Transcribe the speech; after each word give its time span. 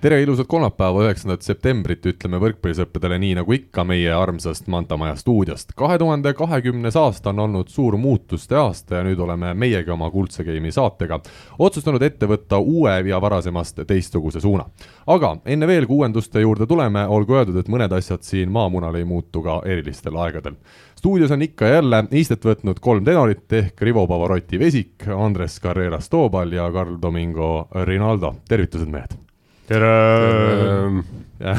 tere, 0.00 0.20
ilusat 0.22 0.46
kolmapäeva, 0.46 1.02
üheksandat 1.08 1.42
septembrit 1.42 2.04
ütleme 2.06 2.38
võrkpallisõppedele 2.38 3.16
nii 3.18 3.32
nagu 3.40 3.54
ikka 3.56 3.82
meie 3.82 4.12
armsast 4.14 4.68
Manta 4.70 4.96
Maja 4.96 5.16
stuudiost. 5.18 5.72
kahe 5.74 5.98
tuhande 5.98 6.32
kahekümnes 6.38 6.96
aasta 6.96 7.30
on 7.30 7.38
olnud 7.38 7.68
suur 7.68 7.96
muutuste 7.98 8.56
aasta 8.56 8.94
ja 8.94 9.02
nüüd 9.02 9.18
oleme 9.18 9.54
meiegi 9.54 9.90
oma 9.90 10.10
Kuldse 10.10 10.44
Game'i 10.46 10.70
saatega 10.72 11.18
otsustanud 11.58 12.02
ette 12.02 12.30
võtta 12.30 12.62
uue 12.62 12.94
ja 13.08 13.20
varasemast 13.20 13.82
teistsuguse 13.86 14.40
suuna. 14.40 14.70
aga 15.06 15.36
enne 15.44 15.66
veel, 15.66 15.86
kui 15.86 15.96
uuenduste 15.96 16.40
juurde 16.40 16.66
tuleme, 16.66 17.06
olgu 17.06 17.34
öeldud, 17.34 17.58
et 17.58 17.68
mõned 17.68 17.92
asjad 17.92 18.22
siin 18.22 18.52
maamunal 18.54 18.94
ei 18.94 19.04
muutu 19.04 19.42
ka 19.42 19.62
erilistel 19.64 20.16
aegadel. 20.16 20.54
stuudios 20.94 21.30
on 21.30 21.42
ikka 21.42 21.66
jälle 21.66 22.04
istet 22.10 22.44
võtnud 22.44 22.78
kolm 22.80 23.04
tenorit 23.04 23.52
ehk 23.52 23.82
Rivo 23.82 24.06
Pavarotti 24.06 24.58
Vesik, 24.58 25.08
Andres 25.08 25.60
Carreras 25.60 26.08
Toobal 26.08 26.52
ja 26.52 26.70
Carl 26.72 27.02
Domingo 27.02 27.68
Rinaldo, 27.74 28.36
tervitused 28.48 28.86
mehed 28.86 29.27
tere, 29.68 31.04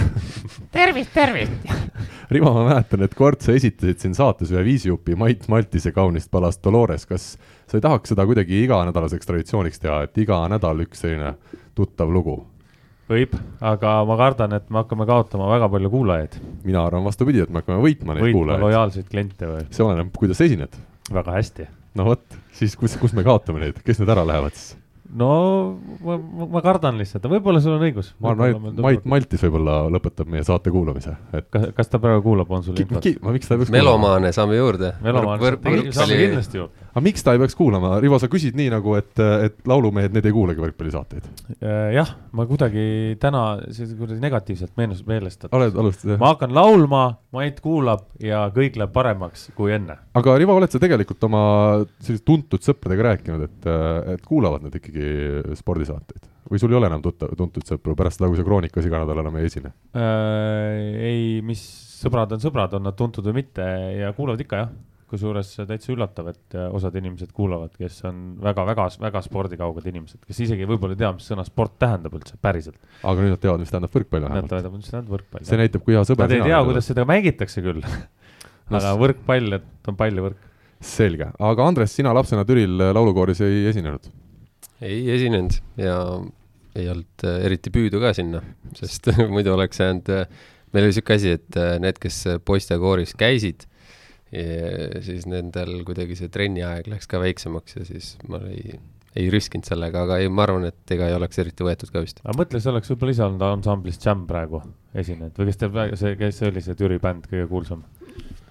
tervist, 0.76 1.13
tervist! 1.13 1.52
Rivo, 2.34 2.52
ma 2.54 2.66
mäletan, 2.68 3.04
et 3.05 3.16
kord 3.18 3.41
sa 3.41 3.54
esitasid 3.58 4.02
siin 4.02 4.16
saates 4.18 4.52
ühe 4.54 4.62
viisijupi 4.66 5.16
Mait 5.18 5.45
Maltise 5.49 5.94
kaunist 5.94 6.30
palast 6.34 6.62
Dolores, 6.66 7.05
kas 7.09 7.32
sa 7.70 7.77
ei 7.77 7.84
tahaks 7.85 8.13
seda 8.13 8.26
kuidagi 8.30 8.63
iganädalaseks 8.66 9.30
traditsiooniks 9.30 9.82
teha, 9.82 10.04
et 10.08 10.18
iga 10.22 10.41
nädal 10.52 10.85
üks 10.85 11.05
selline 11.05 11.35
tuttav 11.77 12.12
lugu? 12.13 12.41
võib, 13.09 13.32
aga 13.66 13.95
ma 14.05 14.16
kardan, 14.20 14.52
et 14.60 14.68
me 14.70 14.84
hakkame 14.84 15.07
kaotama 15.10 15.48
väga 15.49 15.70
palju 15.73 15.90
kuulajaid. 15.94 16.35
mina 16.66 16.84
arvan 16.85 17.05
vastupidi, 17.05 17.41
et 17.46 17.49
me 17.49 17.63
hakkame 17.63 17.82
võitma 17.85 18.13
neid 18.13 18.27
võitma 18.27 18.38
kuulajaid. 18.38 18.66
lojaalseid 18.68 19.10
kliente 19.10 19.49
või? 19.49 19.63
see 19.73 19.85
oleneb, 19.85 20.13
kuidas 20.18 20.41
esined. 20.46 20.77
väga 21.13 21.40
hästi. 21.40 21.66
no 21.98 22.10
vot, 22.10 22.26
siis 22.57 22.77
kus, 22.77 22.98
kus 23.01 23.18
me 23.18 23.26
kaotame 23.26 23.66
neid, 23.66 23.82
kes 23.85 24.01
need 24.01 24.13
ära 24.18 24.26
lähevad 24.29 24.57
siis? 24.57 24.77
No 25.10 25.79
ma, 26.05 26.18
ma 26.54 26.62
kardan 26.62 26.99
lihtsalt, 26.99 27.26
võib-olla 27.32 27.62
sul 27.63 27.76
on 27.76 27.85
õigus. 27.88 28.12
ma 28.21 28.34
arvan, 28.34 28.70
et 28.70 28.82
Mait 28.84 29.07
Maltis 29.10 29.41
võib-olla 29.46 29.82
lõpetab 29.93 30.29
meie 30.29 30.46
saate 30.46 30.74
kuulamise, 30.74 31.16
et. 31.34 31.48
kas, 31.54 31.70
kas 31.77 31.90
ta 31.90 32.01
praegu 32.04 32.21
kuulab, 32.27 32.51
on 32.54 32.66
sul 32.66 32.77
infot? 32.79 33.07
ma, 33.24 33.34
miks 33.35 33.49
ta 33.49 33.55
ei 33.55 33.63
peaks 33.63 33.74
melomaane 33.74 34.32
saame 34.35 34.60
juurde. 34.60 34.93
melomaane 35.05 35.91
saame 35.96 36.20
kindlasti 36.20 36.62
juurde. 36.62 36.88
Aga 36.91 37.04
miks 37.05 37.26
ta 37.26 37.35
ei 37.35 37.41
peaks 37.41 37.57
kuulama, 37.57 37.95
Rivo, 38.04 38.20
sa 38.21 38.29
küsid 38.32 38.59
nii 38.59 38.70
nagu, 38.76 38.95
et, 38.99 39.13
et 39.18 39.57
laulumehed, 39.70 40.13
need 40.15 40.29
ei 40.29 40.35
kuulagi 40.35 40.63
võrkpallisaateid? 40.65 41.32
Äh, 41.57 41.95
jah, 41.95 42.13
ma 42.35 42.45
kuidagi 42.49 43.18
täna 43.21 43.45
kuidagi 43.71 44.20
negatiivselt 44.21 44.76
meenus, 44.79 45.05
meelestatud. 45.10 45.55
oled, 45.57 45.79
alustad 45.79 46.15
jah? 46.15 46.21
ma 46.21 46.34
hakkan 46.35 46.54
laulma, 46.55 47.07
Mait 47.29 47.60
kuulab 47.62 48.07
ja 48.26 48.48
kõik 48.49 48.79
läheb 48.79 48.93
paremaks 48.93 49.49
kui 49.57 49.73
enne. 49.76 49.99
aga 50.17 50.37
Rivo, 50.41 50.55
oled 50.60 50.73
sa 50.73 50.82
tegelikult 50.82 51.23
oma 51.29 51.41
selliste 52.01 52.26
tuntud 52.26 52.65
sõpradega 52.65 53.12
rääkinud, 53.12 53.45
et, 53.45 53.70
et 54.15 54.23
kuulavad 54.26 54.65
nad 54.65 54.76
ikkagi 54.76 54.90
ikkagi 54.90 55.55
spordisaateid 55.60 56.27
või 56.49 56.62
sul 56.62 56.73
ei 56.73 56.79
ole 56.79 56.90
enam 56.90 57.01
tuttav, 57.04 57.34
tuntud 57.37 57.65
sõpru 57.67 57.95
pärast 57.98 58.20
seda, 58.20 58.29
kui 58.29 58.40
sa 58.40 58.45
Kroonikas 58.48 58.87
iga 58.87 59.04
nädal 59.04 59.21
enam 59.21 59.37
ei 59.40 59.49
esine 59.49 59.71
äh,? 59.93 60.99
ei, 61.10 61.23
mis 61.45 61.62
sõbrad 61.99 62.34
on 62.35 62.43
sõbrad, 62.43 62.73
on 62.77 62.87
nad 62.87 62.98
tuntud 62.98 63.26
või 63.29 63.41
mitte 63.43 63.65
ja 63.99 64.13
kuulavad 64.17 64.41
ikka 64.45 64.63
jah 64.63 64.72
kusjuures 65.09 65.52
täitsa 65.68 65.91
üllatav, 65.94 66.29
et 66.34 66.57
äh, 66.57 66.68
osad 66.75 66.96
inimesed 67.00 67.34
kuulavad, 67.35 67.74
kes 67.78 68.00
on 68.09 68.22
väga-väga-väga 68.44 69.24
spordikauged 69.25 69.90
inimesed, 69.91 70.22
kes 70.28 70.44
isegi 70.46 70.68
võib-olla 70.69 70.97
ei 70.97 71.01
tea, 71.03 71.12
mis 71.18 71.29
sõna 71.31 71.46
sport 71.47 71.78
tähendab 71.81 72.16
üldse 72.19 72.40
päriselt. 72.41 72.79
aga 73.03 73.25
nüüd 73.25 73.35
nad 73.35 73.44
teavad, 73.44 73.63
mis 73.66 73.74
tähendab 73.74 73.97
võrkpall 73.97 74.28
vähemalt. 74.28 74.47
Nad 74.50 74.56
teavad, 74.56 74.78
mis 74.78 74.94
tähendab 74.94 75.18
võrkpall. 75.18 75.50
see 75.50 75.62
näitab, 75.62 75.85
kui 75.85 75.97
hea 75.97 76.06
sõber 76.07 76.28
Nad 76.29 76.38
ei 76.38 76.47
tea, 76.47 76.63
kuidas 76.69 76.90
seda 76.94 77.07
mängitakse 77.09 77.66
küll 77.66 77.84
aga 78.69 78.96
võrkpall, 79.00 79.59
et 79.59 79.91
on 79.91 80.00
pall 80.00 80.22
ja 80.22 80.25
võrk. 80.29 80.50
selge, 80.79 81.31
aga 81.51 81.66
Andres, 81.68 81.94
sina 81.95 82.13
lapsena 82.16 82.45
Türil 82.47 82.78
laulukooris 82.94 83.41
ei 83.44 83.66
esinenud? 83.72 84.12
ei 84.79 85.01
esinenud 85.12 85.57
ja 85.79 85.97
ei 86.78 86.88
olnud 86.91 87.25
äh, 87.25 87.41
eriti 87.47 87.72
püüdu 87.73 88.01
ka 88.01 88.13
sinna, 88.16 88.41
sest 88.78 89.09
muidu 89.33 89.53
oleks 89.56 89.81
jäänud, 89.81 90.12
äh, 90.13 90.47
meil 90.73 90.85
oli 90.85 90.94
niisugune 90.94 91.17
asi, 91.17 91.33
et 91.39 91.59
äh, 91.59 91.75
need, 91.81 92.00
kes 92.01 92.22
poistekooris 92.45 93.16
käisid, 93.19 93.66
siis 94.29 95.25
nendel 95.29 95.79
kuidagi 95.88 96.17
see 96.17 96.29
trenniaeg 96.34 96.90
läks 96.91 97.09
ka 97.09 97.22
väiksemaks 97.22 97.79
ja 97.79 97.85
siis 97.88 98.12
ma 98.29 98.41
ei, 98.51 98.75
ei 99.17 99.29
riskinud 99.34 99.66
sellega, 99.66 100.03
aga 100.06 100.19
ei, 100.22 100.29
ma 100.29 100.45
arvan, 100.45 100.67
et 100.69 100.94
ega 100.94 101.07
ei 101.09 101.16
oleks 101.17 101.41
eriti 101.41 101.66
võetud 101.66 101.90
ka 101.94 102.03
vist. 102.06 102.22
aga 102.25 102.38
mõtle, 102.38 102.62
sa 102.62 102.73
oleks 102.73 102.91
võib-olla 102.94 103.16
ise 103.16 103.25
olnud 103.25 103.47
ansamblis 103.47 103.97
Jam 104.03 104.28
praegu 104.29 104.62
esinenud 104.94 105.39
või 105.39 105.50
kes 105.50 105.62
teeb, 105.63 105.79
see, 105.97 106.13
kes 106.19 106.41
see 106.41 106.51
oli, 106.51 106.66
see 106.66 106.78
Türi 106.78 107.01
bänd 107.01 107.25
kõige 107.31 107.50
kuulsam? 107.50 107.84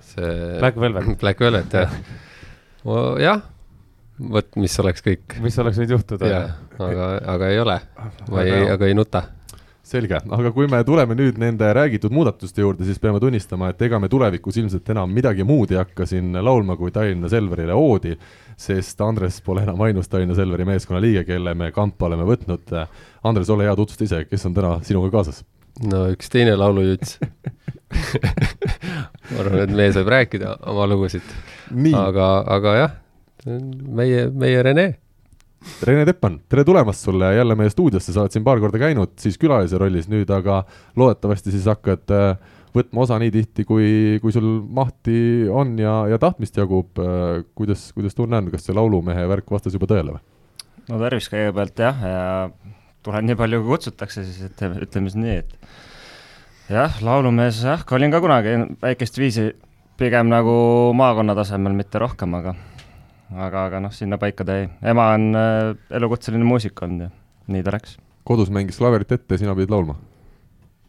see 0.08 0.34
Black 0.58 0.80
Velvet. 0.80 1.14
Black 1.22 1.46
Velvet, 1.46 1.78
jah. 1.78 1.96
jah 3.22 3.46
vot, 4.18 4.50
mis 4.58 4.78
oleks 4.82 5.04
kõik. 5.06 5.38
mis 5.44 5.58
oleks 5.62 5.78
võinud 5.78 5.98
juhtuda. 5.98 6.36
aga, 6.74 7.10
aga 7.38 7.50
ei 7.54 7.62
ole, 7.62 7.80
ma 8.32 8.46
ei, 8.46 8.64
aga 8.66 8.90
ei 8.90 8.98
nuta 8.98 9.28
selge, 9.90 10.20
aga 10.36 10.52
kui 10.54 10.68
me 10.70 10.80
tuleme 10.86 11.16
nüüd 11.18 11.38
nende 11.40 11.68
räägitud 11.76 12.14
muudatuste 12.14 12.62
juurde, 12.62 12.86
siis 12.86 13.00
peame 13.02 13.20
tunnistama, 13.22 13.72
et 13.72 13.82
ega 13.86 14.00
me 14.02 14.10
tulevikus 14.12 14.58
ilmselt 14.60 14.88
enam 14.94 15.12
midagi 15.14 15.46
muud 15.48 15.72
ei 15.74 15.80
hakka 15.80 16.06
siin 16.08 16.36
laulma 16.44 16.76
kui 16.76 16.92
Tallinna 16.94 17.30
Selverile 17.32 17.76
oodi, 17.76 18.16
sest 18.58 19.00
Andres 19.04 19.40
pole 19.44 19.64
enam 19.66 19.80
ainus 19.86 20.10
Tallinna 20.12 20.36
Selveri 20.38 20.66
meeskonna 20.68 21.02
liige, 21.04 21.24
kelle 21.28 21.54
me 21.58 21.70
kampa 21.72 22.10
oleme 22.10 22.26
võtnud. 22.28 22.74
Andres, 23.28 23.50
ole 23.50 23.68
hea, 23.68 23.76
tutvusta 23.78 24.06
ise, 24.06 24.24
kes 24.28 24.46
on 24.48 24.56
täna 24.56 24.78
sinuga 24.86 25.12
kaasas? 25.18 25.44
no 25.78 26.08
üks 26.10 26.26
teine 26.32 26.56
laulujuts 26.58 27.18
ma 29.30 29.44
arvan, 29.44 29.60
et 29.62 29.74
mees 29.78 29.94
võib 30.00 30.08
rääkida 30.10 30.56
oma 30.72 30.88
lugusid. 30.90 31.22
aga, 31.94 32.30
aga 32.56 32.72
jah 32.74 32.96
meie, 33.46 34.30
meie 34.30 34.62
Rene. 34.62 34.86
Rene 35.58 36.04
Teppan, 36.06 36.38
tere 36.48 36.62
tulemast 36.64 37.02
sulle 37.02 37.32
jälle 37.34 37.54
meie 37.58 37.70
stuudiosse, 37.72 38.12
sa 38.14 38.22
oled 38.22 38.34
siin 38.34 38.44
paar 38.46 38.60
korda 38.62 38.78
käinud 38.78 39.16
siis 39.18 39.38
külalise 39.40 39.78
rollis 39.80 40.06
nüüd, 40.10 40.30
aga 40.30 40.60
loodetavasti 40.98 41.52
siis 41.54 41.66
hakkad 41.70 42.14
äh, 42.14 42.54
võtma 42.76 43.02
osa 43.02 43.18
nii 43.18 43.32
tihti, 43.34 43.66
kui, 43.66 43.90
kui 44.22 44.34
sul 44.34 44.46
mahti 44.62 45.48
on 45.50 45.74
ja, 45.80 46.00
ja 46.12 46.20
tahtmist 46.22 46.58
jagub. 46.60 46.98
Äh, 47.02 47.42
kuidas, 47.58 47.88
kuidas 47.96 48.14
tunne 48.18 48.38
on, 48.38 48.52
kas 48.54 48.68
see 48.68 48.76
laulumehe 48.76 49.26
värk 49.30 49.50
vastas 49.54 49.74
juba 49.74 49.90
tõele 49.90 50.16
või? 50.16 50.24
no 50.88 51.02
tervist 51.02 51.32
kõigepealt 51.32 51.84
jah, 51.84 52.06
ja 52.06 52.22
tulen 53.04 53.26
nii 53.28 53.36
palju, 53.38 53.60
kui 53.64 53.74
kutsutakse, 53.74 54.24
siis 54.24 54.48
ütleme, 54.48 54.78
ütleme 54.86 55.10
siis 55.10 55.20
nii, 55.20 55.36
et 55.42 56.72
jah, 56.72 57.02
laulumees 57.04 57.60
jah, 57.66 57.82
olin 57.98 58.14
ka 58.14 58.22
kunagi 58.24 58.54
väikest 58.80 59.20
viisi 59.20 59.50
pigem 59.98 60.30
nagu 60.30 60.54
maakonna 60.96 61.34
tasemel, 61.36 61.74
mitte 61.76 62.00
rohkem, 62.00 62.38
aga 62.38 62.54
aga, 63.34 63.64
aga 63.68 63.80
noh, 63.84 63.94
sinnapaika 63.94 64.46
ta 64.46 64.60
jäi. 64.60 64.68
ema 64.92 65.10
on 65.16 65.30
äh, 65.38 65.72
elukutseline 65.98 66.46
muusik 66.48 66.82
olnud 66.84 67.08
ja 67.08 67.10
nii 67.52 67.64
ta 67.66 67.74
läks. 67.74 67.98
kodus 68.28 68.52
mängis 68.54 68.80
klaverit 68.80 69.12
ette 69.12 69.36
ja 69.36 69.44
sina 69.44 69.56
pidid 69.58 69.72
laulma? 69.74 69.98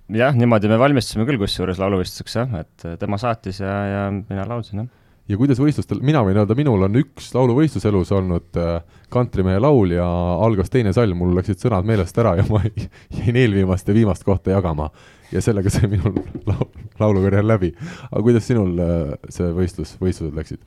jah, 0.09 0.35
niimoodi 0.35 0.71
me 0.71 0.79
valmistusime 0.81 1.27
küll 1.29 1.41
kusjuures 1.41 1.81
lauluvõistluseks 1.81 2.39
jah, 2.41 2.55
et 2.63 2.87
äh, 2.87 2.97
tema 3.01 3.19
saatis 3.21 3.61
ja, 3.63 3.75
ja 3.93 4.07
mina 4.13 4.47
laulsin, 4.49 4.85
jah 4.85 4.95
ja 5.29 5.37
kuidas 5.37 5.59
võistlustel, 5.61 6.01
mina 6.05 6.23
võin 6.25 6.39
öelda, 6.41 6.55
minul 6.57 6.87
on 6.87 6.97
üks 7.03 7.29
lauluvõistlus 7.35 7.85
elus 7.85 8.11
olnud 8.15 8.57
äh, 8.57 8.79
kantrimehe 9.13 9.59
laul 9.61 9.93
ja 9.93 10.07
algas 10.41 10.73
teine 10.73 10.93
salm, 10.95 11.21
mul 11.21 11.35
läksid 11.37 11.61
sõnad 11.61 11.85
meelest 11.87 12.17
ära 12.21 12.33
ja 12.39 12.47
ma 12.49 12.63
jäin 13.19 13.37
eelviimast 13.37 13.89
ja 13.89 13.97
viimast 13.97 14.25
kohta 14.25 14.55
jagama. 14.55 14.89
ja 15.31 15.41
sellega 15.45 15.69
sai 15.69 15.91
minul 15.91 16.17
laul, 16.49 16.67
laulukarjäär 16.99 17.45
läbi. 17.45 17.73
aga 18.09 18.25
kuidas 18.25 18.49
sinul 18.49 18.73
äh, 18.81 19.15
see 19.29 19.53
võistlus, 19.53 19.95
võistlused 20.01 20.35
läksid? 20.35 20.65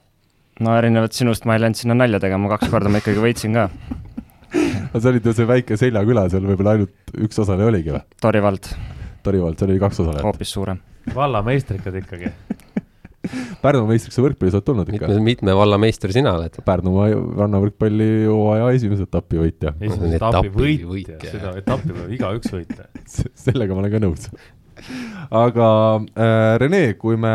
No 0.62 0.76
erinevalt 0.78 1.16
sinust 1.16 1.46
ma 1.48 1.56
ei 1.56 1.64
läinud 1.64 1.78
sinna 1.78 1.96
nalja 1.98 2.20
tegema, 2.22 2.50
kaks 2.54 2.72
korda 2.72 2.92
ma 2.92 3.02
ikkagi 3.02 3.22
võitsin 3.22 3.58
ka. 3.58 3.68
no 4.92 5.00
sa 5.00 5.12
olid 5.12 5.26
ju 5.26 5.36
see 5.36 5.48
väike 5.48 5.78
seljaküla, 5.80 6.28
seal 6.32 6.46
võib-olla 6.48 6.76
ainult 6.78 7.16
üks 7.26 7.42
osaleja 7.42 7.72
oligi 7.72 7.94
või? 7.94 8.04
Tori 8.22 8.42
vald. 8.44 8.72
Tori 9.22 9.42
vald, 9.42 9.58
seal 9.60 9.74
oli 9.74 9.82
kaks 9.82 10.02
osalejat. 10.04 10.26
hoopis 10.26 10.56
suurem. 10.58 10.80
vallameistrikad 11.14 11.98
ikkagi 12.02 12.32
Pärnu 13.62 13.84
meistriks 13.86 14.16
sa 14.18 14.22
võrkpallis 14.24 14.56
oled 14.58 14.66
tulnud 14.66 14.88
ikka? 14.90 15.06
mitme, 15.06 15.22
mitme 15.22 15.54
valla 15.54 15.78
meister 15.78 16.10
sina 16.14 16.32
oled? 16.34 16.56
Pärnumaa 16.66 17.12
rannavõrkpalli 17.12 18.08
hooaja 18.26 18.72
esimese 18.74 19.06
etapi 19.06 19.38
võitja. 19.38 19.74
esimese 19.78 20.18
etapi 20.18 20.50
võitja, 20.56 21.20
seda 21.22 21.52
etappi 21.60 21.94
võib 21.94 22.16
igaüks 22.18 22.50
võita 22.50 22.88
sellega 23.44 23.76
ma 23.76 23.84
olen 23.84 23.94
ka 23.94 24.02
nõus 24.02 24.26
aga 25.44 25.68
äh, 26.02 26.56
Rene, 26.62 26.82
kui 26.98 27.18
me 27.20 27.34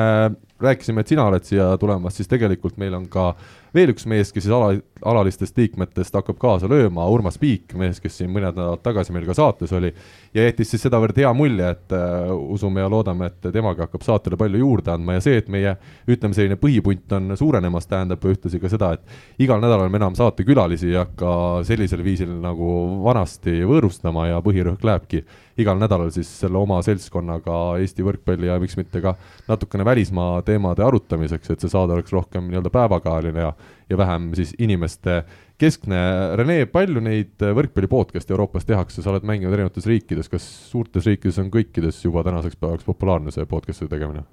rääkisime, 0.62 1.01
et 1.01 1.12
sina 1.12 1.25
oled 1.30 1.45
siia 1.45 1.69
tulemas, 1.77 2.15
siis 2.18 2.30
tegelikult 2.30 2.77
meil 2.81 2.95
on 2.98 3.06
ka 3.12 3.31
veel 3.75 3.92
üks 3.94 4.07
mees, 4.09 4.31
kes 4.33 4.45
siis 4.48 4.54
ala, 4.56 4.71
alalistest 5.06 5.57
liikmetest 5.59 6.15
hakkab 6.18 6.39
kaasa 6.42 6.69
lööma, 6.71 7.06
Urmas 7.13 7.38
Piik, 7.42 7.75
mees, 7.77 8.00
kes 8.01 8.18
siin 8.18 8.31
mõned 8.33 8.56
nädalad 8.56 8.81
tagasi 8.86 9.13
meil 9.13 9.27
ka 9.27 9.36
saates 9.38 9.74
oli, 9.77 9.92
ja 10.33 10.48
jättis 10.48 10.71
siis 10.74 10.86
sedavõrd 10.88 11.18
hea 11.19 11.31
mulje, 11.38 11.69
et 11.75 11.95
äh, 11.95 12.31
usume 12.57 12.81
ja 12.81 12.89
loodame, 12.92 13.30
et 13.30 13.50
temagi 13.54 13.83
hakkab 13.86 14.06
saatele 14.06 14.39
palju 14.39 14.62
juurde 14.63 14.94
andma 14.95 15.18
ja 15.18 15.25
see, 15.27 15.42
et 15.42 15.51
meie 15.54 15.75
ütleme, 16.09 16.38
selline 16.38 16.59
põhipunt 16.62 17.18
on 17.18 17.36
suurenemas, 17.38 17.89
tähendab 17.92 18.25
ühtlasi 18.25 18.62
ka 18.63 18.71
seda, 18.71 18.94
et 18.98 19.44
igal 19.45 19.62
nädalal 19.63 19.92
me 19.94 20.01
enam 20.01 20.18
saatekülalisi 20.18 20.94
ei 20.94 21.01
hakka 21.01 21.33
sellisel 21.68 22.04
viisil 22.06 22.33
nagu 22.42 22.71
vanasti 23.06 23.59
võõrustama 23.68 24.31
ja 24.31 24.42
põhirõhk 24.45 24.86
lähebki 24.88 25.25
igal 25.62 25.80
nädalal 25.81 26.12
siis 26.13 26.30
selle 26.42 26.59
oma 26.59 26.80
seltskonnaga 26.86 27.57
Eesti 27.81 28.06
võrkpalli 28.06 28.50
ja 28.50 28.57
miks 28.62 28.77
mitte 28.80 29.01
ka 29.04 29.15
natukene 29.50 29.86
välismaa 29.88 30.42
teemade 30.48 30.86
arutamiseks, 30.86 31.51
et 31.51 31.63
see 31.63 31.71
saade 31.74 31.95
oleks 31.95 32.13
rohkem 32.13 32.50
nii-öelda 32.51 32.71
päevakajaline 32.74 33.45
ja, 33.45 33.51
ja 33.89 34.00
vähem 34.00 34.31
siis 34.38 34.54
inimeste 34.59 35.21
keskne. 35.57 36.01
Rene, 36.38 36.59
palju 36.71 37.01
neid 37.04 37.48
võrkpalli 37.57 37.89
podcast'e 37.92 38.36
Euroopas 38.36 38.68
tehakse, 38.69 39.01
sa 39.01 39.13
oled 39.13 39.25
mänginud 39.27 39.56
erinevates 39.56 39.88
riikides, 39.89 40.30
kas 40.30 40.45
suurtes 40.71 41.07
riikides 41.09 41.42
on 41.42 41.50
kõikides 41.54 42.04
juba 42.06 42.25
tänaseks 42.27 42.59
päevaks 42.62 42.86
populaarne 42.88 43.33
see 43.33 43.50
podcast'ide 43.50 43.92
tegemine? 43.95 44.25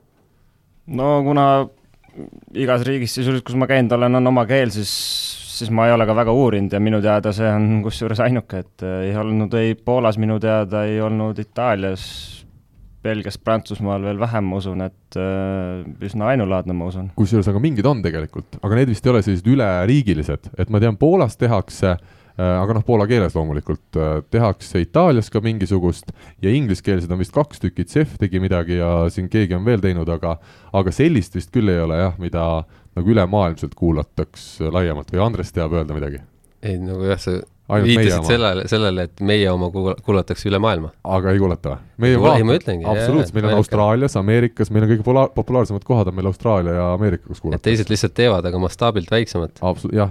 no 0.84 1.08
kuna 1.24 1.46
igas 2.54 2.84
riigis 2.86 3.14
sisuliselt, 3.16 3.46
kus 3.46 3.56
ma 3.58 3.68
käinud 3.70 3.94
olen, 3.96 4.20
on 4.20 4.30
oma 4.30 4.44
keel, 4.46 4.70
siis 4.74 4.92
siis 5.54 5.70
ma 5.74 5.88
ei 5.88 5.94
ole 5.94 6.06
ka 6.08 6.16
väga 6.16 6.34
uurinud 6.34 6.72
ja 6.74 6.80
minu 6.82 7.00
teada 7.04 7.32
see 7.34 7.50
on 7.50 7.82
kusjuures 7.84 8.22
ainuke, 8.24 8.64
et 8.64 8.86
äh, 8.86 9.10
ei 9.10 9.18
olnud 9.18 9.54
ei 9.58 9.74
Poolas 9.74 10.18
minu 10.20 10.40
teada, 10.42 10.84
ei 10.88 11.00
olnud 11.02 11.38
Itaalias, 11.42 12.06
Belgias, 13.04 13.36
Prantsusmaal 13.38 14.04
veel 14.06 14.18
vähem, 14.20 14.48
ma 14.48 14.58
usun, 14.62 14.82
et 14.86 15.20
äh, 15.20 15.84
üsna 16.04 16.32
ainulaadne, 16.32 16.76
ma 16.76 16.90
usun. 16.90 17.12
kusjuures 17.18 17.48
aga 17.52 17.62
mingid 17.62 17.86
on 17.86 18.02
tegelikult, 18.04 18.58
aga 18.62 18.80
need 18.80 18.92
vist 18.94 19.06
ei 19.06 19.14
ole 19.14 19.24
sellised 19.26 19.48
üleriigilised, 19.54 20.52
et 20.58 20.72
ma 20.72 20.82
tean, 20.82 20.98
Poolas 21.00 21.38
tehakse 21.40 21.92
äh, 21.94 22.04
aga 22.34 22.78
noh, 22.78 22.86
poola 22.86 23.06
keeles 23.10 23.36
loomulikult 23.36 24.00
tehakse 24.34 24.82
Itaalias 24.82 25.30
ka 25.30 25.42
mingisugust 25.44 26.10
ja 26.42 26.50
ingliskeelsed 26.50 27.12
on 27.14 27.20
vist 27.22 27.34
kaks 27.36 27.62
tükki, 27.62 27.86
CEF 27.90 28.16
tegi 28.18 28.42
midagi 28.42 28.80
ja 28.80 29.04
siin 29.12 29.30
keegi 29.30 29.54
on 29.54 29.68
veel 29.68 29.84
teinud, 29.84 30.08
aga 30.10 30.38
aga 30.74 30.94
sellist 30.94 31.36
vist 31.38 31.54
küll 31.54 31.70
ei 31.70 31.84
ole 31.84 32.00
jah, 32.00 32.16
mida 32.18 32.48
nagu 32.94 33.16
ülemaailmselt 33.16 33.74
kuulataks 33.78 34.46
laiemalt 34.74 35.10
või 35.12 35.24
Andres 35.24 35.52
teab 35.54 35.74
öelda 35.76 35.96
midagi? 35.96 36.22
ei, 36.64 36.78
nagu 36.80 37.04
jah, 37.08 37.20
sa 37.20 37.40
Ainult 37.64 37.88
viitasid 37.88 38.26
sellele, 38.28 38.62
sellele, 38.68 39.06
et 39.08 39.20
meie 39.24 39.46
oma 39.48 39.70
kuulatakse 39.72 40.50
üle 40.50 40.58
maailma. 40.60 40.90
aga 41.16 41.32
ei 41.32 41.38
kuulata 41.40 41.70
või? 41.70 41.84
meie 42.04 42.18
ei, 42.18 42.44
ma 42.44 42.56
ütlengi. 42.58 42.84
absoluutselt, 42.90 43.32
meil 43.38 43.46
on 43.48 43.56
Austraalias, 43.56 44.16
Ameerikas, 44.20 44.68
meil 44.74 44.84
on 44.84 44.90
kõige 44.90 45.06
pola-, 45.06 45.30
populaarsemad 45.32 45.86
kohad 45.88 46.10
on 46.12 46.18
meil 46.18 46.28
Austraalia 46.28 46.74
ja 46.76 46.90
Ameerika, 46.92 47.24
kus 47.30 47.40
kuulatakse. 47.40 47.64
teised 47.70 47.92
lihtsalt 47.92 48.12
teevad, 48.20 48.44
aga 48.50 48.60
mastaabilt 48.60 49.08
väiksemad. 49.14 49.56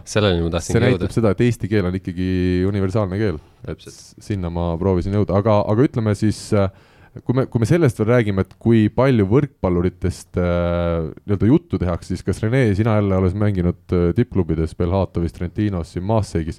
selleni 0.10 0.42
ma 0.42 0.50
tahtsingi 0.50 0.50
jõuda. 0.50 0.64
see 0.66 0.84
näitab 0.88 1.14
seda, 1.14 1.36
et 1.36 1.44
eesti 1.46 1.70
keel 1.70 1.92
on 1.92 2.00
ikkagi 2.02 2.32
universaalne 2.72 3.22
keel, 3.22 3.38
et 3.70 3.86
sinna 3.86 4.50
ma 4.54 4.72
proovisin 4.82 5.14
jõuda, 5.14 5.38
aga, 5.38 5.60
aga 5.76 5.86
ütleme 5.86 6.18
siis 6.18 6.48
äh, 6.58 6.74
kui 7.22 7.38
me, 7.38 7.46
kui 7.52 7.62
me 7.62 7.70
sellest 7.70 8.00
veel 8.02 8.10
räägime, 8.10 8.46
et 8.46 8.56
kui 8.62 8.88
palju 8.94 9.28
võrkpalluritest 9.30 10.40
äh, 10.42 11.12
nii-öelda 11.28 11.50
juttu 11.50 11.80
tehakse, 11.82 12.14
siis 12.14 12.26
kas 12.26 12.42
Rene, 12.42 12.66
sina 12.78 12.98
jälle 12.98 13.20
oled 13.22 13.38
mänginud 13.38 13.94
äh, 13.94 14.10
tippklubides 14.18 14.74
Belhatovis, 14.80 15.36
Trentinos, 15.36 15.94
siin 15.94 16.08
Maasseigis, 16.10 16.58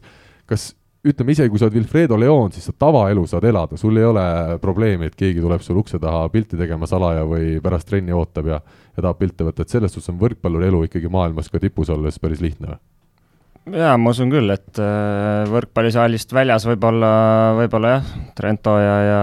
kas 0.51 0.71
ütleme 1.05 1.35
isegi, 1.35 1.51
kui 1.53 1.61
sa 1.61 1.67
oled 1.67 1.77
Wilfredo 1.81 2.17
Leon, 2.21 2.55
siis 2.55 2.71
sa 2.71 2.77
tavaelu 2.85 3.27
saad 3.29 3.45
elada, 3.51 3.77
sul 3.81 3.99
ei 3.99 4.06
ole 4.09 4.25
probleemi, 4.62 5.11
et 5.11 5.19
keegi 5.19 5.43
tuleb 5.43 5.65
sul 5.65 5.83
ukse 5.83 5.99
taha 6.01 6.29
pilti 6.33 6.61
tegema 6.61 6.89
salaja 6.89 7.27
või 7.29 7.59
pärast 7.65 7.91
trenni 7.91 8.15
ootab 8.15 8.49
ja, 8.55 8.62
ja 8.95 9.03
tahab 9.03 9.21
pilte 9.21 9.49
võtta, 9.49 9.67
et 9.67 9.75
selles 9.75 9.93
suhtes 9.93 10.15
on 10.15 10.23
võrkpalluri 10.23 10.71
elu 10.71 10.87
ikkagi 10.89 11.11
maailmas 11.12 11.51
ka 11.53 11.61
tipus 11.61 11.91
olles 11.93 12.21
päris 12.23 12.45
lihtne 12.45 12.77
või? 12.77 12.83
Jaa, 13.72 13.94
ma 13.96 14.12
usun 14.12 14.32
küll, 14.32 14.50
et 14.52 14.81
äh, 14.82 15.44
võrkpallisaalist 15.49 16.34
väljas 16.37 16.66
võib-olla, 16.69 17.11
võib-olla 17.56 17.94
jah, 17.94 18.12
Trento 18.37 18.75
ja, 18.81 18.96
ja 19.06 19.22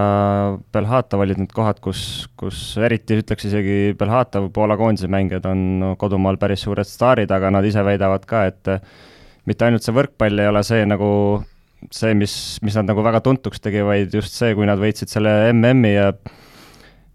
Belhatov 0.74 1.26
olid 1.26 1.44
need 1.44 1.54
kohad, 1.54 1.82
kus, 1.84 2.26
kus 2.40 2.64
eriti 2.82 3.20
ütleks 3.22 3.46
isegi 3.52 3.78
Belhatov, 3.98 4.50
Poola 4.56 4.78
koondise 4.80 5.12
mängijad 5.12 5.46
on 5.52 5.94
kodumaal 6.02 6.42
päris 6.42 6.66
suured 6.66 6.90
staarid, 6.90 7.32
aga 7.32 7.54
nad 7.54 7.68
ise 7.68 7.86
väidavad 7.86 8.26
ka, 8.30 8.46
et 8.50 8.74
äh, 8.74 8.82
mitte 9.46 9.68
ainult 9.68 9.86
see 9.86 9.96
võrkpall 9.96 10.42
ei 10.42 10.50
ole 10.50 10.66
see 10.66 10.84
nagu 10.90 11.12
see, 11.90 12.14
mis, 12.18 12.36
mis 12.66 12.78
nad 12.78 12.90
nagu 12.90 13.06
väga 13.06 13.22
tuntuks 13.26 13.62
tegi, 13.62 13.86
vaid 13.86 14.14
just 14.14 14.34
see, 14.38 14.56
kui 14.58 14.70
nad 14.70 14.82
võitsid 14.82 15.10
selle 15.14 15.52
MM-i 15.54 15.96
ja 15.96 16.12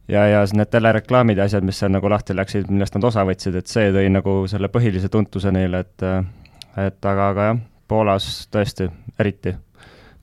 ja, 0.06 0.22
ja 0.30 0.46
need 0.54 0.70
telereklaamid 0.70 1.38
ja 1.38 1.46
asjad, 1.48 1.66
mis 1.66 1.78
seal 1.82 1.90
nagu 1.90 2.10
lahti 2.10 2.34
läksid, 2.36 2.70
millest 2.70 2.94
nad 2.94 3.06
osa 3.08 3.26
võtsid, 3.26 3.58
et 3.58 3.70
see 3.70 3.90
tõi 3.94 4.06
nagu 4.14 4.44
selle 4.50 4.70
põhilise 4.70 5.10
tuntuse 5.10 5.50
neile, 5.54 5.82
et 5.82 6.06
äh, 6.06 6.20
et 6.76 7.08
aga, 7.08 7.30
aga 7.32 7.48
jah, 7.50 7.64
Poolas 7.86 8.26
tõesti, 8.50 8.88
eriti, 9.22 9.52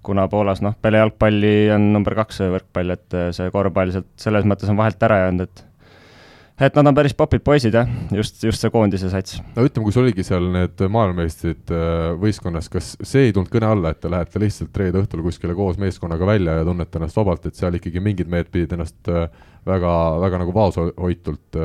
kuna 0.04 0.28
Poolas 0.32 0.60
noh, 0.64 0.76
peale 0.82 1.00
jalgpalli 1.00 1.54
on 1.74 1.94
number 1.96 2.16
kaks 2.18 2.42
see 2.42 2.50
võrkpall, 2.52 2.96
et 2.98 3.20
eh, 3.20 3.30
see 3.36 3.54
korvpall 3.54 3.94
sealt 3.94 4.10
selles 4.20 4.48
mõttes 4.50 4.72
on 4.72 4.80
vahelt 4.80 5.06
ära 5.08 5.24
jäänud, 5.26 5.48
et 5.48 5.70
et 6.64 6.76
nad 6.78 6.86
on 6.86 6.96
päris 6.96 7.16
popid 7.18 7.42
poisid 7.44 7.74
jah, 7.74 7.88
just, 8.14 8.38
just 8.46 8.62
see 8.62 8.70
koondise 8.72 9.10
sats. 9.10 9.40
no 9.56 9.64
ütleme, 9.66 9.88
kui 9.88 9.96
sul 9.96 10.04
oligi 10.04 10.26
seal 10.28 10.46
need 10.54 10.84
maailmameistrid 10.96 11.74
eh, 11.74 12.12
võistkonnas, 12.22 12.70
kas 12.72 12.94
see 13.00 13.30
ei 13.30 13.34
tulnud 13.34 13.50
kõne 13.54 13.72
alla, 13.74 13.96
et 13.96 14.04
te 14.04 14.12
lähete 14.12 14.44
lihtsalt 14.44 14.84
reede 14.84 15.02
õhtul 15.02 15.24
kuskile 15.26 15.56
koos 15.58 15.80
meeskonnaga 15.82 16.28
välja 16.30 16.60
ja 16.60 16.68
tunnete 16.68 17.00
ennast 17.00 17.18
vabalt, 17.18 17.48
et 17.48 17.58
seal 17.58 17.80
ikkagi 17.80 18.04
mingid 18.04 18.30
mehed 18.30 18.52
pidid 18.54 18.76
ennast 18.76 19.10
eh, 19.10 19.26
väga, 19.66 19.98
väga 20.28 20.44
nagu 20.44 20.54
vaoshoitult 20.54 21.60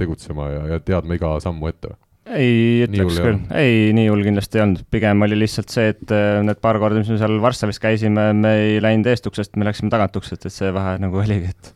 tegutsema 0.00 0.50
ja, 0.56 0.66
ja 0.72 0.80
teadma 0.80 1.20
iga 1.20 1.36
sammu 1.44 1.68
ette? 1.68 1.94
Ei 2.36 2.84
ütleks 2.84 3.18
küll, 3.22 3.40
ei, 3.56 3.88
nii 3.96 4.08
hull 4.10 4.24
kindlasti 4.26 4.58
ei 4.58 4.64
olnud, 4.64 4.84
pigem 4.92 5.24
oli 5.24 5.38
lihtsalt 5.38 5.72
see, 5.72 5.92
et 5.94 6.14
äh, 6.14 6.40
need 6.44 6.60
paar 6.64 6.78
korda, 6.82 7.00
mis 7.00 7.10
me 7.12 7.18
seal 7.20 7.38
Varssavis 7.42 7.80
käisime, 7.82 8.30
me 8.36 8.52
ei 8.64 8.78
läinud 8.84 9.08
eestuksest, 9.10 9.56
me 9.56 9.68
läksime 9.68 9.92
tagantuksest, 9.92 10.48
et 10.48 10.54
see 10.54 10.70
vähe 10.74 10.96
nagu 11.04 11.20
oligi, 11.22 11.52
et 11.54 11.72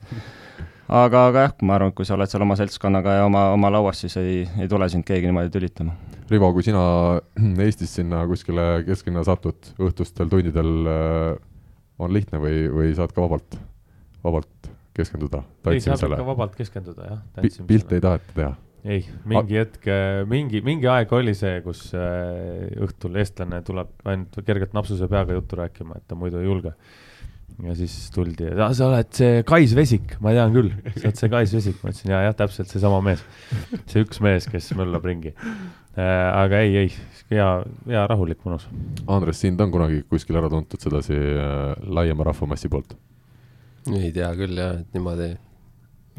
aga, 0.88 1.26
aga 1.28 1.46
jah, 1.46 1.54
ma 1.62 1.76
arvan, 1.78 1.92
et 1.92 1.98
kui 1.98 2.08
sa 2.08 2.16
oled 2.18 2.30
seal 2.32 2.44
oma 2.44 2.56
seltskonnaga 2.60 3.20
ja 3.20 3.28
oma, 3.28 3.46
oma 3.56 3.72
lauas, 3.72 4.02
siis 4.04 4.18
ei, 4.20 4.42
ei 4.60 4.70
tule 4.70 4.88
sind 4.92 5.06
keegi 5.08 5.30
niimoodi 5.30 5.52
tülitama. 5.54 5.96
Rivo, 6.32 6.52
kui 6.56 6.66
sina 6.66 6.82
Eestis 7.66 7.94
sinna 8.00 8.24
kuskile 8.30 8.66
kesklinna 8.88 9.24
satud 9.28 9.72
õhtustel 9.80 10.32
tundidel, 10.32 10.74
äh, 10.88 11.30
on 12.02 12.12
lihtne 12.12 12.40
või, 12.42 12.66
või 12.72 12.92
saad 12.98 13.14
ka 13.14 13.24
vabalt, 13.24 13.56
vabalt 14.24 14.72
keskenduda 14.92 15.40
tantsimisele? 15.64 15.78
ei, 15.78 16.02
saab 16.02 16.18
ikka 16.18 16.28
vabalt 16.28 16.58
keskenduda, 16.58 17.14
jah. 17.14 17.64
pilte 17.68 17.96
ei 17.96 18.04
taheta 18.04 18.36
teha 18.36 18.52
ei, 18.82 19.04
mingi 19.28 19.58
hetk, 19.60 19.86
mingi, 20.30 20.62
mingi 20.66 20.88
aeg 20.90 21.12
oli 21.14 21.34
see, 21.38 21.60
kus 21.64 21.88
äh, 21.94 22.68
õhtul 22.82 23.18
eestlane 23.22 23.62
tuleb 23.66 23.92
ainult 24.10 24.38
kergelt 24.46 24.74
napsuse 24.76 25.08
peaga 25.10 25.36
juttu 25.36 25.58
rääkima, 25.60 26.00
et 26.00 26.06
ta 26.10 26.18
muidu 26.18 26.40
ei 26.40 26.48
julge. 26.48 26.74
ja 27.62 27.74
siis 27.78 27.94
tuldi, 28.14 28.48
sa 28.58 28.88
oled 28.88 29.12
see 29.14 29.42
Kais 29.46 29.74
Vesik, 29.76 30.16
ma 30.24 30.32
tean 30.34 30.54
küll, 30.56 30.72
sa 30.96 31.04
oled 31.04 31.20
see 31.20 31.30
Kais 31.36 31.54
Vesik, 31.54 31.78
ma 31.82 31.92
ütlesin 31.92 32.14
ja, 32.14 32.24
jah, 32.26 32.34
täpselt 32.38 32.72
seesama 32.72 32.98
mees. 33.04 33.22
see 33.92 34.02
üks 34.02 34.22
mees, 34.24 34.48
kes 34.50 34.72
möllab 34.78 35.06
ringi. 35.06 35.34
Äh, 35.92 36.26
aga 36.32 36.62
ei, 36.64 36.86
ei, 36.86 36.92
hea, 37.30 37.48
hea 37.86 38.02
rahulik, 38.08 38.40
mõnus. 38.46 38.64
Andres, 39.12 39.42
sind 39.44 39.60
on 39.60 39.74
kunagi 39.74 40.00
kuskil 40.08 40.38
ära 40.40 40.48
tuntud 40.50 40.80
sedasi 40.80 41.18
äh, 41.18 41.72
laiema 41.84 42.30
rahvamassi 42.32 42.72
poolt? 42.72 42.96
ei 43.90 44.12
tea 44.14 44.28
küll 44.38 44.54
jah, 44.56 44.76
et 44.78 44.94
niimoodi 44.94 45.32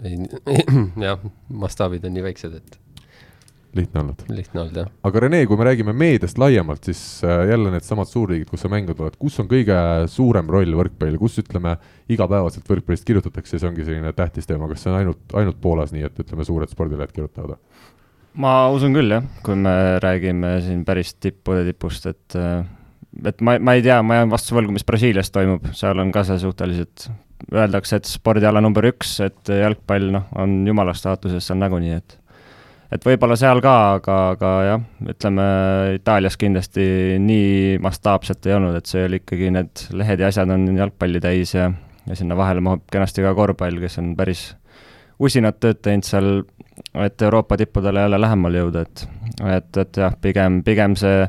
ei, 0.04 0.18
jah, 1.08 1.28
mastaabid 1.50 2.08
on 2.08 2.16
nii 2.16 2.26
väiksed, 2.26 2.58
et 2.58 2.80
lihtne 3.78 4.02
olnud. 4.04 4.24
lihtne 4.30 4.62
olnud, 4.62 4.80
jah. 4.84 4.90
aga 5.10 5.24
Rene, 5.24 5.40
kui 5.50 5.58
me 5.60 5.68
räägime 5.68 5.96
meediast 5.98 6.38
laiemalt, 6.42 6.84
siis 6.90 7.02
äh, 7.26 7.46
jälle 7.50 7.72
needsamad 7.74 8.10
suurriigid, 8.10 8.50
kus 8.52 8.66
sa 8.66 8.72
mänginud 8.74 9.00
oled, 9.02 9.18
kus 9.22 9.40
on 9.42 9.50
kõige 9.52 9.78
suurem 10.14 10.50
roll 10.54 10.78
võrkpallil, 10.78 11.18
kus 11.22 11.40
ütleme, 11.42 11.76
igapäevaselt 12.14 12.70
võrkpallist 12.70 13.08
kirjutatakse, 13.08 13.58
see 13.58 13.70
ongi 13.70 13.88
selline 13.88 14.14
tähtis 14.18 14.50
teema, 14.50 14.70
kas 14.72 14.86
see 14.86 14.94
on 14.94 15.00
ainult, 15.02 15.26
ainult 15.40 15.60
Poolas 15.64 15.94
nii, 15.96 16.06
et 16.10 16.24
ütleme, 16.26 16.46
suured 16.48 16.74
spordilehed 16.74 17.16
kirjutavad? 17.16 17.62
ma 18.34 18.54
usun 18.74 18.96
küll, 18.96 19.14
jah, 19.14 19.26
kui 19.46 19.58
me 19.62 19.74
räägime 20.02 20.56
siin 20.66 20.82
päris 20.86 21.14
tippude 21.22 21.68
tipust, 21.68 22.08
et 22.10 22.38
äh, 22.38 22.64
et 23.30 23.42
ma, 23.46 23.58
ma 23.62 23.76
ei 23.78 23.84
tea, 23.86 24.00
ma 24.06 24.22
jään 24.22 24.32
vastuse 24.34 24.58
võlgu, 24.58 24.74
mis 24.74 24.86
Brasiilias 24.88 25.30
toimub, 25.34 25.68
seal 25.78 26.00
on 26.02 26.12
ka 26.14 26.24
see 26.28 26.40
suhteliselt 26.42 27.08
öeldakse, 27.52 28.00
et 28.00 28.10
spordiala 28.10 28.62
number 28.64 28.86
üks, 28.88 29.18
et 29.26 29.52
jalgpall 29.52 30.12
noh, 30.16 30.28
on 30.40 30.62
jumala 30.68 30.94
staatuses 30.98 31.46
seal 31.48 31.60
nagunii, 31.62 31.98
et 31.98 32.20
et 32.94 33.06
võib-olla 33.08 33.36
seal 33.40 33.62
ka, 33.64 33.74
aga, 33.98 34.18
aga 34.36 34.50
jah, 34.68 34.84
ütleme 35.10 35.46
Itaalias 35.98 36.38
kindlasti 36.38 36.84
nii 37.24 37.80
mastaapselt 37.82 38.46
ei 38.46 38.58
olnud, 38.58 38.78
et 38.78 38.90
see 38.90 39.08
oli 39.08 39.20
ikkagi, 39.24 39.50
need 39.56 39.86
lehed 39.98 40.22
ja 40.22 40.30
asjad 40.30 40.52
on 40.54 40.68
jalgpalli 40.78 41.22
täis 41.24 41.56
ja, 41.56 41.72
ja 42.06 42.18
sinna 42.20 42.38
vahele 42.38 42.62
mahub 42.62 42.86
kenasti 42.94 43.26
ka 43.26 43.34
korvpall, 43.38 43.82
kes 43.82 43.98
on 44.02 44.14
päris 44.20 44.52
usinat 45.24 45.58
tööd 45.64 45.82
teinud 45.82 46.06
seal, 46.06 46.30
et 47.02 47.22
Euroopa 47.22 47.58
tippudele 47.58 48.06
jälle 48.06 48.22
lähemale 48.22 48.64
jõuda, 48.64 48.86
et 48.86 49.08
et, 49.42 49.82
et 49.82 49.98
jah, 49.98 50.14
pigem, 50.22 50.62
pigem 50.66 50.94
see 51.00 51.26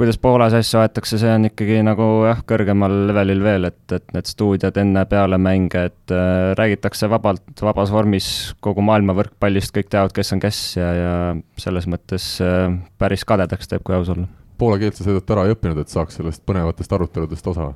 kuidas 0.00 0.16
Poolas 0.16 0.54
asju 0.56 0.78
aetakse, 0.80 1.18
see 1.20 1.28
on 1.28 1.44
ikkagi 1.50 1.82
nagu 1.84 2.04
jah, 2.24 2.38
kõrgemal 2.48 2.94
levelil 3.10 3.42
veel, 3.44 3.68
et, 3.68 3.82
et 3.92 4.14
need 4.16 4.28
stuudiod 4.30 4.78
enne-peale 4.80 5.36
mänge, 5.42 5.82
et 5.90 6.14
äh, 6.14 6.52
räägitakse 6.56 7.10
vabalt, 7.12 7.52
vabas 7.60 7.92
vormis 7.92 8.30
kogu 8.64 8.80
maailma 8.86 9.12
võrkpallist, 9.18 9.74
kõik 9.76 9.90
teavad, 9.92 10.14
kes 10.16 10.32
on 10.36 10.40
kes 10.40 10.62
ja, 10.78 10.88
ja 10.96 11.12
selles 11.60 11.88
mõttes 11.90 12.32
äh, 12.44 12.70
päris 13.00 13.26
kadedaks 13.28 13.68
teeb, 13.68 13.84
kui 13.84 13.98
aus 13.98 14.08
olla. 14.14 14.24
Poola 14.60 14.80
keelt 14.80 14.96
sa 14.96 15.04
seetõttu 15.04 15.36
ära 15.36 15.44
ei 15.48 15.54
õppinud, 15.56 15.82
et 15.84 15.92
saaks 15.92 16.16
sellest 16.20 16.44
põnevatest 16.48 16.96
aruteludest 16.96 17.52
osa? 17.52 17.70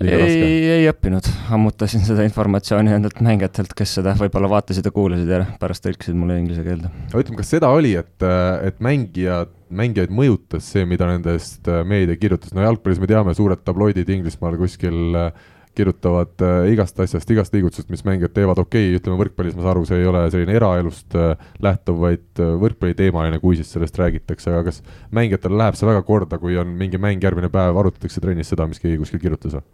ei, 0.00 0.40
ei 0.68 0.88
õppinud, 0.90 1.28
ammutasin 1.56 2.02
seda 2.04 2.24
informatsiooni 2.26 2.92
nendelt 2.92 3.20
mängijatelt, 3.24 3.72
kes 3.76 3.94
seda 3.98 4.12
võib-olla 4.18 4.50
vaatasid 4.52 4.84
ja 4.84 4.92
kuulasid 4.92 5.30
ja 5.32 5.38
pärast 5.60 5.84
tõlkisid 5.86 6.16
mulle 6.16 6.36
inglise 6.40 6.64
keelde. 6.66 6.90
aga 7.08 7.22
ütleme, 7.22 7.40
kas 7.40 7.52
seda 7.56 7.70
oli, 7.72 7.94
et, 7.96 8.26
et 8.68 8.82
mängijad, 8.84 9.55
mängijaid 9.70 10.12
mõjutas 10.14 10.70
see, 10.72 10.86
mida 10.88 11.08
nendest 11.10 11.68
äh, 11.70 11.82
meedia 11.88 12.16
kirjutas, 12.20 12.54
no 12.54 12.64
jalgpallis 12.64 13.02
me 13.02 13.10
teame, 13.10 13.34
suured 13.36 13.64
tabloidid 13.66 14.10
Inglismaal 14.12 14.58
kuskil 14.60 15.18
äh, 15.18 15.46
kirjutavad 15.76 16.40
äh, 16.42 16.70
igast 16.72 17.00
asjast, 17.00 17.30
igast 17.30 17.54
liigutusest, 17.54 17.90
mis 17.92 18.04
mängijad 18.06 18.32
teevad, 18.36 18.60
okei 18.62 18.88
okay,, 18.88 19.00
ütleme 19.00 19.18
võrkpallis 19.20 19.56
ma 19.56 19.64
saan 19.64 19.72
aru, 19.74 19.84
see 19.88 20.00
ei 20.00 20.08
ole 20.08 20.22
selline 20.32 20.56
eraelust 20.56 21.16
äh, 21.18 21.34
lähtuv, 21.64 22.00
vaid 22.04 22.40
äh, 22.40 22.54
võrkpalli 22.62 22.96
teemaline, 22.96 23.40
kui 23.42 23.58
siis 23.58 23.72
sellest 23.74 24.00
räägitakse, 24.00 24.54
aga 24.54 24.70
kas 24.70 24.80
mängijatele 25.16 25.60
läheb 25.60 25.76
see 25.78 25.88
väga 25.90 26.02
korda, 26.08 26.40
kui 26.42 26.56
on 26.60 26.72
mingi 26.80 27.00
mäng 27.02 27.22
järgmine 27.22 27.52
päev, 27.52 27.76
arutatakse 27.82 28.24
trennis 28.24 28.52
seda, 28.52 28.68
mis 28.70 28.80
keegi 28.82 29.00
kuskil 29.02 29.22
kirjutas 29.22 29.58
või? 29.58 29.66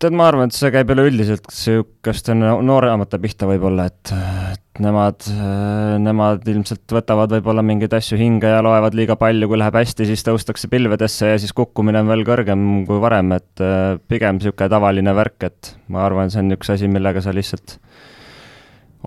Tead, 0.00 0.14
ma 0.16 0.30
arvan, 0.30 0.48
et 0.48 0.56
see 0.56 0.70
käib 0.72 0.88
üleüldiselt 0.94 1.50
sihukeste 1.52 2.32
nooremate 2.32 3.18
pihta 3.20 3.44
võib-olla, 3.44 3.84
et, 3.90 4.12
et 4.54 4.80
nemad, 4.80 5.26
nemad 6.00 6.46
ilmselt 6.48 6.94
võtavad 6.96 7.34
võib-olla 7.34 7.60
mingeid 7.68 7.92
asju 7.98 8.16
hinge 8.16 8.48
ja 8.48 8.62
loevad 8.64 8.94
liiga 8.96 9.18
palju, 9.20 9.50
kui 9.50 9.58
läheb 9.60 9.74
hästi, 9.76 10.06
siis 10.08 10.24
tõustakse 10.24 10.70
pilvedesse 10.72 11.28
ja 11.34 11.40
siis 11.42 11.52
kukkumine 11.52 12.00
on 12.00 12.08
veel 12.08 12.24
kõrgem 12.24 12.62
kui 12.88 12.96
varem, 13.02 13.34
et 13.36 13.62
pigem 14.08 14.38
niisugune 14.38 14.72
tavaline 14.72 15.12
värk, 15.18 15.44
et 15.50 15.74
ma 15.92 16.06
arvan, 16.06 16.32
see 16.32 16.40
on 16.46 16.56
üks 16.56 16.72
asi, 16.72 16.88
millega 16.88 17.20
sa 17.20 17.34
lihtsalt 17.36 17.76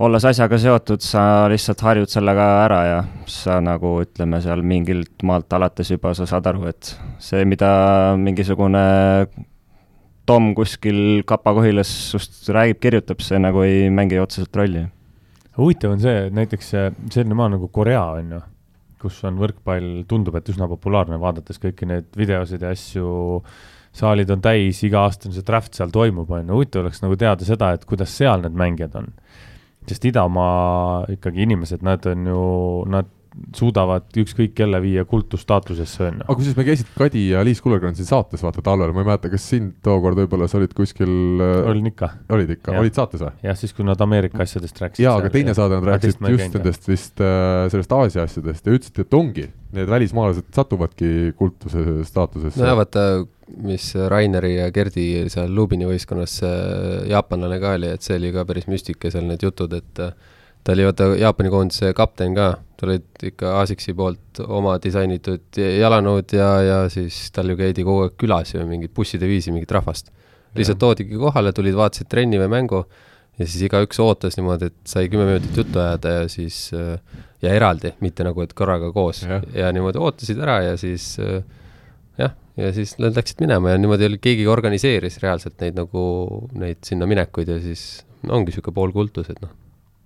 olles 0.05 0.27
asjaga 0.29 0.59
seotud, 0.61 1.01
sa 1.05 1.23
lihtsalt 1.49 1.81
harjud 1.87 2.11
sellega 2.13 2.45
ära 2.67 2.77
ja 2.85 2.99
sa 3.29 3.57
nagu 3.65 3.95
ütleme 4.03 4.43
seal 4.45 4.61
mingilt 4.61 5.25
maalt 5.25 5.57
alates 5.57 5.89
juba 5.89 6.13
sa 6.13 6.29
saad 6.29 6.51
aru, 6.53 6.67
et 6.69 6.93
see, 7.17 7.41
mida 7.49 7.71
mingisugune 8.21 8.85
Tom 10.29 10.53
kuskil 10.55 11.23
kapakohilas 11.27 11.89
sust 12.13 12.47
räägib, 12.55 12.79
kirjutab, 12.83 13.19
see 13.23 13.39
nagu 13.43 13.63
ei 13.65 13.89
mängi 13.91 14.21
otseselt 14.21 14.55
rolli. 14.55 14.85
huvitav 15.57 15.91
on 15.93 15.99
see, 16.01 16.27
et 16.27 16.33
näiteks 16.33 16.69
selline 17.13 17.35
maa 17.37 17.49
nagu 17.53 17.67
Korea 17.67 18.03
on 18.15 18.31
ju, 18.37 18.39
kus 19.03 19.19
on 19.27 19.35
võrkpall, 19.37 20.05
tundub, 20.09 20.37
et 20.39 20.47
üsna 20.49 20.65
populaarne, 20.71 21.19
vaadates 21.21 21.59
kõiki 21.61 21.85
neid 21.89 22.07
videosid 22.17 22.63
ja 22.63 22.71
asju, 22.73 23.07
saalid 23.93 24.31
on 24.33 24.41
täis, 24.41 24.79
iga 24.87 25.03
aasta 25.05 25.29
on 25.29 25.35
see 25.35 25.45
draft 25.45 25.75
seal 25.77 25.91
toimub, 25.93 26.31
on 26.31 26.47
ju, 26.47 26.55
huvitav 26.55 26.85
oleks 26.85 27.03
nagu 27.03 27.19
teada 27.19 27.45
seda, 27.45 27.73
et 27.75 27.83
kuidas 27.89 28.15
seal 28.15 28.41
need 28.45 28.55
mängijad 28.57 28.95
on. 29.01 29.11
sest 29.83 30.05
idamaa 30.07 31.03
ikkagi 31.11 31.43
inimesed, 31.43 31.83
nad 31.83 32.05
on 32.07 32.27
ju, 32.31 32.43
nad 32.87 33.09
suudavad 33.57 34.05
ükskõik 34.19 34.53
kelle 34.57 34.79
viia 34.83 35.03
kultusstaatusesse, 35.09 36.05
on 36.09 36.19
ju. 36.19 36.25
aga 36.25 36.35
kusjuures 36.37 36.57
me 36.59 36.65
käisid 36.67 36.91
Kadi 36.97 37.23
ja 37.31 37.41
Liis 37.45 37.61
Kullergrann 37.63 37.97
siin 37.97 38.07
saates 38.09 38.43
vaata 38.45 38.61
talvel, 38.65 38.93
ma 38.93 39.03
ei 39.03 39.09
mäleta, 39.09 39.31
kas 39.33 39.47
sind 39.53 39.79
tookord 39.85 40.19
võib-olla 40.21 40.47
sa 40.51 40.59
olid 40.59 40.75
kuskil 40.77 41.41
äh, 41.41 41.69
olin 41.71 41.89
ikka. 41.89 42.11
olid 42.33 42.53
ikka, 42.57 42.75
olid 42.79 42.97
saates 42.97 43.23
või? 43.25 43.33
jah, 43.47 43.57
siis 43.59 43.73
kui 43.73 43.87
nad 43.87 44.01
Ameerika 44.05 44.43
asjadest 44.45 44.81
rääkisid. 44.83 45.05
jaa, 45.05 45.15
aga 45.21 45.31
teine 45.33 45.55
saade 45.57 45.79
nad 45.79 45.89
rääkisid 45.91 46.29
just 46.33 46.57
nendest 46.57 46.89
vist 46.89 47.23
äh, 47.25 47.65
sellest 47.73 47.95
Aasia 47.97 48.27
asjadest 48.27 48.69
ja 48.69 48.77
ütlesid, 48.77 49.01
et 49.01 49.17
ongi, 49.17 49.47
need 49.73 49.89
välismaalased 49.89 50.51
satuvadki 50.53 51.33
kultuse 51.39 52.03
staatusesse. 52.09 52.61
nojah, 52.61 52.77
vaata, 52.83 53.07
mis 53.65 53.89
Raineri 54.13 54.55
ja 54.59 54.69
Gerdi 54.73 55.07
seal 55.33 55.51
Lubini 55.53 55.89
võistkonnas 55.89 56.37
jaapanlane 57.09 57.59
ka 57.61 57.73
oli, 57.79 57.89
et 57.97 58.05
see 58.05 58.19
oli 58.21 58.31
ka 58.35 58.45
päris 58.49 58.69
müstika 58.69 59.11
seal 59.13 59.25
need 59.29 59.41
jutud, 59.45 59.73
et 59.77 60.05
äh, 60.05 60.13
ta 60.63 60.75
oli 60.75 60.85
vaata 60.87 61.09
Jaapani 61.19 61.51
koondise 61.53 61.93
kapten 61.97 62.35
ka, 62.37 62.53
olid 62.85 63.25
ikka 63.29 63.55
ASICS-i 63.61 63.95
poolt 63.97 64.41
oma 64.43 64.75
disainitud 64.83 65.59
jalanõud 65.59 66.35
ja, 66.35 66.49
ja 66.63 66.77
siis 66.93 67.25
tal 67.35 67.51
ju 67.51 67.57
käidi 67.59 67.85
kogu 67.85 68.07
aeg 68.07 68.19
külas 68.19 68.53
ju 68.53 68.65
mingit 68.67 68.93
busside 68.95 69.29
viisi 69.29 69.53
mingit 69.55 69.71
rahvast. 69.71 70.11
lihtsalt 70.53 70.77
toodigi 70.79 71.17
kohale, 71.17 71.49
tulid, 71.53 71.73
vaatasid 71.73 72.09
trenni 72.11 72.37
või 72.37 72.51
mängu 72.51 72.83
ja 73.39 73.47
siis 73.47 73.63
igaüks 73.65 73.99
ootas 74.03 74.37
niimoodi, 74.37 74.69
et 74.69 74.91
sai 74.91 75.09
kümme 75.09 75.25
minutit 75.25 75.57
juttu 75.57 75.81
ajada 75.81 76.19
ja 76.19 76.27
siis 76.29 76.67
ja 76.73 77.53
eraldi, 77.53 77.95
mitte 78.05 78.25
nagu, 78.27 78.43
et 78.45 78.53
korraga 78.53 78.91
koos. 78.93 79.23
Ja, 79.25 79.41
ja 79.55 79.71
niimoodi 79.73 80.01
ootasid 80.01 80.39
ära 80.43 80.59
ja 80.67 80.77
siis 80.77 81.15
jah, 81.17 82.37
ja 82.59 82.69
siis 82.75 82.95
nad 83.01 83.17
läksid 83.17 83.41
minema 83.41 83.73
ja 83.73 83.81
niimoodi 83.81 84.11
oli, 84.11 84.21
keegi 84.21 84.45
organiseeris 84.47 85.17
reaalselt 85.23 85.57
neid 85.65 85.81
nagu, 85.81 86.05
neid 86.53 86.85
sinna 86.85 87.09
minekuid 87.09 87.49
ja 87.49 87.59
siis 87.63 88.03
ongi 88.29 88.51
niisugune 88.51 88.77
poolkultus, 88.77 89.33
et 89.33 89.41
noh 89.41 89.62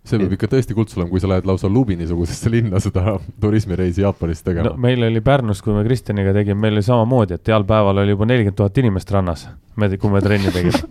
see 0.08 0.20
peab 0.22 0.34
ikka 0.38 0.50
tõesti 0.52 0.76
kults 0.78 0.98
olema, 0.98 1.10
kui 1.12 1.22
sa 1.22 1.30
lähed 1.32 1.48
lausa 1.48 1.70
Lubini-sugusesse 1.72 2.52
linna 2.52 2.82
seda 2.84 3.18
turismireisi 3.44 4.04
Jaapanis 4.06 4.44
tegema. 4.46 4.72
No,. 4.72 4.76
meil 4.82 5.04
oli 5.08 5.22
Pärnus, 5.24 5.62
kui 5.66 5.76
me 5.76 5.84
Kristjaniga 5.88 6.34
tegime, 6.38 6.60
meil 6.64 6.78
oli 6.78 6.86
samamoodi, 6.88 7.38
et 7.38 7.52
heal 7.52 7.68
päeval 7.68 8.04
oli 8.04 8.16
juba 8.16 8.30
nelikümmend 8.30 8.60
tuhat 8.62 8.82
inimest 8.84 9.12
rannas, 9.14 9.48
me, 9.76 9.92
kui 9.98 10.14
me 10.14 10.24
trenni 10.24 10.54
tegime. 10.56 10.82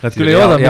Nad 0.00 0.14
küll 0.16 0.30
ei 0.32 0.36
oodanud 0.38 0.62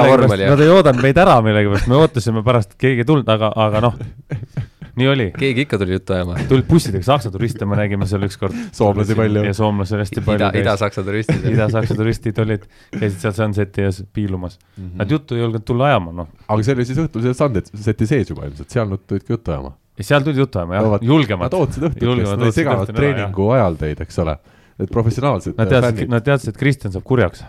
nad 0.42 0.58
ei 0.58 0.70
oodanud 0.74 1.04
meid 1.04 1.18
ära 1.22 1.36
millegipärast, 1.46 1.86
me 1.86 2.00
ootasime 2.00 2.42
pärast, 2.42 2.72
et 2.74 2.80
keegi 2.82 3.04
ei 3.04 3.06
tulnud, 3.06 3.28
aga, 3.30 3.52
aga 3.62 3.82
noh 3.84 3.94
nii 5.00 5.08
oli. 5.10 5.26
keegi 5.38 5.64
ikka 5.66 5.78
tuli 5.80 5.96
juttu 5.96 6.14
ajama. 6.16 6.36
tulid 6.48 6.66
bussidega, 6.68 7.04
Saksa 7.06 7.32
turiste 7.34 7.66
me 7.68 7.78
nägime 7.78 8.06
seal 8.10 8.24
ükskord. 8.28 8.56
soomlasi 8.76 9.16
palju. 9.18 9.44
ja 9.48 9.54
soomlasi 9.56 9.96
oli 9.96 10.06
hästi 10.06 10.24
palju. 10.26 10.50
Ida, 10.50 10.62
Ida-Saksa 10.62 11.04
turistid 11.06 11.46
Ida-Saksa 11.54 11.96
turistid 11.98 12.38
olid, 12.44 12.66
käisid 12.96 13.18
seal 13.24 13.36
Sunseti 13.36 13.86
ees 13.88 14.02
piilumas 14.12 14.58
mm. 14.60 14.84
-hmm. 14.84 14.96
Nad 15.02 15.10
juttu 15.16 15.34
ei 15.34 15.44
julgenud 15.44 15.66
tulla 15.66 15.90
ajama, 15.90 16.12
noh. 16.22 16.30
aga 16.48 16.62
see 16.62 16.76
oli 16.78 16.88
siis 16.88 17.02
õhtul 17.04 17.26
seal 17.26 17.38
Sunseti 17.40 18.06
sees 18.06 18.30
juba 18.30 18.46
ilmselt, 18.48 18.70
seal 18.70 18.88
nad 18.88 19.06
tulid 19.06 19.26
ka 19.26 19.36
juttu 19.36 19.56
ajama? 19.56 19.74
seal 20.00 20.22
tulid 20.24 20.38
juttu 20.38 20.58
ajama, 20.58 20.78
jah, 20.78 21.02
julgemad. 21.02 21.50
Nad 21.50 21.58
ootasid 21.58 21.90
õhtut, 21.90 22.24
nad 22.24 22.46
ei 22.46 22.56
seganud 22.56 22.94
treeningu 22.94 23.50
ajal 23.56 23.76
teid, 23.80 24.00
eks 24.00 24.18
ole. 24.22 24.38
Need 24.80 24.92
professionaalsed 24.94 25.58
Nad 25.60 25.68
teadsid, 25.68 26.08
nad 26.08 26.24
teadsid, 26.24 26.54
et 26.54 26.60
Kristjan 26.60 26.94
saab 26.94 27.04
kurjaks. 27.04 27.44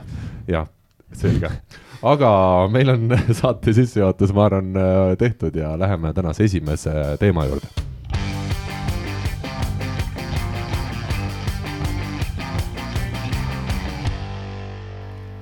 jah, 0.51 0.67
selge 1.15 1.51
aga 2.01 2.31
meil 2.72 2.89
on 2.96 3.15
saate 3.41 3.74
sissejuhatus, 3.77 4.34
ma 4.34 4.50
arvan, 4.50 4.74
tehtud 5.17 5.55
ja 5.55 5.75
läheme 5.79 6.13
tänase 6.13 6.50
esimese 6.50 7.17
teema 7.20 7.46
juurde 7.46 7.90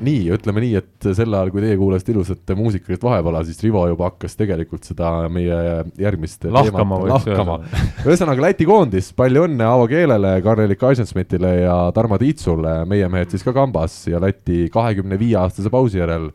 nii, 0.04 0.30
ütleme 0.36 0.64
nii, 0.64 0.80
et 0.80 1.08
sel 1.16 1.34
ajal, 1.34 1.52
kui 1.54 1.64
teie 1.64 1.78
kuulasite 1.80 2.14
ilusat 2.14 2.54
muusikalist 2.58 3.04
vahepala, 3.04 3.42
siis 3.48 3.60
Rivo 3.64 3.84
juba 3.90 4.10
hakkas 4.10 4.38
tegelikult 4.40 4.88
seda 4.88 5.12
meie 5.32 5.58
järgmist 6.00 6.48
lahkama, 6.50 7.02
lahkama. 7.10 7.58
ühesõnaga 8.06 8.46
Läti 8.48 8.68
koondis, 8.70 9.12
palju 9.18 9.46
õnne 9.48 9.68
Aavo 9.68 9.90
Keelele, 9.92 10.38
Karl-Erik 10.46 10.86
Eisenschmidtile 10.90 11.54
ja 11.64 11.76
Tarmo 11.96 12.20
Tiitsule, 12.22 12.80
meie 12.90 13.10
mehed 13.12 13.34
siis 13.34 13.44
ka 13.46 13.56
kambas 13.56 14.02
ja 14.10 14.22
Läti 14.24 14.68
kahekümne 14.74 15.20
viie 15.20 15.38
aastase 15.42 15.72
pausi 15.74 16.02
järel 16.02 16.30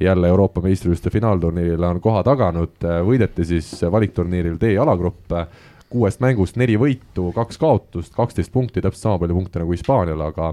jälle 0.00 0.28
Euroopa 0.28 0.60
meistrivõistluste 0.60 1.10
finaalturniirile 1.14 1.88
on 1.88 2.02
koha 2.04 2.20
taganud, 2.26 2.84
võideti 3.06 3.46
siis 3.48 3.70
valikturniiril 3.92 4.58
D-alagrupp, 4.60 5.32
kuuest 5.88 6.20
mängust 6.20 6.58
neli 6.60 6.76
võitu, 6.76 7.30
kaks 7.32 7.56
kaotust, 7.62 8.12
kaksteist 8.16 8.52
punkti, 8.52 8.82
täpselt 8.84 9.06
sama 9.06 9.22
palju 9.22 9.38
punkte 9.38 9.62
nagu 9.62 9.72
Hispaanial, 9.72 10.26
aga 10.28 10.52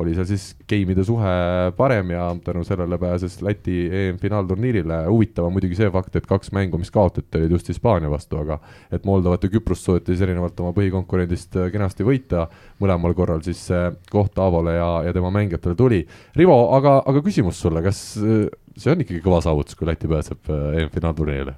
oli 0.00 0.14
seal 0.16 0.26
siis 0.28 0.44
game'ide 0.68 1.04
suhe 1.06 1.32
parem 1.76 2.12
ja 2.14 2.24
tänu 2.44 2.62
sellele 2.64 2.98
pääses 2.98 3.38
Läti 3.42 3.76
EM-finaalturniirile. 3.92 5.02
huvitav 5.08 5.46
on 5.46 5.52
muidugi 5.52 5.76
see 5.78 5.90
fakt, 5.92 6.16
et 6.16 6.26
kaks 6.26 6.52
mängu, 6.56 6.78
mis 6.80 6.90
kaotati, 6.90 7.38
olid 7.38 7.54
just 7.56 7.68
Hispaania 7.68 8.10
vastu, 8.10 8.40
aga 8.40 8.58
et 8.92 9.04
Moldovat 9.04 9.44
ja 9.44 9.50
Küprost 9.52 9.86
suudeti 9.86 10.14
siis 10.14 10.24
erinevalt 10.26 10.60
oma 10.60 10.72
põhikonkurendist 10.76 11.58
äh, 11.60 11.70
kenasti 11.72 12.06
võita. 12.06 12.46
mõlemal 12.80 13.14
korral 13.14 13.42
siis 13.44 13.60
see 13.70 13.90
koht 14.10 14.38
Aavole 14.38 14.74
ja, 14.76 14.90
ja 15.06 15.12
tema 15.12 15.30
mängijatele 15.34 15.76
tuli. 15.76 16.04
Rivo, 16.36 16.56
aga, 16.76 17.00
aga 17.06 17.22
küsimus 17.24 17.60
sulle, 17.60 17.82
kas 17.84 18.00
äh, 18.20 18.46
see 18.76 18.92
on 18.92 19.04
ikkagi 19.04 19.20
kõva 19.24 19.42
saavutus, 19.44 19.76
kui 19.76 19.88
Läti 19.88 20.08
pääseb 20.08 20.50
äh, 20.50 20.80
EM-finaalturniirile? 20.82 21.56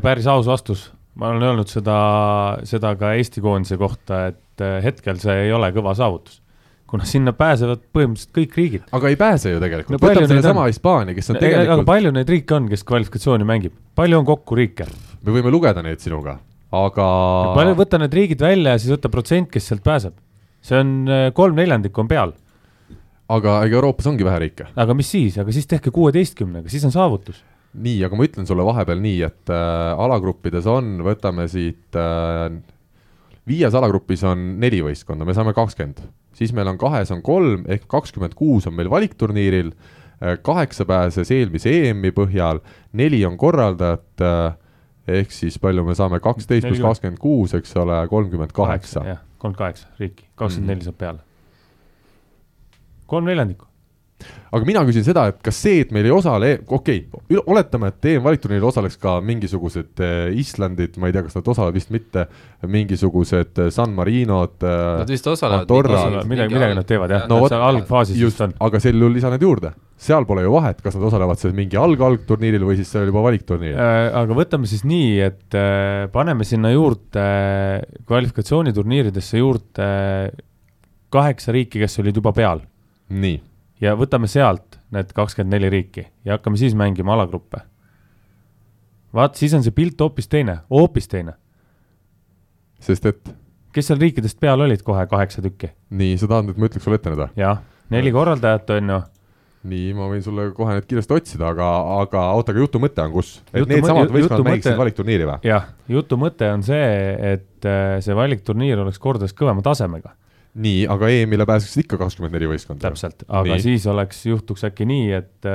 päris 0.00 0.24
aus 0.24 0.46
vastus 0.48 0.86
ma 1.20 1.30
olen 1.30 1.48
öelnud 1.48 1.70
seda, 1.70 1.98
seda 2.66 2.94
ka 2.98 3.12
Eesti 3.18 3.42
koondise 3.44 3.78
kohta, 3.80 4.26
et 4.32 4.64
eh, 4.64 4.78
hetkel 4.84 5.20
see 5.22 5.46
ei 5.46 5.52
ole 5.54 5.70
kõva 5.74 5.94
saavutus. 5.98 6.40
kuna 6.94 7.06
sinna 7.08 7.32
pääsevad 7.34 7.80
põhimõtteliselt 7.96 8.34
kõik 8.36 8.56
riigid. 8.58 8.82
aga 8.94 9.10
ei 9.10 9.16
pääse 9.18 9.50
ju 9.50 9.60
tegelikult 9.62 9.96
no,, 9.96 10.00
võtame 10.02 10.28
sellesama 10.30 10.66
Hispaania, 10.68 11.14
kes 11.16 11.30
on 11.30 11.38
tegelikult. 11.40 11.72
aga 11.78 11.86
palju 11.90 12.12
neid 12.14 12.34
riike 12.34 12.54
on, 12.58 12.68
kes 12.70 12.84
kvalifikatsiooni 12.90 13.46
mängib, 13.48 13.74
palju 13.98 14.20
on 14.20 14.28
kokku 14.28 14.58
riike? 14.58 14.86
me 15.22 15.38
võime 15.38 15.54
lugeda 15.54 15.82
neid 15.86 16.02
sinuga, 16.02 16.38
aga. 16.74 17.08
palju, 17.56 17.78
võta 17.78 18.02
need 18.02 18.14
riigid 18.20 18.42
välja 18.42 18.76
ja 18.76 18.82
siis 18.82 18.94
võta 18.96 19.10
protsent, 19.10 19.50
kes 19.54 19.70
sealt 19.70 19.86
pääseb. 19.86 20.18
see 20.64 20.82
on 20.82 20.94
eh, 21.06 21.28
kolm 21.34 21.58
neljandikku 21.62 22.04
on 22.04 22.10
peal. 22.10 22.34
aga 23.30 23.58
ega 23.64 23.80
Euroopas 23.80 24.10
ongi 24.10 24.26
vähe 24.26 24.46
riike. 24.48 24.70
aga 24.74 24.98
mis 24.98 25.14
siis, 25.14 25.38
aga 25.38 25.54
siis 25.54 25.70
tehke 25.70 25.94
kuueteistkümnega, 25.94 26.70
siis 26.70 26.86
on 26.90 26.94
saavutus 26.94 27.42
nii, 27.74 28.04
aga 28.06 28.16
ma 28.16 28.24
ütlen 28.28 28.46
sulle 28.46 28.64
vahepeal 28.66 29.00
nii, 29.02 29.22
et 29.26 29.50
äh, 29.50 30.04
alagruppides 30.06 30.66
on, 30.70 30.98
võtame 31.06 31.48
siit 31.50 31.96
äh,, 31.98 32.52
viies 33.48 33.74
alagrupis 33.74 34.22
on 34.24 34.44
neli 34.62 34.78
võistkonda, 34.84 35.26
me 35.26 35.34
saame 35.36 35.52
kakskümmend, 35.56 36.00
siis 36.34 36.52
meil 36.56 36.70
on 36.70 36.78
kahes 36.80 37.10
on 37.14 37.20
kolm 37.26 37.64
ehk 37.68 37.84
kakskümmend 37.90 38.34
kuus 38.38 38.66
on 38.70 38.74
meil 38.78 38.90
valikturniiril 38.92 39.72
äh,, 39.74 40.36
kaheksa 40.46 40.86
pääses 40.88 41.30
eelmise 41.34 41.72
EM-i 41.90 42.12
põhjal, 42.16 42.62
neli 42.92 43.24
on 43.26 43.36
korraldajat 43.40 44.22
äh, 44.24 44.56
ehk 45.20 45.34
siis 45.36 45.58
palju 45.60 45.82
me 45.84 45.92
saame, 45.98 46.20
kaksteist 46.24 46.64
pluss 46.64 46.78
40. 46.80 46.88
kakskümmend 46.88 47.20
kuus, 47.20 47.52
eks 47.58 47.74
ole, 47.76 47.98
kolmkümmend 48.08 48.54
kaheksa. 48.56 49.02
jah, 49.04 49.18
kolmkümmend 49.38 49.58
kaheksa 49.60 49.90
riiki, 50.00 50.24
kakskümmend 50.40 50.70
neli 50.72 50.80
Mhm. 50.80 50.88
saab 50.88 50.98
peale. 51.02 51.18
kolm 53.06 53.26
neljandikku. 53.28 53.66
Aga 54.54 54.66
mina 54.68 54.82
küsin 54.86 55.04
seda, 55.06 55.26
et 55.32 55.40
kas 55.44 55.56
see, 55.64 55.80
et 55.82 55.92
meil 55.94 56.06
ei 56.06 56.12
osale, 56.14 56.50
okei 56.62 57.04
okay,, 57.10 57.40
oletame, 57.50 57.90
et 57.90 58.08
EM-valikturniiril 58.12 58.68
osaleks 58.68 58.98
ka 59.02 59.16
mingisugused 59.24 60.02
äh, 60.04 60.28
Islandid, 60.38 60.98
ma 61.02 61.10
ei 61.10 61.16
tea, 61.16 61.24
kas 61.26 61.38
nad 61.38 61.48
osalevad 61.50 61.78
vist 61.78 61.90
mitte, 61.94 62.26
mingisugused 62.70 63.64
äh, 63.64 63.72
San 63.74 63.96
Marinod 63.96 64.62
äh, 64.62 65.00
Nad 65.02 65.10
vist 65.10 65.26
osalevad 65.30 65.66
midagi, 65.68 66.30
midagi 66.30 66.60
alg- 66.60 66.78
nad 66.78 66.88
teevad 66.88 67.14
jah. 67.16 67.26
No 67.30 67.40
vot, 67.42 67.52
seal 67.52 67.66
algfaasis 67.66 68.20
just 68.20 68.44
on., 68.46 68.54
aga 68.64 68.80
sel 68.82 69.00
juhul 69.00 69.18
lisa 69.18 69.32
need 69.34 69.44
juurde, 69.44 69.74
seal 70.06 70.26
pole 70.28 70.44
ju 70.46 70.52
vahet, 70.54 70.82
kas 70.84 70.98
nad 70.98 71.08
osalevad 71.10 71.40
seal 71.40 71.54
mingi 71.56 71.78
alg-algturniiril 71.80 72.66
või 72.68 72.78
siis 72.78 72.92
seal 72.94 73.08
juba 73.10 73.24
valikturniiril. 73.26 73.80
Äh, 73.80 74.08
aga 74.22 74.38
võtame 74.38 74.70
siis 74.70 74.84
nii, 74.86 75.10
et 75.26 75.58
äh, 75.58 76.04
paneme 76.14 76.46
sinna 76.46 76.70
juurde 76.74 77.24
äh, 77.24 78.04
kvalifikatsiooniturniiridesse 78.06 79.42
juurde 79.42 79.88
kaheksa 81.14 81.54
riiki, 81.54 81.82
kes 81.82 81.98
olid 82.02 82.22
juba 82.22 82.34
peal. 82.34 82.62
Nii, 83.14 83.36
ja 83.80 83.94
võtame 83.98 84.28
sealt 84.30 84.78
need 84.94 85.12
kakskümmend 85.16 85.56
neli 85.56 85.70
riiki 85.72 86.06
ja 86.24 86.38
hakkame 86.38 86.60
siis 86.60 86.74
mängima 86.78 87.14
alagruppe. 87.16 87.62
vaat 89.14 89.40
siis 89.40 89.54
on 89.54 89.62
see 89.62 89.74
pilt 89.74 90.00
hoopis 90.00 90.28
teine, 90.28 90.60
hoopis 90.70 91.08
teine. 91.08 91.34
sest 92.80 93.06
et 93.06 93.34
kes 93.74 93.90
seal 93.90 93.98
riikidest 93.98 94.38
peal 94.40 94.60
olid 94.60 94.82
kohe 94.82 95.06
kaheksa 95.06 95.42
tükki? 95.42 95.72
nii, 95.90 96.18
sa 96.18 96.30
tahad, 96.30 96.50
et 96.50 96.60
ma 96.60 96.70
ütleks 96.70 96.86
sulle 96.86 97.00
ette 97.00 97.10
nüüd 97.10 97.24
või? 97.24 97.30
jah, 97.40 97.60
neli 97.90 98.14
korraldajat 98.14 98.70
on 98.76 98.94
ju 98.94 99.02
nii, 99.64 99.92
ma 99.96 100.08
võin 100.10 100.22
sulle 100.24 100.48
kohe 100.56 100.76
need 100.76 100.86
kiiresti 100.88 101.16
otsida, 101.16 101.48
aga, 101.54 101.68
aga 102.02 102.24
oota, 102.36 102.52
aga 102.52 102.64
jutu 102.64 102.80
mõte 102.82 103.00
on 103.04 103.14
kus? 103.14 103.38
et 103.52 103.64
needsamad 103.68 104.12
võistkonnad 104.12 104.50
mõte- 104.50 104.76
valikturniiri 104.80 105.28
või? 105.30 105.38
jah, 105.48 105.70
jutu 105.90 106.18
mõte 106.20 106.50
on 106.52 106.64
see, 106.66 106.90
et 107.34 107.68
äh, 107.68 107.96
see 108.04 108.16
valikturniir 108.18 108.84
oleks 108.84 109.00
kordades 109.02 109.34
kõvema 109.36 109.64
tasemega, 109.64 110.14
nii, 110.54 110.84
aga 110.90 111.08
EM-ile 111.10 111.46
pääseksid 111.48 111.82
ikka 111.84 111.98
kakskümmend 111.98 112.34
neli 112.36 112.46
võistkonda. 112.46 112.84
täpselt, 112.86 113.24
aga 113.26 113.56
Nii. 113.56 113.62
siis 113.64 113.86
oleks, 113.90 114.20
juhtuks 114.26 114.62
äkki 114.68 114.86
nii, 114.86 115.08
et, 115.16 115.48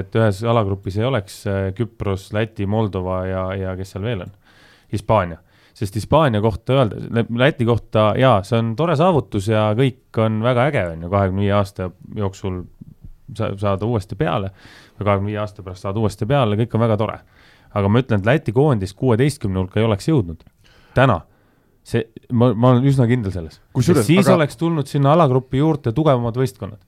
et 0.00 0.16
ühes 0.18 0.40
alagrupis 0.50 0.96
ei 0.98 1.04
oleks 1.06 1.36
äh, 1.46 1.68
Küpros, 1.76 2.32
Läti, 2.34 2.66
Moldova 2.66 3.20
ja, 3.28 3.44
ja 3.54 3.74
kes 3.78 3.94
seal 3.94 4.04
veel 4.06 4.24
on, 4.26 4.32
Hispaania. 4.92 5.38
sest 5.74 5.94
Hispaania 5.98 6.40
kohta 6.42 6.72
öelda, 6.80 7.24
Läti 7.38 7.64
kohta 7.66 8.12
jaa, 8.18 8.42
see 8.46 8.58
on 8.58 8.74
tore 8.78 8.96
saavutus 8.98 9.48
ja 9.52 9.68
kõik 9.78 10.18
on 10.22 10.42
väga 10.42 10.66
äge, 10.70 10.82
on 10.96 11.06
ju, 11.06 11.10
kahekümne 11.14 11.42
viie 11.46 11.52
aasta 11.54 11.90
jooksul 12.16 12.64
sa- 13.38 13.52
saada 13.58 13.86
uuesti 13.86 14.18
peale 14.18 14.50
või 14.98 15.04
kahekümne 15.08 15.30
viie 15.32 15.38
aasta 15.42 15.62
pärast 15.62 15.86
saada 15.86 16.02
uuesti 16.02 16.26
peale, 16.26 16.58
kõik 16.58 16.74
on 16.74 16.84
väga 16.88 16.96
tore. 16.96 17.18
aga 17.74 17.88
ma 17.88 18.02
ütlen, 18.02 18.18
et 18.22 18.26
Läti 18.26 18.52
koondis 18.52 18.94
kuueteistkümne 18.94 19.58
hulka 19.62 19.80
ei 19.80 19.86
oleks 19.86 20.08
jõudnud 20.08 20.42
täna 20.94 21.20
see, 21.84 22.06
ma, 22.32 22.50
ma 22.56 22.70
olen 22.74 22.86
üsna 22.88 23.06
kindel 23.10 23.32
selles. 23.34 23.60
Siis 23.84 24.24
aga- 24.26 24.38
oleks 24.38 24.56
tulnud 24.60 24.88
sinna 24.90 25.12
alagrupi 25.14 25.60
juurde 25.60 25.92
tugevamad 25.92 26.36
võistkonnad. 26.40 26.80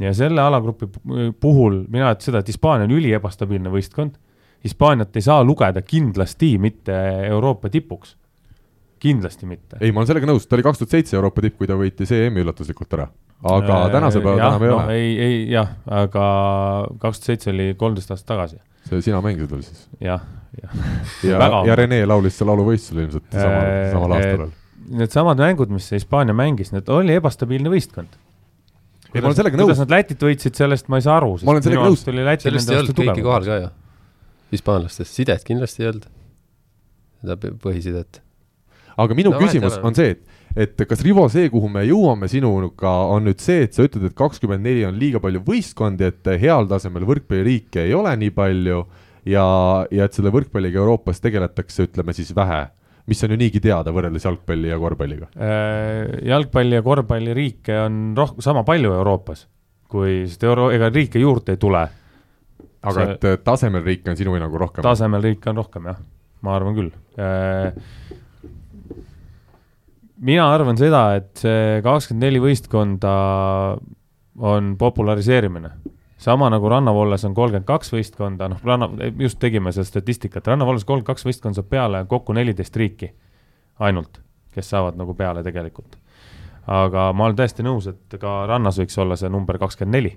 ja 0.00 0.12
selle 0.16 0.40
alagrupi 0.42 0.86
pu- 0.92 1.32
puhul 1.40 1.82
mina 1.88 2.10
ütlen 2.12 2.24
seda, 2.30 2.38
et 2.44 2.48
Hispaania 2.52 2.84
on 2.88 2.96
üliebastabiilne 2.98 3.70
võistkond. 3.72 4.16
Hispaaniat 4.64 5.14
ei 5.16 5.22
saa 5.22 5.44
lugeda 5.44 5.80
kindlasti 5.82 6.56
mitte 6.58 6.92
Euroopa 7.28 7.68
tipuks. 7.70 8.16
kindlasti 8.98 9.46
mitte. 9.46 9.76
ei, 9.80 9.92
ma 9.92 10.00
olen 10.00 10.06
sellega 10.08 10.26
nõus, 10.26 10.46
ta 10.48 10.56
oli 10.56 10.62
kaks 10.64 10.78
tuhat 10.80 10.90
seitse 10.96 11.16
Euroopa 11.16 11.42
tipp, 11.44 11.58
kui 11.58 11.66
ta 11.68 11.74
võitis 11.76 12.10
EM-i 12.16 12.40
üllatuslikult 12.42 12.94
ära. 12.96 13.08
aga 13.44 13.82
Äh, 13.84 13.90
tänasel 13.92 14.22
päeval 14.24 14.38
jah, 14.40 14.54
enam 14.56 14.62
ei 14.64 14.70
no, 14.70 14.76
ole. 14.80 14.94
ei, 14.96 15.10
ei 15.20 15.50
jah, 15.52 15.68
aga 15.86 16.24
kaks 16.98 17.20
tuhat 17.20 17.28
seitse 17.28 17.50
oli 17.52 17.74
kolmteist 17.78 18.10
aastat 18.10 18.26
tagasi, 18.32 18.56
see 18.88 19.02
sina 19.04 19.20
mängisid 19.20 19.50
veel 19.52 19.62
siis? 19.62 19.84
jah, 20.00 20.24
ja 20.62 21.40
Väga, 21.40 21.62
ja 21.68 21.76
Rene 21.78 21.98
laulis 22.08 22.36
seal 22.38 22.48
lauluvõistlusel 22.50 23.02
ilmselt 23.04 23.26
samal, 23.32 23.66
Äh, 23.66 23.88
samal 23.92 24.14
aastal 24.16 24.42
veel. 24.44 24.54
Needsamad 25.00 25.40
mängud, 25.42 25.72
mis 25.74 25.88
Hispaania 25.90 26.36
mängis, 26.36 26.70
need 26.74 26.88
oli 26.94 27.16
ebastabiilne 27.18 27.72
võistkond. 27.72 28.12
ei, 29.12 29.20
ma 29.20 29.26
olen 29.28 29.38
sellega 29.38 29.56
kuidas 29.56 29.72
nõus, 29.72 29.82
nad 29.82 29.94
Lätit 29.96 30.22
võitsid, 30.22 30.54
sellest 30.58 30.90
ma 30.92 31.00
ei 31.00 31.06
saa 31.06 31.16
aru. 31.20 31.32
Ma 31.42 31.56
olen 31.56 31.64
sellega 31.64 31.88
nõus. 31.88 32.04
sellest 32.04 32.70
ei 32.70 32.78
olnud 32.82 33.00
kõiki 33.00 33.24
kohal 33.26 33.48
ka 33.48 33.58
ju, 33.62 33.72
hispaanlastest, 34.54 35.12
sidet 35.16 35.44
kindlasti 35.46 35.82
ei 35.82 35.90
olnud, 35.90 36.06
seda 37.22 37.38
põhisidet. 37.64 38.20
aga 38.96 39.16
minu 39.18 39.32
No 39.34 39.40
küsimus 39.42 39.78
on 39.82 39.96
see, 39.98 40.14
et, 40.14 40.36
et 40.56 40.84
kas 40.88 41.02
Rivo, 41.04 41.26
see, 41.32 41.50
kuhu 41.52 41.68
me 41.72 41.82
jõuame 41.84 42.30
sinuga, 42.32 42.92
on 43.12 43.26
nüüd 43.28 43.42
see, 43.42 43.66
et 43.66 43.74
sa 43.74 43.84
ütled, 43.88 44.06
et 44.08 44.14
kakskümmend 44.16 44.64
neli 44.64 44.86
on 44.88 44.94
liiga 45.00 45.20
palju 45.20 45.42
võistkondi, 45.44 46.06
et 46.06 46.30
heal 46.40 46.70
tasemel 46.70 47.04
võrkpalliriike 47.08 47.88
ei 47.88 47.96
ole 47.96 48.14
nii 48.22 48.32
palju 48.36 48.84
ja, 49.26 49.46
ja 49.90 50.06
et 50.06 50.16
selle 50.16 50.32
võrkpalliga 50.34 50.80
Euroopas 50.82 51.20
tegeletakse, 51.24 51.88
ütleme 51.88 52.14
siis 52.16 52.32
vähe, 52.36 52.62
mis 53.10 53.22
on 53.24 53.34
ju 53.34 53.38
niigi 53.40 53.62
teada 53.62 53.92
võrreldes 53.94 54.26
jalgpalli 54.26 54.70
ja 54.70 54.78
korvpalliga. 54.82 55.30
Äh, 55.36 56.16
jalgpalli 56.30 56.78
ja 56.78 56.84
korvpalliriike 56.86 57.78
on 57.84 58.00
rohkem, 58.18 58.44
sama 58.44 58.64
palju 58.66 58.94
Euroopas, 58.96 59.46
kui, 59.90 60.24
sest 60.26 60.46
euro, 60.46 60.70
ega 60.74 60.90
riike 60.92 61.22
juurde 61.22 61.56
ei 61.56 61.62
tule. 61.62 61.86
aga 62.86 62.94
See- 62.94 63.14
et 63.16 63.24
äh, 63.24 63.38
tasemel 63.42 63.82
riike 63.82 64.12
on 64.12 64.18
sinu 64.18 64.36
hinnangul 64.36 64.62
rohkem? 64.62 64.84
tasemel 64.86 65.22
riike 65.22 65.50
on 65.50 65.62
rohkem 65.62 65.90
jah, 65.90 65.98
ma 66.42 66.54
arvan 66.54 66.76
küll. 66.76 66.92
mina 70.16 70.46
arvan 70.54 70.78
seda, 70.78 71.02
et 71.18 71.32
see 71.42 71.80
kakskümmend 71.84 72.24
neli 72.24 72.40
võistkonda 72.40 73.12
on 74.36 74.76
populariseerimine. 74.78 75.70
Sama 76.18 76.50
nagu 76.50 76.68
rannavalles 76.68 77.24
on 77.28 77.34
kolmkümmend 77.34 77.66
kaks 77.68 77.92
võistkonda, 77.92 78.48
noh, 78.48 78.60
ranna, 78.64 78.88
just 79.20 79.38
tegime 79.42 79.72
seda 79.72 79.84
statistikat, 79.84 80.46
rannavalles 80.48 80.84
kolmkümmend 80.84 81.10
kaks 81.12 81.26
võistkonda 81.28 81.60
saab 81.60 81.68
peale 81.70 82.04
kokku 82.08 82.36
neliteist 82.36 82.76
riiki 82.76 83.10
ainult, 83.84 84.20
kes 84.54 84.70
saavad 84.72 84.96
nagu 84.96 85.14
peale 85.14 85.44
tegelikult. 85.44 85.98
aga 86.66 87.10
ma 87.12 87.28
olen 87.28 87.36
täiesti 87.36 87.62
nõus, 87.62 87.86
et 87.86 88.16
ka 88.20 88.46
rannas 88.50 88.78
võiks 88.80 88.96
olla 88.98 89.16
see 89.16 89.28
number 89.30 89.58
kakskümmend 89.58 89.94
neli 89.94 90.16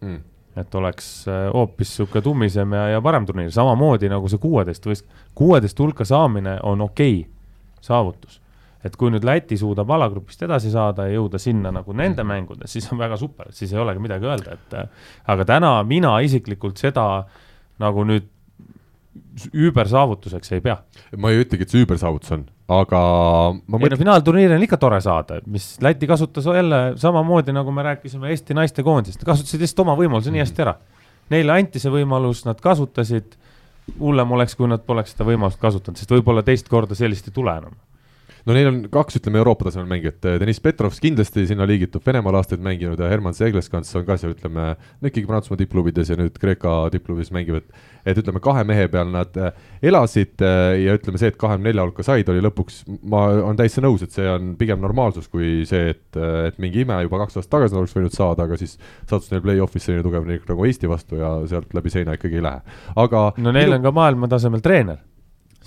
mm.. 0.00 0.18
et 0.60 0.74
oleks 0.74 1.08
äh, 1.28 1.48
hoopis 1.54 1.90
niisugune 1.90 2.22
tummisem 2.22 2.72
ja, 2.72 2.84
ja 2.94 3.00
parem 3.02 3.26
turniir, 3.26 3.50
samamoodi 3.50 4.10
nagu 4.12 4.28
see 4.28 4.38
kuueteist 4.38 4.86
võist-, 4.86 5.08
kuueteist 5.34 5.80
hulka 5.80 6.04
saamine 6.04 6.58
on 6.62 6.84
okei 6.86 7.20
okay, 7.20 7.32
saavutus. 7.80 8.40
Et 8.84 8.96
kui 8.96 9.10
nüüd 9.10 9.24
Läti 9.26 9.56
suudab 9.58 9.90
alagrupist 9.90 10.42
edasi 10.46 10.70
saada 10.70 11.08
ja 11.08 11.18
jõuda 11.18 11.38
sinna 11.42 11.72
nagu 11.74 11.92
nende 11.92 12.22
Mhm. 12.22 12.28
mängudes, 12.28 12.70
siis 12.72 12.92
on 12.92 12.98
väga 12.98 13.16
super, 13.16 13.46
siis 13.50 13.72
ei 13.72 13.78
olegi 13.78 13.98
midagi 13.98 14.24
öelda, 14.24 14.52
et 14.52 14.74
äh, 14.74 14.88
aga 15.26 15.44
täna 15.44 15.82
mina 15.84 16.18
isiklikult 16.20 16.78
seda 16.78 17.26
nagu 17.78 18.04
nüüd 18.04 18.28
üübersaavutuseks 19.54 20.52
ei 20.56 20.60
pea. 20.60 20.76
ma 21.16 21.30
ei 21.30 21.42
ütlegi, 21.42 21.62
et 21.62 21.72
see 21.72 21.82
üübersaavutus 21.84 22.32
on, 22.34 22.44
aga 22.68 23.00
ma 23.00 23.58
ei 23.58 23.72
no 23.74 23.80
mõtlen, 23.82 24.00
finaalturniiri 24.02 24.56
on 24.56 24.66
ikka 24.66 24.78
tore 24.80 25.00
saada, 25.04 25.40
mis 25.46 25.76
Läti 25.82 26.06
kasutas 26.10 26.46
jälle 26.46 26.80
samamoodi, 26.96 27.54
nagu 27.54 27.72
me 27.74 27.82
rääkisime 27.86 28.30
Eesti 28.30 28.54
naistekoondisest, 28.58 29.24
kasutasid 29.26 29.62
lihtsalt 29.64 29.84
oma 29.86 29.96
võimaluse 29.98 30.30
nii 30.34 30.44
hästi 30.44 30.64
ära. 30.66 30.76
Neile 31.30 31.52
anti 31.58 31.80
see 31.82 31.92
võimalus, 31.92 32.44
nad 32.46 32.60
kasutasid, 32.64 33.36
hullem 33.98 34.30
oleks, 34.32 34.54
kui 34.56 34.68
nad 34.68 34.84
poleks 34.86 35.12
seda 35.14 35.26
võimalust 35.28 35.60
kasutanud, 35.60 35.98
sest 36.00 36.10
võib-olla 36.12 36.42
teist 36.44 36.68
korda 36.68 36.96
sellist 36.96 37.28
ei 37.28 37.36
tule 37.36 37.52
enam. 37.60 37.76
No 38.48 38.56
neil 38.56 38.70
on 38.70 38.78
kaks, 38.92 39.18
ütleme 39.20 39.40
Euroopa 39.42 39.68
tasemel 39.68 39.88
mängijat, 39.90 40.24
Deniss 40.40 40.62
Petrovs 40.64 41.00
kindlasti 41.04 41.44
sinna 41.50 41.66
liigitub, 41.68 42.02
Venemaal 42.06 42.40
aastaid 42.40 42.62
mänginud 42.64 43.00
ja 43.00 43.10
Herman 43.10 43.36
Seegleskants 43.36 43.92
on 43.98 44.06
ka 44.08 44.16
seal, 44.20 44.32
ütleme, 44.36 44.70
no 44.74 45.10
ikkagi 45.10 45.28
Prantsusmaa 45.28 45.60
tippklubides 45.60 46.12
ja 46.12 46.18
nüüd 46.18 46.38
Kreeka 46.40 46.74
tippklubis 46.94 47.32
mängivad. 47.34 47.68
et 48.08 48.16
ütleme, 48.16 48.40
kahe 48.40 48.62
mehe 48.64 48.86
peal 48.88 49.10
nad 49.12 49.34
äh, 49.36 49.52
elasid 49.84 50.40
äh, 50.40 50.78
ja 50.80 50.94
ütleme 50.96 51.20
see, 51.20 51.28
et 51.28 51.36
kahekümne 51.36 51.68
nelja 51.68 51.84
hulka 51.84 52.06
said, 52.06 52.28
oli 52.32 52.40
lõpuks, 52.46 52.80
ma 53.04 53.26
olen 53.34 53.58
täitsa 53.58 53.84
nõus, 53.84 54.02
et 54.06 54.14
see 54.14 54.24
on 54.32 54.54
pigem 54.56 54.80
normaalsus 54.80 55.28
kui 55.28 55.66
see, 55.68 55.92
et, 55.92 56.20
et 56.48 56.62
mingi 56.62 56.86
ime 56.86 57.02
juba 57.04 57.20
kaks 57.24 57.36
aastat 57.36 57.52
tagasi 57.58 57.76
oleks 57.76 57.96
võinud 57.98 58.16
saada, 58.16 58.48
aga 58.48 58.56
siis 58.56 58.78
sattus 59.02 59.28
neil 59.32 59.44
play-off'is 59.44 59.84
selline 59.84 60.06
tugev 60.06 60.24
nagu 60.24 60.64
Eesti 60.64 60.88
vastu 60.88 61.20
ja 61.20 61.34
sealt 61.50 61.76
läbi 61.76 61.92
seina 61.92 62.16
ikkagi 62.16 62.40
ei 62.40 62.48
lähe. 62.48 62.80
aga 62.96 63.28
no 63.36 63.52
neil 63.52 63.76
on 63.76 63.84
ka 63.84 63.92
maailmatasemel 64.00 64.64
treener. 64.64 65.04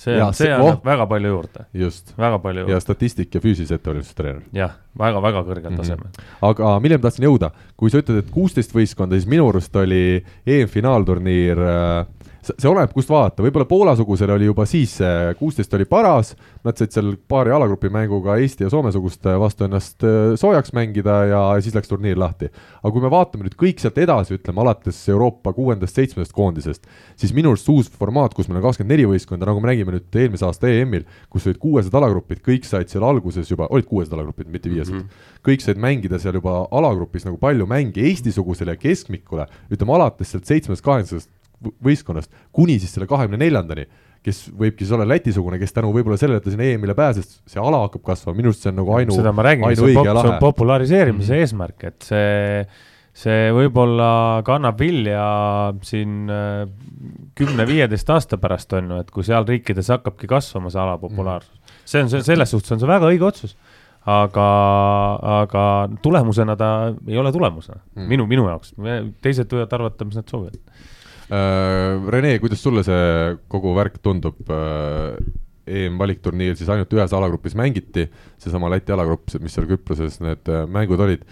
See 0.01 0.17
see- 0.37 0.49
annab 0.55 0.79
oh. 0.79 0.85
väga 0.85 1.05
palju 1.11 1.31
juurde, 1.35 1.65
just, 1.77 2.13
väga 2.17 2.39
palju 2.41 2.63
ja 2.65 2.73
juurde, 2.73 2.81
statistik 2.85 3.35
ja 3.37 3.41
füüsilise 3.43 3.77
ettevalmistuse 3.77 4.17
treener. 4.17 4.41
jah, 4.55 4.71
väga-väga 4.97 5.43
kõrgel 5.49 5.69
Mhm. 5.71 5.77
tasemel. 5.77 6.07
aga 6.49 6.71
milleni 6.79 7.01
ma 7.01 7.09
tahtsin 7.09 7.27
jõuda, 7.29 7.51
kui 7.77 7.89
sa 7.93 8.01
ütled, 8.01 8.17
et 8.23 8.31
kuusteist 8.33 8.73
võistkonda, 8.73 9.19
siis 9.19 9.27
minu 9.29 9.47
arust 9.49 9.75
oli 9.75 10.23
EM-finaalturniir 10.47 11.57
äh, 11.67 12.05
see 12.41 12.69
oleneb, 12.69 12.91
kust 12.95 13.09
vaadata, 13.11 13.43
võib-olla 13.45 13.67
Poola-sugusele 13.69 14.33
oli 14.33 14.47
juba 14.47 14.65
siis 14.69 14.95
see 14.97 15.33
kuusteist 15.37 15.73
oli 15.77 15.85
paras, 15.89 16.33
nad 16.65 16.77
said 16.79 16.93
seal 16.93 17.13
paari 17.29 17.53
alagrupi 17.53 17.91
mänguga 17.93 18.37
Eesti 18.41 18.65
ja 18.65 18.71
Soome-suguste 18.73 19.35
vastu 19.41 19.67
ennast 19.67 20.05
äh, 20.07 20.33
soojaks 20.39 20.73
mängida 20.77 21.17
ja 21.29 21.41
siis 21.61 21.75
läks 21.77 21.91
turniir 21.91 22.19
lahti. 22.19 22.49
aga 22.81 22.93
kui 22.93 23.03
me 23.03 23.11
vaatame 23.13 23.45
nüüd 23.45 23.57
kõik 23.59 23.81
sealt 23.83 23.99
edasi, 24.01 24.39
ütleme 24.39 24.63
alates 24.63 24.99
Euroopa 25.13 25.53
kuuendast-seitsmendast 25.57 26.33
koondisest, 26.37 26.87
siis 27.19 27.33
minu 27.37 27.53
arust 27.53 27.69
uus 27.69 27.91
formaat, 27.93 28.33
kus 28.37 28.49
meil 28.49 28.61
on 28.61 28.65
kakskümmend 28.65 28.95
neli 28.95 29.05
võistkonda, 29.11 29.45
nagu 29.49 29.61
me 29.61 29.71
nägime 29.71 29.97
nüüd 29.97 30.21
eelmise 30.23 30.47
aasta 30.47 30.71
EM-il, 30.71 31.05
kus 31.29 31.45
olid 31.49 31.61
kuuesed 31.61 31.97
alagrupid, 31.97 32.41
kõik 32.45 32.65
said 32.65 32.89
seal 32.89 33.05
alguses 33.05 33.51
juba, 33.51 33.69
olid 33.69 33.85
kuuesed 33.89 34.15
alagrupid, 34.17 34.49
mitte 34.49 34.71
viiesed 34.71 34.95
mm. 34.95 35.03
-hmm. 35.05 35.37
kõik 35.45 35.61
said 35.61 35.77
mängida 35.77 36.19
seal 36.19 36.39
juba 36.39 36.65
alagrupis 36.71 37.27
nagu 37.27 37.37
palju 37.37 37.69
mänge 37.69 38.01
Eesti-sugusele 38.01 38.77
keskmikule, 38.81 39.45
ütleme 39.69 39.93
alates 39.99 40.33
sealt 40.33 40.49
seitsmest, 40.49 40.81
kaheksast 40.85 41.29
võistkonnast 41.61 42.31
kuni 42.55 42.77
siis 42.81 42.93
selle 42.95 43.07
kahekümne 43.09 43.39
neljandani, 43.41 43.87
kes 44.25 44.43
võibki 44.57 44.85
siis 44.85 44.93
olla 44.95 45.07
Läti-sugune, 45.09 45.57
kes 45.61 45.73
tänu 45.73 45.89
võib-olla 45.95 46.17
sellele, 46.19 46.41
et 46.41 46.45
ta 46.45 46.53
sinna 46.53 46.67
EM-ile 46.69 46.95
pääses, 46.97 47.39
see 47.49 47.61
ala 47.61 47.81
hakkab 47.87 48.03
kasvama, 48.11 48.37
minu 48.37 48.51
arust 48.51 48.65
see 48.65 48.71
on 48.71 48.79
nagu 48.81 48.93
ainu, 48.97 49.17
seda 49.17 49.33
ma 49.33 49.45
räägin, 49.47 49.65
see 49.73 49.89
on, 49.89 49.97
pop, 49.97 50.09
see 50.11 50.31
on 50.31 50.39
populariseerimise 50.43 51.31
mm 51.31 51.37
-hmm. 51.37 51.47
eesmärk, 51.47 51.85
et 51.89 52.05
see, 52.05 52.67
see 53.23 53.49
võib-olla 53.57 54.11
kannab 54.45 54.79
vilja 54.79 55.25
siin 55.85 56.29
äh, 56.29 56.69
kümne-viieteist 57.37 58.13
aasta 58.13 58.37
pärast, 58.37 58.73
on 58.77 58.93
ju, 58.93 59.01
et 59.01 59.11
kui 59.11 59.25
seal 59.25 59.47
riikides 59.49 59.89
hakkabki 59.89 60.29
kasvama 60.29 60.69
see 60.69 60.81
ala 60.81 60.97
populaarsus 61.01 61.57
mm. 61.57 61.65
-hmm. 61.65 61.85
see 61.85 62.03
on, 62.03 62.09
see, 62.09 62.23
selles 62.29 62.53
suhtes 62.53 62.77
on 62.77 62.79
see 62.79 62.93
väga 62.93 63.09
õige 63.09 63.25
otsus 63.25 63.57
aga, 64.05 64.47
aga 65.41 65.63
tulemusena 66.01 66.55
ta 66.57 66.69
ei 67.07 67.17
ole 67.17 67.31
tulemusena 67.31 67.81
mm., 67.95 68.07
minu, 68.09 68.25
minu 68.29 68.47
jaoks, 68.49 68.73
teised 69.21 69.51
võivad 69.53 69.73
arvata, 69.77 70.05
mis 70.05 70.17
nad 70.17 70.29
soovivad 70.29 70.57
Rene, 71.31 72.33
kuidas 72.43 72.59
sulle 72.59 72.83
see 72.83 73.37
kogu 73.51 73.71
värk 73.77 74.01
tundub? 74.03 74.41
Äh, 74.51 75.15
EM-valikturniir 75.71 76.57
siis 76.57 76.69
ainult 76.73 76.91
ühes 76.91 77.13
alagrupis 77.15 77.53
mängiti, 77.55 78.07
seesama 78.41 78.71
Läti 78.73 78.91
alagrupp, 78.91 79.29
mis 79.39 79.53
seal 79.55 79.69
Küproses 79.69 80.17
need 80.23 80.49
äh, 80.51 80.65
mängud 80.67 80.99
olid. 80.99 81.23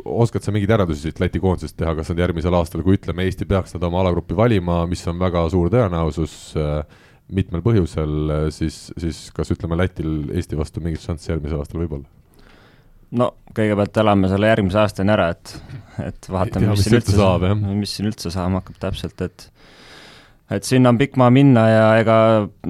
oskad 0.00 0.42
sa 0.42 0.50
mingeid 0.50 0.72
järeldusi 0.72 1.04
siit 1.04 1.20
Läti 1.20 1.42
koondisest 1.42 1.76
teha, 1.78 1.92
kas 1.94 2.10
nad 2.10 2.22
järgmisel 2.24 2.56
aastal, 2.56 2.82
kui 2.82 2.96
ütleme, 2.96 3.28
Eesti 3.28 3.46
peaks 3.46 3.76
nad 3.76 3.84
oma 3.86 4.00
alagruppi 4.00 4.34
valima, 4.36 4.80
mis 4.90 5.04
on 5.12 5.20
väga 5.20 5.44
suur 5.52 5.70
tõenäosus 5.70 6.38
mitmel 7.30 7.62
põhjusel, 7.62 8.50
siis, 8.50 8.88
siis 8.98 9.28
kas 9.36 9.52
ütleme, 9.54 9.78
Lätil 9.78 10.32
Eesti 10.32 10.58
vastu 10.58 10.82
mingit 10.82 11.04
šanssi 11.04 11.30
järgmisel 11.34 11.60
aastal 11.60 11.84
võib 11.84 12.00
olla? 12.00 12.19
No 13.18 13.32
kõigepealt 13.56 14.00
elame 14.02 14.30
selle 14.30 14.50
järgmise 14.52 14.80
aastani 14.84 15.14
ära, 15.14 15.30
et, 15.34 15.56
et 16.04 16.30
vaatame, 16.30 16.70
mis 16.70 16.86
siin 16.86 17.00
üldse 17.00 17.16
saab, 17.18 17.48
mis 17.66 17.96
siin 17.96 18.10
üldse 18.10 18.32
saama 18.34 18.62
hakkab 18.62 18.78
täpselt, 18.88 19.26
et 19.26 19.50
et 20.50 20.66
sinna 20.66 20.90
on 20.90 20.98
pikk 20.98 21.18
maa 21.20 21.30
minna 21.30 21.66
ja 21.70 21.84
ega 22.00 22.16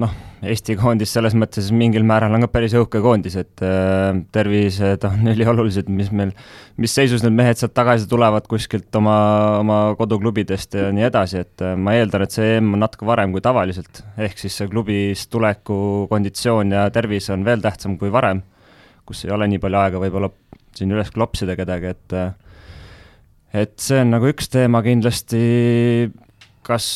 noh, 0.01 0.19
Eesti 0.41 0.73
koondis 0.81 1.11
selles 1.13 1.35
mõttes 1.37 1.67
mingil 1.77 2.05
määral 2.09 2.33
on 2.33 2.47
ka 2.47 2.49
päris 2.49 2.73
õhuke 2.73 3.03
koondis, 3.05 3.35
et 3.37 3.61
äh, 3.65 4.23
tervised 4.33 5.05
on 5.05 5.29
üliolulised, 5.35 5.91
mis 5.93 6.09
meil, 6.17 6.33
mis 6.81 6.95
seisus 6.97 7.21
need 7.25 7.37
mehed 7.37 7.61
sealt 7.61 7.75
tagasi 7.77 8.09
tulevad 8.09 8.49
kuskilt 8.49 8.97
oma, 8.97 9.17
oma 9.61 9.81
koduklubidest 9.99 10.79
ja 10.81 10.87
nii 10.97 11.05
edasi, 11.11 11.43
et 11.45 11.65
äh, 11.65 11.77
ma 11.77 11.93
eeldan, 11.99 12.25
et 12.25 12.37
see 12.37 12.55
EM 12.57 12.73
on 12.77 12.81
natuke 12.87 13.09
varem 13.09 13.37
kui 13.37 13.45
tavaliselt, 13.45 14.01
ehk 14.17 14.41
siis 14.41 14.57
see 14.63 14.73
klubist 14.73 15.29
tuleku 15.33 16.07
konditsioon 16.09 16.73
ja 16.73 16.87
tervis 16.95 17.29
on 17.37 17.45
veel 17.45 17.61
tähtsam 17.65 18.01
kui 18.01 18.13
varem 18.13 18.41
kus 19.11 19.27
ei 19.27 19.35
ole 19.35 19.49
nii 19.51 19.61
palju 19.63 19.81
aega 19.81 20.01
võib-olla 20.03 20.31
siin 20.77 20.95
üles 20.95 21.11
klopsida 21.15 21.57
kedagi, 21.59 21.95
et 21.95 22.17
et 23.61 23.75
see 23.83 23.99
on 24.05 24.15
nagu 24.15 24.31
üks 24.31 24.47
teema 24.53 24.83
kindlasti, 24.87 25.41
kas, 26.67 26.87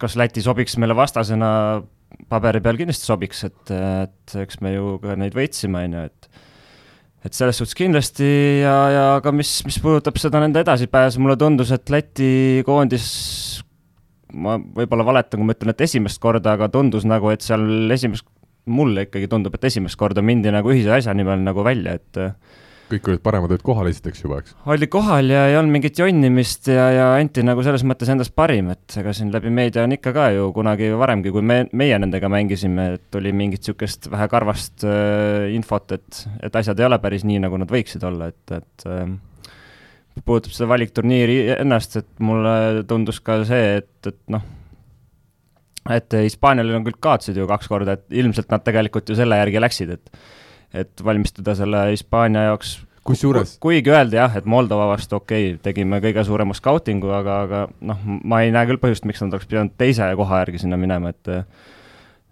kas 0.00 0.18
Läti 0.18 0.42
sobiks 0.42 0.74
meile 0.82 0.96
vastasena, 0.98 1.50
paberi 2.30 2.62
peal 2.64 2.80
kindlasti 2.80 3.06
sobiks, 3.06 3.44
et, 3.46 3.70
et 3.70 4.36
eks 4.42 4.58
me 4.64 4.74
ju 4.74 4.96
ka 5.02 5.14
neid 5.20 5.36
võitsime, 5.38 5.86
on 5.86 5.98
ju, 5.98 6.06
et 6.10 6.30
et 7.20 7.36
selles 7.36 7.58
suhtes 7.60 7.76
kindlasti 7.76 8.26
ja, 8.62 8.74
ja 8.88 9.02
aga 9.18 9.28
mis, 9.36 9.50
mis 9.66 9.76
puudutab 9.82 10.16
seda 10.16 10.40
nende 10.40 10.62
edasipääsu, 10.64 11.20
mulle 11.20 11.36
tundus, 11.38 11.70
et 11.76 11.92
Läti 11.92 12.30
koondis 12.66 13.10
ma 14.32 14.56
võib-olla 14.58 15.04
valetan, 15.06 15.40
kui 15.40 15.48
ma 15.48 15.54
ütlen, 15.56 15.74
et 15.74 15.84
esimest 15.84 16.20
korda, 16.22 16.54
aga 16.56 16.70
tundus 16.72 17.06
nagu, 17.08 17.30
et 17.32 17.44
seal 17.44 17.90
esimest 17.92 18.24
mulle 18.66 19.06
ikkagi 19.08 19.28
tundub, 19.30 19.54
et 19.56 19.70
esimest 19.70 19.98
korda 20.00 20.22
mindi 20.24 20.52
nagu 20.52 20.72
ühise 20.72 20.92
asja 20.98 21.14
nimel 21.16 21.40
nagu 21.44 21.64
välja, 21.66 21.96
et 22.00 22.20
kõik 22.90 23.08
olid 23.10 23.22
paremad, 23.22 23.52
olid 23.54 23.62
kohal 23.64 23.88
esiteks 23.90 24.24
juba, 24.24 24.40
eks? 24.42 24.54
olid 24.70 24.90
kohal 24.92 25.30
ja 25.30 25.44
ei 25.50 25.56
olnud 25.58 25.74
mingit 25.76 25.98
jonnimist 26.00 26.70
ja, 26.72 26.88
ja 26.94 27.06
anti 27.18 27.44
nagu 27.46 27.62
selles 27.66 27.84
mõttes 27.86 28.10
endast 28.12 28.34
parim, 28.36 28.70
et 28.74 28.98
ega 29.00 29.14
siin 29.16 29.30
läbi 29.34 29.52
meedia 29.54 29.84
on 29.86 29.94
ikka 29.96 30.12
ka 30.16 30.28
ju 30.34 30.50
kunagi 30.56 30.90
varemgi, 30.98 31.32
kui 31.34 31.44
me, 31.46 31.62
meie 31.76 31.98
nendega 32.02 32.30
mängisime, 32.32 32.90
et 32.98 33.20
oli 33.20 33.34
mingit 33.36 33.62
niisugust 33.62 34.10
vähe 34.10 34.28
karvast 34.32 34.86
äh, 34.88 35.50
infot, 35.54 35.96
et, 35.96 36.22
et 36.42 36.62
asjad 36.62 36.80
ei 36.80 36.88
ole 36.88 37.00
päris 37.02 37.26
nii, 37.28 37.42
nagu 37.44 37.60
nad 37.60 37.70
võiksid 37.70 38.06
olla, 38.08 38.30
et, 38.32 38.56
et 38.56 38.86
äh, 38.90 40.22
puudutab 40.24 40.54
seda 40.56 40.70
valikturniiri 40.72 41.42
ennast, 41.60 42.00
et 42.00 42.10
mulle 42.24 42.86
tundus 42.88 43.20
ka 43.24 43.42
see, 43.48 43.76
et, 43.82 44.10
et 44.10 44.20
noh 44.32 44.46
et 45.88 46.18
Hispaanial 46.26 46.74
on 46.76 46.84
küll 46.84 47.00
kaotasid 47.00 47.38
ju 47.40 47.48
kaks 47.48 47.70
korda, 47.70 47.96
et 47.96 48.20
ilmselt 48.22 48.50
nad 48.52 48.64
tegelikult 48.66 49.08
ju 49.08 49.16
selle 49.18 49.40
järgi 49.40 49.62
läksid, 49.62 49.96
et 49.96 50.22
et 50.70 51.02
valmistuda 51.02 51.56
selle 51.58 51.88
Hispaania 51.90 52.44
jaoks 52.46 52.76
kusjuures. 53.04 53.56
Kuigi 53.62 53.90
öeldi 53.90 54.18
jah, 54.20 54.36
et 54.38 54.46
Moldova 54.46 54.86
vastu 54.92 55.18
okei 55.18 55.48
okay,, 55.54 55.58
tegime 55.64 55.98
kõige 56.04 56.24
suurema 56.26 56.54
skautingu, 56.54 57.10
aga, 57.16 57.40
aga 57.46 57.62
noh, 57.90 58.06
ma 58.06 58.42
ei 58.44 58.52
näe 58.54 58.68
küll 58.68 58.80
põhjust, 58.82 59.06
miks 59.08 59.22
nad 59.24 59.34
oleks 59.34 59.50
pidanud 59.50 59.74
teise 59.80 60.06
koha 60.20 60.44
järgi 60.44 60.62
sinna 60.64 60.78
minema, 60.80 61.10
et 61.14 61.32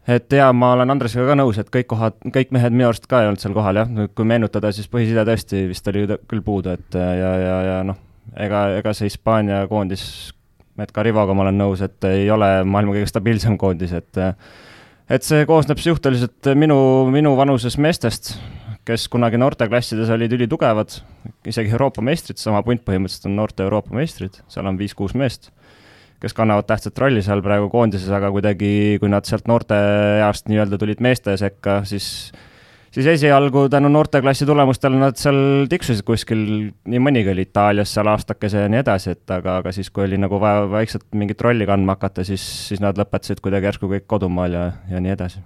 et 0.08 0.38
jaa, 0.38 0.52
ma 0.56 0.72
olen 0.76 0.94
Andresega 0.94 1.26
ka 1.28 1.36
nõus, 1.36 1.58
et 1.60 1.68
kõik 1.72 1.90
kohad, 1.90 2.16
kõik 2.32 2.52
mehed 2.54 2.76
minu 2.76 2.88
arust 2.88 3.08
ka 3.10 3.22
ei 3.22 3.30
olnud 3.30 3.42
seal 3.42 3.56
kohal 3.56 3.82
jah, 3.82 3.90
kui 4.14 4.28
meenutada, 4.28 4.72
siis 4.72 4.88
põhiside 4.92 5.24
tõesti 5.28 5.66
vist 5.68 5.90
oli 5.90 6.06
küll 6.30 6.44
puudu, 6.44 6.76
et 6.78 6.96
ja, 6.96 7.32
ja, 7.42 7.56
ja 7.66 7.78
noh, 7.90 7.98
ega, 8.36 8.68
ega 8.78 8.94
see 8.96 9.10
Hispaania 9.10 9.64
koondis 9.68 10.04
et 10.82 10.92
ka 10.94 11.04
Rivoga 11.06 11.34
ma 11.34 11.46
olen 11.46 11.58
nõus, 11.58 11.82
et 11.84 12.08
ei 12.08 12.28
ole 12.30 12.48
maailma 12.68 12.96
kõige 12.96 13.10
stabiilsem 13.10 13.58
koondis, 13.60 13.94
et 13.98 14.22
et 15.08 15.24
see 15.24 15.46
koosneb 15.48 15.80
suhteliselt 15.80 16.50
minu, 16.58 16.78
minu 17.12 17.32
vanuses 17.38 17.78
meestest, 17.80 18.34
kes 18.88 19.06
kunagi 19.12 19.40
noorteklassides 19.40 20.10
olid 20.12 20.32
ülitugevad, 20.36 20.98
isegi 21.48 21.72
Euroopa 21.74 22.04
meistrid, 22.04 22.40
sama 22.40 22.62
punt 22.64 22.84
põhimõtteliselt 22.86 23.28
on 23.30 23.38
noorte 23.40 23.64
Euroopa 23.64 23.96
meistrid, 23.96 24.40
seal 24.52 24.68
on 24.68 24.78
viis-kuus 24.80 25.16
meest, 25.18 25.50
kes 26.22 26.36
kannavad 26.36 26.68
tähtsat 26.68 26.98
rolli 27.00 27.22
seal 27.24 27.42
praegu 27.44 27.68
koondises, 27.72 28.10
aga 28.14 28.30
kuidagi, 28.34 28.70
kui 29.00 29.10
nad 29.12 29.28
sealt 29.28 29.48
noorte 29.48 29.76
east 30.24 30.48
nii-öelda 30.50 30.80
tulid 30.80 31.02
meeste 31.04 31.36
sekka, 31.40 31.82
siis 31.88 32.08
siis 32.98 33.06
esialgu 33.22 33.68
tänu 33.70 33.88
noorteklassi 33.92 34.46
tulemustele 34.46 34.98
nad 34.98 35.18
seal 35.20 35.68
tiksusid 35.70 36.02
kuskil, 36.06 36.40
nii 36.90 37.02
mõnigi 37.02 37.30
oli 37.30 37.44
Itaalias 37.46 37.92
seal 37.94 38.10
aastakese 38.10 38.64
ja 38.64 38.70
nii 38.72 38.80
edasi, 38.82 39.14
et 39.14 39.34
aga, 39.34 39.58
aga 39.62 39.72
siis, 39.74 39.90
kui 39.94 40.06
oli 40.08 40.18
nagu 40.18 40.40
vaja 40.42 40.64
vaikselt 40.70 41.06
mingit 41.14 41.40
rolli 41.46 41.66
kandma 41.68 41.94
hakata, 41.94 42.26
siis, 42.26 42.42
siis 42.70 42.82
nad 42.82 42.98
lõpetasid 42.98 43.42
kuidagi 43.44 43.70
järsku 43.70 43.90
kõik 43.92 44.08
kodumaal 44.10 44.56
ja, 44.58 44.64
ja 44.90 45.02
nii 45.04 45.14
edasi. 45.14 45.44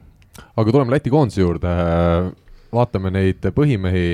aga 0.56 0.70
tuleme 0.70 0.96
Läti 0.96 1.12
koondise 1.12 1.44
juurde, 1.44 1.74
vaatame 2.72 3.12
neid 3.12 3.52
põhimehi 3.52 4.06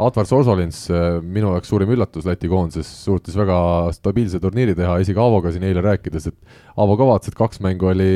Atvar 0.00 0.24
Sosolins, 0.24 0.86
äh, 0.88 1.18
minu 1.20 1.50
jaoks 1.52 1.68
suurim 1.68 1.90
üllatus 1.92 2.24
Läti 2.24 2.48
koondises, 2.48 2.88
suutis 3.04 3.34
väga 3.36 3.56
stabiilse 3.92 4.40
turniiri 4.40 4.72
teha, 4.78 4.94
isegi 5.04 5.20
Aavoga 5.20 5.52
siin 5.52 5.66
eile 5.68 5.82
rääkides, 5.84 6.30
et 6.30 6.78
Aavo 6.80 6.96
ka 6.96 7.08
vaatas, 7.10 7.28
et 7.28 7.36
kaks 7.36 7.60
mängu 7.64 7.90
oli 7.90 8.08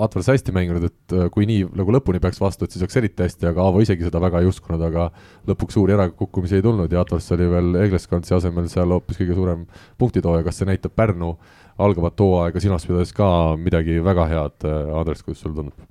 Atvars 0.00 0.30
hästi 0.32 0.54
mänginud, 0.56 0.88
et 0.88 1.16
äh, 1.16 1.28
kui 1.34 1.44
nii 1.50 1.66
nagu 1.76 1.92
lõpuni 1.98 2.22
peaks 2.24 2.40
vastu, 2.40 2.64
et 2.64 2.72
siis 2.72 2.86
oleks 2.86 2.96
eriti 3.02 3.26
hästi, 3.26 3.50
aga 3.52 3.66
Aavo 3.66 3.84
isegi 3.84 4.08
seda 4.08 4.22
väga 4.24 4.40
ei 4.40 4.48
uskunud, 4.48 4.86
aga 4.88 5.10
lõpuks 5.50 5.76
suuri 5.76 5.98
ärakukkumisi 5.98 6.58
ei 6.58 6.64
tulnud 6.64 6.96
ja 6.96 7.04
Atvars 7.04 7.28
oli 7.36 7.50
veel 7.52 7.82
Egleskantsi 7.84 8.36
asemel 8.38 8.72
seal 8.72 8.96
hoopis 8.96 9.20
kõige 9.20 9.36
suurem 9.36 9.68
punktitooja, 10.00 10.46
kas 10.48 10.62
see 10.62 10.70
näitab 10.70 10.96
Pärnu 10.96 11.34
algavat 11.78 12.24
hooaega 12.24 12.64
silmas 12.64 12.88
pidades 12.88 13.12
ka 13.12 13.28
midagi 13.60 14.00
väga 14.04 14.26
head, 14.32 14.58
äh, 14.64 14.96
Andres, 14.96 15.22
kuidas 15.26 15.44
sul 15.44 15.52
tundub? 15.52 15.87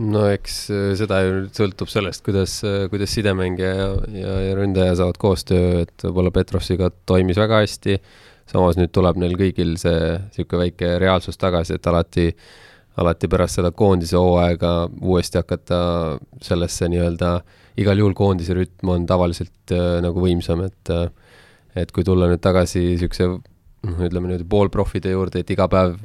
No 0.00 0.24
eks 0.32 0.58
äh, 0.74 0.90
seda 0.98 1.20
ju 1.24 1.40
sõltub 1.54 1.90
sellest, 1.90 2.24
kuidas, 2.26 2.58
äh, 2.66 2.84
kuidas 2.92 3.14
sidemängija 3.14 3.72
ja, 3.78 3.88
ja, 4.18 4.36
ja 4.48 4.58
ründaja 4.58 4.96
saavad 4.98 5.18
koostöö, 5.22 5.84
et 5.84 6.06
võib-olla 6.06 6.32
Petrovsiga 6.34 6.90
toimis 7.06 7.38
väga 7.40 7.62
hästi, 7.62 7.98
samas 8.50 8.78
nüüd 8.80 8.92
tuleb 8.94 9.18
neil 9.22 9.36
kõigil 9.40 9.76
see 9.80 10.14
niisugune 10.18 10.66
väike 10.66 10.94
reaalsus 11.02 11.38
tagasi, 11.40 11.78
et 11.78 11.90
alati, 11.90 12.28
alati 13.00 13.30
pärast 13.30 13.60
seda 13.60 13.70
koondise 13.74 14.18
hooaega 14.20 14.74
uuesti 15.02 15.40
hakata 15.40 15.80
sellesse 16.44 16.90
nii-öelda, 16.92 17.36
igal 17.82 18.02
juhul 18.02 18.16
koondise 18.18 18.56
rütm 18.58 18.92
on 18.94 19.06
tavaliselt 19.10 19.74
äh, 19.74 20.00
nagu 20.04 20.22
võimsam, 20.22 20.66
et 20.66 20.94
äh, 20.94 21.06
et 21.74 21.90
kui 21.90 22.04
tulla 22.06 22.28
nüüd 22.30 22.42
tagasi 22.42 22.82
niisuguse 22.92 23.26
noh, 23.26 24.02
ütleme 24.06 24.30
nüüd 24.30 24.44
poolprofide 24.50 25.10
juurde, 25.14 25.42
et 25.42 25.50
iga 25.50 25.66
päev 25.70 25.96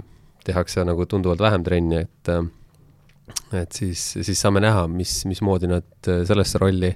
tehakse 0.48 0.82
nagu 0.88 1.06
tunduvalt 1.10 1.44
vähem 1.44 1.66
trenni, 1.66 2.06
et 2.08 2.32
äh, 2.34 2.48
et 3.56 3.72
siis, 3.76 4.02
siis 4.22 4.42
saame 4.42 4.62
näha, 4.64 4.88
mis, 4.92 5.24
mismoodi 5.30 5.70
nad 5.70 6.10
äh, 6.10 6.24
sellesse 6.28 6.62
rolli 6.62 6.92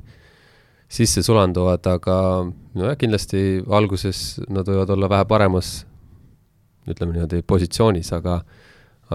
sisse 0.93 1.23
sulanduvad, 1.25 1.85
aga 1.89 2.17
nojah, 2.77 2.97
kindlasti 3.01 3.63
alguses 3.73 4.43
nad 4.53 4.67
võivad 4.69 4.91
olla 4.93 5.09
vähe 5.09 5.25
paremas, 5.29 5.71
ütleme 6.89 7.15
niimoodi, 7.15 7.41
positsioonis, 7.47 8.11
aga 8.13 8.41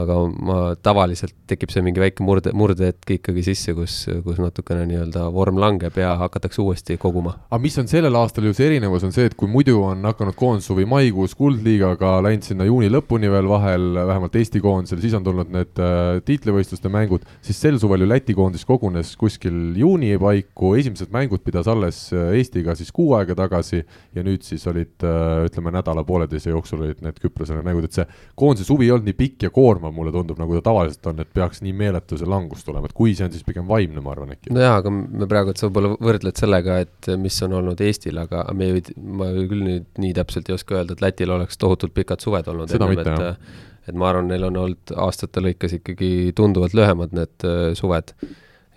aga 0.02 0.18
ma 0.28 0.58
tavaliselt 0.82 1.34
tekib 1.48 1.72
see 1.72 1.82
mingi 1.84 2.02
väike 2.02 2.24
murde, 2.24 2.52
murdehetk 2.56 3.16
ikkagi 3.18 3.44
sisse, 3.46 3.74
kus, 3.76 4.00
kus 4.24 4.40
natukene 4.42 4.86
nii-öelda 4.88 5.28
vorm 5.34 5.58
langeb 5.60 5.96
ja 5.98 6.14
hakatakse 6.20 6.62
uuesti 6.62 6.98
koguma. 7.00 7.34
aga 7.50 7.60
mis 7.62 7.78
on 7.80 7.88
sellel 7.90 8.16
aastal 8.20 8.48
ju 8.48 8.54
see 8.56 8.68
erinevus, 8.70 9.06
on 9.06 9.14
see, 9.14 9.28
et 9.30 9.36
kui 9.38 9.50
muidu 9.50 9.78
on 9.84 10.04
hakanud 10.08 10.36
koondishuvi 10.38 10.86
maikuus 10.88 11.34
kuldliigaga 11.38 12.18
läinud 12.24 12.46
sinna 12.46 12.66
juuni 12.68 12.90
lõpuni 12.92 13.30
veel 13.32 13.48
vahel, 13.50 13.88
vähemalt 13.98 14.36
Eesti 14.38 14.62
koondisel, 14.64 15.00
siis 15.02 15.16
on 15.18 15.26
tulnud 15.26 15.52
need 15.54 15.82
äh, 15.82 16.20
tiitlivõistluste 16.28 16.92
mängud, 16.92 17.26
siis 17.44 17.60
sel 17.60 17.80
suvel 17.80 18.04
ju 18.04 18.08
Läti 18.08 18.34
koondis 18.36 18.64
kogunes 18.68 19.14
kuskil 19.20 19.76
juuni 19.78 20.14
paiku, 20.20 20.72
esimesed 20.78 21.12
mängud 21.14 21.42
pidas 21.44 21.68
alles 21.70 22.06
äh, 22.14 22.32
Eestiga 22.38 22.76
siis 22.78 22.92
kuu 22.94 23.12
aega 23.18 23.36
tagasi 23.38 23.82
ja 24.16 24.24
nüüd 24.24 24.46
siis 24.46 24.64
olid 24.70 25.06
äh, 25.06 25.44
ütleme, 25.48 25.72
nädala-pooleteise 25.78 26.52
jooksul 26.54 26.84
olid 26.86 27.02
need 27.04 27.20
Küprose 27.22 27.58
mängud, 27.64 27.88
et 27.88 27.96
see 27.96 28.06
koondise 28.38 28.68
suvi 28.68 28.88
ei 28.88 28.94
olnud 28.94 29.08
nii 29.08 29.18
pikk 29.18 29.48
ja 29.48 29.52
koormav, 29.54 29.87
koormav, 29.88 29.96
mulle 29.96 30.12
tundub, 30.12 30.38
nagu 30.40 30.56
ta 30.58 30.64
tavaliselt 30.68 31.06
on, 31.10 31.20
et 31.22 31.30
peaks 31.34 31.62
nii 31.64 31.74
meeletu 31.76 32.18
see 32.18 32.28
langus 32.28 32.64
tulema, 32.66 32.88
et 32.88 32.96
kui 32.96 33.14
see 33.16 33.26
on 33.26 33.32
siis 33.34 33.44
pigem 33.46 33.68
vaimne, 33.68 34.02
ma 34.04 34.12
arvan 34.12 34.34
äkki. 34.34 34.52
nojaa, 34.54 34.78
aga 34.82 34.92
me 34.92 35.28
praegu, 35.30 35.52
et 35.52 35.60
sa 35.60 35.68
võib-olla 35.68 35.94
võrdled 36.08 36.40
sellega, 36.40 36.80
et 36.84 37.10
mis 37.20 37.38
on 37.46 37.56
olnud 37.60 37.80
Eestil, 37.80 38.18
aga 38.18 38.44
me 38.56 38.70
ju, 38.70 38.82
ma 38.96 39.30
ju 39.32 39.46
küll 39.50 39.64
nüüd 39.66 39.88
nii 40.02 40.12
täpselt 40.18 40.50
ei 40.50 40.58
oska 40.58 40.78
öelda, 40.78 40.96
et 40.96 41.04
Lätil 41.04 41.32
oleks 41.34 41.58
tohutult 41.60 41.94
pikad 41.96 42.24
suved 42.24 42.50
olnud. 42.50 42.70
seda 42.70 42.88
ennem, 42.88 42.98
mitte, 42.98 43.32
jah. 43.32 43.64
et 43.88 43.98
ma 43.98 44.10
arvan, 44.12 44.28
neil 44.30 44.48
on 44.50 44.60
olnud 44.64 44.94
aastate 45.06 45.42
lõikes 45.44 45.78
ikkagi 45.80 46.12
tunduvalt 46.36 46.76
lühemad 46.76 47.16
need 47.16 47.48
äh, 47.48 47.72
suved 47.78 48.14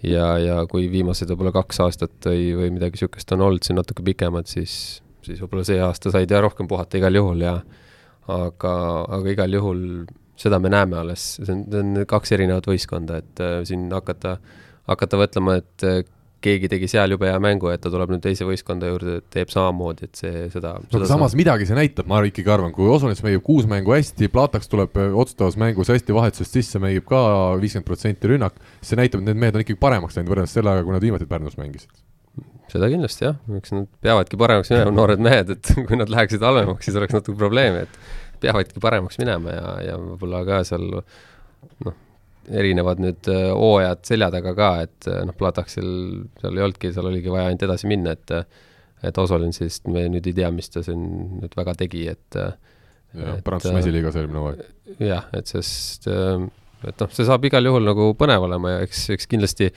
ja, 0.08 0.34
ja 0.41 0.58
kui 0.71 0.88
viimased 0.91 1.30
võib-olla 1.34 1.54
kaks 1.62 1.84
aastat 1.86 2.32
või, 2.32 2.52
või 2.58 2.74
midagi 2.78 3.00
niisugust 3.00 3.36
on 3.36 3.47
olnud 3.50 3.67
siin 3.67 3.80
natuke 3.80 4.06
pikemad, 4.06 4.50
siis, 4.50 5.02
siis 5.26 5.43
võib-olla 5.43 5.67
see 5.67 5.82
aasta 5.84 6.13
said 6.13 6.32
jah 6.32 6.43
rohkem 6.45 6.69
puhata 6.71 7.02
igal 7.02 7.19
juhul 7.19 7.43
ja 7.45 7.60
aga, 8.32 8.74
aga 9.17 9.34
igal 9.34 9.58
juhul 9.58 9.84
seda 10.42 10.60
me 10.62 10.72
näeme 10.74 10.98
alles, 11.02 11.36
see 11.42 11.54
on, 11.54 11.66
see 11.70 11.84
on 11.84 12.08
kaks 12.10 12.34
erinevat 12.38 12.68
võistkonda, 12.70 13.22
et 13.22 13.44
äh, 13.44 13.60
siin 13.68 13.88
hakata, 13.94 14.38
hakata 14.90 15.20
mõtlema, 15.22 15.60
et 15.62 15.88
äh, 15.88 16.02
keegi 16.42 16.70
tegi 16.72 16.90
seal 16.90 17.14
jube 17.14 17.30
hea 17.30 17.38
mängu, 17.42 17.70
et 17.72 17.82
ta 17.84 17.92
tuleb 17.94 18.12
nüüd 18.16 18.24
teise 18.24 18.46
võistkonda 18.48 18.90
juurde, 18.90 19.20
teeb 19.34 19.52
samamoodi, 19.54 20.10
et 20.10 20.22
see, 20.22 20.46
seda 20.54 20.74
no 20.80 21.00
aga 21.00 21.10
samas 21.10 21.34
saab. 21.34 21.42
midagi 21.42 21.68
see 21.70 21.78
näitab, 21.78 22.10
ma 22.10 22.22
ikkagi 22.26 22.54
arvan, 22.54 22.74
kui 22.76 22.90
Osonets 22.92 23.22
mängib 23.26 23.44
kuus 23.46 23.68
mängu 23.70 23.94
hästi, 23.94 24.32
Plataks 24.34 24.72
tuleb 24.72 24.98
äh, 24.98 25.12
otsustavas 25.14 25.60
mängus 25.62 25.92
hästi 25.94 26.16
vahetusest 26.18 26.58
sisse, 26.58 26.82
mängib 26.82 27.06
ka 27.10 27.22
viiskümmend 27.62 27.88
protsenti 27.88 28.32
rünnak, 28.32 28.58
see 28.82 29.00
näitab, 29.00 29.22
et 29.22 29.32
need 29.32 29.44
mehed 29.44 29.60
on 29.60 29.66
ikkagi 29.66 29.82
paremaks 29.82 30.18
läinud 30.18 30.34
võrreldes 30.34 30.58
sellega, 30.58 30.86
kui 30.88 30.98
nad 30.98 31.06
viimati 31.06 31.30
Pärnus 31.30 31.60
mängisid. 31.62 31.94
Seda 32.72 32.88
kindlasti 32.88 33.26
jah, 33.28 33.38
eks 33.58 33.74
nad 33.76 33.88
peavadki 34.02 34.40
paremaks 34.40 34.72
minema, 34.72 34.94
noored 34.96 35.22
mehed, 35.22 35.54
et 35.58 35.74
kui 35.88 36.00
nad 36.00 36.10
läheksid 36.10 36.44
halvemaks, 36.46 36.88
siis 36.88 36.98
oleks 36.98 37.18
natuke 37.18 37.38
probleemi, 37.38 37.86
et 37.86 38.21
peavadki 38.42 38.82
paremaks 38.84 39.20
minema 39.22 39.54
ja, 39.56 39.76
ja 39.92 40.00
võib-olla 40.00 40.42
ka 40.48 40.62
seal 40.68 40.88
noh, 41.86 41.96
erinevad 42.50 43.02
nüüd 43.04 43.30
äh, 43.32 43.48
hooajad 43.54 44.04
selja 44.08 44.32
taga 44.34 44.54
ka, 44.58 44.72
et 44.88 45.10
äh, 45.10 45.22
noh, 45.28 45.38
Plataksil 45.38 45.88
seal 46.42 46.58
ei 46.58 46.66
olnudki, 46.66 46.94
seal 46.96 47.10
oligi 47.12 47.34
vaja 47.34 47.50
ainult 47.50 47.66
edasi 47.70 47.90
minna, 47.92 48.18
et 48.18 48.38
et 49.02 49.18
Osolin 49.18 49.50
siis, 49.50 49.80
me 49.90 50.04
nüüd 50.14 50.28
ei 50.30 50.36
tea, 50.38 50.52
mis 50.54 50.70
ta 50.70 50.84
siin 50.86 51.02
nüüd 51.40 51.56
väga 51.58 51.74
tegi, 51.80 52.04
et 52.12 52.36
jah, 52.38 53.40
Prantsuse 53.42 53.74
mesiliigas 53.74 54.20
eelmine 54.20 54.44
hooaeg. 54.44 54.62
jah, 55.02 55.26
et 55.34 55.50
sest, 55.50 56.06
et 56.06 57.02
noh, 57.02 57.10
see 57.10 57.26
saab 57.26 57.48
igal 57.50 57.66
juhul 57.66 57.88
nagu 57.88 58.12
põnev 58.20 58.46
olema 58.46 58.76
ja 58.76 58.84
eks, 58.86 59.08
eks 59.16 59.26
kindlasti 59.32 59.72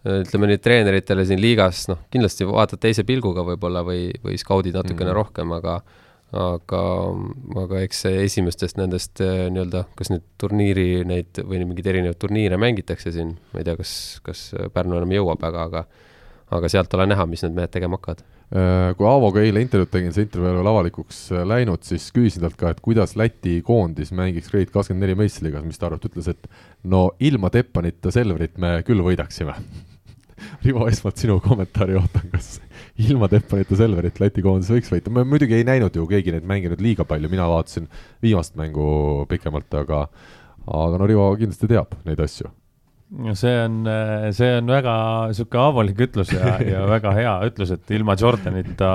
ütleme 0.00 0.48
nüüd 0.50 0.62
treeneritele 0.64 1.26
siin 1.28 1.40
liigas, 1.42 1.84
noh, 1.92 2.00
kindlasti 2.12 2.48
vaatad 2.48 2.80
teise 2.82 3.04
pilguga 3.06 3.44
võib-olla 3.46 3.84
või, 3.86 4.08
või 4.24 4.38
skaudid 4.40 4.74
natukene 4.74 5.10
mm 5.10 5.12
-hmm. 5.12 5.18
rohkem, 5.20 5.52
aga 5.60 5.80
aga, 6.36 6.82
aga 7.64 7.80
eks 7.86 8.04
see 8.06 8.20
esimestest 8.26 8.78
nendest 8.78 9.22
eh, 9.24 9.48
nii-öelda, 9.50 9.86
kas 9.98 10.12
nüüd 10.12 10.26
turniiri 10.40 11.02
neid 11.08 11.42
või 11.42 11.64
mingeid 11.64 11.90
erinevaid 11.94 12.20
turniire 12.22 12.60
mängitakse 12.60 13.12
siin, 13.14 13.34
ma 13.50 13.62
ei 13.62 13.66
tea, 13.66 13.74
kas, 13.80 13.94
kas 14.26 14.44
Pärnu 14.74 15.00
enam 15.00 15.18
jõuab, 15.18 15.42
aga, 15.50 15.66
aga 15.66 15.84
aga 16.50 16.70
sealt 16.70 16.94
ole 16.96 17.06
näha, 17.10 17.26
mis 17.30 17.44
need 17.44 17.56
mehed 17.56 17.72
tegema 17.74 17.98
hakkavad. 17.98 18.22
Äh, 18.50 18.92
kui 18.98 19.06
Aavoga 19.06 19.42
eile 19.44 19.62
intervjuud 19.62 19.92
tegin, 19.92 20.14
see 20.14 20.26
intervjuu 20.26 20.48
ei 20.48 20.50
ole 20.50 20.58
veel 20.58 20.70
avalikuks 20.72 21.20
äh, 21.30 21.44
läinud, 21.46 21.84
siis 21.86 22.08
küsisin 22.14 22.42
talt 22.42 22.56
ka, 22.58 22.72
et 22.74 22.80
kuidas 22.82 23.14
Läti 23.18 23.60
koondis 23.66 24.10
mängiks 24.16 24.50
Grade 24.50 24.72
kakskümmend 24.74 25.06
neli 25.06 25.14
meistriliigas, 25.20 25.62
mis 25.66 25.78
ta 25.78 25.86
arvab, 25.86 26.02
ta 26.02 26.10
ütles, 26.10 26.32
et 26.32 26.90
no 26.90 27.04
ilma 27.22 27.52
Teppanita 27.54 28.10
Selverit 28.14 28.58
me 28.58 28.80
küll 28.86 29.04
võidaksime 29.06 29.54
Rivo, 30.64 30.88
esmalt 30.90 31.22
sinu 31.22 31.38
kommentaari 31.44 31.94
ootan, 32.00 32.26
kas 32.34 32.56
ilma 33.08 33.28
Teppanita 33.32 33.78
Selverit 33.78 34.20
Läti 34.20 34.44
koondis 34.44 34.70
võiks 34.72 34.92
võita, 34.92 35.12
me 35.14 35.24
muidugi 35.28 35.58
ei 35.58 35.66
näinud 35.66 35.96
ju 35.96 36.06
keegi 36.10 36.34
neid 36.34 36.46
mänge 36.48 36.72
nüüd 36.72 36.84
liiga 36.84 37.06
palju, 37.08 37.30
mina 37.32 37.48
vaatasin 37.50 37.88
viimast 38.22 38.56
mängu 38.60 39.26
pikemalt, 39.30 39.72
aga 39.82 40.06
aga 40.70 40.98
no 41.00 41.06
Rivo 41.08 41.30
kindlasti 41.40 41.70
teab 41.70 41.94
neid 42.06 42.20
asju 42.20 42.50
see 43.34 43.54
on, 43.64 43.78
see 44.36 44.50
on 44.60 44.68
väga 44.70 44.92
sihuke 45.34 45.58
avalik 45.58 45.98
ütlus 46.06 46.30
ja, 46.34 46.58
ja 46.62 46.84
väga 46.94 47.14
hea 47.16 47.32
ütlus, 47.48 47.72
et 47.74 47.90
ilma 47.96 48.14
Jordanita 48.18 48.92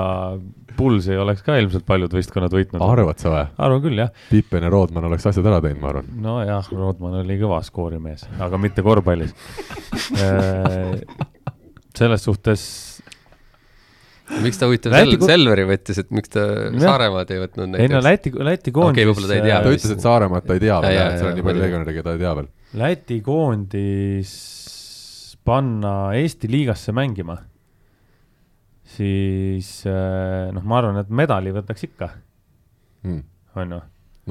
Bulls 0.76 1.08
ei 1.08 1.16
oleks 1.20 1.44
ka 1.44 1.56
ilmselt 1.60 1.86
paljud 1.88 2.12
võistkonnad 2.12 2.52
võitnud. 2.52 2.82
arvad 2.84 3.20
sa 3.20 3.32
või? 3.32 3.44
arvan 3.64 3.84
küll, 3.84 4.00
jah. 4.00 4.10
Pippen 4.30 4.66
ja 4.66 4.72
Roodman 4.72 5.08
oleks 5.08 5.28
asjad 5.28 5.48
ära 5.48 5.60
teinud, 5.64 5.80
ma 5.82 5.92
arvan. 5.92 6.10
nojah, 6.24 6.72
Roodman 6.72 7.20
oli 7.22 7.38
kõva 7.40 7.62
skoorimees, 7.64 8.26
aga 8.44 8.60
mitte 8.60 8.84
korvpallis 8.84 9.32
äh, 10.24 10.96
selles 11.96 12.24
suhtes 12.24 12.66
miks 14.42 14.58
ta 14.60 14.68
huvitav 14.68 14.94
Läti... 14.94 15.16
Sel-, 15.16 15.30
Selveri 15.30 15.64
võttis, 15.68 16.00
et 16.02 16.12
miks 16.14 16.32
ta. 16.32 16.44
Saaremaad 16.82 17.32
ei 17.34 17.42
võtnud 17.42 17.72
näiteks? 17.72 17.84
ei 17.84 17.92
no 17.92 18.02
Läti, 18.04 18.32
Läti 18.48 18.74
koondis 18.74 19.02
okay,. 19.02 19.08
võib-olla 19.10 19.30
ta 19.30 19.36
ei 19.38 19.44
tea. 19.46 19.58
ta 19.62 19.74
ütles, 19.76 19.94
et 19.94 20.04
Saaremaad 20.06 20.46
ta 20.46 20.56
ei 20.56 20.62
tea 20.62 20.78
veel, 20.84 21.00
et 21.02 21.18
seal 21.20 21.30
on 21.30 21.38
nii 21.38 21.46
palju 21.48 21.64
legionäre, 21.64 21.96
keda 21.96 22.14
ei 22.16 22.22
tea 22.22 22.32
veel. 22.40 22.48
Läti 22.82 23.18
koondis 23.24 24.32
panna 25.46 25.94
Eesti 26.18 26.50
liigasse 26.50 26.94
mängima, 26.96 27.38
siis 28.96 29.70
äh, 29.90 30.50
noh, 30.54 30.64
ma 30.66 30.80
arvan, 30.82 31.00
et 31.02 31.12
medali 31.22 31.54
võtaks 31.54 31.86
ikka 31.86 32.10
hmm., 33.06 33.22
on 33.62 33.76
ju. 33.76 33.82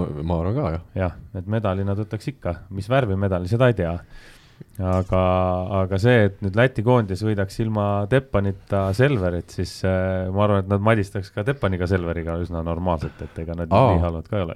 no 0.02 0.10
ma 0.28 0.40
arvan 0.42 0.58
ka, 0.58 0.70
jah. 0.76 0.88
jah, 1.06 1.20
et 1.40 1.52
medali 1.52 1.88
nad 1.88 2.00
võtaks 2.00 2.34
ikka, 2.36 2.58
mis 2.76 2.90
värvi 2.92 3.18
medali, 3.20 3.52
seda 3.52 3.72
ei 3.72 3.78
tea 3.78 3.96
aga, 4.80 5.22
aga 5.82 6.00
see, 6.02 6.26
et 6.30 6.42
nüüd 6.44 6.58
Läti 6.60 6.84
koondis 6.86 7.24
võidaks 7.26 7.60
ilma 7.64 7.86
Teppanita 8.12 8.88
Selverit, 8.98 9.54
siis 9.56 9.78
äh, 9.88 10.28
ma 10.34 10.46
arvan, 10.46 10.66
et 10.66 10.72
nad 10.72 10.84
madistaks 10.84 11.32
ka 11.36 11.46
Teppaniga 11.48 11.88
Selveriga 11.90 12.38
üsna 12.42 12.64
normaalselt, 12.66 13.22
et 13.24 13.44
ega 13.46 13.58
nad 13.58 13.72
Aa. 13.72 13.94
nii 13.94 14.04
halvad 14.04 14.30
ka 14.30 14.40
ei 14.40 14.48
ole. 14.48 14.56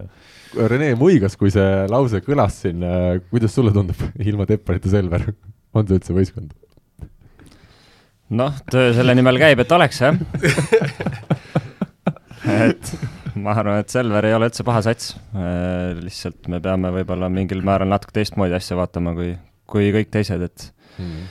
Rene 0.72 0.90
muigas, 1.00 1.38
kui 1.40 1.54
see 1.54 1.70
lause 1.92 2.24
kõlas 2.26 2.64
siin 2.66 2.84
äh,, 2.84 3.22
kuidas 3.30 3.56
sulle 3.56 3.74
tundub 3.76 4.00
ilma 4.32 4.50
Teppanita 4.50 4.92
Selver, 4.92 5.30
on 5.74 5.88
see 5.88 6.02
üldse 6.02 6.18
võistkond? 6.18 6.58
noh, 8.30 8.54
töö 8.70 8.92
selle 8.94 9.16
nimel 9.18 9.40
käib, 9.42 9.64
et 9.64 9.72
oleks 9.74 10.04
jah 10.04 10.20
et 12.70 12.92
ma 13.40 13.54
arvan, 13.56 13.80
et 13.82 13.92
Selver 13.92 14.28
ei 14.28 14.36
ole 14.36 14.50
üldse 14.50 14.66
paha 14.68 14.82
sats. 14.86 15.14
Äh, 15.34 15.98
lihtsalt 16.00 16.48
me 16.52 16.60
peame 16.64 16.92
võib-olla 16.94 17.30
mingil 17.34 17.64
määral 17.66 17.90
natuke 17.92 18.16
teistmoodi 18.16 18.56
asja 18.58 18.78
vaatama, 18.80 19.14
kui, 19.18 19.34
kui 19.70 19.92
kõik 19.96 20.12
teised, 20.14 20.44
et 20.46 20.68
mm. 21.00 21.26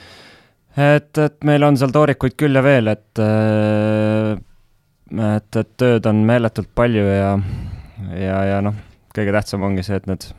et, 0.89 1.23
et 1.25 1.47
meil 1.47 1.65
on 1.67 1.79
seal 1.79 1.93
toorikuid 1.95 2.37
küll 2.39 2.59
ja 2.59 2.63
veel, 2.65 2.91
et 2.93 3.23
et, 5.09 5.61
et 5.63 5.71
tööd 5.81 6.09
on 6.09 6.23
meeletult 6.27 6.69
palju 6.77 7.05
ja, 7.05 7.33
ja, 8.13 8.43
ja 8.53 8.59
noh, 8.65 8.77
kõige 9.15 9.33
tähtsam 9.35 9.65
ongi 9.65 9.85
see, 9.85 9.97
et 9.99 10.09
need, 10.09 10.29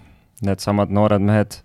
needsamad 0.46 0.92
noored 0.94 1.24
mehed 1.24 1.60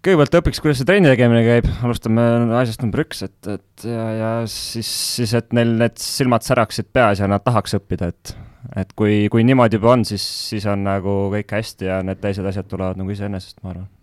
kõigepealt 0.00 0.38
õpiks, 0.40 0.62
kuidas 0.64 0.80
see 0.80 0.88
trenni 0.88 1.10
tegemine 1.12 1.42
käib, 1.44 1.68
alustame 1.84 2.24
asjast 2.60 2.84
number 2.84 3.04
üks, 3.04 3.20
et, 3.26 3.36
et 3.52 3.86
ja, 3.88 4.06
ja 4.16 4.30
siis, 4.48 4.88
siis, 5.18 5.34
et 5.36 5.52
neil 5.56 5.74
need 5.82 6.00
silmad 6.00 6.46
säraksid 6.46 6.88
peas 6.94 7.20
ja 7.20 7.28
nad 7.30 7.44
tahaks 7.44 7.76
õppida, 7.80 8.12
et 8.14 8.36
et 8.76 8.90
kui, 8.96 9.24
kui 9.32 9.44
niimoodi 9.44 9.78
juba 9.78 9.94
on, 9.94 10.04
siis, 10.08 10.24
siis 10.50 10.66
on 10.68 10.84
nagu 10.84 11.22
kõik 11.32 11.56
hästi 11.56 11.88
ja 11.88 12.02
need 12.04 12.20
teised 12.20 12.44
asjad 12.46 12.68
tulevad 12.68 13.00
nagu 13.00 13.12
iseenesest, 13.12 13.56
ma 13.64 13.72
arvan 13.72 13.88
Äh, 13.88 13.99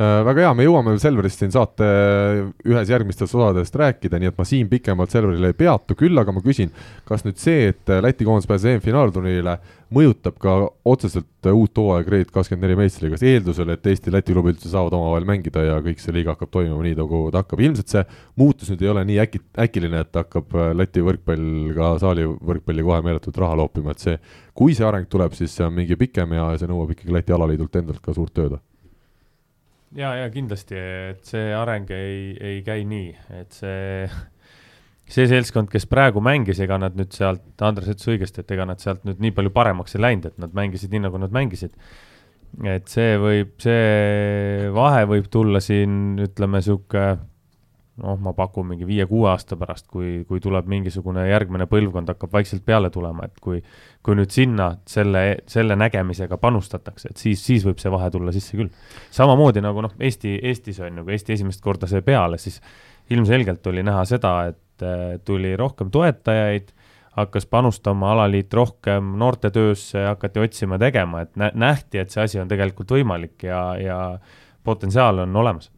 väga 0.00 0.46
hea, 0.46 0.52
me 0.56 0.64
jõuame 0.64 0.94
veel 0.94 1.00
Selverist 1.02 1.42
siin 1.42 1.52
saate 1.52 1.86
ühes 2.64 2.88
järgmistest 2.88 3.34
osadest 3.36 3.74
rääkida, 3.76 4.16
nii 4.18 4.30
et 4.30 4.38
ma 4.38 4.46
siin 4.48 4.70
pikemalt 4.70 5.12
Selverile 5.12 5.50
ei 5.52 5.56
peatu, 5.58 5.96
küll 5.98 6.16
aga 6.18 6.32
ma 6.32 6.40
küsin, 6.44 6.72
kas 7.08 7.26
nüüd 7.26 7.36
see, 7.40 7.68
et 7.74 7.92
Läti 8.02 8.24
koondis 8.24 8.48
pääses 8.48 8.70
EM-finaalturniirile, 8.72 9.58
mõjutab 9.92 10.38
ka 10.40 10.54
otseselt 10.88 11.50
uut 11.52 11.76
hooaega 11.76 12.08
Grade 12.08 12.32
kakskümmend 12.32 12.64
neli 12.64 12.78
meistriga, 12.80 13.18
kas 13.18 13.26
eeldusel, 13.28 13.74
et 13.74 13.90
Eesti-Läti 13.92 14.32
klubid 14.32 14.56
üldse 14.56 14.72
saavad 14.72 14.96
omavahel 14.96 15.28
mängida 15.28 15.66
ja 15.68 15.76
kõik 15.84 16.00
see 16.00 16.16
liiga 16.16 16.32
hakkab 16.32 16.54
toimuma 16.56 16.88
nii, 16.88 16.96
nagu 16.96 17.22
ta 17.28 17.44
hakkab, 17.44 17.60
ilmselt 17.60 17.92
see 17.92 18.04
muutus 18.40 18.72
nüüd 18.72 18.86
ei 18.86 18.92
ole 18.96 19.04
nii 19.12 19.20
äki, 19.26 19.44
äkiline, 19.68 20.02
et 20.06 20.22
hakkab 20.22 20.56
Läti 20.78 21.04
võrkpall 21.04 21.76
ka 21.76 21.94
saali 22.00 22.24
võrkpalli 22.32 22.88
kohe 22.88 23.04
meeletult 23.04 23.44
raha 23.44 23.60
loopima, 23.60 23.92
et 23.92 24.08
see, 24.08 24.18
kui 24.56 24.72
see 24.72 24.88
areng 24.88 25.12
tuleb, 25.12 25.36
siis 25.36 25.52
see 25.52 25.68
on 25.68 25.76
mingi 25.76 26.00
pikem 26.00 26.32
ja 26.40 26.54
see 26.56 26.72
nõuab 26.72 26.96
ikkagi 26.96 27.12
Läti 27.12 27.36
alaliidult 27.36 27.82
endalt 27.84 28.00
ka 28.00 28.16
suurt 28.16 28.32
tööd 28.40 28.56
ja, 29.98 30.12
ja 30.22 30.28
kindlasti, 30.32 30.78
et 31.12 31.24
see 31.28 31.50
areng 31.56 31.90
ei, 31.94 32.36
ei 32.40 32.60
käi 32.66 32.84
nii, 32.88 33.10
et 33.40 33.56
see, 33.56 34.06
see 35.14 35.26
seltskond, 35.30 35.70
kes 35.72 35.88
praegu 35.90 36.22
mängis, 36.24 36.60
ega 36.64 36.78
nad 36.80 36.96
nüüd 36.98 37.12
sealt, 37.16 37.44
Andres 37.64 37.92
ütles 37.92 38.12
õigesti, 38.14 38.44
et 38.44 38.54
ega 38.56 38.66
nad 38.68 38.82
sealt 38.82 39.04
nüüd 39.08 39.22
nii 39.22 39.34
palju 39.36 39.52
paremaks 39.54 39.98
ei 39.98 40.04
läinud, 40.06 40.30
et 40.32 40.40
nad 40.42 40.56
mängisid 40.56 40.94
nii, 40.94 41.04
nagu 41.08 41.20
nad 41.22 41.34
mängisid. 41.34 41.76
et 42.68 42.88
see 42.92 43.16
võib, 43.20 43.54
see 43.64 44.70
vahe 44.76 45.04
võib 45.08 45.28
tulla 45.32 45.60
siin, 45.64 46.18
ütleme 46.20 46.60
sihuke, 46.64 47.06
noh, 48.00 48.16
ma 48.24 48.32
pakun 48.36 48.70
mingi 48.70 48.86
viie-kuue 48.88 49.28
aasta 49.30 49.56
pärast, 49.60 49.86
kui, 49.92 50.22
kui 50.28 50.40
tuleb 50.40 50.68
mingisugune 50.70 51.26
järgmine 51.28 51.66
põlvkond 51.70 52.08
hakkab 52.14 52.32
vaikselt 52.32 52.64
peale 52.64 52.88
tulema, 52.90 53.26
et 53.28 53.40
kui, 53.42 53.60
kui 54.02 54.16
nüüd 54.16 54.32
sinna 54.32 54.70
selle, 54.88 55.42
selle 55.50 55.76
nägemisega 55.76 56.38
panustatakse, 56.40 57.12
et 57.12 57.20
siis, 57.20 57.42
siis 57.44 57.66
võib 57.68 57.82
see 57.82 57.92
vahe 57.92 58.08
tulla 58.14 58.32
sisse 58.32 58.56
küll. 58.56 58.72
samamoodi 59.12 59.64
nagu 59.64 59.84
noh, 59.84 59.92
Eesti, 60.00 60.38
Eestis 60.42 60.80
on 60.80 61.02
ju, 61.02 61.04
kui 61.04 61.18
Eesti 61.18 61.36
esimest 61.36 61.64
korda 61.64 61.90
sai 61.90 62.00
peale, 62.06 62.40
siis 62.40 62.62
ilmselgelt 63.12 63.66
oli 63.68 63.84
näha 63.84 64.06
seda, 64.08 64.36
et 64.52 64.86
äh, 64.86 65.18
tuli 65.24 65.52
rohkem 65.60 65.92
toetajaid, 65.92 66.72
hakkas 67.18 67.44
panustama 67.46 68.14
alaliit 68.14 68.54
rohkem 68.54 69.12
noortetöösse, 69.20 70.06
hakati 70.06 70.40
otsima, 70.40 70.78
tegema, 70.80 71.26
et 71.26 71.36
nä- 71.36 71.52
nähti, 71.54 72.00
et 72.00 72.10
see 72.10 72.24
asi 72.24 72.40
on 72.40 72.48
tegelikult 72.48 72.96
võimalik 72.96 73.44
ja, 73.44 73.60
ja 73.76 73.98
potentsiaal 74.64 75.26
on 75.26 75.36
olemas. 75.36 75.68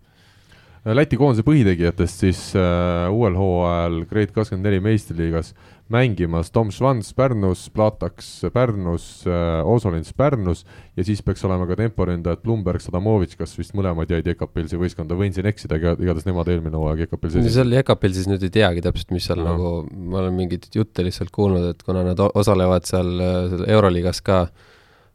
Läti 0.85 1.17
koondise 1.17 1.41
põhitegijatest 1.47 2.27
siis 2.27 2.41
äh, 2.61 3.07
uuel 3.09 3.39
hooajal 3.41 4.03
Grade 4.05 4.35
kakskümmend 4.37 4.69
neli 4.69 4.83
meistriliigas 4.85 5.55
mängimas 5.89 6.51
Tom 6.53 6.69
Schwanz 6.73 7.15
Pärnus, 7.17 7.71
Plataks 7.73 8.29
Pärnus 8.53 9.25
äh,, 9.27 9.65
Osolins 9.65 10.13
Pärnus 10.13 10.67
ja 10.97 11.05
siis 11.05 11.23
peaks 11.25 11.45
olema 11.49 11.65
ka 11.71 11.79
temporündajad 11.81 12.43
Blumberg, 12.45 12.85
Sadamovitš, 12.85 13.39
kas 13.41 13.57
vist 13.57 13.73
mõlemad 13.77 14.13
jäid 14.13 14.29
Jekapilsi 14.29 14.77
võistkonda, 14.81 15.17
võin 15.17 15.33
siin 15.33 15.49
eksida, 15.49 15.81
aga 15.81 15.97
igatahes 15.97 16.29
nemad 16.29 16.53
eelmine 16.53 16.77
hooaeg 16.77 17.07
Jekapilsi 17.07 17.41
no 17.41 17.55
seal 17.57 17.73
Jekapil 17.79 18.17
siis 18.17 18.29
nüüd 18.29 18.45
ei 18.45 18.53
teagi 18.53 18.85
täpselt, 18.85 19.17
mis 19.17 19.25
seal 19.29 19.41
Ahah. 19.41 19.57
nagu, 19.57 19.73
ma 19.89 20.21
olen 20.21 20.37
mingeid 20.37 20.69
jutte 20.77 21.05
lihtsalt 21.09 21.33
kuulnud, 21.33 21.65
et 21.73 21.85
kuna 21.85 22.05
nad 22.11 22.21
osalevad 22.29 22.85
seal, 22.89 23.17
äh, 23.25 23.43
seal 23.55 23.69
Euroliigas 23.79 24.21
ka, 24.25 24.45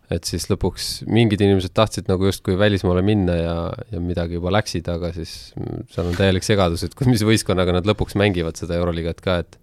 et 0.09 0.25
siis 0.25 0.47
lõpuks 0.49 0.87
mingid 1.09 1.41
inimesed 1.45 1.73
tahtsid 1.77 2.09
nagu 2.09 2.25
justkui 2.25 2.57
välismaale 2.59 3.03
minna 3.05 3.35
ja, 3.37 3.55
ja 3.93 4.01
midagi 4.01 4.39
juba 4.39 4.53
läksid, 4.55 4.89
aga 4.89 5.11
siis 5.15 5.53
seal 5.93 6.09
on 6.09 6.17
täielik 6.17 6.45
segadus, 6.45 6.83
et 6.85 6.95
mis 7.09 7.23
võistkonnaga 7.25 7.77
nad 7.77 7.89
lõpuks 7.89 8.17
mängivad 8.19 8.57
seda 8.59 8.79
Euroliigat 8.79 9.21
ka, 9.25 9.39
et 9.43 9.59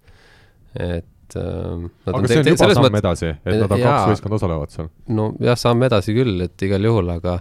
et 0.77 1.35
nad 1.35 2.13
aga 2.13 2.29
see 2.29 2.39
on 2.39 2.49
juba 2.53 2.67
samm 2.77 2.97
edasi, 3.01 3.31
et 3.35 3.57
nad 3.59 3.71
on 3.71 3.81
Jaa. 3.81 3.93
kaks 3.93 4.11
võistkonda 4.13 4.37
osalevad 4.39 4.73
seal. 4.73 4.89
nojah, 5.11 5.59
samm 5.59 5.87
edasi 5.87 6.15
küll, 6.15 6.43
et 6.45 6.67
igal 6.67 6.87
juhul, 6.87 7.11
aga, 7.11 7.37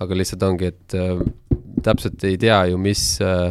aga 0.00 0.18
lihtsalt 0.20 0.46
ongi, 0.46 0.70
et 0.72 0.96
äh, 0.96 1.20
täpselt 1.84 2.24
ei 2.24 2.38
tea 2.40 2.62
ju, 2.70 2.80
mis 2.80 3.02
äh, 3.24 3.50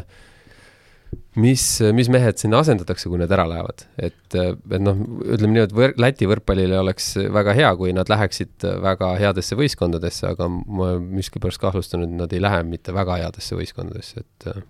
mis, 1.40 1.64
mis 1.96 2.10
mehed 2.12 2.40
sinna 2.40 2.62
asendatakse, 2.64 3.10
kui 3.12 3.20
need 3.20 3.32
ära 3.36 3.46
lähevad, 3.50 3.86
et, 4.00 4.36
et 4.36 4.84
noh, 4.84 5.00
ütleme 5.26 5.56
nii, 5.56 5.64
et 5.68 5.76
võr-, 5.76 5.96
Läti 6.00 6.30
võrkpallile 6.30 6.80
oleks 6.80 7.12
väga 7.34 7.56
hea, 7.58 7.72
kui 7.80 7.94
nad 7.96 8.10
läheksid 8.12 8.66
väga 8.84 9.12
headesse 9.20 9.58
võistkondadesse, 9.60 10.30
aga 10.32 10.48
ma 10.50 10.94
miskipärast 11.00 11.62
kahtlustan, 11.62 12.06
et 12.08 12.16
nad 12.24 12.36
ei 12.36 12.44
lähe 12.44 12.64
mitte 12.68 12.96
väga 12.96 13.20
headesse 13.24 13.58
võistkondadesse, 13.60 14.24
et 14.24 14.50
äh, 14.52 14.62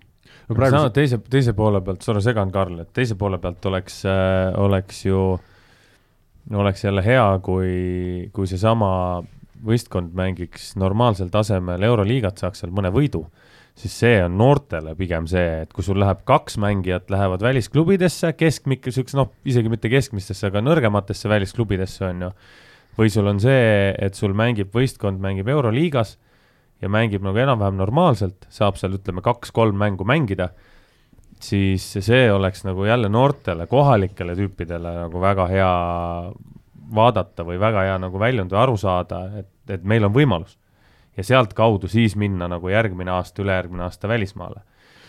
no 0.48 0.58
praegu 0.58 0.78
praegu 0.78 0.94
teise, 0.96 1.20
teise 1.30 1.54
poole 1.58 1.82
pealt, 1.86 2.06
sorry, 2.06 2.24
segan 2.24 2.52
Karl, 2.54 2.82
et 2.82 2.92
teise 2.96 3.18
poole 3.18 3.40
pealt 3.42 3.70
oleks 3.70 4.02
äh,, 4.10 4.50
oleks 4.62 5.04
ju, 5.06 5.22
oleks 6.54 6.86
jälle 6.86 7.04
hea, 7.06 7.26
kui, 7.46 8.28
kui 8.34 8.50
seesama 8.50 8.90
võistkond 9.66 10.12
mängiks 10.14 10.74
normaalsel 10.78 11.30
tasemel 11.32 11.82
Euroliigat, 11.86 12.42
saaks 12.42 12.62
seal 12.62 12.74
mõne 12.74 12.90
võidu 12.94 13.24
siis 13.76 13.96
see 14.00 14.20
on 14.24 14.36
noortele 14.40 14.94
pigem 14.96 15.26
see, 15.28 15.62
et 15.64 15.72
kui 15.74 15.84
sul 15.84 15.98
läheb 16.00 16.22
kaks 16.28 16.56
mängijat 16.62 17.10
lähevad 17.12 17.44
välisklubidesse, 17.44 18.32
keskmik, 18.38 18.88
siukse 18.92 19.18
noh, 19.18 19.32
isegi 19.48 19.72
mitte 19.72 19.90
keskmistesse, 19.92 20.48
aga 20.48 20.62
nõrgematesse 20.64 21.30
välisklubidesse 21.32 22.06
on 22.08 22.26
ju. 22.26 22.30
või 22.96 23.10
sul 23.12 23.26
on 23.28 23.40
see, 23.42 23.92
et 23.92 24.16
sul 24.16 24.32
mängib 24.32 24.72
võistkond, 24.72 25.20
mängib 25.20 25.50
Euroliigas 25.52 26.14
ja 26.80 26.88
mängib 26.88 27.24
nagu 27.24 27.36
enam-vähem 27.36 27.76
normaalselt, 27.76 28.46
saab 28.48 28.80
seal 28.80 28.96
ütleme 28.96 29.20
kaks-kolm 29.24 29.76
mängu 29.76 30.06
mängida, 30.08 30.48
siis 31.40 31.84
see 32.00 32.30
oleks 32.32 32.64
nagu 32.64 32.88
jälle 32.88 33.10
noortele 33.12 33.66
kohalikele 33.68 34.36
tüüpidele 34.38 34.94
nagu 35.02 35.20
väga 35.20 35.48
hea 35.52 35.72
vaadata 36.96 37.44
või 37.44 37.60
väga 37.60 37.84
hea 37.84 37.98
nagu 38.00 38.20
väljund 38.20 38.54
või 38.54 38.62
aru 38.62 38.80
saada, 38.80 39.26
et, 39.42 39.52
et 39.68 39.84
meil 39.84 40.08
on 40.08 40.16
võimalus 40.16 40.56
ja 41.16 41.24
sealtkaudu 41.24 41.88
siis 41.88 42.16
minna 42.16 42.48
nagu 42.48 42.68
järgmine 42.68 43.10
aasta, 43.10 43.42
ülejärgmine 43.42 43.86
aasta 43.88 44.08
välismaale. 44.08 44.60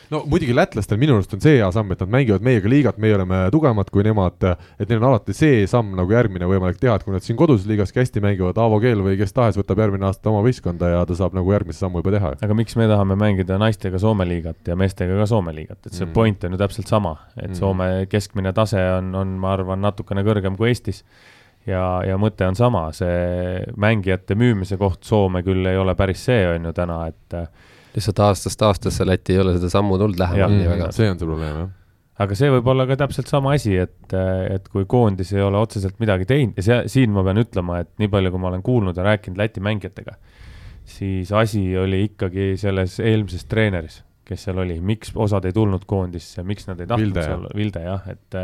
no 0.07 0.21
muidugi 0.23 0.53
lätlastel 0.55 0.95
minu 0.97 1.17
arust 1.17 1.33
on 1.35 1.41
see 1.43 1.57
hea 1.57 1.67
samm, 1.75 1.91
et 1.91 1.99
nad 1.99 2.11
mängivad 2.13 2.43
meiega 2.47 2.69
liigat, 2.71 2.97
meie 3.03 3.15
oleme 3.17 3.41
tugevamad 3.51 3.89
kui 3.91 4.05
nemad, 4.07 4.39
et 4.79 4.87
neil 4.87 5.01
on 5.01 5.09
alati 5.09 5.33
see 5.35 5.65
samm 5.67 5.97
nagu 5.99 6.13
järgmine 6.15 6.47
võimalik 6.47 6.79
teha, 6.79 6.95
et 6.95 7.03
kui 7.03 7.11
nad 7.11 7.25
siin 7.25 7.35
koduses 7.39 7.67
liigas 7.67 7.91
hästi 7.91 8.23
mängivad, 8.23 8.55
Aavo 8.63 8.79
Keel 8.79 9.03
või 9.03 9.17
kes 9.19 9.35
tahes 9.35 9.59
võtab 9.59 9.83
järgmine 9.83 10.07
aasta 10.07 10.31
oma 10.31 10.45
võistkonda 10.47 10.93
ja 10.93 11.03
ta 11.05 11.17
saab 11.19 11.35
nagu 11.35 11.51
järgmise 11.51 11.83
sammu 11.83 11.99
juba 11.99 12.15
teha. 12.15 12.33
aga 12.47 12.55
miks 12.55 12.79
me 12.79 12.87
tahame 12.87 13.19
mängida 13.19 13.59
naistega 13.59 13.99
Soome 13.99 14.23
liigat 14.29 14.71
ja 14.71 14.79
meestega 14.79 15.19
ka 15.19 15.27
Soome 15.27 15.51
liigat, 15.55 15.81
et 15.85 15.91
see 15.93 16.05
Mm. 16.05 16.13
point 16.13 16.43
on 16.43 16.55
ju 16.55 16.57
täpselt 16.63 16.87
sama, 16.87 17.17
et 17.35 17.49
mm. 17.49 17.59
Soome 17.59 17.89
keskmine 18.07 18.53
tase 18.53 18.79
on, 18.97 19.11
on, 19.15 19.35
ma 19.43 19.57
arvan, 19.57 19.81
natukene 19.83 20.23
kõrgem 20.23 20.55
kui 20.55 20.69
Eestis. 20.71 21.03
ja, 21.67 21.85
ja 22.07 22.17
mõte 22.21 22.47
on 22.47 22.57
sama, 22.57 22.87
see 22.95 23.63
mängijate 23.79 24.37
müümise 24.39 24.77
koht 24.79 25.07
Soome 25.07 25.43
küll 25.45 25.67
ei 25.69 25.79
ole 25.79 25.95
päris 25.99 26.23
see, 26.29 26.45
on 26.49 26.69
ju 26.69 26.75
täna, 26.75 27.01
et 27.11 27.37
äh, 27.37 27.49
lihtsalt 27.97 28.21
aastast 28.27 28.63
aastasse 28.65 29.07
Läti 29.07 29.35
ei 29.35 29.41
ole 29.43 29.57
seda 29.57 29.71
sammu 29.73 29.97
tulnud 29.99 30.19
lähemale 30.21 30.61
nii 30.61 30.71
väga. 30.71 30.89
See 30.95 31.09
on 31.09 31.19
see 31.19 31.27
probleem, 31.27 31.59
jah. 31.63 31.69
aga 32.25 32.39
see 32.39 32.49
võib 32.53 32.71
olla 32.73 32.87
ka 32.89 32.97
täpselt 33.03 33.29
sama 33.31 33.53
asi, 33.57 33.75
et, 33.81 34.15
et 34.53 34.71
kui 34.73 34.87
koondis 34.89 35.33
ei 35.35 35.43
ole 35.45 35.59
otseselt 35.61 35.99
midagi 36.03 36.27
teinud 36.29 36.57
ja 36.57 36.65
see, 36.69 36.81
siin 36.97 37.13
ma 37.15 37.25
pean 37.27 37.43
ütlema, 37.43 37.83
et 37.83 37.93
nii 38.01 38.11
palju, 38.13 38.33
kui 38.33 38.43
ma 38.43 38.51
olen 38.53 38.65
kuulnud 38.65 38.97
ja 38.97 39.07
rääkinud 39.07 39.41
Läti 39.41 39.63
mängijatega, 39.65 40.17
siis 40.87 41.31
asi 41.35 41.69
oli 41.77 42.05
ikkagi 42.07 42.53
selles 42.59 42.99
eelmises 43.03 43.47
treeneris, 43.49 44.01
kes 44.27 44.47
seal 44.47 44.63
oli, 44.63 44.79
miks 44.83 45.13
osad 45.15 45.45
ei 45.47 45.55
tulnud 45.55 45.87
koondisse, 45.87 46.43
miks 46.47 46.67
nad 46.69 46.79
ei 46.83 46.89
tahtnud 46.89 47.15
Vilde, 47.15 47.27
seal, 47.27 47.47
Vilde 47.57 47.87
jah, 47.87 48.11
et 48.13 48.41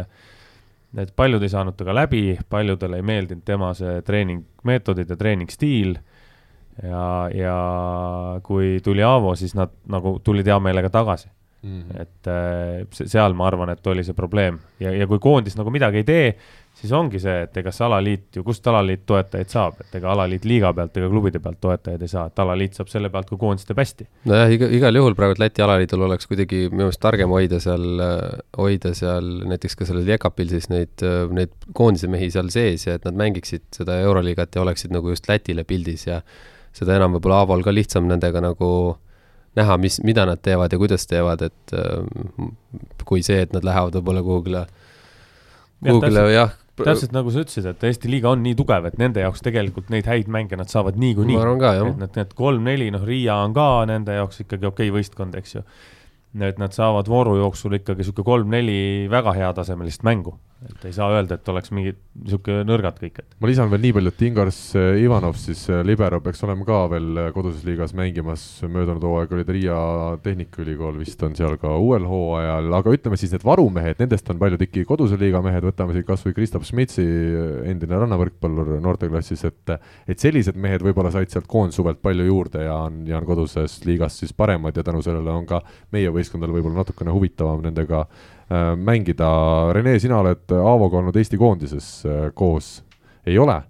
et 0.98 1.14
paljud 1.16 1.42
ei 1.44 1.50
saanud 1.50 1.76
temaga 1.78 1.96
läbi, 2.04 2.38
paljudele 2.50 3.00
ei 3.00 3.06
meeldinud 3.06 3.44
tema 3.46 3.72
see 3.74 4.02
treeningmeetodid 4.06 5.10
ja 5.10 5.16
treeningstiil 5.18 5.96
ja, 6.84 7.06
ja 7.34 7.56
kui 8.44 8.80
tuli 8.84 9.04
Aavo, 9.06 9.36
siis 9.40 9.56
nad 9.58 9.74
nagu 9.90 10.18
tulid 10.24 10.48
hea 10.50 10.60
meelega 10.60 10.90
tagasi. 10.94 11.30
Mhm. 11.64 11.92
et 11.96 12.28
äh, 12.28 12.88
se- 12.92 13.06
seal 13.08 13.32
ma 13.40 13.46
arvan, 13.48 13.70
et 13.72 13.88
oli 13.88 14.04
see 14.04 14.12
probleem 14.14 14.58
ja, 14.84 14.92
ja 14.92 15.06
kui 15.08 15.16
koondis 15.24 15.56
nagu 15.56 15.72
midagi 15.72 16.02
ei 16.02 16.04
tee, 16.04 16.26
siis 16.84 16.92
ongi 16.98 17.20
see, 17.24 17.34
et 17.46 17.58
ega 17.62 17.72
see 17.72 17.86
alaliit 17.88 18.38
ju, 18.38 18.44
kust 18.44 18.66
alaliit 18.68 19.06
toetajaid 19.08 19.52
saab, 19.52 19.78
et 19.86 19.96
ega 20.00 20.10
alaliit 20.12 20.44
liiga 20.48 20.74
pealt 20.76 20.98
ega 21.00 21.10
klubide 21.12 21.40
pealt 21.44 21.62
toetajaid 21.64 22.02
ei 22.04 22.12
saa, 22.12 22.26
et 22.28 22.42
alaliit 22.44 22.76
saab 22.76 22.90
selle 22.92 23.12
pealt, 23.14 23.30
kui 23.32 23.40
koondis 23.40 23.68
teeb 23.70 23.80
hästi. 23.80 24.08
nojah, 24.28 24.52
iga, 24.58 24.68
igal 24.80 25.00
juhul 25.00 25.16
praegu 25.16 25.40
Läti 25.40 25.64
alaliidul 25.64 26.04
oleks 26.10 26.28
kuidagi 26.28 26.66
minu 26.68 26.84
meelest 26.84 27.02
targem 27.04 27.32
hoida 27.32 27.62
seal, 27.64 28.04
hoida 28.60 28.92
seal 29.00 29.30
näiteks 29.54 29.80
ka 29.80 29.88
sellel 29.88 30.12
Jekapil 30.12 30.52
siis 30.52 30.68
neid, 30.74 31.06
neid 31.40 31.56
koondise 31.78 32.12
mehi 32.12 32.28
seal 32.34 32.52
sees 32.54 32.84
ja 32.90 32.98
et 33.00 33.08
nad 33.08 33.16
mängiksid 33.24 33.70
seda 33.80 34.02
Euroliigat 34.04 34.60
ja 34.60 34.66
oleksid 34.66 34.92
nagu 34.96 35.14
just 35.14 35.30
Lätile 35.32 35.64
pildis 35.68 36.10
ja 36.10 36.20
seda 36.76 36.98
enam 36.98 37.16
võib-olla 37.16 37.44
Aavol 37.44 37.64
ka 37.64 37.72
lihtsam 37.72 38.10
nendega 38.10 38.44
nagu 38.44 38.74
näha, 39.56 39.78
mis, 39.78 40.00
mida 40.04 40.26
nad 40.28 40.42
teevad 40.44 40.74
ja 40.74 40.82
kuidas 40.82 41.08
teevad, 41.08 41.46
et 41.46 41.76
ähm, 41.78 42.52
kui 43.06 43.24
see, 43.24 43.40
et 43.46 43.54
nad 43.56 43.64
lähevad 43.64 43.96
võib-olla 44.00 44.26
kuhugile, 44.26 44.66
kuhugile 45.86 46.26
jah, 46.34 46.56
täpselt 46.80 47.14
nagu 47.14 47.32
sa 47.34 47.44
ütlesid, 47.44 47.68
et 47.70 47.84
Eesti 47.90 48.10
liiga 48.10 48.32
on 48.34 48.42
nii 48.46 48.56
tugev, 48.58 48.88
et 48.90 48.96
nende 49.02 49.22
jaoks 49.22 49.44
tegelikult 49.46 49.92
neid 49.94 50.08
häid 50.10 50.30
mänge 50.32 50.58
nad 50.58 50.72
saavad 50.72 50.98
niikuinii 51.02 51.38
ma. 51.38 51.44
arvan 51.46 51.62
ka 51.62 51.74
jah 51.78 51.90
et, 51.92 52.00
nad 52.02 52.18
need 52.18 52.34
kolm-neli, 52.38 52.90
noh, 52.96 53.04
Riia 53.06 53.38
on 53.46 53.54
ka 53.54 53.68
nende 53.90 54.16
jaoks 54.18 54.42
ikkagi 54.46 54.70
okei 54.70 54.90
okay 54.90 54.96
võistkond, 54.98 55.38
eks 55.38 55.58
ju. 55.60 55.64
et 56.42 56.62
nad 56.62 56.74
saavad 56.74 57.10
vooru 57.12 57.38
jooksul 57.38 57.78
ikkagi 57.78 58.08
sihuke 58.08 58.26
kolm-neli 58.26 59.06
väga 59.12 59.36
heatasemelist 59.38 60.06
mängu, 60.08 60.34
et 60.70 60.86
ei 60.88 60.94
saa 60.96 61.10
öelda, 61.14 61.38
et 61.38 61.50
oleks 61.52 61.72
mingid 61.76 62.00
sihuke 62.28 62.62
nõrgad 62.68 63.00
kõik, 63.02 63.20
et 63.22 63.36
ma 63.42 63.50
lisan 63.50 63.70
veel 63.72 63.82
nii 63.84 63.94
palju, 63.98 64.12
et 64.14 64.24
Ingars 64.28 64.60
eh, 64.80 65.00
Ivanov 65.04 65.38
siis 65.42 65.64
eh, 65.72 65.82
libero 65.86 66.20
peaks 66.24 66.44
olema 66.46 66.66
ka 66.68 66.80
veel 66.94 67.10
eh, 67.20 67.30
koduses 67.36 67.64
liigas 67.68 67.96
mängimas, 67.98 68.44
möödunud 68.64 69.04
hooaeg 69.08 69.34
oli 69.36 69.46
ta 69.48 69.56
Riia 69.56 69.78
Tehnikaülikool 70.24 71.00
vist 71.02 71.24
on 71.26 71.36
seal 71.38 71.58
ka 71.62 71.74
uuel 71.80 72.08
hooajal, 72.10 72.70
aga 72.80 72.94
ütleme 72.98 73.20
siis 73.20 73.34
need 73.36 73.46
varumehed, 73.48 74.00
nendest 74.04 74.30
on 74.32 74.40
paljud 74.42 74.62
ikkagi 74.68 74.86
koduse 74.90 75.18
liiga 75.22 75.42
mehed, 75.46 75.66
võtame 75.68 75.98
siin 75.98 76.08
kas 76.08 76.26
või 76.28 76.38
Kristaps 76.38 76.72
Schmidtsi, 76.72 77.08
endine 77.70 78.00
rannavõrkpallur 78.04 78.76
noorteklassis, 78.84 79.44
et 79.50 79.76
et 80.10 80.20
sellised 80.20 80.58
mehed 80.60 80.84
võib-olla 80.86 81.12
said 81.14 81.32
sealt 81.32 81.48
koondsuvelt 81.50 82.02
palju 82.04 82.28
juurde 82.28 82.64
ja 82.68 82.78
on, 82.88 83.04
ja 83.08 83.18
on 83.20 83.28
koduses 83.28 83.80
liigas 83.88 84.20
siis 84.22 84.34
paremad. 84.36 84.76
Ja 84.78 84.84
tänu 84.86 85.02
sellele 85.06 85.32
on 85.32 85.46
ka 85.50 85.62
meie 85.96 86.12
võistkondadel 86.14 86.56
võib-olla 86.58 86.82
natukene 86.84 87.14
huvitavam 87.16 87.64
nendega 87.64 88.04
äh, 88.04 88.34
mängida. 88.78 89.30
Rene, 89.74 89.96
sina 90.00 90.20
oled 90.20 90.52
Aavoga 90.58 91.00
olnud 91.00 91.16
Eesti 91.16 91.38
koondises 91.38 91.88
äh, 92.06 92.26
koos, 92.36 92.82
ei 93.26 93.38
ole? 93.40 93.62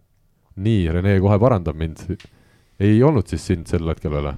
nii, 0.55 0.89
Rene 0.93 1.17
kohe 1.21 1.39
parandab 1.41 1.77
mind. 1.77 2.03
ei 2.79 3.03
olnud 3.03 3.27
siis 3.27 3.45
sind 3.47 3.69
sel 3.69 3.87
hetkel 3.89 4.11
veel? 4.13 4.33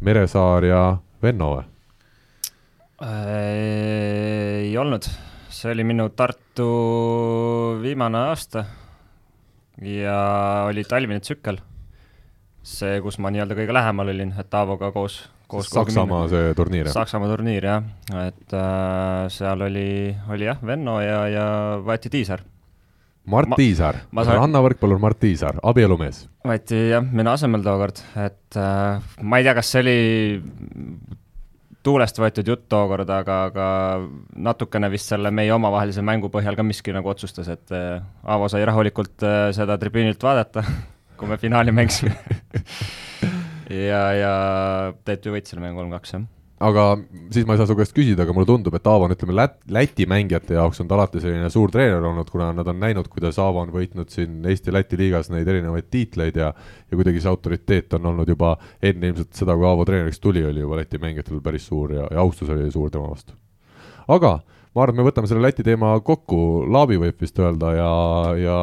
Meresaar 0.00 0.64
ja 0.64 0.82
Venno 1.22 1.54
või? 1.54 1.64
ei 3.06 4.76
olnud, 4.78 5.04
see 5.52 5.72
oli 5.74 5.84
minu 5.84 6.08
Tartu 6.16 6.68
viimane 7.82 8.22
aasta 8.30 8.64
ja 9.84 10.18
oli 10.68 10.84
talvine 10.84 11.20
tsükkel. 11.20 11.58
see, 12.62 13.00
kus 13.00 13.18
ma 13.18 13.30
nii-öelda 13.30 13.54
kõige 13.58 13.74
lähemal 13.74 14.08
olin, 14.10 14.32
et 14.38 14.54
Aavoga 14.54 14.90
koos 14.92 15.20
Saksamaa 15.46 16.26
see 16.30 16.54
turniir, 16.58 16.88
jah? 16.88 16.96
Saksamaa 16.96 17.30
turniir, 17.30 17.66
jah. 17.68 17.84
et 18.26 18.54
äh, 18.56 19.26
seal 19.30 19.62
oli, 19.62 19.88
oli 20.34 20.48
jah, 20.48 20.58
Venno 20.66 20.98
ja, 21.04 21.20
ja 21.30 21.46
võeti 21.86 22.10
Tiisar. 22.10 22.42
Mart 23.30 23.50
ma, 23.50 23.58
Tiisar, 23.58 24.00
saan... 24.10 24.32
rannavõrkpallur 24.40 25.00
Mart 25.02 25.20
Tiisar, 25.22 25.60
abielumees. 25.66 26.24
võeti 26.46 26.80
jah, 26.90 27.06
minu 27.06 27.30
asemel 27.30 27.62
tookord, 27.66 28.02
et 28.22 28.58
äh, 28.58 29.14
ma 29.22 29.38
ei 29.38 29.46
tea, 29.46 29.54
kas 29.58 29.70
see 29.70 29.84
oli 29.84 29.96
tuulest 31.86 32.18
võetud 32.18 32.50
jutt 32.50 32.66
tookord, 32.72 33.10
aga, 33.14 33.40
aga 33.50 33.66
natukene 34.48 34.90
vist 34.90 35.12
selle 35.12 35.30
meie 35.34 35.54
omavahelise 35.54 36.02
mängu 36.06 36.30
põhjal 36.34 36.58
ka 36.58 36.66
miski 36.66 36.94
nagu 36.94 37.10
otsustas, 37.12 37.50
et 37.54 37.74
äh, 37.74 38.02
Aavo 38.26 38.50
sai 38.50 38.66
rahulikult 38.66 39.22
äh, 39.22 39.50
seda 39.54 39.78
tribüünilt 39.78 40.22
vaadata, 40.26 40.66
kui 41.18 41.30
me 41.30 41.38
finaali 41.38 41.74
mängisime 41.74 42.18
ja, 43.70 44.02
ja 44.16 44.32
TTÜ 45.04 45.34
võitis 45.34 45.54
selle 45.54 45.64
mängu 45.64 45.82
kolm-kaks, 45.82 46.16
jah 46.16 46.26
aga 46.56 46.84
siis 47.32 47.44
ma 47.44 47.54
ei 47.54 47.60
saa 47.60 47.68
su 47.68 47.76
käest 47.76 47.92
küsida, 47.96 48.24
aga 48.24 48.32
mulle 48.32 48.48
tundub, 48.48 48.74
et 48.78 48.86
Aavo 48.88 49.04
on, 49.06 49.12
ütleme, 49.12 49.34
Lät-, 49.36 49.58
Läti 49.72 50.06
mängijate 50.08 50.56
jaoks 50.56 50.80
on 50.80 50.88
ta 50.88 50.96
alati 50.96 51.20
selline 51.20 51.50
suur 51.52 51.72
treener 51.72 52.04
olnud, 52.08 52.30
kuna 52.32 52.48
nad 52.56 52.68
on 52.72 52.80
näinud, 52.80 53.10
kuidas 53.12 53.36
Aavo 53.42 53.60
on 53.60 53.72
võitnud 53.74 54.12
siin 54.12 54.40
Eesti-Läti 54.48 54.96
liigas 55.00 55.28
neid 55.32 55.48
erinevaid 55.52 55.90
tiitleid 55.92 56.40
ja 56.40 56.52
ja 56.56 56.96
kuidagi 56.96 57.20
see 57.20 57.32
autoriteet 57.32 57.98
on 57.98 58.08
olnud 58.12 58.28
juba 58.32 58.54
enne 58.80 59.12
ilmselt 59.12 59.36
seda, 59.36 59.56
kui 59.56 59.68
Aavo 59.68 59.84
treeneriks 59.88 60.22
tuli, 60.22 60.44
oli 60.48 60.64
juba 60.64 60.80
Läti 60.80 61.00
mängijatel 61.02 61.42
päris 61.44 61.68
suur 61.68 61.92
ja, 61.92 62.08
ja 62.10 62.24
austus 62.24 62.52
oli 62.54 62.70
suur 62.72 62.90
tema 62.94 63.10
vastu. 63.10 63.36
aga 64.08 64.38
ma 64.76 64.84
arvan, 64.84 64.92
et 64.92 65.00
me 65.00 65.06
võtame 65.08 65.28
selle 65.30 65.40
Läti 65.40 65.64
teema 65.64 65.94
kokku, 66.04 66.38
Laabi 66.68 66.98
võib 67.00 67.22
vist 67.24 67.38
öelda 67.40 67.72
ja, 67.72 67.90
ja, 68.36 68.56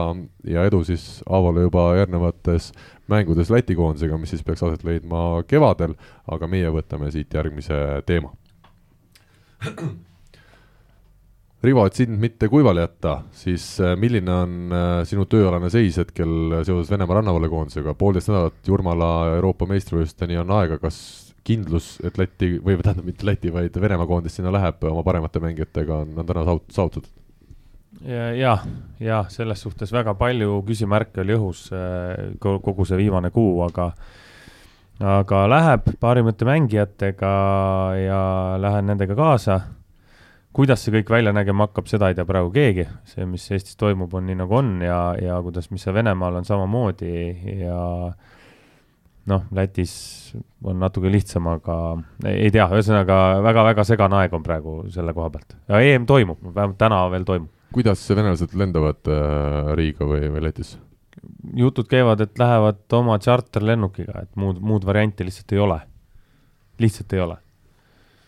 ja 0.46 0.66
edu 0.70 0.84
siis 0.86 1.24
Aavole 1.26 1.66
juba 1.66 1.88
järgnevates 1.98 2.70
mängudes 3.10 3.50
Läti 3.50 3.74
koondisega, 3.78 4.20
mis 4.22 4.30
siis 4.36 4.46
peaks 4.46 4.62
aset 4.64 4.86
leidma 4.86 5.42
kevadel, 5.50 5.98
aga 6.30 6.50
meie 6.50 6.70
võtame 6.74 7.10
siit 7.14 7.34
järgmise 7.34 7.80
teema. 8.06 8.30
Rivo, 11.64 11.86
et 11.88 11.96
sind 11.96 12.20
mitte 12.20 12.50
kuivale 12.52 12.84
jätta, 12.84 13.22
siis 13.40 13.66
äh, 13.82 13.96
milline 13.98 14.34
on 14.36 14.74
äh, 14.76 15.02
sinu 15.08 15.24
tööalane 15.32 15.70
seis 15.72 15.96
hetkel 15.98 16.60
seoses 16.68 16.92
Venemaa 16.92 17.22
rannavalvekoondisega, 17.22 17.96
poolteist 17.98 18.30
nädalat 18.30 18.68
Jurmala 18.68 19.12
Euroopa 19.38 19.66
meistrivõistlusteni 19.72 20.38
on 20.44 20.52
aega, 20.60 20.78
kas 20.84 21.33
kindlus, 21.44 21.98
et 22.08 22.18
Läti 22.18 22.56
või 22.64 22.78
tähendab 22.80 23.08
mitte 23.08 23.28
Läti, 23.28 23.52
vaid 23.54 23.76
Venemaa 23.82 24.08
koondis 24.08 24.40
sinna 24.40 24.54
läheb 24.54 24.84
oma 24.88 25.04
paremate 25.04 25.42
mängijatega, 25.44 26.04
on, 26.06 26.16
on 26.18 26.30
täna 26.30 26.46
saavut-, 26.48 26.72
saavutatud? 26.72 27.12
ja, 28.36 28.58
ja, 29.00 29.24
selles 29.30 29.62
suhtes 29.62 29.92
väga 29.94 30.16
palju 30.20 30.62
küsimärke 30.68 31.22
oli 31.24 31.36
õhus 31.38 31.68
äh, 31.76 32.34
kogu 32.42 32.86
see 32.88 32.98
viimane 33.00 33.32
kuu, 33.32 33.62
aga 33.66 33.92
aga 35.04 35.46
läheb 35.50 35.88
parimate 36.00 36.46
mängijatega 36.46 37.32
ja 37.98 38.20
lähen 38.62 38.92
nendega 38.92 39.16
kaasa. 39.18 39.62
kuidas 40.54 40.84
see 40.86 40.94
kõik 40.94 41.10
välja 41.10 41.32
nägema 41.34 41.66
hakkab, 41.66 41.88
seda 41.90 42.12
ei 42.12 42.16
tea 42.16 42.28
praegu 42.30 42.52
keegi, 42.54 42.84
see, 43.10 43.26
mis 43.26 43.48
Eestis 43.52 43.74
toimub, 43.76 44.12
on 44.14 44.28
nii 44.28 44.36
nagu 44.38 44.54
on 44.54 44.76
ja, 44.86 45.16
ja 45.18 45.40
kuidas, 45.42 45.72
mis 45.72 45.82
seal 45.82 45.96
Venemaal 45.96 46.36
on 46.38 46.46
samamoodi 46.46 47.14
ja 47.64 47.80
noh, 49.30 49.44
Lätis 49.56 49.96
on 50.64 50.80
natuke 50.82 51.12
lihtsam, 51.12 51.48
aga 51.52 51.78
ei 52.28 52.52
tea, 52.52 52.66
ühesõnaga 52.68 53.20
väga-väga 53.46 53.86
segane 53.88 54.22
aeg 54.22 54.34
on 54.36 54.44
praegu 54.46 54.78
selle 54.94 55.14
koha 55.16 55.30
pealt. 55.34 55.58
ja 55.70 55.84
EM 55.84 56.08
toimub, 56.10 56.42
vähemalt 56.54 56.80
täna 56.82 57.04
veel 57.14 57.28
toimub 57.28 57.52
kuidas 57.74 58.10
venelased 58.10 58.54
lendavad 58.58 59.10
äh, 59.10 59.74
Riiga 59.78 60.08
või, 60.08 60.28
või 60.34 60.44
Lätisse? 60.48 60.80
jutud 61.56 61.88
käivad, 61.88 62.20
et 62.24 62.40
lähevad 62.40 62.94
oma 62.98 63.16
tšarterlennukiga, 63.22 64.26
et 64.26 64.40
muud, 64.40 64.60
muud 64.60 64.84
varianti 64.86 65.26
lihtsalt 65.26 65.54
ei 65.56 65.62
ole. 65.64 65.78
lihtsalt 66.84 67.14
ei 67.14 67.22
ole. 67.24 67.38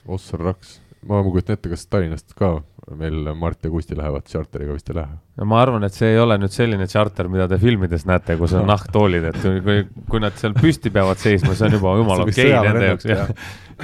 Ossar 0.08 0.40
Raks, 0.40 0.78
ma 1.10 1.20
kujutan 1.26 1.58
ette, 1.58 1.72
kas 1.72 1.86
Tallinnast 1.92 2.36
ka 2.38 2.54
meil 2.94 3.34
Mart 3.34 3.66
ja 3.66 3.70
Kusti 3.74 3.96
lähevad 3.98 4.28
tšarteriga, 4.28 4.76
vist 4.76 4.90
ei 4.92 4.98
lähe? 5.00 5.18
no 5.40 5.48
ma 5.50 5.58
arvan, 5.64 5.84
et 5.88 5.96
see 5.96 6.12
ei 6.14 6.20
ole 6.22 6.38
nüüd 6.38 6.54
selline 6.54 6.86
tšarter, 6.90 7.30
mida 7.32 7.48
te 7.50 7.58
filmides 7.62 8.06
näete, 8.06 8.38
kus 8.38 8.54
on 8.58 8.68
nahktoolid, 8.74 9.26
et 9.32 9.40
kui, 9.66 9.80
kui 10.12 10.22
nad 10.22 10.38
seal 10.38 10.54
püsti 10.58 10.92
peavad 10.94 11.22
seisma, 11.22 11.56
see 11.58 11.70
on 11.70 11.78
juba 11.80 11.96
jumala 12.00 12.28
okei 12.28 12.52
okay 12.54 12.70
nende 12.70 12.92
jaoks, 12.92 13.10
jah. 13.10 13.34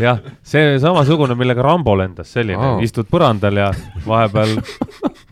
jah, 0.06 0.22
see 0.54 0.78
samasugune, 0.84 1.38
millega 1.40 1.66
Rambo 1.66 1.96
lendas, 1.98 2.30
selline, 2.36 2.76
istud 2.86 3.10
põrandal 3.12 3.62
ja 3.64 3.72
vahepeal 4.06 4.58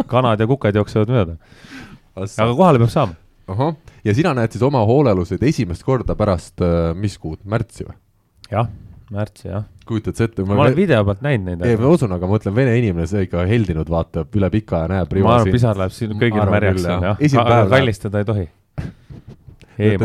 kanad 0.09 0.41
ja 0.41 0.49
kukad 0.49 0.82
jooksevad 0.82 1.13
mööda. 1.13 1.38
aga 2.26 2.51
kohale 2.51 2.82
peab 2.82 2.93
saama. 2.93 3.17
ahah, 3.53 3.78
ja 4.03 4.17
sina 4.17 4.34
näed 4.38 4.55
siis 4.55 4.65
oma 4.65 4.82
hoolealuseid 4.89 5.45
esimest 5.45 5.86
korda 5.86 6.17
pärast 6.17 6.65
äh, 6.65 6.91
mis 6.97 7.22
kuud, 7.22 7.43
märtsi 7.45 7.86
või? 7.86 7.99
jah, 8.49 8.74
märtsi 9.14 9.49
jah. 9.49 9.66
kujutad 9.89 10.20
sa 10.20 10.28
ette? 10.30 10.45
ma 10.45 10.60
olen 10.60 10.78
video 10.78 11.01
pealt 11.07 11.26
näinud 11.26 11.49
neid. 11.49 11.66
ei, 11.66 11.80
ma 11.82 11.95
usun, 11.95 12.14
aga 12.16 12.30
ma 12.30 12.38
mõtlen, 12.38 12.55
vene 12.55 12.78
inimene, 12.80 13.07
see 13.10 13.26
ikka 13.28 13.47
heldinud 13.49 13.89
vaatab 13.89 14.38
üle 14.39 14.51
pika 14.53 14.84
ja 14.86 14.93
näeb. 14.93 15.18
ma 15.24 15.36
arvan, 15.39 15.51
pisar 15.55 15.80
läheb 15.80 15.95
siin 15.95 16.16
kõigil 16.22 16.53
märjaks, 16.53 16.88
jah, 16.89 17.68
kallistada 17.74 18.24
ei 18.24 18.30
tohi. 18.30 18.47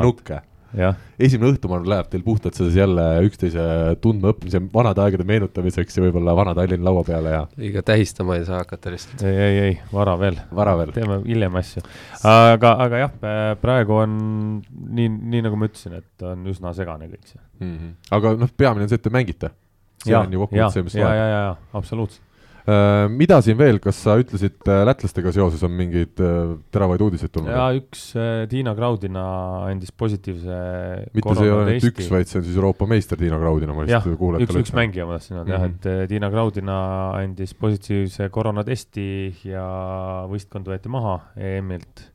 nukke 0.00 0.42
esimene 0.74 1.52
õhtu, 1.52 1.68
ma 1.70 1.78
arvan, 1.78 1.90
läheb 1.92 2.08
teil 2.10 2.24
puhtalt 2.26 2.56
selles 2.58 2.76
jälle 2.78 3.04
üksteise 3.28 3.64
tundmaõppimise, 4.02 4.60
vanade 4.72 5.04
aegade 5.04 5.26
meenutamiseks 5.28 5.98
ja 5.98 6.04
võib-olla 6.06 6.34
vana 6.36 6.54
Tallinna 6.58 6.88
laua 6.88 7.04
peale 7.06 7.34
ja. 7.34 7.42
liiga 7.60 7.84
tähistama 7.86 8.38
ei 8.38 8.46
saa 8.48 8.62
hakata 8.62 8.92
lihtsalt. 8.94 9.22
ei, 9.28 9.38
ei, 9.46 9.58
ei, 9.68 9.78
vara 9.92 10.16
veel. 10.20 10.38
vara 10.54 10.76
veel. 10.80 10.94
teeme 10.96 11.20
hiljem 11.26 11.60
asju. 11.62 11.84
aga, 12.30 12.74
aga 12.86 13.02
jah, 13.04 13.16
praegu 13.62 14.00
on 14.02 14.18
nii, 14.64 15.08
nii 15.34 15.46
nagu 15.46 15.58
ma 15.60 15.70
ütlesin, 15.70 15.98
et 16.02 16.28
on 16.28 16.46
üsna 16.50 16.74
segane 16.76 17.10
kõik 17.12 17.30
see 17.30 17.40
mm. 17.40 17.74
-hmm. 17.74 17.96
aga 18.18 18.36
noh, 18.44 18.54
peamine 18.56 18.88
on 18.88 18.92
see, 18.92 19.00
et 19.00 19.06
te 19.06 19.14
mängite. 19.14 19.54
see 20.04 20.16
on 20.18 20.32
ju 20.32 20.46
kokkuvõttes 20.46 20.78
see, 20.80 20.86
mis 20.90 20.98
loeb. 20.98 21.08
ja, 21.08 21.14
ja, 21.14 21.26
ja, 21.28 21.42
ja, 21.48 21.56
absoluutselt 21.72 22.23
mida 23.12 23.40
siin 23.44 23.58
veel, 23.58 23.76
kas 23.82 23.98
sa 24.06 24.14
ütlesid 24.20 24.70
äh, 24.72 24.82
lätlastega 24.88 25.32
seoses 25.36 25.64
on 25.66 25.74
mingeid 25.76 26.20
äh, 26.24 26.54
teravaid 26.72 27.02
uudiseid 27.04 27.32
tulnud? 27.34 27.52
jaa, 27.52 27.66
üks 27.76 28.06
Tiina 28.48 28.72
Graudina 28.78 29.24
andis 29.68 29.92
positiivse 29.92 30.60
mitte 31.12 31.34
see 31.36 31.44
ei 31.44 31.52
ole 31.52 31.66
ainult 31.74 31.90
üks, 31.90 32.08
vaid 32.12 32.30
see 32.30 32.40
on 32.40 32.46
siis 32.48 32.56
Euroopa 32.56 32.88
meister 32.88 33.20
Tiina 33.20 33.40
Graudina, 33.42 33.76
ma 33.76 33.84
lihtsalt 33.84 34.16
ütlen. 34.16 34.46
üks, 34.46 34.60
üks 34.62 34.72
mängija 34.76 35.04
ma 35.08 35.18
tahtsin 35.18 35.42
öelda 35.42 35.58
mm 35.58 35.66
-hmm. 35.66 35.84
jah, 35.84 36.00
et 36.00 36.10
Tiina 36.14 36.32
Graudina 36.32 36.78
andis 37.20 37.52
positiivse 37.54 38.30
koroonatesti 38.32 39.06
ja 39.52 39.68
võistkond 40.32 40.72
võeti 40.72 40.92
maha 40.92 41.20
EM-ilt 41.36 42.08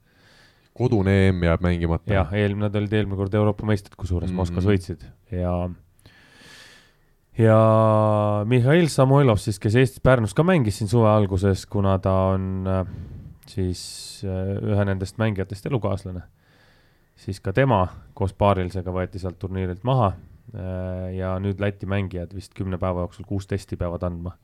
kodune 0.79 1.13
EM 1.27 1.43
jääb 1.43 1.61
mängimata? 1.65 2.13
jah, 2.13 2.33
eelmine, 2.33 2.67
nad 2.67 2.79
olid 2.79 2.93
eelmine 2.93 3.19
kord 3.19 3.37
Euroopa 3.37 3.67
meistrid, 3.69 3.97
kusjuures 3.99 4.29
mm 4.29 4.33
-hmm. 4.33 4.41
Moskvas 4.41 4.69
võitsid 4.69 5.05
ja 5.35 5.53
ja 7.39 7.59
Mihhail 8.45 8.87
Samoilov 8.91 9.39
siis, 9.39 9.59
kes 9.59 9.77
Eestis 9.79 10.03
Pärnus 10.03 10.35
ka 10.35 10.43
mängis 10.43 10.79
siin 10.79 10.91
suve 10.91 11.09
alguses, 11.09 11.65
kuna 11.65 11.97
ta 12.03 12.13
on 12.33 12.67
äh, 12.67 12.81
siis 13.47 13.81
äh, 14.27 14.57
ühe 14.59 14.85
nendest 14.85 15.19
mängijatest 15.21 15.69
elukaaslane, 15.69 16.25
siis 17.19 17.39
ka 17.43 17.53
tema 17.55 17.85
koos 18.13 18.35
paarilisega 18.35 18.93
võeti 18.93 19.21
sealt 19.21 19.39
turniirilt 19.39 19.85
maha. 19.87 20.13
Äh, 20.53 21.15
ja 21.19 21.35
nüüd 21.41 21.61
Läti 21.61 21.89
mängijad 21.89 22.33
vist 22.35 22.55
kümne 22.57 22.79
päeva 22.81 23.05
jooksul 23.05 23.27
kuus 23.29 23.47
testi 23.47 23.77
peavad 23.79 24.03
andma. 24.07 24.35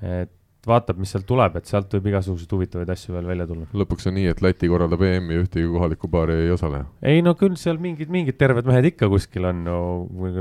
et 0.00 0.30
vaatab, 0.68 0.98
mis 1.00 1.12
sealt 1.14 1.24
tuleb, 1.28 1.56
et 1.56 1.68
sealt 1.68 1.92
võib 1.96 2.10
igasuguseid 2.10 2.50
huvitavaid 2.52 2.90
asju 2.92 3.14
veel 3.14 3.28
välja 3.30 3.46
tulla. 3.48 3.68
lõpuks 3.82 4.08
on 4.10 4.16
nii, 4.18 4.26
et 4.32 4.42
Läti 4.44 4.68
korraldab 4.68 5.02
EM-i 5.06 5.38
ja 5.38 5.44
ühtegi 5.44 5.68
kohalikku 5.72 6.10
paari 6.12 6.36
ei 6.44 6.50
osale? 6.52 6.82
ei 7.06 7.22
no 7.24 7.34
küll 7.40 7.56
seal 7.60 7.80
mingid, 7.80 8.12
mingid 8.12 8.36
terved 8.40 8.68
mehed 8.68 8.90
ikka 8.92 9.08
kuskil 9.12 9.48
on 9.48 9.62
no,, 9.64 9.78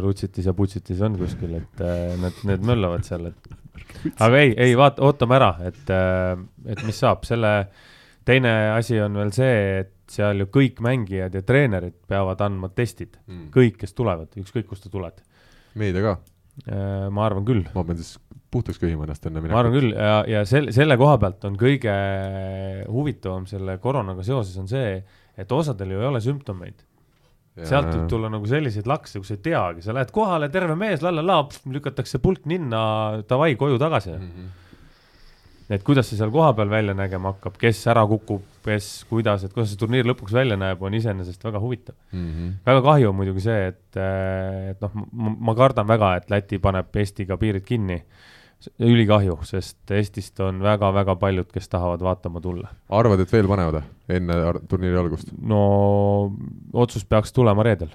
Rutsitis 0.03 0.49
ja 0.49 0.55
Putsitis 0.57 0.99
on 1.05 1.15
kuskil, 1.19 1.55
et 1.61 1.83
äh, 1.85 2.17
need, 2.19 2.41
need 2.51 2.67
möllavad 2.67 3.07
seal, 3.07 3.29
et 3.31 3.53
aga 4.25 4.41
ei, 4.41 4.51
ei 4.67 4.75
vaata, 4.79 5.03
ootame 5.07 5.39
ära, 5.39 5.53
et 5.69 5.93
äh,, 5.95 6.33
et 6.67 6.83
mis 6.87 6.99
saab, 6.99 7.23
selle 7.27 7.53
teine 8.27 8.53
asi 8.75 8.99
on 9.01 9.15
veel 9.21 9.31
see, 9.35 9.55
et 9.85 9.95
seal 10.11 10.43
ju 10.43 10.49
kõik 10.51 10.81
mängijad 10.83 11.35
ja 11.37 11.45
treenerid 11.45 11.95
peavad 12.09 12.41
andma 12.43 12.71
testid 12.75 13.15
mm., 13.21 13.49
kõik, 13.55 13.79
kes 13.85 13.95
tulevad, 13.95 14.33
ükskõik 14.41 14.67
kust 14.67 14.83
sa 14.83 14.91
tuled. 14.91 15.23
meedia 15.79 16.03
ka 16.03 16.17
äh,? 16.67 17.07
ma 17.07 17.29
arvan 17.29 17.47
küll. 17.47 17.63
ma 17.71 17.87
pean 17.87 18.01
siis 18.01 18.17
puhtaks 18.51 18.81
köhima 18.81 19.05
ennast 19.05 19.25
enne 19.29 19.41
minekut. 19.41 19.55
ma 19.55 19.63
arvan 19.63 19.75
küll 19.75 19.93
ja, 19.93 20.19
ja 20.27 20.43
selle, 20.49 20.73
selle 20.75 20.97
koha 20.99 21.17
pealt 21.21 21.43
on 21.49 21.57
kõige 21.59 21.95
huvitavam 22.89 23.47
selle 23.49 23.77
koroonaga 23.81 24.25
seoses 24.25 24.55
on 24.61 24.69
see, 24.71 24.99
et 25.39 25.51
osadel 25.55 25.93
ju 25.93 26.01
ei 26.01 26.09
ole 26.09 26.21
sümptomeid. 26.23 26.85
sealt 27.59 27.91
võib 27.91 28.07
tulla 28.09 28.29
nagu 28.31 28.47
selliseid 28.47 28.87
lakse, 28.87 29.19
kus 29.19 29.33
ei 29.35 29.41
teagi, 29.43 29.83
sa 29.83 29.93
lähed 29.95 30.13
kohale, 30.15 30.47
terve 30.53 30.77
mees, 30.79 31.03
la-la-la, 31.03 31.41
lükatakse 31.67 32.21
pulk 32.23 32.45
ninna, 32.47 32.81
davai, 33.27 33.53
koju 33.59 33.81
tagasi 33.81 34.15
mm. 34.15 34.31
-hmm 34.31 34.57
et 35.69 35.83
kuidas 35.85 36.07
see 36.09 36.17
seal 36.17 36.31
kohapeal 36.33 36.69
välja 36.69 36.95
nägema 36.97 37.35
hakkab, 37.35 37.57
kes 37.61 37.83
ära 37.91 38.01
kukub, 38.09 38.41
kes, 38.65 38.87
kuidas, 39.09 39.43
et 39.45 39.53
kuidas 39.53 39.69
see 39.69 39.77
turniir 39.77 40.07
lõpuks 40.09 40.33
välja 40.33 40.57
näeb, 40.57 40.81
on 40.81 40.97
iseenesest 40.97 41.43
väga 41.45 41.61
huvitav 41.61 41.95
mm. 42.11 42.25
-hmm. 42.25 42.55
väga 42.65 42.81
kahju 42.87 43.11
on 43.11 43.15
muidugi 43.19 43.45
see, 43.45 43.67
et, 43.67 43.99
et 44.71 44.81
noh, 44.81 44.97
ma 45.13 45.55
kardan 45.55 45.87
väga, 45.87 46.15
et 46.17 46.33
Läti 46.33 46.57
paneb 46.57 46.95
Eestiga 46.95 47.37
piirid 47.37 47.65
kinni 47.65 47.99
ülikahju, 48.79 49.37
sest 49.47 49.91
Eestist 49.95 50.39
on 50.43 50.59
väga-väga 50.63 51.15
paljud, 51.19 51.47
kes 51.53 51.69
tahavad 51.71 52.03
vaatama 52.03 52.41
tulla. 52.43 52.71
arvad, 52.89 53.23
et 53.23 53.31
veel 53.31 53.47
panevad 53.47 53.83
enne 54.11 54.37
turniiri 54.67 54.99
algust? 54.99 55.31
no 55.39 55.61
otsus 56.73 57.05
peaks 57.05 57.33
tulema 57.33 57.63
reedel. 57.63 57.93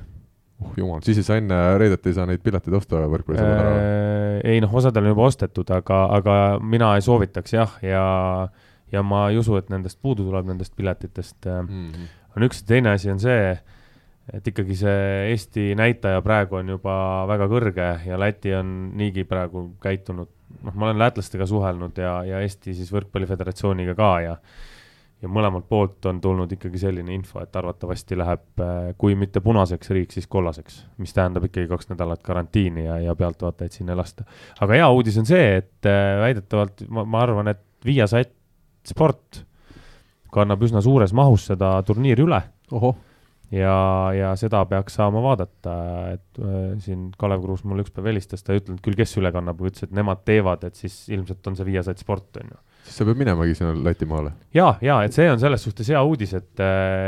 oh 0.65 0.73
jumal, 0.77 1.03
siis 1.05 1.21
ei 1.21 1.27
saa 1.27 1.41
enne 1.43 1.61
reedet 1.79 2.07
ei 2.07 2.17
saa 2.17 2.27
neid 2.31 2.43
pileteid 2.45 2.77
osta 2.81 3.03
võrkpallisõbrad 3.05 3.61
ära. 3.61 3.75
Äh, 3.77 4.39
ei 4.55 4.62
noh, 4.65 4.73
osadel 4.73 5.05
on 5.05 5.12
juba 5.12 5.29
ostetud, 5.29 5.71
aga, 5.75 6.05
aga 6.17 6.39
mina 6.62 6.95
ei 6.97 7.05
soovitaks 7.05 7.57
jah, 7.57 7.79
ja, 7.85 8.05
ja 8.93 9.05
ma 9.05 9.29
ei 9.31 9.41
usu, 9.41 9.59
et 9.61 9.69
nendest 9.73 10.01
puudu 10.01 10.25
tuleb, 10.31 10.49
nendest 10.49 10.73
piletitest. 10.77 11.45
Mhm. 11.45 12.12
on 12.35 12.49
üks 12.49 12.65
ja 12.65 12.73
teine 12.73 12.97
asi 12.97 13.12
on 13.12 13.21
see, 13.23 13.53
et 14.33 14.49
ikkagi 14.49 14.77
see 14.79 15.01
Eesti 15.35 15.75
näitaja 15.79 16.23
praegu 16.25 16.57
on 16.62 16.73
juba 16.73 16.95
väga 17.29 17.49
kõrge 17.53 17.89
ja 18.09 18.19
Läti 18.21 18.55
on 18.57 18.73
niigi 18.97 19.27
praegu 19.29 19.67
käitunud, 19.83 20.31
noh, 20.62 20.74
ma 20.74 20.90
olen 20.90 21.02
lätlastega 21.02 21.46
suhelnud 21.46 21.98
ja, 21.98 22.18
ja 22.28 22.40
Eesti 22.44 22.74
siis 22.76 22.92
võrkpalliföderatsiooniga 22.94 23.96
ka 23.98 24.14
ja 24.24 24.38
ja 25.24 25.30
mõlemalt 25.30 25.64
poolt 25.70 26.05
on 26.11 26.18
tulnud 26.20 26.50
ikkagi 26.52 26.80
selline 26.82 27.14
info, 27.14 27.40
et 27.40 27.57
arvatavasti 27.57 28.16
läheb, 28.18 28.62
kui 29.00 29.14
mitte 29.16 29.40
punaseks 29.44 29.92
riik, 29.96 30.12
siis 30.12 30.28
kollaseks, 30.30 30.82
mis 31.00 31.14
tähendab 31.16 31.46
ikkagi 31.48 31.70
kaks 31.70 31.88
nädalat 31.92 32.20
karantiini 32.24 32.84
ja, 32.84 32.98
ja 33.07 33.14
pealtvaatajaid 33.16 33.78
sinna 33.78 33.96
lasta. 33.96 34.26
aga 34.61 34.80
hea 34.80 34.90
uudis 34.90 35.16
on 35.22 35.28
see, 35.28 35.46
et 35.62 35.88
äh, 35.88 36.18
väidetavalt 36.20 36.84
ma, 36.92 37.07
ma 37.09 37.24
arvan, 37.24 37.48
et 37.55 37.62
Viasat 37.84 38.32
Sport 38.84 39.44
kannab 40.34 40.62
üsna 40.66 40.82
suures 40.84 41.12
mahus 41.16 41.46
seda 41.48 41.76
turniiri 41.86 42.24
üle 42.26 42.40
ohoh, 42.74 42.96
ja, 43.55 43.78
ja 44.16 44.32
seda 44.38 44.62
peaks 44.68 44.96
saama 44.98 45.22
vaadata, 45.24 45.74
et 46.14 46.42
äh, 46.42 46.61
siin 46.82 47.09
Kalev 47.18 47.42
Kruus 47.44 47.64
mulle 47.68 47.84
üks 47.84 47.94
päev 47.94 48.11
helistas, 48.11 48.44
ta 48.44 48.55
ei 48.55 48.62
ütelnud 48.62 48.82
küll, 48.84 48.96
kes 48.98 49.16
üle 49.20 49.32
kannab, 49.34 49.61
aga 49.61 49.70
ütles, 49.70 49.86
et 49.86 49.96
nemad 49.96 50.22
teevad, 50.26 50.66
et 50.68 50.78
siis 50.78 50.96
ilmselt 51.14 51.50
on 51.50 51.59
see 51.59 51.68
Viasat 51.68 52.02
Sport, 52.02 52.40
on 52.42 52.55
ju. 52.55 52.61
siis 52.88 53.00
sa 53.00 53.07
pead 53.09 53.20
minemagi 53.20 53.57
sinna 53.59 53.72
Lätimaale. 53.86 54.34
ja, 54.57 54.70
ja 54.84 55.00
et 55.07 55.16
see 55.16 55.26
on 55.30 55.40
selles 55.42 55.66
suhtes 55.66 55.90
hea 55.92 56.02
uudis, 56.02 56.34
et, 56.38 56.52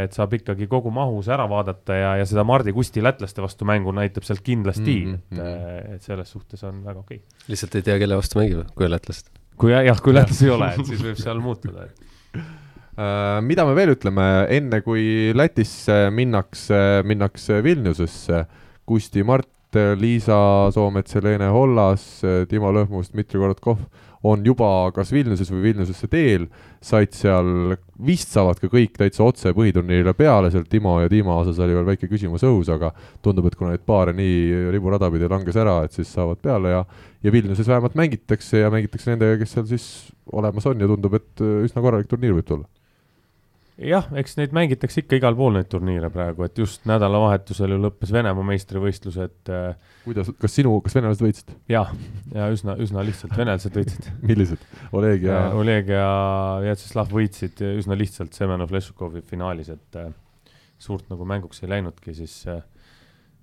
et 0.06 0.16
saab 0.16 0.36
ikkagi 0.38 0.68
kogu 0.70 0.92
mahus 0.94 1.30
ära 1.32 1.48
vaadata 1.50 2.00
ja, 2.00 2.12
ja 2.20 2.28
seda 2.28 2.46
Mardi 2.48 2.74
Kusti 2.76 3.04
lätlaste 3.04 3.44
vastu 3.44 3.68
mängu 3.68 3.94
näitab 3.96 4.26
sealt 4.28 4.44
kindlasti 4.46 4.98
mm, 5.04 5.22
-hmm. 5.32 5.40
et, 5.40 5.96
et 5.96 6.10
selles 6.10 6.30
suhtes 6.30 6.62
on 6.64 6.84
väga 6.84 7.02
okei 7.02 7.22
okay.. 7.22 7.48
lihtsalt 7.52 7.80
ei 7.80 7.88
tea, 7.90 7.98
kelle 8.02 8.20
vastu 8.22 8.40
mängib, 8.40 8.66
kui 8.74 8.90
lätlased. 8.90 9.32
kui 9.56 9.72
jah, 9.72 10.02
kui 10.02 10.14
lätlasi 10.14 10.48
ei 10.48 10.54
ole, 10.54 10.74
et 10.74 10.92
siis 10.92 11.02
võib 11.02 11.22
seal 11.26 11.42
muutuda, 11.42 11.90
et 11.90 12.06
Äh, 12.36 12.65
mida 12.96 13.66
me 13.68 13.74
veel 13.76 13.92
ütleme, 13.92 14.24
enne 14.56 14.80
kui 14.84 15.32
Lätisse 15.36 16.06
minnakse, 16.14 17.02
minnakse 17.04 17.60
Vilniusesse, 17.64 18.46
Kusti 18.88 19.24
Mart, 19.26 19.50
Liisa 20.00 20.70
Soomets, 20.72 21.18
Helene 21.18 21.50
Hollas, 21.52 22.06
Timo 22.48 22.72
Lõhmus, 22.72 23.10
Dmitri 23.12 23.42
Korotkov 23.42 23.82
on 24.26 24.42
juba 24.46 24.68
kas 24.94 25.10
Vilniuses 25.14 25.50
või 25.52 25.68
Vilniusesse 25.68 26.08
teel, 26.10 26.46
said 26.82 27.12
seal, 27.14 27.76
vist 28.06 28.32
saavad 28.34 28.58
ka 28.62 28.70
kõik 28.72 28.96
täitsa 28.98 29.24
otse 29.26 29.52
põhiturniirile 29.56 30.14
peale, 30.18 30.50
seal 30.54 30.66
Timo 30.70 30.96
ja 31.02 31.10
Dima 31.10 31.36
osas 31.42 31.60
oli 31.62 31.76
veel 31.76 31.86
väike 31.86 32.08
küsimus 32.10 32.44
õhus, 32.46 32.70
aga 32.72 32.92
tundub, 33.24 33.46
et 33.46 33.58
kuna 33.58 33.74
neid 33.74 33.84
paare 33.86 34.14
nii 34.16 34.70
riburada 34.74 35.10
pidi 35.12 35.30
langes 35.30 35.58
ära, 35.60 35.78
et 35.84 35.96
siis 35.96 36.10
saavad 36.12 36.40
peale 36.42 36.74
ja 36.74 36.82
ja 37.26 37.32
Vilniuses 37.34 37.66
vähemalt 37.66 37.96
mängitakse 37.98 38.60
ja 38.60 38.70
mängitakse 38.70 39.10
nendega, 39.10 39.38
kes 39.40 39.56
seal 39.56 39.66
siis 39.66 39.86
olemas 40.32 40.66
on 40.66 40.80
ja 40.80 40.86
tundub, 40.90 41.16
et 41.18 41.42
üsna 41.42 41.82
korralik 41.82 42.10
turniir 42.10 42.36
võib 42.36 42.46
tulla. 42.46 42.75
jah, 43.76 44.06
eks 44.16 44.38
neid 44.38 44.54
mängitakse 44.56 45.02
ikka 45.02 45.18
igal 45.20 45.36
pool 45.38 45.56
neid 45.56 45.68
turniire 45.72 46.08
praegu, 46.12 46.46
et 46.46 46.58
just 46.58 46.86
nädalavahetusel 46.88 47.74
ju 47.74 47.80
lõppes 47.82 48.12
Venemaa 48.14 48.46
meistrivõistlused 48.52 49.52
äh, 49.52 49.96
kuidas, 50.06 50.30
kas 50.40 50.54
sinu, 50.56 50.76
kas 50.84 50.96
venelased 50.96 51.24
võitsid? 51.24 51.50
ja, 51.70 51.82
ja 52.34 52.46
üsna, 52.54 52.76
üsna 52.82 53.04
lihtsalt 53.06 53.34
venelased 53.36 53.74
võitsid. 53.76 54.08
millised? 54.30 54.62
Oleg 54.96 55.26
ja 55.26 55.42
Oleg 55.56 55.90
ja 55.92 56.06
Vjatšeslav 56.64 57.12
võitsid 57.12 57.62
üsna 57.74 57.98
lihtsalt 57.98 58.36
Semenov 58.36 58.72
Lešukovi 58.74 59.24
finaalis, 59.26 59.72
et 59.74 60.00
äh, 60.00 60.12
suurt 60.78 61.10
nagu 61.12 61.26
mänguks 61.28 61.62
ei 61.64 61.72
läinudki, 61.74 62.14
siis 62.16 62.38
äh, 62.50 62.62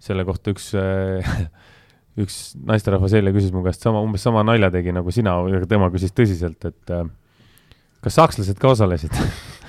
selle 0.03 0.25
kohta 0.27 0.53
üks 0.53 0.71
äh, 0.79 1.35
üks 2.23 2.53
naisterahvas 2.61 3.15
eile 3.17 3.33
küsis 3.35 3.53
mu 3.53 3.63
käest 3.65 3.83
sama, 3.83 4.03
umbes 4.05 4.23
sama 4.25 4.43
nalja 4.45 4.69
tegi 4.73 4.93
nagu 4.95 5.11
sina, 5.13 5.35
aga 5.41 5.65
tema 5.69 5.89
küsis 5.93 6.13
tõsiselt, 6.15 6.61
et 6.69 6.93
äh, 6.93 7.05
kas 8.05 8.21
sakslased 8.21 8.61
ka 8.61 8.73
osalesid? 8.75 9.19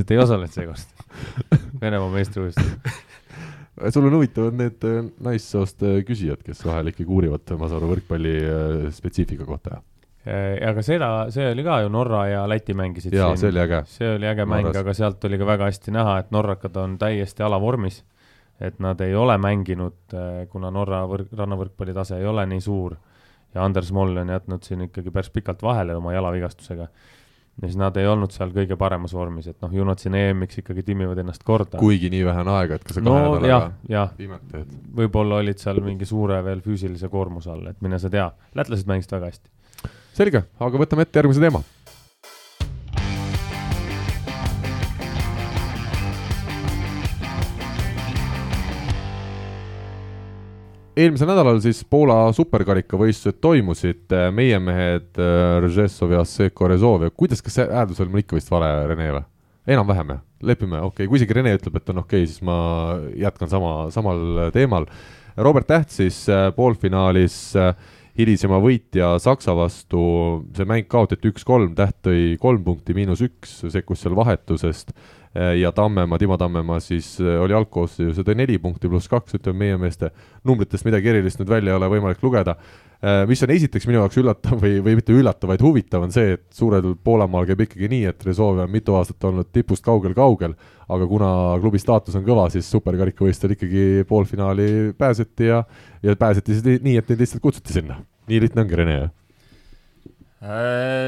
et 0.00 0.10
ei 0.14 0.20
osalenud 0.22 0.54
seekord 0.54 1.80
Venemaa 1.80 2.10
meistrivõistlusel. 2.12 3.90
sul 3.94 4.06
on 4.08 4.16
huvitavad 4.18 4.58
need 4.58 4.86
äh, 4.88 5.00
naissoost 5.26 5.82
äh, 5.86 5.98
küsijad, 6.06 6.42
kes 6.46 6.62
vahel 6.66 6.92
ikkagi 6.92 7.10
uurivad, 7.10 7.44
ma 7.58 7.68
saan 7.68 7.82
aru, 7.82 7.90
võrkpalli 7.94 8.36
äh, 8.40 8.78
spetsiifika 8.94 9.46
kohta. 9.48 9.82
aga 10.24 10.82
seda, 10.82 11.08
see 11.34 11.50
oli 11.52 11.64
ka 11.66 11.82
ju 11.84 11.90
Norra 11.92 12.22
ja 12.30 12.44
Läti 12.48 12.72
mängisid 12.74 13.12
jaa, 13.12 13.34
see 13.36 13.50
oli 13.52 13.60
äge. 13.60 13.82
see 13.92 14.14
oli 14.14 14.28
äge 14.30 14.46
mäng, 14.48 14.70
aga 14.72 14.94
sealt 14.96 15.24
oli 15.28 15.38
ka 15.40 15.48
väga 15.48 15.68
hästi 15.68 15.92
näha, 15.92 16.18
et 16.22 16.30
norrakad 16.32 16.76
on 16.80 16.98
täiesti 16.98 17.44
alavormis. 17.44 18.02
et 18.60 18.78
nad 18.80 19.00
ei 19.02 19.14
ole 19.14 19.34
mänginud, 19.38 20.14
kuna 20.48 20.70
Norra 20.70 21.02
võrk, 21.10 21.32
rannavõrkpalli 21.36 21.92
tase 21.92 22.16
ei 22.22 22.26
ole 22.26 22.46
nii 22.46 22.62
suur 22.62 22.96
ja 23.54 23.64
Anders 23.64 23.92
Moll 23.92 24.16
on 24.16 24.28
jätnud 24.28 24.62
siin 24.62 24.86
ikkagi 24.88 25.10
päris 25.14 25.30
pikalt 25.30 25.62
vahele 25.62 25.96
oma 25.96 26.12
jalavigastusega. 26.12 26.88
Ja 27.62 27.68
siis 27.68 27.76
nad 27.78 27.96
ei 28.00 28.06
olnud 28.10 28.34
seal 28.34 28.50
kõige 28.54 28.76
paremas 28.78 29.14
vormis, 29.14 29.46
et 29.50 29.60
noh, 29.62 29.72
ju 29.72 29.84
nad 29.86 30.00
siin 30.02 30.16
EM-iks 30.18 30.58
ikkagi 30.62 30.82
timmivad 30.86 31.20
ennast 31.22 31.44
korda. 31.46 31.78
kuigi 31.78 32.10
nii 32.12 32.24
vähe 32.26 32.42
on 32.42 32.50
aega, 32.56 32.78
et 32.78 32.86
kas 32.86 32.98
sa 32.98 33.02
kahe 33.04 33.08
no 33.08 33.36
nädalaga, 33.36 34.02
viimati 34.18 34.50
teed. 34.50 34.74
võib-olla 35.00 35.38
olid 35.44 35.62
seal 35.62 35.78
mingi 35.84 36.08
suure 36.08 36.40
veel 36.46 36.64
füüsilise 36.64 37.10
koormuse 37.12 37.52
all, 37.54 37.70
et 37.70 37.80
mine 37.84 38.00
sa 38.02 38.10
tea, 38.10 38.26
lätlased 38.58 38.90
mängisid 38.90 39.14
väga 39.16 39.30
hästi. 39.30 39.88
selge, 40.18 40.44
aga 40.58 40.82
võtame 40.82 41.06
ette 41.06 41.22
järgmise 41.22 41.42
teema. 41.46 41.62
Eelmisel 50.96 51.28
nädalal 51.30 51.60
siis 51.64 51.82
Poola 51.90 52.28
superkarikavõistlused 52.36 53.40
toimusid, 53.42 54.14
meie 54.34 54.58
mehed 54.62 55.20
äh, 55.20 55.58
Ržesov 55.64 56.14
ja 56.14 56.24
Seko 56.28 56.68
Rezov 56.70 57.06
ja 57.06 57.14
kuidas, 57.14 57.42
kas 57.44 57.58
see 57.58 57.66
hääldus 57.70 58.02
oli 58.02 58.14
mul 58.14 58.24
ikka 58.24 58.38
vist 58.38 58.52
vale, 58.52 58.70
Rene 58.90 59.10
või? 59.16 59.24
enam-vähem 59.74 60.12
jah, 60.12 60.22
lepime, 60.44 60.78
okei 60.84 61.04
okay., 61.04 61.10
kui 61.10 61.20
isegi 61.20 61.36
Rene 61.38 61.54
ütleb, 61.56 61.78
et 61.80 61.90
on 61.92 62.02
okei 62.02 62.24
okay,, 62.24 62.30
siis 62.30 62.44
ma 62.44 62.56
jätkan 63.16 63.50
sama, 63.50 63.74
samal 63.94 64.50
teemal. 64.52 64.88
Robert 65.40 65.66
Täht 65.70 65.94
siis 65.94 66.20
äh, 66.30 66.50
poolfinaalis 66.54 67.38
äh, 67.58 67.72
hilisema 68.18 68.60
võitja 68.62 69.14
Saksa 69.22 69.56
vastu, 69.56 70.04
see 70.54 70.68
mäng 70.68 70.86
kaotati 70.90 71.32
üks-kolm, 71.32 71.72
Täht 71.78 71.98
tõi 72.06 72.34
kolm 72.40 72.62
punkti, 72.66 72.94
miinus 72.96 73.24
üks, 73.24 73.62
sekkus 73.72 74.04
seal 74.04 74.16
vahetusest 74.18 74.94
ja 75.34 75.72
Tammemaa, 75.74 76.18
Timo 76.18 76.36
Tammemaa 76.38 76.80
siis 76.80 77.16
eh, 77.20 77.40
oli 77.42 77.54
algkoosseisus 77.56 78.20
ja 78.20 78.24
tõi 78.26 78.36
neli 78.38 78.58
punkti 78.62 78.90
pluss 78.90 79.10
kaks, 79.10 79.34
ütleme 79.40 79.64
meie 79.64 79.78
meeste 79.82 80.12
numbritest 80.46 80.86
midagi 80.86 81.10
erilist 81.10 81.40
nüüd 81.40 81.50
välja 81.50 81.72
ei 81.72 81.78
ole 81.78 81.88
võimalik 81.90 82.22
lugeda. 82.22 82.54
mis 83.28 83.42
on 83.44 83.50
esiteks 83.52 83.84
minu 83.84 83.98
jaoks 83.98 84.16
üllatav 84.16 84.62
või, 84.62 84.78
või 84.80 84.94
mitte 84.96 85.12
üllatav, 85.12 85.50
vaid 85.50 85.60
huvitav, 85.60 86.06
on 86.06 86.12
see, 86.14 86.38
et 86.38 86.44
suurel 86.56 86.94
Poolamaal 87.04 87.44
käib 87.50 87.60
ikkagi 87.66 87.90
nii, 87.92 88.06
et 88.08 88.22
Rezov 88.24 88.62
on 88.62 88.70
mitu 88.72 88.94
aastat 88.96 89.26
olnud 89.28 89.50
tipust 89.52 89.84
kaugel-kaugel, 89.84 90.54
aga 90.88 91.08
kuna 91.10 91.28
klubi 91.60 91.82
staatus 91.82 92.16
on 92.16 92.24
kõva, 92.24 92.46
siis 92.54 92.70
superkarikavõistlustel 92.72 93.52
ikkagi 93.58 94.06
poolfinaali 94.08 94.94
pääseti 94.96 95.50
ja 95.50 95.64
ja 96.02 96.16
pääseti 96.16 96.56
siis 96.56 96.80
nii- 96.80 96.96
et 97.02 97.12
neid 97.12 97.20
lihtsalt 97.20 97.42
kutsuti 97.44 97.76
sinna. 97.76 97.98
nii 98.28 98.40
lihtne 98.40 98.64
ongi, 98.64 98.80
Rene, 98.80 98.96
jah? 99.02 99.12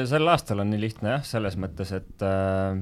Sel 0.09 0.29
aastal 0.33 0.61
on 0.61 0.71
nii 0.73 0.81
lihtne 0.81 1.17
jah, 1.17 1.25
selles 1.25 1.57
mõttes, 1.61 1.93
et 1.97 2.25
äh, 2.25 2.77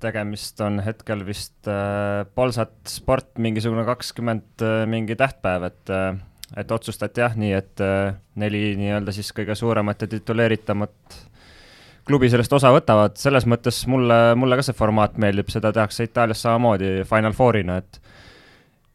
tegemist 0.00 0.60
on 0.64 0.80
hetkel 0.80 1.26
vist 1.26 1.68
äh, 1.68 2.24
Polsat 2.34 2.76
Sport 2.88 3.36
mingisugune 3.42 3.84
kakskümmend 3.88 4.64
äh, 4.64 4.84
mingi 4.88 5.16
tähtpäev, 5.18 5.68
et 5.68 5.92
äh, 5.92 6.16
et 6.56 6.70
otsustati 6.72 7.20
jah, 7.20 7.34
nii 7.36 7.52
et 7.52 7.82
äh, 7.84 8.14
neli 8.40 8.72
nii-öelda 8.78 9.12
siis 9.12 9.30
kõige 9.36 9.56
suuremat 9.58 10.04
ja 10.04 10.08
tituleeritamat 10.08 11.18
klubi 12.08 12.30
sellest 12.32 12.54
osa 12.56 12.70
võtavad, 12.72 13.18
selles 13.20 13.44
mõttes 13.48 13.82
mulle, 13.90 14.16
mulle 14.38 14.56
ka 14.56 14.64
see 14.64 14.76
formaat 14.76 15.18
meeldib, 15.20 15.50
seda 15.52 15.74
tehakse 15.76 16.06
Itaalias 16.08 16.40
samamoodi 16.46 17.02
Final 17.08 17.36
Fourina, 17.36 17.82
et 17.82 18.00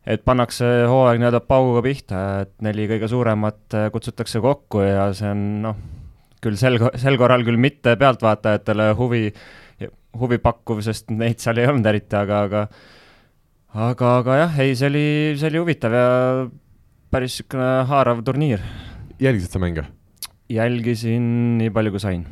et 0.04 0.24
pannakse 0.26 0.66
hooaeg 0.90 1.22
nii-öelda 1.22 1.40
pauguga 1.48 1.84
pihta, 1.86 2.24
et 2.44 2.52
neli 2.66 2.90
kõige 2.90 3.08
suuremat 3.12 3.78
äh, 3.78 3.90
kutsutakse 3.94 4.42
kokku 4.44 4.82
ja 4.84 5.12
see 5.16 5.30
on 5.32 5.44
noh, 5.64 5.78
küll 6.44 6.58
sel, 6.60 6.82
sel 7.00 7.20
korral 7.22 7.46
küll 7.48 7.62
mitte 7.62 7.94
pealtvaatajatele 8.02 8.90
huvi, 9.00 9.30
huvi 10.20 10.39
pakkuv, 10.41 10.84
sest 10.86 11.09
neid 11.14 11.41
seal 11.41 11.61
ei 11.61 11.70
olnud 11.70 11.89
eriti, 11.89 12.16
aga, 12.20 12.43
aga 12.47 12.68
aga, 13.74 14.14
aga 14.20 14.38
jah, 14.43 14.61
ei, 14.61 14.78
see 14.78 14.91
oli, 14.91 15.07
see 15.39 15.49
oli 15.49 15.64
huvitav 15.64 15.97
ja 15.97 16.07
päris 17.14 17.39
niisugune 17.39 17.74
haarav 17.89 18.24
turniir. 18.26 18.61
jälgisid 19.22 19.51
sa 19.53 19.59
mänge? 19.59 19.86
jälgisin 20.53 21.57
nii 21.57 21.72
palju, 21.74 21.93
kui 21.93 22.01
sain. 22.01 22.26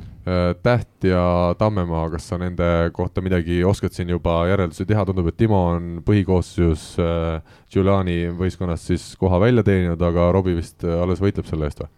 Täht 0.61 1.05
ja 1.07 1.55
Tammemaa, 1.57 2.03
kas 2.13 2.27
sa 2.29 2.37
nende 2.37 2.91
kohta 2.93 3.23
midagi 3.25 3.63
oskad 3.65 3.95
siin 3.95 4.11
juba 4.13 4.43
järeldusi 4.51 4.85
teha, 4.85 5.05
tundub, 5.07 5.31
et 5.31 5.37
Timo 5.39 5.63
on 5.71 5.87
põhikoosseisus 6.05 6.83
äh, 7.01 7.55
Giuliani 7.73 8.27
võistkonnas 8.37 8.85
siis 8.91 9.07
koha 9.17 9.39
välja 9.41 9.63
teeninud, 9.65 10.01
aga 10.05 10.29
Robbie 10.35 10.59
vist 10.59 10.85
äh, 10.85 10.99
alles 11.01 11.23
võitleb 11.23 11.49
selle 11.49 11.65
eest 11.65 11.81
või? 11.81 11.89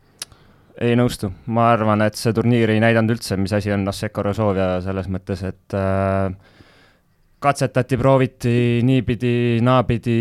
Ei 0.84 0.97
nõustu, 0.99 1.31
ma 1.55 1.71
arvan, 1.73 2.03
et 2.05 2.17
see 2.19 2.34
turniir 2.36 2.71
ei 2.73 2.81
näidanud 2.84 3.15
üldse, 3.15 3.38
mis 3.39 3.53
asi 3.55 3.71
on 3.73 3.88
Asseko 3.89 4.25
Rozovia 4.29 4.77
selles 4.84 5.09
mõttes, 5.11 5.43
et 5.47 5.75
äh, 5.77 6.34
katsetati, 7.43 7.99
prooviti 7.99 8.55
niipidi, 8.86 9.34
naapidi, 9.63 10.17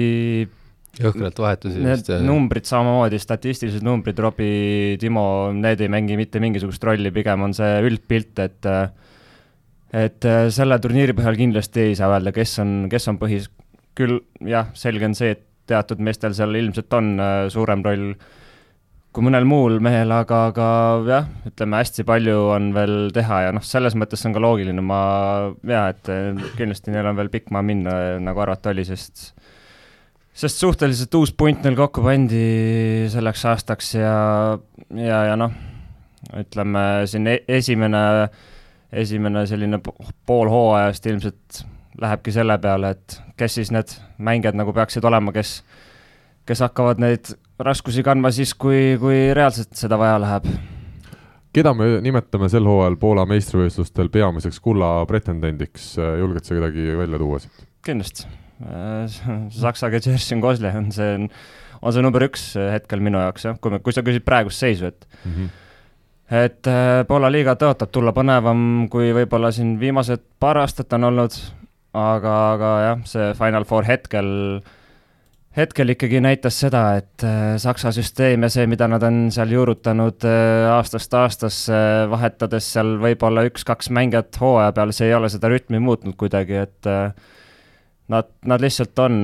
jõhkralt 1.01 1.39
vahetusi 1.41 1.83
vist. 1.83 2.11
numbrid 2.25 2.69
samamoodi, 2.69 3.21
statistilised 3.23 3.85
numbrid, 3.87 4.19
Robbie, 4.21 4.99
Timo, 5.01 5.25
need 5.57 5.81
ei 5.81 5.93
mängi 5.93 6.19
mitte 6.21 6.43
mingisugust 6.43 6.85
rolli, 6.85 7.13
pigem 7.15 7.47
on 7.49 7.57
see 7.57 7.79
üldpilt, 7.89 8.43
et 8.45 8.71
et 9.93 10.25
äh, 10.25 10.47
selle 10.53 10.79
turniiri 10.81 11.15
põhjal 11.17 11.37
kindlasti 11.37 11.89
ei 11.91 11.97
saa 11.97 12.13
öelda, 12.15 12.33
kes 12.35 12.59
on, 12.63 12.77
kes 12.93 13.09
on 13.13 13.19
põhis, 13.21 13.51
küll 13.99 14.23
jah, 14.49 14.71
selge 14.77 15.09
on 15.09 15.17
see, 15.17 15.35
et 15.37 15.49
teatud 15.69 16.01
meestel 16.03 16.35
seal 16.37 16.57
ilmselt 16.59 16.97
on 16.97 17.13
äh, 17.21 17.35
suurem 17.53 17.85
roll 17.85 18.15
kui 19.13 19.25
mõnel 19.27 19.45
muul 19.45 19.77
mehel, 19.85 20.13
aga, 20.15 20.47
aga 20.51 20.67
jah, 21.05 21.27
ütleme 21.49 21.81
hästi 21.83 22.05
palju 22.09 22.37
on 22.55 22.71
veel 22.77 22.95
teha 23.13 23.43
ja 23.47 23.51
noh, 23.53 23.65
selles 23.67 23.97
mõttes 23.99 24.25
on 24.25 24.33
ka 24.33 24.41
loogiline, 24.41 24.85
ma 24.85 25.01
jaa, 25.69 25.91
et 25.93 26.09
äh, 26.13 26.31
kindlasti 26.57 26.95
neil 26.95 27.11
on 27.11 27.19
veel 27.19 27.29
pikk 27.33 27.53
maa 27.53 27.65
minna, 27.67 27.97
nagu 28.25 28.41
arvata 28.45 28.73
oli, 28.73 28.87
sest 28.89 29.33
sest 30.33 30.63
suhteliselt 30.63 31.13
uus 31.19 31.35
punt 31.37 31.61
neil 31.67 31.77
kokku 31.77 32.05
pandi 32.05 32.41
selleks 33.13 33.45
aastaks 33.51 33.93
ja, 33.99 34.15
ja, 34.97 35.21
ja 35.29 35.37
noh, 35.37 35.53
ütleme 36.41 37.05
siin 37.11 37.29
e- 37.29 37.43
esimene, 37.61 38.03
esimene 39.05 39.45
selline 39.51 39.83
po- 39.85 39.97
pool 40.27 40.49
hooajast 40.53 41.11
ilmselt 41.13 41.63
lähebki 42.01 42.33
selle 42.33 42.57
peale, 42.63 42.95
et 42.97 43.21
kes 43.37 43.61
siis 43.61 43.73
need 43.75 43.93
mängijad 44.17 44.57
nagu 44.57 44.73
peaksid 44.73 45.05
olema, 45.05 45.35
kes, 45.37 45.59
kes 46.49 46.65
hakkavad 46.65 47.03
neid 47.03 47.35
raskusi 47.67 48.05
kandma 48.07 48.33
siis, 48.35 48.55
kui, 48.55 48.99
kui 49.01 49.31
reaalselt 49.37 49.75
seda 49.79 49.99
vaja 50.01 50.21
läheb 50.23 50.49
keda 51.53 51.75
me 51.77 51.89
nimetame 52.05 52.49
sel 52.53 52.67
hooajal 52.69 52.97
Poola 53.01 53.25
meistrivõistlustel 53.29 54.09
peamiseks 54.13 54.61
kulla 54.65 54.95
pretendendiks, 55.09 55.95
julged 55.99 56.47
sa 56.49 56.57
kedagi 56.57 56.95
välja 56.99 57.21
tuua 57.21 57.43
siit? 57.43 57.67
kindlasti. 57.83 58.29
Saksaga 59.51 59.99
Jersin 59.99 60.41
Kozle 60.41 60.71
on 60.79 60.93
see, 60.95 61.27
on 61.83 61.95
see 61.95 62.05
number 62.05 62.23
üks 62.29 62.53
hetkel 62.55 63.03
minu 63.03 63.19
jaoks 63.19 63.49
jah, 63.49 63.59
kui 63.61 63.75
me, 63.75 63.81
kui 63.83 63.95
sa 63.95 64.05
küsid 64.07 64.25
praegust 64.25 64.63
seisu, 64.63 64.93
et 64.93 65.09
et 66.33 66.71
äh, 66.71 67.03
Poola 67.09 67.29
liiga 67.33 67.57
tõotab 67.61 67.91
tulla 67.93 68.15
põnevam, 68.17 68.87
kui 68.93 69.11
võib-olla 69.13 69.51
siin 69.53 69.75
viimased 69.81 70.23
paar 70.41 70.63
aastat 70.63 70.95
on 70.97 71.11
olnud, 71.11 71.37
aga, 71.93 72.37
aga 72.55 72.71
jah, 72.87 73.03
see 73.09 73.33
Final 73.37 73.67
Four 73.69 73.89
hetkel, 73.89 74.31
hetkel 75.57 75.93
ikkagi 75.93 76.21
näitas 76.25 76.57
seda, 76.63 76.83
et 77.01 77.25
äh, 77.27 77.57
Saksa 77.61 77.93
süsteem 77.95 78.47
ja 78.47 78.51
see, 78.53 78.65
mida 78.71 78.89
nad 78.89 79.03
on 79.05 79.27
seal 79.35 79.53
juurutanud 79.53 80.25
äh, 80.29 80.69
aastast 80.73 81.13
aastasse, 81.19 81.81
vahetades 82.11 82.71
seal 82.75 82.97
võib-olla 83.03 83.45
üks-kaks 83.51 83.93
mängijat 83.93 84.39
hooaja 84.41 84.73
peal, 84.77 84.95
see 84.97 85.11
ei 85.11 85.17
ole 85.19 85.29
seda 85.33 85.53
rütmi 85.53 85.83
muutnud 85.83 86.17
kuidagi, 86.21 86.63
et 86.65 86.89
äh, 86.91 87.13
nad, 88.13 88.33
nad 88.49 88.65
lihtsalt 88.65 88.99
on 89.05 89.23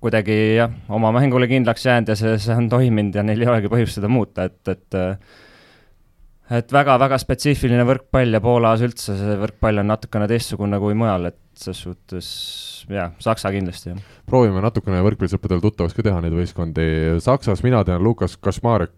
kuidagi 0.00 0.36
jah, 0.56 0.72
oma 0.88 1.10
mängule 1.12 1.50
kindlaks 1.50 1.84
jäänud 1.86 2.14
ja 2.14 2.16
see, 2.16 2.38
see 2.40 2.56
on 2.56 2.70
toiminud 2.72 3.18
ja 3.18 3.26
neil 3.26 3.42
ei 3.42 3.50
olegi 3.50 3.70
põhjust 3.72 3.98
seda 3.98 4.08
muuta, 4.10 4.46
et, 4.48 4.62
et 4.70 5.00
et 6.50 6.72
väga-väga 6.74 7.18
spetsiifiline 7.20 7.84
võrkpall 7.86 8.34
ja 8.34 8.40
Poolas 8.42 8.80
üldse 8.82 9.14
see 9.18 9.36
võrkpall 9.38 9.82
on 9.82 9.90
natukene 9.92 10.26
teistsugune 10.30 10.80
kui 10.82 10.96
mujal, 10.98 11.28
et 11.30 11.38
ses 11.64 11.82
suhtes 11.84 12.28
jah, 12.90 13.12
Saksa 13.22 13.52
kindlasti 13.54 13.92
jah. 13.92 13.98
proovime 14.28 14.62
natukene 14.64 15.02
võrkpallisõppedel 15.04 15.62
tuttavaks 15.64 15.96
ka 15.96 16.04
teha 16.06 16.22
neid 16.24 16.36
võistkondi. 16.36 16.86
Saksas 17.22 17.64
mina 17.66 17.82
tean 17.86 18.02
Lukas 18.04 18.36
Kašmarek, 18.40 18.96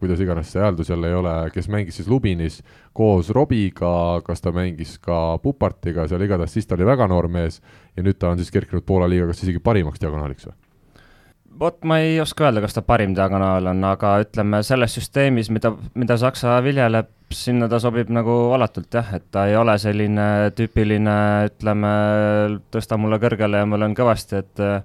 kuidas 0.00 0.22
iganes 0.24 0.52
see 0.52 0.62
hääldus 0.62 0.92
jälle 0.92 1.10
ei 1.10 1.18
ole, 1.18 1.34
kes 1.54 1.70
mängis 1.72 2.00
siis 2.00 2.08
Lubinis 2.10 2.60
koos 2.96 3.30
Robiga, 3.34 4.20
kas 4.26 4.44
ta 4.44 4.54
mängis 4.56 4.96
ka 5.02 5.38
Pupartiga 5.42 6.08
seal, 6.08 6.24
igatahes 6.26 6.56
siis 6.56 6.68
ta 6.68 6.78
oli 6.78 6.88
väga 6.88 7.10
noor 7.10 7.28
mees 7.28 7.60
ja 7.96 8.06
nüüd 8.06 8.18
ta 8.20 8.32
on 8.32 8.40
siis 8.40 8.52
kerkinud 8.54 8.86
Poola 8.86 9.10
liiga 9.10 9.30
kas 9.30 9.44
isegi 9.44 9.62
parimaks 9.62 10.02
diagonaaliks 10.02 10.50
või? 10.50 10.58
Vot 11.60 11.84
ma 11.84 12.00
ei 12.00 12.16
oska 12.22 12.46
öelda, 12.48 12.62
kas 12.64 12.76
ta 12.76 12.82
parim 12.86 13.14
diagonaal 13.16 13.70
on, 13.72 13.84
aga 13.90 14.14
ütleme 14.24 14.62
selles 14.66 14.96
süsteemis, 14.96 15.50
mida, 15.52 15.72
mida 15.98 16.16
Saksa 16.20 16.56
viljeleb, 16.64 17.10
sinna 17.34 17.68
ta 17.70 17.78
sobib 17.82 18.10
nagu 18.12 18.38
alatult 18.56 18.94
jah, 18.96 19.12
et 19.18 19.28
ta 19.32 19.46
ei 19.50 19.58
ole 19.58 19.76
selline 19.78 20.24
tüüpiline, 20.56 21.18
ütleme, 21.50 21.92
tõsta 22.74 22.98
mulle 23.00 23.20
kõrgele 23.22 23.62
ja 23.62 23.68
ma 23.68 23.78
löön 23.80 23.94
kõvasti, 23.98 24.40
et 24.40 24.64
äh, 24.64 24.80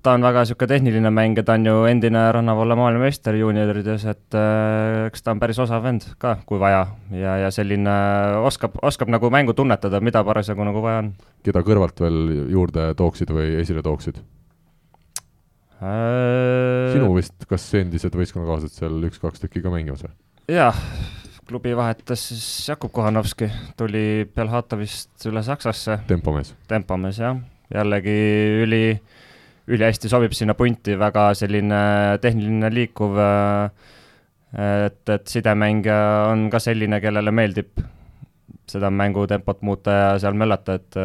ta 0.00 0.16
on 0.16 0.24
väga 0.24 0.46
niisugune 0.46 0.72
tehniline 0.72 1.12
mängija, 1.14 1.44
ta 1.46 1.58
on 1.60 1.68
ju 1.68 1.84
endine 1.90 2.24
rannavalla 2.32 2.78
maailmameister 2.80 3.36
juuniorides, 3.36 4.08
et 4.10 4.40
äh, 4.40 5.06
eks 5.10 5.26
ta 5.26 5.36
on 5.36 5.44
päris 5.44 5.60
osav 5.60 5.84
vend 5.84 6.08
ka, 6.18 6.38
kui 6.48 6.58
vaja 6.62 6.86
ja, 7.12 7.36
ja 7.44 7.54
selline 7.54 8.00
oskab, 8.48 8.80
oskab 8.82 9.12
nagu 9.12 9.30
mängu 9.30 9.54
tunnetada, 9.54 10.00
mida 10.00 10.24
parasjagu 10.24 10.64
nagu 10.66 10.82
vaja 10.82 11.04
on 11.04 11.14
keda 11.44 11.62
kõrvalt 11.64 12.00
veel 12.00 12.20
juurde 12.52 12.92
tooksid 12.96 13.36
või 13.36 13.58
esile 13.60 13.84
tooksid? 13.84 14.24
äh,. 15.80 16.92
sinu 16.94 17.12
vist, 17.16 17.36
kas 17.50 17.64
endised 17.80 18.14
võistkonnakaaslased 18.16 18.82
seal 18.82 19.08
üks-kaks 19.08 19.42
tükki 19.44 19.62
ka 19.64 19.72
mängimas 19.72 20.04
või? 20.06 20.12
jah, 20.56 20.76
klubi 21.48 21.74
vahetas 21.76 22.28
siis 22.30 22.44
Jakub 22.68 22.92
Kohanovski, 22.94 23.50
tuli 23.78 24.26
Belhatovist 24.36 25.26
üle 25.30 25.42
Saksasse, 25.46 26.00
tempomees. 26.08 26.54
tempomees 26.70 27.20
jah, 27.22 27.38
jällegi 27.74 28.18
üli, 28.64 28.84
ülihästi 29.70 30.10
sobib 30.12 30.34
sinna 30.36 30.54
punti, 30.58 30.98
väga 30.98 31.30
selline 31.38 31.80
tehniline 32.22 32.70
liikuv. 32.74 33.18
et, 34.50 35.02
et 35.08 35.26
sidemängija 35.30 36.30
on 36.30 36.48
ka 36.50 36.58
selline, 36.62 37.00
kellele 37.00 37.30
meeldib 37.30 37.82
seda 38.70 38.90
mängutempot 38.90 39.62
muuta 39.66 39.90
ja 39.90 40.08
seal 40.22 40.38
möllata, 40.38 40.78
et 40.78 40.98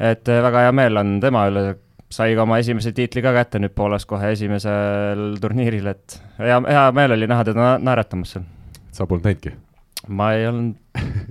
et 0.00 0.30
väga 0.46 0.64
hea 0.64 0.72
meel 0.72 0.96
on 0.96 1.18
tema 1.22 1.44
üle, 1.50 1.74
sai 2.10 2.34
ka 2.34 2.42
oma 2.42 2.58
esimese 2.62 2.92
tiitli 2.96 3.22
ka 3.22 3.32
kätte 3.36 3.60
nüüd 3.62 3.74
Poolas 3.76 4.06
kohe 4.10 4.32
esimesel 4.34 5.36
turniiril, 5.42 5.86
et 5.92 6.16
hea, 6.38 6.58
hea 6.66 6.84
meel 6.96 7.14
oli 7.16 7.28
näha 7.30 7.44
teda 7.46 7.60
na- 7.60 7.78
naeratamas 7.90 8.34
seal. 8.36 8.44
sa 8.92 9.06
polnud 9.06 9.28
näinudki? 9.28 9.54
ma 10.08 10.32
ei 10.34 10.46
olnud 10.50 10.76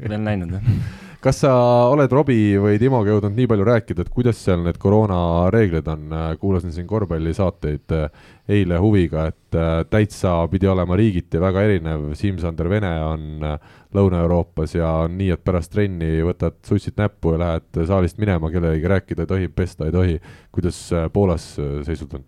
veel 0.10 0.22
näinud 0.24 0.56
jah. 0.58 0.74
kas 1.20 1.42
sa 1.44 1.52
oled 1.92 2.12
Robbie 2.16 2.60
või 2.62 2.80
Timoga 2.80 3.12
jõudnud 3.12 3.36
nii 3.36 3.48
palju 3.52 3.66
rääkida, 3.68 4.06
et 4.06 4.12
kuidas 4.14 4.40
seal 4.40 4.62
need 4.64 4.78
koroonareeglid 4.80 5.88
on, 5.92 6.14
kuulasin 6.40 6.72
siin 6.76 6.88
korvpallisaateid 6.88 7.96
äh, 7.98 8.30
eile 8.50 8.80
huviga, 8.82 9.28
et 9.30 9.58
äh, 9.58 9.84
täitsa 9.90 10.34
pidi 10.52 10.70
olema 10.70 10.98
riigiti 10.98 11.42
väga 11.42 11.64
erinev, 11.68 12.08
Siim-Sander 12.18 12.70
Vene 12.72 12.92
on 13.06 13.46
äh, 13.46 13.76
Lõuna-Euroopas 13.96 14.74
ja 14.78 14.90
on 15.06 15.18
nii, 15.20 15.30
et 15.36 15.44
pärast 15.46 15.74
trenni 15.74 16.20
võtad 16.26 16.58
sussid 16.66 16.98
näppu 17.00 17.36
ja 17.36 17.44
lähed 17.44 17.84
saalist 17.90 18.20
minema, 18.22 18.52
kellelegi 18.54 18.90
rääkida 18.90 19.26
ei 19.26 19.32
tohi, 19.34 19.52
pesta 19.54 19.90
ei 19.90 19.96
tohi. 19.96 20.20
kuidas 20.56 20.82
äh, 20.94 21.10
Poolas 21.14 21.52
äh, 21.60 21.80
seisud 21.86 22.16
on? 22.18 22.26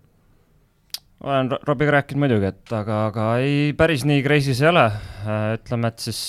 olen 1.23 1.51
Ro- 1.51 1.61
Robiga 1.67 1.97
rääkinud 1.99 2.25
muidugi, 2.25 2.49
et 2.49 2.73
aga, 2.73 3.05
aga 3.07 3.27
ei, 3.41 3.73
päris 3.77 4.05
nii 4.09 4.23
crazy's 4.25 4.61
ei 4.61 4.69
ole. 4.69 4.87
ütleme, 5.57 5.87
et 5.93 5.99
siis 6.01 6.21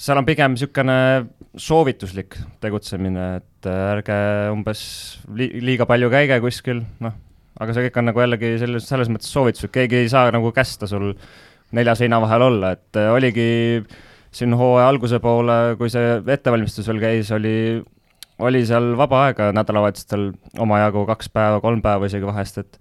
seal 0.00 0.20
on 0.20 0.26
pigem 0.26 0.54
niisugune 0.54 0.96
soovituslik 1.60 2.36
tegutsemine, 2.62 3.26
et 3.40 3.68
ärge 3.68 4.16
umbes 4.52 4.82
li 5.36 5.50
liiga 5.60 5.86
palju 5.88 6.08
käige 6.12 6.38
kuskil, 6.40 6.82
noh, 7.04 7.16
aga 7.60 7.74
see 7.76 7.88
kõik 7.88 7.98
on 8.00 8.08
nagu 8.08 8.22
jällegi 8.22 8.54
selles, 8.62 8.86
selles 8.88 9.10
mõttes 9.12 9.32
soovituslik, 9.34 9.74
keegi 9.74 10.04
ei 10.04 10.12
saa 10.12 10.30
nagu 10.32 10.52
kästa 10.56 10.88
sul 10.90 11.12
nelja 11.76 11.96
seina 11.98 12.20
vahel 12.22 12.46
olla, 12.48 12.72
et 12.78 12.98
äh, 12.98 13.10
oligi 13.12 13.50
siin 14.34 14.54
hooaja 14.56 14.88
alguse 14.88 15.20
poole, 15.22 15.58
kui 15.78 15.90
see 15.92 16.16
ettevalmistus 16.22 16.88
veel 16.88 17.02
käis, 17.02 17.32
oli, 17.34 17.54
oli 18.40 18.64
seal 18.66 18.94
vaba 18.98 19.26
aega 19.26 19.50
nädalavahetustel 19.54 20.30
omajagu 20.62 21.04
kaks 21.10 21.28
päeva, 21.34 21.60
kolm 21.60 21.82
päeva 21.84 22.08
isegi 22.08 22.28
vahest, 22.30 22.62
et 22.62 22.80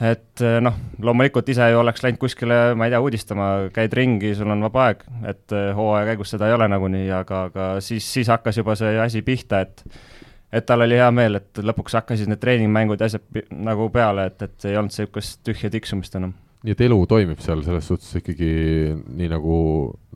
et 0.00 0.42
eh, 0.42 0.58
noh, 0.64 0.74
loomulikult 1.02 1.48
ise 1.52 1.68
ju 1.70 1.78
oleks 1.78 2.02
läinud 2.02 2.18
kuskile, 2.22 2.58
ma 2.78 2.88
ei 2.88 2.94
tea, 2.94 3.00
uudistama, 3.04 3.48
käid 3.74 3.94
ringi, 3.94 4.34
sul 4.34 4.50
on 4.50 4.66
vaba 4.66 4.88
aeg, 4.88 5.04
et 5.30 5.54
eh, 5.54 5.70
hooaja 5.76 6.08
käigus 6.10 6.34
seda 6.34 6.50
ei 6.50 6.56
ole 6.56 6.68
nagunii, 6.70 7.06
aga, 7.14 7.44
aga 7.50 7.68
siis, 7.84 8.06
siis 8.16 8.30
hakkas 8.32 8.58
juba 8.58 8.74
see 8.78 8.98
asi 9.00 9.22
pihta, 9.26 9.62
et 9.62 9.84
et 10.54 10.66
tal 10.66 10.84
oli 10.84 10.94
hea 10.94 11.10
meel, 11.10 11.40
et 11.40 11.58
lõpuks 11.66 11.96
hakkasid 11.98 12.30
need 12.30 12.38
treeningmängud 12.42 13.00
ja 13.02 13.08
asjad 13.10 13.40
nagu 13.66 13.88
peale, 13.94 14.28
et, 14.30 14.42
et 14.46 14.66
ei 14.70 14.76
olnud 14.78 14.92
niisugust 14.92 15.40
tühja 15.46 15.70
tiksumist 15.72 16.14
enam. 16.18 16.34
nii 16.64 16.74
et 16.76 16.84
elu 16.86 16.98
toimib 17.10 17.40
seal 17.44 17.62
selles 17.66 17.88
suhtes 17.90 18.20
ikkagi 18.20 18.50
nii 18.94 19.30
nagu 19.32 19.56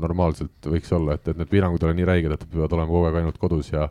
normaalselt 0.00 0.70
võiks 0.74 0.94
olla, 0.94 1.18
et, 1.18 1.26
et 1.26 1.38
need 1.38 1.50
piirangud 1.50 1.82
ei 1.82 1.90
ole 1.90 1.98
nii 1.98 2.06
räiged, 2.12 2.34
et 2.34 2.46
peavad 2.52 2.76
olema 2.76 2.90
kogu 2.90 3.08
aeg 3.08 3.18
ainult 3.22 3.42
kodus 3.42 3.72
ja, 3.72 3.88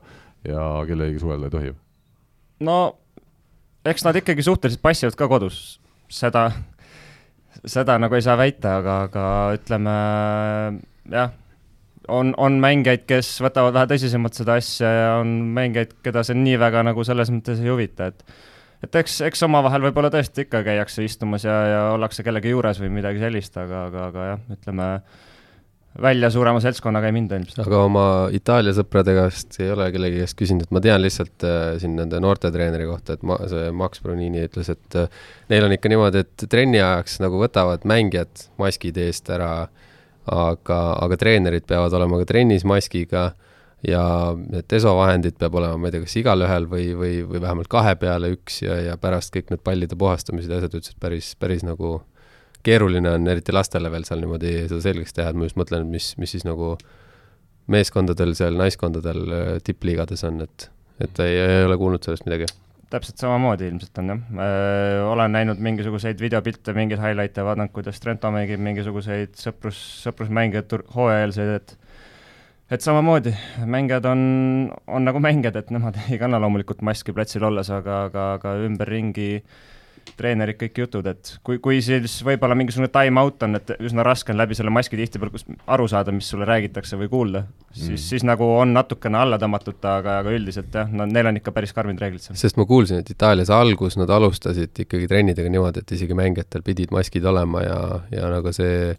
ja 0.47 0.69
kellegagi 0.88 1.19
suhelda 1.23 1.51
ei 1.51 1.55
tohi. 1.57 1.75
no 2.67 2.79
eks 3.91 4.05
nad 4.07 4.17
ikkagi 4.19 4.45
suhteliselt 4.45 4.83
passivad 4.83 5.17
ka 5.19 5.27
kodus, 5.31 5.59
seda, 6.11 6.49
seda 7.65 7.97
nagu 8.01 8.17
ei 8.17 8.25
saa 8.25 8.38
väita, 8.39 8.77
aga, 8.81 8.97
aga 9.07 9.25
ütleme 9.57 9.95
jah, 11.13 11.33
on, 12.07 12.33
on 12.39 12.59
mängijaid, 12.63 13.05
kes 13.09 13.38
võtavad 13.43 13.75
vähe 13.75 13.91
tõsisemalt 13.93 14.38
seda 14.38 14.57
asja 14.61 14.91
ja 14.91 15.09
on 15.21 15.33
mängijaid, 15.55 15.97
keda 16.05 16.23
see 16.27 16.38
nii 16.39 16.59
väga 16.61 16.83
nagu 16.88 17.03
selles 17.07 17.31
mõttes 17.33 17.63
ei 17.63 17.73
huvita, 17.73 18.11
et 18.11 18.23
et 18.85 18.93
eks, 18.99 19.21
eks 19.25 19.41
omavahel 19.47 19.88
võib-olla 19.88 20.11
tõesti 20.13 20.45
ikka 20.45 20.61
käiakse 20.67 21.01
istumas 21.05 21.47
ja, 21.47 21.55
ja 21.71 21.79
ollakse 21.95 22.21
kellegi 22.25 22.51
juures 22.53 22.77
või 22.81 22.91
midagi 22.99 23.23
sellist, 23.23 23.57
aga, 23.57 23.88
aga, 23.89 24.03
aga 24.11 24.27
jah, 24.31 24.43
ütleme 24.53 24.89
välja 26.01 26.29
suurema 26.33 26.59
seltskonnaga 26.63 27.09
ei 27.09 27.15
minda 27.15 27.37
ilmselt. 27.39 27.63
aga 27.65 27.79
oma 27.85 28.05
Itaalia 28.35 28.73
sõprade 28.77 29.15
käest 29.17 29.57
ei 29.61 29.71
ole 29.73 29.89
kellegi 29.93 30.21
käest 30.21 30.37
küsinud, 30.39 30.69
ma 30.73 30.81
tean 30.83 31.01
lihtsalt 31.03 31.45
äh, 31.47 31.65
siin 31.81 31.95
nende 31.97 32.19
noortetreeneri 32.23 32.87
kohta, 32.89 33.17
et 33.17 33.25
ma, 33.27 33.39
see 33.49 33.71
Max 33.75 34.03
Brunini 34.03 34.45
ütles, 34.47 34.69
et 34.73 34.99
äh, 34.99 35.09
neil 35.51 35.67
on 35.67 35.75
ikka 35.75 35.91
niimoodi, 35.91 36.23
et 36.25 36.47
trenni 36.51 36.81
ajaks 36.81 37.19
nagu 37.23 37.41
võtavad 37.41 37.87
mängijad 37.89 38.47
maskid 38.61 38.99
eest 39.01 39.29
ära, 39.33 39.51
aga, 40.27 40.79
aga 41.01 41.19
treenerid 41.19 41.67
peavad 41.67 41.93
olema 41.97 42.21
ka 42.21 42.31
trennis 42.33 42.67
maskiga 42.67 43.31
ja 43.85 44.03
need 44.37 44.65
desovahendid 44.71 45.37
peab 45.39 45.55
olema, 45.59 45.77
ma 45.79 45.89
ei 45.89 45.95
tea, 45.95 46.03
kas 46.05 46.17
igalühel 46.19 46.65
või, 46.69 46.91
või, 46.97 47.15
või 47.29 47.41
vähemalt 47.43 47.69
kahe 47.71 47.93
peale 47.99 48.33
üks 48.33 48.61
ja, 48.65 48.79
ja 48.89 48.97
pärast 49.01 49.33
kõik 49.35 49.53
need 49.53 49.63
pallide 49.65 49.97
puhastamised 49.99 50.51
ja 50.51 50.61
asjad, 50.61 50.79
ütles, 50.79 50.95
et 50.95 51.01
päris, 51.01 51.33
päris 51.39 51.65
nagu 51.67 51.99
keeruline 52.68 53.15
on 53.15 53.32
eriti 53.32 53.55
lastele 53.55 53.91
veel 53.93 54.05
seal 54.07 54.22
niimoodi 54.24 54.53
seda 54.68 54.84
selgeks 54.84 55.15
teha, 55.15 55.32
et 55.32 55.39
ma 55.39 55.47
just 55.47 55.59
mõtlen, 55.59 55.88
mis, 55.91 56.11
mis 56.22 56.36
siis 56.36 56.45
nagu 56.47 56.76
meeskondadel 57.72 58.36
seal, 58.38 58.59
naiskondadel 58.59 59.24
äh, 59.36 59.49
tippliigades 59.63 60.24
on, 60.28 60.41
et, 60.47 60.70
et 61.03 61.24
ei, 61.26 61.39
ei 61.43 61.68
ole 61.68 61.78
kuulnud 61.80 62.03
sellest 62.03 62.28
midagi. 62.28 62.47
täpselt 62.91 63.20
samamoodi 63.20 63.68
ilmselt 63.68 63.99
on 63.99 64.13
jah, 64.13 64.22
olen 65.11 65.34
näinud 65.36 65.59
mingisuguseid 65.63 66.22
videopilte, 66.24 66.76
mingeid 66.76 67.01
highlight'e, 67.03 67.43
vaadanud, 67.43 67.74
kuidas 67.76 67.99
Trento 67.99 68.32
mängib 68.32 68.63
mingisuguseid 68.63 69.36
sõprus, 69.39 69.82
sõprusmänge 70.05 70.63
hooajalisi, 70.95 71.49
et 71.57 71.76
et 72.72 72.84
samamoodi, 72.84 73.32
mängijad 73.65 74.05
on, 74.09 74.22
on 74.88 75.05
nagu 75.07 75.20
mängijad, 75.24 75.55
et 75.55 75.72
nemad 75.72 75.99
ei 76.11 76.20
kanna 76.20 76.39
loomulikult 76.43 76.84
maski 76.84 77.15
platsil 77.15 77.45
olles, 77.47 77.72
aga, 77.72 78.03
aga, 78.07 78.30
aga 78.39 78.55
ümberringi 78.68 79.30
treenerid 80.18 80.58
kõik 80.62 80.80
jutud, 80.84 81.08
et 81.12 81.34
kui, 81.43 81.60
kui 81.64 81.82
siis 81.84 82.20
võib-olla 82.26 82.55
mingisugune 82.58 82.89
time-out 82.93 83.43
on, 83.47 83.60
et 83.60 83.74
üsna 83.80 84.05
raske 84.05 84.34
on 84.34 84.39
läbi 84.39 84.55
selle 84.58 84.72
maski 84.74 84.99
tihtipeale 84.99 85.58
aru 85.76 85.88
saada, 85.91 86.14
mis 86.16 86.30
sulle 86.32 86.47
räägitakse 86.47 86.99
või 86.99 87.12
kuulda, 87.12 87.43
siis 87.72 87.88
Mm. 87.88 87.97
siis 87.97 88.24
nagu 88.24 88.47
on 88.58 88.74
natukene 88.74 89.18
alla 89.18 89.38
tõmmatud 89.38 89.84
aga, 89.86 90.20
aga 90.22 90.34
üldiselt 90.34 90.74
jah, 90.74 90.89
no 90.91 91.05
neil 91.05 91.30
on 91.30 91.38
ikka 91.39 91.51
päris 91.51 91.74
karmid 91.74 91.99
reeglid 92.01 92.24
seal. 92.24 92.38
sest 92.39 92.58
ma 92.58 92.66
kuulsin, 92.66 93.03
et 93.03 93.10
Itaalias 93.10 93.49
algus 93.53 93.97
nad 93.97 94.10
alustasid 94.10 94.84
ikkagi 94.86 95.08
trennidega 95.08 95.49
niimoodi, 95.49 95.84
et 95.84 95.91
isegi 95.91 96.18
mängijatel 96.18 96.66
pidid 96.66 96.91
maskid 96.95 97.26
olema 97.26 97.64
ja, 97.64 97.80
ja 98.12 98.30
nagu 98.34 98.53
see, 98.55 98.95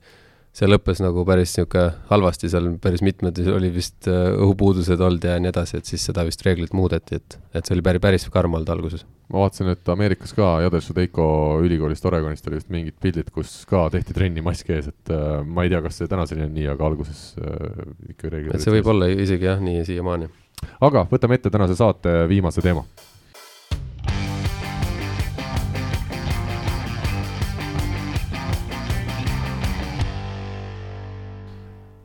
see 0.52 0.68
lõppes 0.70 1.02
nagu 1.04 1.24
päris 1.28 1.52
niisugune 1.56 1.92
halvasti, 2.10 2.50
seal 2.52 2.72
päris 2.82 3.02
mitmed 3.06 3.38
oli 3.54 3.70
vist 3.74 4.08
õhupuudused 4.08 5.00
olnud 5.00 5.24
ja 5.24 5.38
nii 5.38 5.52
edasi, 5.52 5.78
et 5.78 5.90
siis 5.90 6.04
seda 6.10 6.24
vist 6.28 6.42
reeglit 6.46 6.74
muudeti, 6.76 7.20
et, 7.20 7.38
et 7.54 7.64
see 7.64 7.76
oli 7.76 7.84
päris, 7.86 8.04
päris 8.04 8.28
karm 8.32 8.58
olnud 8.58 8.68
alguses. 8.74 9.06
Ma 9.28 9.42
vaatasin, 9.44 9.72
et 9.74 9.90
Ameerikas 9.92 10.32
ka 10.36 10.54
Jadešu 10.64 10.94
Teiko 10.96 11.26
ülikoolist 11.64 12.06
Oregonist 12.08 12.46
oli 12.48 12.60
vist 12.60 12.70
mingid 12.72 12.96
pildid, 13.02 13.28
kus 13.34 13.60
ka 13.68 13.86
tehti 13.92 14.16
trenni 14.16 14.44
mask 14.44 14.70
ees, 14.72 14.88
et 14.92 15.12
äh, 15.12 15.40
ma 15.44 15.66
ei 15.66 15.72
tea, 15.72 15.82
kas 15.84 16.00
see 16.00 16.10
tänaseni 16.10 16.46
on 16.46 16.54
nii, 16.56 16.68
aga 16.72 16.88
alguses 16.88 17.22
äh, 17.42 17.84
ikka 18.14 18.32
reeglid 18.32 18.56
et 18.56 18.64
see 18.64 18.74
võib 18.78 18.88
olla 18.94 19.10
isegi 19.12 19.50
jah, 19.50 19.60
nii 19.62 19.84
siiamaani. 19.88 20.30
aga 20.88 21.04
võtame 21.12 21.38
ette 21.38 21.52
tänase 21.52 21.76
saate 21.78 22.22
viimase 22.30 22.64
teema. 22.64 22.86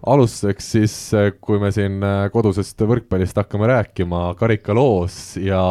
Alustuseks 0.03 0.69
siis, 0.75 0.95
kui 1.43 1.59
me 1.61 1.69
siin 1.73 2.01
äh, 2.03 2.25
kodusest 2.33 2.81
võrkpallist 2.87 3.37
hakkame 3.39 3.69
rääkima 3.71 4.23
karikaloos 4.39 5.37
ja 5.39 5.61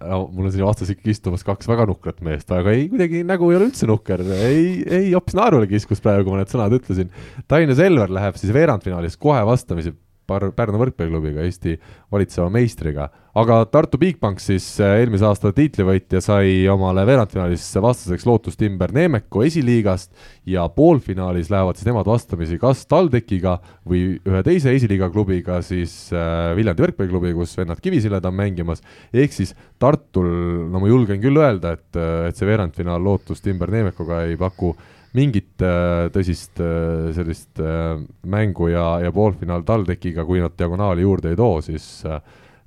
no, 0.00 0.22
mul 0.32 0.48
on 0.48 0.54
siin 0.54 0.64
vastas 0.66 0.92
ikkagi 0.94 1.12
istumas 1.16 1.44
kaks 1.46 1.68
väga 1.68 1.86
nukrat 1.90 2.22
meest, 2.24 2.50
aga 2.54 2.72
ei, 2.72 2.88
kuidagi 2.92 3.22
nägu 3.28 3.50
ei 3.50 3.58
ole 3.58 3.68
üldse 3.68 3.88
nukker, 3.90 4.24
ei, 4.38 4.80
ei 4.86 5.12
hoopis 5.12 5.36
naerule 5.36 5.68
kiskus 5.70 6.00
praegu, 6.04 6.24
kui 6.26 6.36
ma 6.36 6.42
need 6.42 6.52
sõnad 6.52 6.76
ütlesin. 6.78 7.12
Tallinna 7.50 7.76
Selver 7.76 8.12
läheb 8.12 8.40
siis 8.40 8.54
veerandfinaalis 8.56 9.20
kohe 9.20 9.42
vastamisi 9.46 9.92
Par-, 10.26 10.50
Pärnu 10.56 10.80
võrkpalliklubiga, 10.80 11.44
Eesti 11.46 11.76
valitseva 12.12 12.48
meistriga. 12.52 13.08
aga 13.36 13.58
Tartu 13.68 13.98
Bigbank 14.00 14.40
siis 14.40 14.64
äh, 14.80 15.02
eelmise 15.02 15.26
aasta 15.28 15.52
tiitlivõitja 15.52 16.22
sai 16.24 16.64
omale 16.72 17.04
veerandfinaalis 17.06 17.66
vastaseks 17.84 18.24
Lootust 18.26 18.58
Timber 18.58 18.94
Neemeku 18.96 19.42
esiliigast 19.44 20.10
ja 20.48 20.64
poolfinaalis 20.72 21.50
lähevad 21.52 21.76
siis 21.76 21.90
nemad 21.90 22.08
vastamisi 22.08 22.58
kas 22.58 22.86
TalTechiga 22.88 23.58
või 23.86 24.16
ühe 24.16 24.42
teise 24.46 24.72
esiliiga 24.72 25.10
klubiga, 25.12 25.60
siis 25.62 26.10
äh, 26.16 26.54
Viljandi 26.56 26.86
võrkpalliklubi, 26.86 27.34
kus 27.36 27.54
vennad 27.58 27.82
Kivisilled 27.84 28.24
on 28.24 28.36
mängimas, 28.36 28.82
ehk 29.12 29.36
siis 29.36 29.54
Tartul, 29.78 30.28
no 30.72 30.80
ma 30.80 30.88
julgen 30.88 31.20
küll 31.20 31.36
öelda, 31.36 31.76
et, 31.76 32.02
et 32.30 32.36
see 32.36 32.48
veerandfinaal 32.48 33.02
Lootus 33.04 33.44
Timber 33.44 33.70
Neemekuga 33.74 34.24
ei 34.24 34.38
paku 34.40 34.72
mingit 35.16 35.64
äh, 35.64 36.06
tõsist 36.14 36.60
äh, 36.62 37.12
sellist 37.16 37.62
äh, 37.62 37.94
mängu 38.28 38.68
ja, 38.72 38.88
ja 39.04 39.12
poolfinaal 39.14 39.64
TalTechiga, 39.66 40.26
kui 40.28 40.42
nad 40.44 40.56
diagonaali 40.58 41.06
juurde 41.06 41.32
ei 41.32 41.38
too, 41.38 41.62
siis 41.64 41.88
äh, 42.06 42.20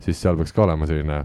siis 0.03 0.19
seal 0.21 0.37
peaks 0.39 0.55
ka 0.55 0.63
olema 0.65 0.87
selline 0.89 1.23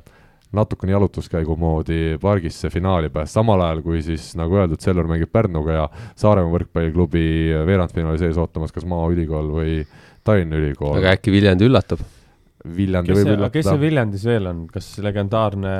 natukene 0.54 0.94
jalutuskäigu 0.94 1.56
moodi 1.58 2.16
pargis 2.22 2.60
see 2.62 2.70
finaali 2.70 3.10
pääs, 3.14 3.32
samal 3.34 3.62
ajal 3.64 3.80
kui 3.82 4.02
siis 4.06 4.32
nagu 4.38 4.60
öeldud, 4.60 4.78
Selver 4.82 5.08
mängib 5.10 5.32
Pärnuga 5.34 5.78
ja 5.80 5.86
Saaremaa 6.20 6.52
võrkpalliklubi 6.54 7.24
veerandfinaali 7.66 8.22
sees 8.22 8.38
ootamas 8.38 8.74
kas 8.74 8.86
Maaülikool 8.90 9.50
või 9.56 9.80
Tallinna 10.24 10.60
Ülikool. 10.60 11.00
aga 11.00 11.16
äkki 11.16 11.34
Viljandi 11.34 11.66
üllatab? 11.66 12.04
Viljandi 12.64 13.10
kes 13.10 13.18
võib 13.18 13.26
see, 13.26 13.34
kes 13.34 13.34
see 13.34 13.40
üllatada. 13.40 13.82
Viljandis 13.82 14.28
veel 14.30 14.46
on, 14.52 14.62
kas 14.70 14.92
legendaarne 15.04 15.74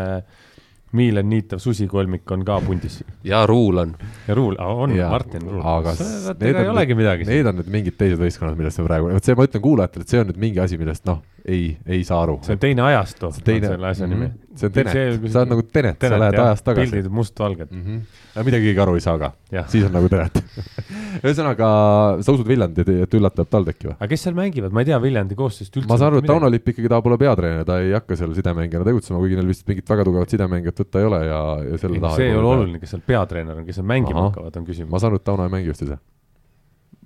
Miilen 0.95 1.27
niitav 1.31 1.59
susikolmik 1.63 2.31
on 2.31 2.45
ka 2.47 2.61
pundis? 2.65 3.01
ja 3.27 3.43
Ruul 3.51 3.81
on. 3.83 3.95
ja 4.29 4.37
Ruul, 4.39 4.57
on, 4.61 4.95
Jaa, 4.97 5.11
Martin 5.11 5.43
Ruul. 5.49 5.63
aga 5.75 5.95
need 6.41 6.61
on 6.61 6.71
olegi 6.75 6.99
midagi. 6.99 7.29
Need 7.29 7.51
on 7.51 7.59
nüüd 7.61 7.71
mingid 7.73 7.99
teised 7.99 8.21
võistkonnad, 8.21 8.59
millest 8.59 8.81
me 8.83 8.87
praegu, 8.89 9.11
vot 9.15 9.27
see 9.27 9.39
ma 9.39 9.49
ütlen 9.49 9.65
kuulajatele, 9.65 10.07
et 10.07 10.15
see 10.15 10.23
on 10.23 10.31
nüüd 10.31 10.41
mingi 10.47 10.63
asi, 10.63 10.79
millest 10.81 11.07
noh, 11.11 11.23
ei, 11.45 11.75
ei 11.87 12.05
saa 12.07 12.23
aru. 12.27 12.39
see 12.47 12.57
on 12.57 12.63
teine 12.63 12.87
ajastu, 12.87 13.33
teine, 13.45 13.73
selle 13.75 13.91
asja 13.91 14.11
nimi. 14.11 14.31
See 14.59 14.69
on 14.69 14.75
Tenet, 14.75 15.25
sa 15.33 15.43
oled 15.43 15.53
nagu 15.53 15.65
Tenet, 15.67 15.99
sa 16.01 16.19
lähed 16.21 16.39
ajas 16.39 16.63
tagasi. 16.65 16.93
pildid 16.93 17.13
mustvalged, 17.13 17.71
mm. 17.71 17.83
-hmm. 17.83 18.45
midagi 18.47 18.69
keegi 18.69 18.83
aru 18.85 18.95
ei 18.99 19.05
saa 19.05 19.19
ka, 19.19 19.33
jah. 19.53 19.67
siis 19.71 19.87
on 19.89 19.95
nagu 19.95 20.09
Tenet. 20.13 20.39
ühesõnaga, 21.25 21.69
sa 22.23 22.35
usud 22.37 22.49
Viljandi, 22.49 22.87
et 23.05 23.17
üllatab 23.19 23.51
TalTechi 23.51 23.91
või? 23.91 23.97
aga 23.99 24.09
kes 24.13 24.27
seal 24.27 24.39
mängivad, 24.39 24.75
ma 24.75 24.85
ei 24.85 24.91
tea 24.91 25.01
Viljandi 25.03 25.39
koosseisust 25.39 25.81
üldse. 25.81 25.91
ma 25.91 25.99
saan 26.01 26.13
aru, 26.13 26.23
et 26.23 26.31
Tauno 26.31 26.51
Lipp 26.53 26.73
ikkagi 26.75 26.91
tahab 26.93 27.11
olla 27.11 27.21
peatreener, 27.21 27.69
ta 27.69 27.81
ei 27.83 27.93
hakka 27.97 28.19
seal 28.21 28.35
sidemängijana 28.39 28.89
tegutsema, 28.91 29.21
kuigi 29.23 29.39
neil 29.41 29.51
vist 29.51 29.67
mingit 29.69 29.91
väga 29.91 30.09
tugevat 30.11 30.35
sidemängijat 30.37 30.83
võtta 30.85 31.03
ei 31.03 31.11
ole 31.11 31.23
ja, 31.27 31.45
ja 31.71 31.83
selle 31.83 32.03
taha 32.03 32.21
see 32.21 32.31
ei 32.31 32.39
ole 32.39 32.53
oluline, 32.55 32.83
kes 32.83 32.95
seal 32.97 33.07
peatreener 33.07 33.59
on, 33.59 33.67
kes 33.69 33.81
seal 33.81 33.89
mängima 33.91 34.21
Ahah. 34.21 34.33
hakkavad, 34.33 34.61
on 34.61 34.69
küsimus 34.71 34.95
ma. 34.95 35.03
saan 35.03 35.15
aru, 35.15 35.23
et 35.23 35.27
Tauno 35.31 35.49
ei 35.49 35.55
mängi 35.59 35.73
just 35.73 35.87
ise. 35.87 35.99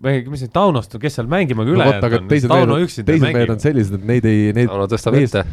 Või 0.03 0.23
mis 0.31 0.43
see 0.45 0.53
Taunost, 0.55 0.95
kes 1.03 1.19
seal 1.19 1.29
mängima 1.31 1.65
ka 1.65 1.69
no 1.71 1.75
ülejäänud 1.77 2.17
on, 2.21 2.27
teised 2.31 2.53
Tauno 2.53 2.79
üksinda 2.85 3.11
teised 3.11 3.25
mehed 3.27 3.43
on 3.43 3.55
mängib 3.57 3.65
sellised, 3.65 3.97
et 3.99 4.09
neid 4.13 4.29
ei, 4.31 4.43
neid, 4.57 4.71
Tauno 4.71 4.87
tõstab 4.91 5.17
mees- 5.17 5.35
ette. 5.35 5.45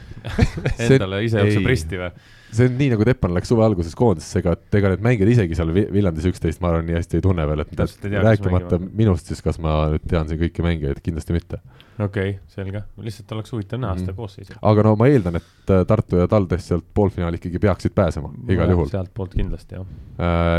endale 0.87 1.21
ise 1.25 1.41
jookseb 1.41 1.69
risti 1.71 2.01
või? 2.01 2.11
see 2.55 2.69
on 2.69 2.77
nii, 2.79 2.91
nagu 2.93 3.07
Teppan 3.09 3.33
läks 3.35 3.49
suve 3.51 3.65
alguses 3.65 3.97
koondisesse, 3.99 4.39
ega, 4.43 4.53
et 4.55 4.77
ega 4.79 4.93
need 4.93 5.03
mängijad 5.05 5.31
isegi 5.33 5.57
seal 5.57 5.73
Vi- 5.75 5.87
Viljandis 5.91 6.29
üksteist, 6.29 6.61
ma 6.63 6.71
arvan, 6.71 6.85
nii 6.87 6.99
hästi 6.99 7.19
ei 7.19 7.25
tunne 7.25 7.47
veel, 7.49 7.65
et 7.65 7.73
Täpselt 7.73 8.05
tea, 8.05 8.21
rääkimata 8.23 8.79
minust, 8.85 9.31
siis 9.31 9.41
kas 9.45 9.59
ma 9.63 9.81
nüüd 9.95 10.05
tean 10.07 10.29
siin 10.29 10.39
kõiki 10.45 10.63
mängijaid, 10.65 11.01
kindlasti 11.03 11.35
mitte. 11.35 11.59
Okei 11.99 12.29
okay,, 12.29 12.39
selge, 12.51 12.81
lihtsalt 12.99 13.31
oleks 13.31 13.51
huvitav 13.53 13.79
näha 13.79 13.93
Mhm. 13.95 14.01
seda 14.03 14.13
koosseisu. 14.13 14.53
aga 14.61 14.83
no 14.83 14.95
ma 14.99 15.07
eeldan, 15.07 15.35
et 15.39 15.69
äh, 15.71 15.85
Tartu 15.87 16.17
ja 16.19 16.27
TalTech 16.27 16.61
sealt 16.63 16.85
poolfinaali 16.93 17.39
ikkagi 17.39 17.59
peaksid 17.59 17.93
pääsema, 17.95 18.31
igal 18.49 18.69
juhul. 18.73 18.89
sealtpoolt 18.91 19.35
kindlasti 19.35 19.75
jah. 19.75 19.85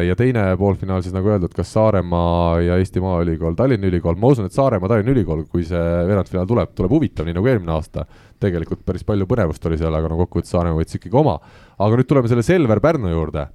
ja 0.07 0.17
teine 0.17 0.45
poolfinaal 0.57 1.03
siis 1.05 1.15
nagu 1.15 1.29
öeldud, 1.29 1.53
kas 1.55 1.73
Saaremaa 1.73 2.61
ja 2.65 2.77
Eesti 2.81 3.01
Maaülikool, 3.05 3.55
Tallinna 3.55 3.87
Ülikool, 3.91 4.17
ma 4.17 4.33
usun, 4.33 4.47
et 4.49 4.53
Saaremaa, 4.57 4.89
Tallinna 4.89 5.13
Ülikool, 5.13 5.45
kui 5.53 5.65
see 5.65 5.83
veerandfinaal 6.09 6.47
tuleb, 6.49 6.73
tuleb 6.75 6.91
huvitav, 6.97 7.27
nii 7.29 7.37
nagu 7.37 7.47
eelmine 7.53 7.73
aasta. 7.77 8.07
tegelikult 8.41 8.83
päris 8.85 9.05
palju 9.05 9.25
põnevust 9.27 9.65
oli 9.67 9.79
seal, 9.81 9.95
aga 9.97 10.09
no 10.09 10.17
kokkuvõttes 10.25 10.51
Saaremaa 10.53 10.81
võttis 10.81 10.99
ikkagi 10.99 11.17
oma. 11.17 11.39
aga 11.79 11.97
nüüd 11.97 12.09
tuleme 12.09 12.29
selle 12.29 12.43
Selver 12.43 12.81
Pärnu 12.81 13.09
juurde. 13.13 13.49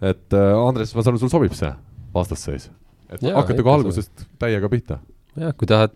et 0.00 0.32
äh, 0.32 0.68
Andres, 0.68 0.94
ma 0.94 1.02
saan 1.02 1.14
aru, 1.14 1.20
sul 1.20 1.32
sobib 1.32 1.52
see 1.56 1.72
vastasseis? 2.14 2.70
et 3.10 3.22
hakata 3.22 3.52
ikka 3.56 3.64
kohe 3.66 3.74
algusest 3.80 4.26
täiega 4.38 4.68
pihta. 4.68 4.98
jah, 5.36 5.52
kui 5.56 5.66
tahad, 5.66 5.92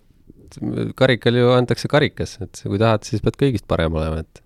karikal 0.98 1.38
ju 1.38 1.52
antakse 1.54 1.90
karikas, 1.90 2.38
et 2.44 2.64
kui 2.64 2.80
tahad, 2.80 3.04
siis 3.06 3.22
pead 3.24 3.38
kõigist 3.40 3.68
parem 3.70 3.94
olema, 3.96 4.24
et 4.24 4.44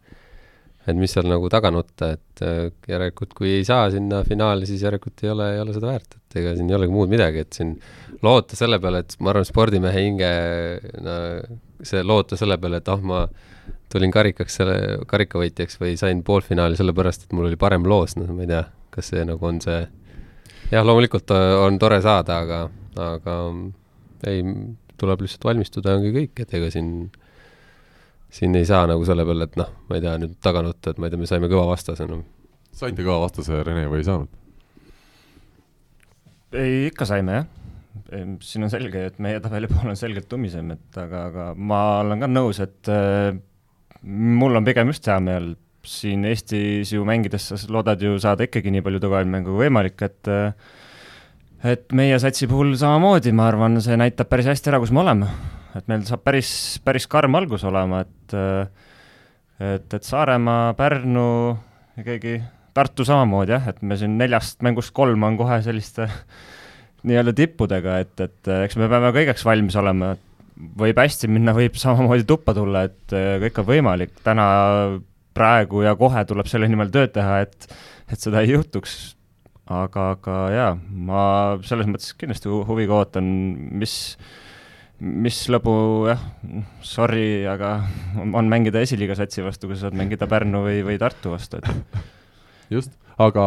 et 0.88 0.96
mis 0.96 1.12
seal 1.12 1.26
nagu 1.28 1.50
taga 1.52 1.70
nutta, 1.74 2.14
et 2.16 2.42
äh, 2.44 2.70
järelikult 2.88 3.34
kui 3.36 3.50
ei 3.58 3.64
saa 3.66 3.90
sinna 3.92 4.22
finaali, 4.24 4.64
siis 4.68 4.82
järelikult 4.86 5.20
ei 5.24 5.32
ole, 5.34 5.50
ei 5.54 5.60
ole 5.60 5.74
seda 5.76 5.90
väärt, 5.90 6.16
et 6.16 6.38
ega 6.40 6.54
siin 6.56 6.70
ei 6.70 6.78
olegi 6.78 6.94
muud 6.94 7.12
midagi, 7.12 7.44
et 7.44 7.58
siin 7.58 7.74
loota 8.24 8.56
selle 8.56 8.78
peale, 8.80 9.02
et 9.04 9.18
ma 9.20 9.34
arvan, 9.34 9.44
spordimehe 9.48 10.04
hinge 10.06 10.30
no, 11.04 11.18
see 11.84 12.00
loota 12.06 12.38
selle 12.40 12.56
peale, 12.62 12.80
et 12.80 12.88
ah, 12.88 13.04
ma 13.04 13.26
tulin 13.92 14.12
karikaks 14.14 14.58
selle, 14.60 14.78
karikavõitjaks 15.10 15.76
või 15.82 15.94
sain 16.00 16.24
poolfinaali 16.24 16.78
sellepärast, 16.80 17.26
et 17.26 17.36
mul 17.36 17.50
oli 17.50 17.60
parem 17.60 17.84
loos, 17.88 18.16
noh, 18.16 18.32
ma 18.32 18.46
ei 18.46 18.52
tea, 18.54 18.64
kas 18.94 19.12
see 19.12 19.28
nagu 19.28 19.48
on 19.48 19.60
see 19.64 19.82
jah, 20.72 20.84
loomulikult 20.84 21.36
äh, 21.36 21.52
on 21.66 21.78
tore 21.80 22.00
saada, 22.04 22.42
aga, 22.44 22.62
aga 23.12 23.38
ei, 24.28 24.40
tuleb 25.00 25.22
lihtsalt 25.24 25.46
valmistuda 25.50 25.94
ja 25.94 26.00
ongi 26.00 26.14
kõik, 26.14 26.42
et 26.44 26.56
ega 26.58 26.70
siin, 26.74 26.90
siin 28.34 28.56
ei 28.58 28.66
saa 28.68 28.86
nagu 28.90 29.06
selle 29.08 29.26
peale, 29.28 29.48
et 29.48 29.60
noh, 29.60 29.70
ma 29.88 29.98
ei 29.98 30.04
tea, 30.04 30.16
nüüd 30.22 30.36
taga 30.44 30.64
nutta, 30.66 30.92
et 30.92 31.00
ma 31.00 31.08
ei 31.08 31.14
tea, 31.14 31.22
me 31.22 31.30
saime 31.30 31.50
kõva 31.50 31.68
vastase, 31.72 32.08
no 32.10 32.22
saite 32.78 33.04
kõva 33.04 33.22
vastase, 33.26 33.62
Rene, 33.66 33.86
või 33.90 34.02
ei 34.02 34.08
saanud? 34.08 34.34
ei, 36.56 36.88
ikka 36.88 37.08
saime 37.08 37.38
jah. 37.40 37.48
siin 38.44 38.64
on 38.64 38.72
selge, 38.72 39.04
et 39.10 39.22
meie 39.22 39.40
tabeli 39.44 39.68
pool 39.70 39.90
on 39.92 39.98
selgelt 39.98 40.28
tumisem, 40.30 40.70
et 40.76 41.00
aga, 41.00 41.24
aga 41.28 41.48
ma 41.56 41.80
olen 42.02 42.24
ka 42.24 42.30
nõus, 42.30 42.60
et 42.64 42.92
äh, 42.92 43.32
mul 44.02 44.56
on 44.56 44.68
pigem 44.68 44.92
just 44.92 45.08
hea 45.10 45.18
meel, 45.22 45.52
siin 45.88 46.24
Eestis 46.28 46.92
ju 46.92 47.04
mängides 47.06 47.50
sa 47.50 47.58
loodad 47.72 48.02
ju 48.02 48.18
saada 48.20 48.44
ikkagi 48.44 48.72
nii 48.74 48.84
palju 48.84 49.00
tugevaid 49.02 49.30
mänge 49.30 49.48
kui 49.48 49.64
võimalik, 49.66 50.00
et 50.04 50.30
äh, 50.32 50.74
et 51.66 51.94
meie 51.96 52.18
satsi 52.22 52.46
puhul 52.50 52.74
samamoodi, 52.78 53.32
ma 53.34 53.48
arvan, 53.50 53.80
see 53.82 53.96
näitab 53.98 54.30
päris 54.30 54.50
hästi 54.50 54.70
ära, 54.72 54.80
kus 54.82 54.92
me 54.94 55.02
oleme. 55.02 55.30
et 55.78 55.88
meil 55.90 56.04
saab 56.08 56.22
päris, 56.26 56.50
päris 56.84 57.06
karm 57.10 57.36
algus 57.38 57.64
olema, 57.68 58.02
et 58.06 58.36
äh, 58.36 58.68
et, 59.58 59.94
et 59.94 60.04
Saaremaa, 60.06 60.72
Pärnu 60.78 61.26
ja 61.98 62.06
keegi, 62.06 62.38
Tartu 62.78 63.02
samamoodi 63.06 63.56
jah, 63.56 63.68
et 63.72 63.82
me 63.82 63.96
siin 63.98 64.14
neljast 64.20 64.62
mängust 64.62 64.92
kolm 64.94 65.24
on 65.26 65.36
kohe 65.38 65.58
selliste 65.64 66.06
nii-öelda 67.08 67.34
tippudega, 67.34 67.98
et, 68.04 68.14
et 68.22 68.50
eks 68.62 68.78
me 68.78 68.88
peame 68.90 69.10
kõigeks 69.16 69.44
valmis 69.46 69.76
olema, 69.78 70.12
võib 70.78 70.98
hästi 70.98 71.30
minna, 71.30 71.54
võib 71.56 71.78
samamoodi 71.78 72.26
tuppa 72.28 72.54
tulla, 72.54 72.86
et 72.86 73.14
äh, 73.16 73.36
kõik 73.42 73.62
on 73.62 73.70
võimalik, 73.72 74.14
täna, 74.26 74.48
praegu 75.38 75.84
ja 75.84 75.94
kohe 75.98 76.24
tuleb 76.26 76.48
selle 76.50 76.66
nimel 76.70 76.90
tööd 76.94 77.14
teha, 77.14 77.42
et 77.46 77.70
et 78.08 78.22
seda 78.22 78.40
ei 78.40 78.54
juhtuks, 78.54 79.17
aga, 79.68 80.10
aga 80.16 80.36
jaa, 80.52 80.74
ma 80.90 81.22
selles 81.66 81.88
mõttes 81.90 82.14
kindlasti 82.18 82.50
hu 82.50 82.62
huviga 82.68 82.96
ootan, 82.98 83.26
mis, 83.80 83.94
mis 85.00 85.40
lõbu 85.52 85.74
jah, 86.08 86.22
sorry, 86.86 87.44
aga 87.48 87.74
on 88.32 88.48
mängida 88.50 88.82
esiliiga 88.84 89.18
satsi 89.18 89.44
vastu, 89.44 89.68
kui 89.68 89.76
sa 89.76 89.86
saad 89.88 89.98
mängida 89.98 90.30
Pärnu 90.30 90.64
või, 90.64 90.80
või 90.86 90.96
Tartu 91.00 91.34
vastu, 91.34 91.60
et 91.60 92.00
just, 92.78 92.96
aga 93.20 93.44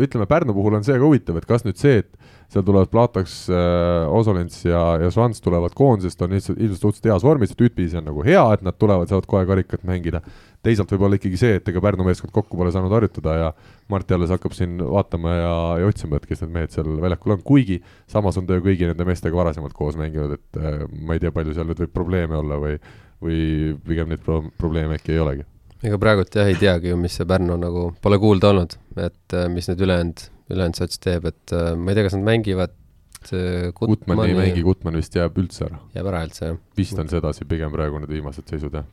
ütleme, 0.00 0.28
Pärnu 0.30 0.56
puhul 0.56 0.80
on 0.80 0.86
see 0.86 0.96
ka 0.96 1.04
huvitav, 1.04 1.40
et 1.40 1.48
kas 1.48 1.66
nüüd 1.68 1.80
see, 1.80 2.00
et 2.04 2.28
seal 2.48 2.64
tulevad 2.64 2.88
Plataks 2.88 3.42
äh,, 3.52 4.08
Osolents 4.08 4.62
ja, 4.64 4.80
ja 5.02 5.10
Švants 5.12 5.42
tulevad 5.44 5.74
koondisest, 5.76 6.22
on 6.24 6.32
lihtsalt 6.32 6.60
ilmselt 6.60 6.80
suhteliselt 6.80 7.10
heas 7.12 7.26
vormis, 7.26 7.52
et 7.52 7.64
ühtpidi 7.66 7.98
on 8.00 8.08
nagu 8.08 8.24
hea, 8.24 8.44
et 8.56 8.64
nad 8.64 8.78
tulevad, 8.80 9.10
saavad 9.10 9.28
kohe 9.28 9.44
karikat 9.48 9.84
mängida. 9.88 10.22
Teisalt 10.66 10.92
võib 10.94 11.06
olla 11.06 11.18
ikkagi 11.18 11.40
see, 11.40 11.58
et 11.60 11.68
ega 11.70 11.82
Pärnu 11.84 12.06
meeskond 12.06 12.32
kokku 12.34 12.58
pole 12.58 12.72
saanud 12.74 12.92
harjutada 12.94 13.34
ja 13.38 13.50
Martti 13.92 14.16
alles 14.16 14.32
hakkab 14.34 14.56
siin 14.56 14.78
vaatama 14.82 15.34
ja, 15.34 15.52
ja 15.82 15.90
otsima, 15.90 16.18
et 16.18 16.26
kes 16.28 16.42
need 16.44 16.54
mehed 16.56 16.74
seal 16.74 16.88
väljakul 17.02 17.36
on, 17.36 17.44
kuigi 17.46 17.78
samas 18.10 18.40
on 18.40 18.48
ta 18.48 18.58
ju 18.58 18.64
kõigi 18.66 18.88
nende 18.90 19.06
meestega 19.08 19.38
varasemalt 19.38 19.76
koos 19.76 19.98
mänginud, 20.00 20.38
et 20.38 20.62
äh, 20.62 20.82
ma 21.02 21.16
ei 21.16 21.22
tea, 21.22 21.34
palju 21.34 21.54
seal 21.56 21.68
nüüd 21.70 21.84
võib 21.84 21.94
probleeme 21.94 22.40
olla 22.40 22.58
või, 22.62 22.80
või 23.22 23.44
pigem 23.86 24.10
neid 24.12 24.24
pro 24.24 24.42
probleeme 24.58 24.98
äkki 24.98 25.14
ei 25.14 25.22
olegi 25.24 25.46
ega 25.86 25.98
praegult 26.00 26.34
jah, 26.34 26.48
ei 26.50 26.58
teagi 26.58 26.90
ju, 26.92 26.98
mis 26.98 27.14
see 27.18 27.28
Pärnu 27.28 27.54
nagu, 27.60 27.88
pole 28.02 28.18
kuulda 28.22 28.50
olnud, 28.52 28.74
et 28.98 29.38
äh, 29.38 29.46
mis 29.52 29.70
need 29.70 29.86
ülejäänud 29.86 30.26
ülejäänud 30.52 30.80
sats 30.80 31.00
teeb, 31.02 31.28
et 31.28 31.54
äh, 31.54 31.72
ma 31.76 31.92
ei 31.92 31.98
tea, 31.98 32.06
kas 32.08 32.16
nad 32.16 32.26
mängivad 32.26 32.74
äh, 33.32 33.68
Gutmann 33.76 34.24
ei 34.24 34.36
mängi, 34.38 34.64
Gutmann 34.66 34.98
vist 34.98 35.16
jääb 35.18 35.38
üldse 35.40 35.68
ära. 35.68 35.80
jääb 35.96 36.10
ära 36.10 36.24
üldse, 36.26 36.52
jah? 36.52 36.62
vist 36.78 36.98
on 36.98 37.10
sedasi 37.12 37.46
pigem 37.48 37.74
praegu 37.74 38.00
need 38.02 38.14
viimased 38.16 38.48
seisud, 38.50 38.74
jah. 38.74 38.88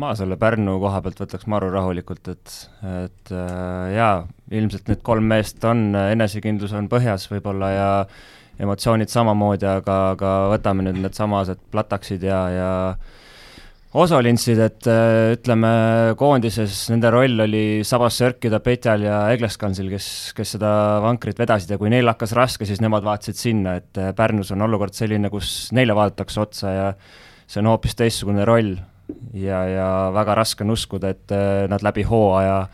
Ma 0.00 0.12
selle 0.18 0.36
Pärnu 0.40 0.78
koha 0.82 1.00
pealt 1.04 1.20
võtaks 1.22 1.48
maru 1.50 1.70
rahulikult, 1.72 2.30
et, 2.32 2.54
et 2.90 3.34
äh, 3.34 3.90
jaa, 3.94 4.14
ilmselt 4.50 4.88
need 4.90 5.02
kolm 5.06 5.28
meest 5.30 5.64
on, 5.68 5.92
enesekindlus 5.94 6.74
on 6.74 6.88
põhjas 6.90 7.28
võib-olla 7.30 7.70
ja 7.70 7.90
emotsioonid 8.62 9.10
samamoodi, 9.10 9.66
aga, 9.66 9.98
aga 10.14 10.32
võtame 10.54 10.86
nüüd 10.86 10.98
needsamased 11.02 11.62
plataksid 11.74 12.26
ja, 12.26 12.40
ja 12.54 12.70
osalintsid, 13.94 14.60
et 14.62 14.88
äh, 14.90 15.34
ütleme, 15.36 15.70
koondises 16.18 16.88
nende 16.90 17.10
roll 17.14 17.44
oli 17.46 17.64
sabas 17.86 18.18
sörkida 18.18 18.58
Petjal 18.64 19.06
ja 19.06 19.20
Egleskansil, 19.34 19.90
kes, 19.94 20.08
kes 20.36 20.56
seda 20.56 20.72
vankrit 21.04 21.38
vedasid 21.38 21.74
ja 21.74 21.78
kui 21.78 21.92
neil 21.92 22.10
hakkas 22.10 22.34
raske, 22.36 22.66
siis 22.66 22.82
nemad 22.82 23.06
vaatasid 23.06 23.38
sinna, 23.38 23.76
et 23.82 24.02
äh, 24.02 24.10
Pärnus 24.16 24.50
on 24.54 24.66
olukord 24.66 24.96
selline, 24.96 25.30
kus 25.30 25.70
neile 25.76 25.94
vaadatakse 25.96 26.42
otsa 26.42 26.74
ja 26.74 26.90
see 27.46 27.62
on 27.62 27.70
hoopis 27.70 27.94
teistsugune 27.98 28.46
roll. 28.48 28.74
Ja, 29.32 29.64
ja 29.68 29.88
väga 30.14 30.38
raske 30.40 30.64
on 30.64 30.74
uskuda, 30.74 31.12
et 31.14 31.34
äh, 31.34 31.64
nad 31.70 31.84
läbi 31.84 32.06
hooaja 32.08 32.64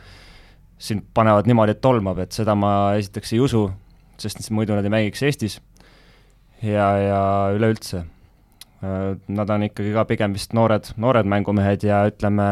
sind 0.80 1.04
panevad 1.14 1.48
niimoodi, 1.50 1.76
et 1.76 1.82
tolmab, 1.84 2.22
et 2.22 2.32
seda 2.32 2.54
ma 2.56 2.94
esiteks 2.96 3.34
ei 3.36 3.42
usu, 3.44 3.66
sest 4.20 4.48
muidu 4.54 4.76
nad 4.76 4.86
ei 4.86 4.92
mängiks 4.92 5.22
Eestis. 5.26 5.60
ja, 6.62 6.88
ja 7.00 7.20
üleüldse 7.56 8.04
Äh, 8.80 9.16
nad 9.28 9.50
on 9.52 9.66
ikkagi 9.66 9.92
ka 9.92 10.06
pigem 10.08 10.32
vist 10.32 10.54
noored, 10.56 10.86
noored 10.96 11.28
mängumehed 11.28 11.84
ja 11.84 12.00
ütleme, 12.08 12.46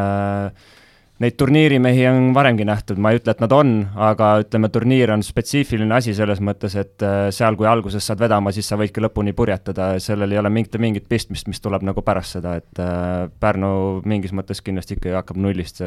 neid 1.23 1.37
turniirimehi 1.41 2.05
on 2.11 2.29
varemgi 2.37 2.67
nähtud, 2.69 2.99
ma 3.03 3.13
ei 3.13 3.19
ütle, 3.19 3.35
et 3.35 3.41
nad 3.43 3.55
on, 3.55 3.73
aga 4.09 4.31
ütleme, 4.45 4.71
turniir 4.75 5.13
on 5.15 5.25
spetsiifiline 5.27 5.97
asi 5.97 6.15
selles 6.17 6.43
mõttes, 6.45 6.77
et 6.79 7.07
äh, 7.07 7.29
seal, 7.35 7.59
kui 7.59 7.67
alguses 7.71 8.07
saad 8.07 8.23
vedama, 8.23 8.53
siis 8.55 8.69
sa 8.71 8.79
võidki 8.79 9.03
lõpuni 9.03 9.35
purjetada 9.37 9.91
sellel 10.03 10.35
ei 10.35 10.43
ole 10.43 10.53
mingit, 10.55 10.79
mingit 10.83 11.09
pistmist, 11.11 11.51
mis 11.51 11.63
tuleb 11.65 11.87
nagu 11.89 12.05
pärast 12.07 12.39
seda, 12.39 12.59
et 12.63 12.83
äh, 12.83 13.27
Pärnu 13.41 13.73
mingis 14.09 14.35
mõttes 14.37 14.63
kindlasti 14.65 14.99
ikkagi 14.99 15.19
hakkab 15.19 15.41
nullist, 15.43 15.83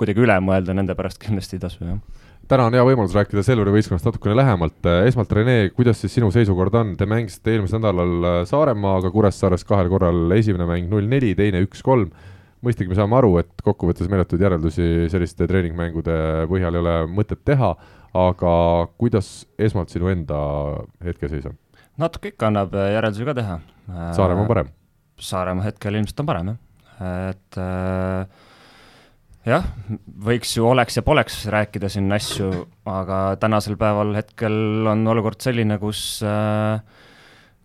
kuidagi 0.00 0.24
üle 0.24 0.38
mõelda 0.42 0.74
nende 0.74 0.96
pärast 0.98 1.22
kindlasti 1.22 1.58
ei 1.58 1.66
tasu, 1.66 1.86
jah 1.86 2.28
täna 2.50 2.66
on 2.68 2.74
hea 2.76 2.82
võimalus 2.84 3.14
rääkida 3.16 3.44
Selveri 3.46 3.72
võistkonnast 3.72 4.06
natukene 4.08 4.34
lähemalt. 4.36 4.88
esmalt, 5.06 5.32
Rene, 5.32 5.70
kuidas 5.76 6.00
siis 6.02 6.14
sinu 6.16 6.30
seisukord 6.34 6.74
on, 6.76 6.94
te 6.98 7.06
mängisite 7.08 7.54
eelmisel 7.54 7.80
nädalal 7.80 8.26
äh, 8.28 8.38
Saaremaaga 8.48 9.12
Kuressaares 9.14 9.64
kahel 9.68 9.88
korral, 9.92 10.24
esimene 10.36 10.66
mäng 10.68 10.90
null 10.90 11.08
neli, 11.08 11.32
teine 11.38 11.62
üks-kolm. 11.64 12.10
Mõistagi 12.62 12.92
me 12.92 12.98
saame 12.98 13.18
aru, 13.18 13.34
et 13.42 13.64
kokkuvõttes 13.64 14.10
meeletuid 14.12 14.44
järeldusi 14.44 15.08
selliste 15.12 15.48
treeningmängude 15.50 16.14
põhjal 16.50 16.78
ei 16.78 16.84
ole 16.84 16.94
mõtet 17.10 17.42
teha, 17.46 17.72
aga 18.18 18.54
kuidas 19.00 19.32
esmalt 19.58 19.92
sinu 19.92 20.12
enda 20.12 20.38
hetkeseis 21.04 21.48
on? 21.50 21.58
natuke 22.00 22.32
ikka 22.32 22.48
annab 22.48 22.72
äh, 22.78 22.94
järeldusi 22.94 23.26
ka 23.28 23.34
teha. 23.36 23.58
Saaremaa 24.16 24.46
on 24.46 24.48
parem? 24.48 24.72
Saaremaa 25.20 25.66
hetkel 25.68 25.98
ilmselt 25.98 26.22
on 26.22 26.28
parem, 26.30 26.50
jah. 26.52 27.12
et 27.28 27.60
äh, 27.60 28.48
jah, 29.52 29.68
võiks 30.24 30.56
ju 30.56 30.66
oleks 30.70 30.96
ja 30.98 31.04
poleks 31.06 31.42
rääkida 31.52 31.90
siin 31.92 32.08
asju, 32.14 32.50
aga 32.88 33.22
tänasel 33.42 33.76
päeval 33.80 34.14
hetkel 34.16 34.88
on 34.88 35.04
olukord 35.12 35.42
selline, 35.44 35.78
kus 35.82 36.22
äh, 36.26 36.80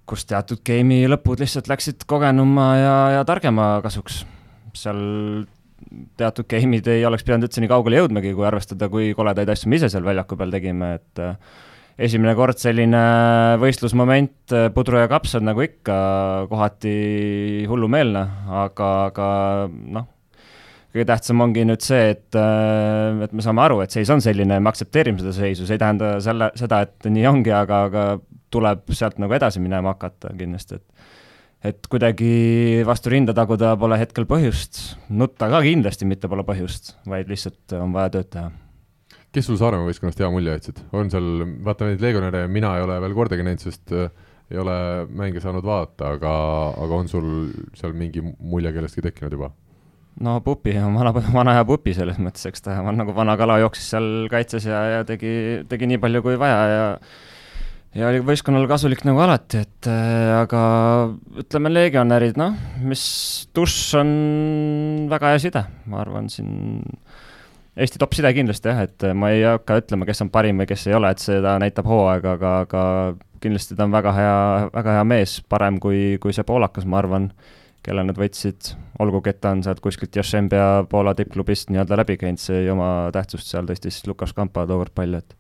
kus 0.08 0.24
teatud 0.28 0.64
game'i 0.66 1.08
lõpud 1.12 1.42
lihtsalt 1.44 1.68
läksid 1.68 2.08
kogenuma 2.08 2.68
ja, 2.80 2.96
ja 3.18 3.24
targema 3.28 3.78
kasuks. 3.84 4.24
Seal 4.78 5.00
teatud 6.18 6.48
game'id 6.50 6.90
ei 6.90 7.06
oleks 7.06 7.26
pidanud 7.26 7.48
üldse 7.48 7.62
nii 7.62 7.72
kaugele 7.72 8.02
jõudmagi, 8.02 8.34
kui 8.38 8.46
arvestada, 8.50 8.90
kui 8.92 9.12
koledaid 9.18 9.50
asju 9.54 9.70
me 9.70 9.78
ise 9.80 9.92
seal 9.94 10.06
väljaku 10.08 10.38
peal 10.40 10.54
tegime, 10.54 10.96
et 10.98 11.22
äh, 11.22 11.36
esimene 12.08 12.34
kord 12.38 12.60
selline 12.62 13.02
võistlusmoment, 13.62 14.38
äh, 14.58 14.70
pudru 14.74 15.02
ja 15.02 15.10
kapsad 15.12 15.46
nagu 15.46 15.62
ikka, 15.66 15.98
kohati 16.52 16.94
hullumeelne, 17.70 18.24
aga, 18.66 18.92
aga 19.12 19.32
noh 19.70 20.14
kõige 20.98 21.06
tähtsam 21.12 21.44
ongi 21.44 21.66
nüüd 21.68 21.84
see, 21.86 22.14
et, 22.16 22.30
äh, 22.40 23.22
et 23.28 23.34
me 23.36 23.46
saame 23.46 23.62
aru, 23.66 23.82
et 23.84 23.94
seis 23.94 24.10
on 24.14 24.24
selline, 24.24 24.58
me 24.58 24.72
aktsepteerime 24.72 25.22
seda 25.22 25.36
seisu, 25.36 25.68
see 25.68 25.78
ei 25.78 25.84
tähenda 25.84 26.16
selle, 26.24 26.50
seda, 26.58 26.82
et 26.88 27.10
nii 27.12 27.28
ongi, 27.30 27.54
aga, 27.54 27.84
aga 27.90 28.06
tuleb 28.54 28.88
sealt 28.96 29.20
nagu 29.22 29.36
edasi 29.38 29.62
minema 29.62 29.94
hakata 29.94 30.32
kindlasti, 30.38 30.80
et 30.80 31.17
et 31.68 31.90
kuidagi 31.92 32.84
vastu 32.88 33.12
rinda 33.14 33.36
taguda 33.38 33.74
pole 33.80 33.98
hetkel 34.00 34.28
põhjust, 34.30 34.80
nutta 35.10 35.50
ka 35.52 35.62
kindlasti 35.66 36.08
mitte 36.10 36.30
pole 36.32 36.46
põhjust, 36.48 36.96
vaid 37.10 37.30
lihtsalt 37.32 37.76
on 37.80 37.96
vaja 37.96 38.14
tööd 38.18 38.32
teha. 38.36 38.52
kes 39.36 39.50
sul 39.50 39.60
Saaremaa 39.60 39.90
võistkonnast 39.90 40.24
hea 40.24 40.32
mulje 40.34 40.56
jätsid, 40.56 40.82
on 40.96 41.12
seal, 41.14 41.30
vaata 41.66 41.90
neid 41.90 42.02
legionäre 42.04 42.48
mina 42.52 42.76
ei 42.78 42.88
ole 42.88 42.98
veel 43.04 43.16
kordagi 43.18 43.46
näinud, 43.46 43.64
sest 43.64 43.94
äh, 43.96 44.10
ei 44.52 44.60
ole 44.62 44.76
mänge 45.12 45.44
saanud 45.44 45.66
vaadata, 45.68 46.14
aga, 46.18 46.34
aga 46.86 47.00
on 47.04 47.10
sul 47.12 47.32
seal 47.78 47.96
mingi 47.98 48.24
mulje 48.24 48.72
kellestki 48.76 49.04
tekkinud 49.10 49.38
juba? 49.38 49.52
no 50.24 50.40
Pupi 50.42 50.74
on 50.82 50.96
vana, 51.00 51.14
vana 51.34 51.56
hea 51.58 51.66
Pupi 51.68 51.94
selles 51.98 52.20
mõttes, 52.22 52.48
eks 52.50 52.66
ta 52.66 52.80
on 52.82 52.98
nagu 53.00 53.16
vana 53.16 53.38
kala, 53.40 53.60
jooksis 53.66 53.92
seal 53.94 54.12
kaitses 54.32 54.70
ja, 54.70 54.84
ja 54.98 55.08
tegi, 55.08 55.64
tegi 55.70 55.90
nii 55.92 56.02
palju 56.02 56.24
kui 56.26 56.40
vaja 56.40 56.62
ja 56.72 56.86
ja 57.98 58.10
oli 58.12 58.22
võistkonnale 58.26 58.70
kasulik 58.70 59.04
nagu 59.08 59.22
alati, 59.24 59.64
et 59.66 59.90
äh, 59.90 60.34
aga 60.38 60.62
ütleme, 61.42 61.72
legionärid, 61.74 62.38
noh, 62.40 62.58
mis 62.86 63.04
dušš 63.58 63.82
on 64.02 64.12
väga 65.12 65.34
hea 65.34 65.44
side, 65.48 65.64
ma 65.90 66.04
arvan, 66.04 66.30
siin 66.34 66.86
Eesti 67.78 68.00
top 68.02 68.16
side 68.18 68.32
kindlasti 68.34 68.72
jah, 68.72 68.80
et 68.88 69.04
ma 69.14 69.30
ei 69.30 69.44
hakka 69.46 69.76
ütlema, 69.84 70.08
kes 70.10 70.24
on 70.24 70.32
parim 70.34 70.58
või 70.58 70.66
kes 70.66 70.88
ei 70.90 70.96
ole, 70.98 71.12
et 71.14 71.22
seda 71.22 71.60
näitab 71.62 71.86
hooaeg, 71.86 72.26
aga, 72.26 72.54
aga 72.66 72.82
kindlasti 73.44 73.78
ta 73.78 73.86
on 73.86 73.94
väga 73.94 74.14
hea, 74.18 74.40
väga 74.74 74.96
hea 74.98 75.04
mees, 75.06 75.36
parem 75.46 75.78
kui, 75.82 76.18
kui 76.24 76.34
see 76.34 76.46
poolakas, 76.48 76.88
ma 76.90 76.98
arvan 77.04 77.30
kelle 77.86 78.02
nad 78.04 78.18
võtsid, 78.18 78.74
olgugi 79.04 79.30
et 79.30 79.42
ta 79.44 79.54
on 79.54 79.62
sealt 79.64 79.80
kuskilt 79.84 80.18
Jašembia 80.18 80.88
Poola 80.90 81.14
tippklubist 81.16 81.70
nii-öelda 81.70 82.02
läbi 82.02 82.18
käinud, 82.18 82.42
see 82.42 82.64
ei 82.64 82.72
oma 82.74 83.12
tähtsust, 83.14 83.54
seal 83.54 83.70
tõstis 83.70 84.02
Lukas 84.10 84.34
Kampa 84.36 84.66
tookord 84.68 84.96
palju, 84.98 85.22
et 85.22 85.38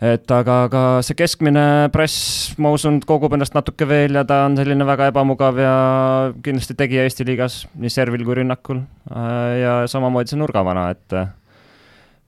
et 0.00 0.34
aga, 0.34 0.56
aga 0.66 0.82
see 1.06 1.18
keskmine 1.18 1.90
press, 1.94 2.54
ma 2.62 2.72
usun, 2.74 3.00
kogub 3.06 3.34
ennast 3.36 3.54
natuke 3.54 3.86
veel 3.88 4.18
ja 4.18 4.24
ta 4.28 4.44
on 4.46 4.56
selline 4.58 4.86
väga 4.88 5.10
ebamugav 5.12 5.60
ja 5.62 5.74
kindlasti 6.42 6.78
tegija 6.78 7.04
Eesti 7.06 7.26
liigas 7.28 7.62
nii 7.74 7.92
servil 7.92 8.24
kui 8.26 8.40
rünnakul. 8.40 8.82
ja 9.60 9.82
samamoodi 9.90 10.32
see 10.32 10.40
nurgavana, 10.40 10.88
et 10.90 11.18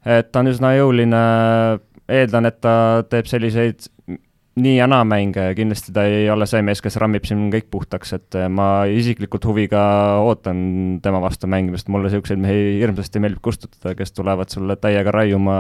et 0.04 0.30
ta 0.30 0.44
on 0.44 0.52
üsna 0.52 0.74
jõuline, 0.76 1.24
eeldan, 2.12 2.46
et 2.50 2.60
ta 2.60 2.76
teeb 3.08 3.26
selliseid 3.30 3.88
nii 4.54 4.76
ja 4.76 4.86
naa 4.86 5.02
mäng, 5.08 5.34
kindlasti 5.58 5.92
ta 5.94 6.04
ei 6.06 6.28
ole 6.30 6.46
see 6.46 6.62
mees, 6.62 6.82
kes 6.84 6.96
rammib 7.02 7.24
siin 7.26 7.48
kõik 7.50 7.66
puhtaks, 7.74 8.14
et 8.14 8.36
äh, 8.38 8.46
ma 8.46 8.84
isiklikult 8.86 9.46
huviga 9.48 9.82
ootan 10.22 11.00
tema 11.02 11.18
vastu 11.24 11.50
mängimist, 11.50 11.90
mulle 11.90 12.06
niisuguseid 12.06 12.42
mehi 12.42 12.76
hirmsasti 12.78 13.22
meeldib 13.22 13.42
kustutada, 13.42 13.96
kes 13.98 14.14
tulevad 14.14 14.54
sulle 14.54 14.76
täiega 14.78 15.14
raiuma 15.14 15.58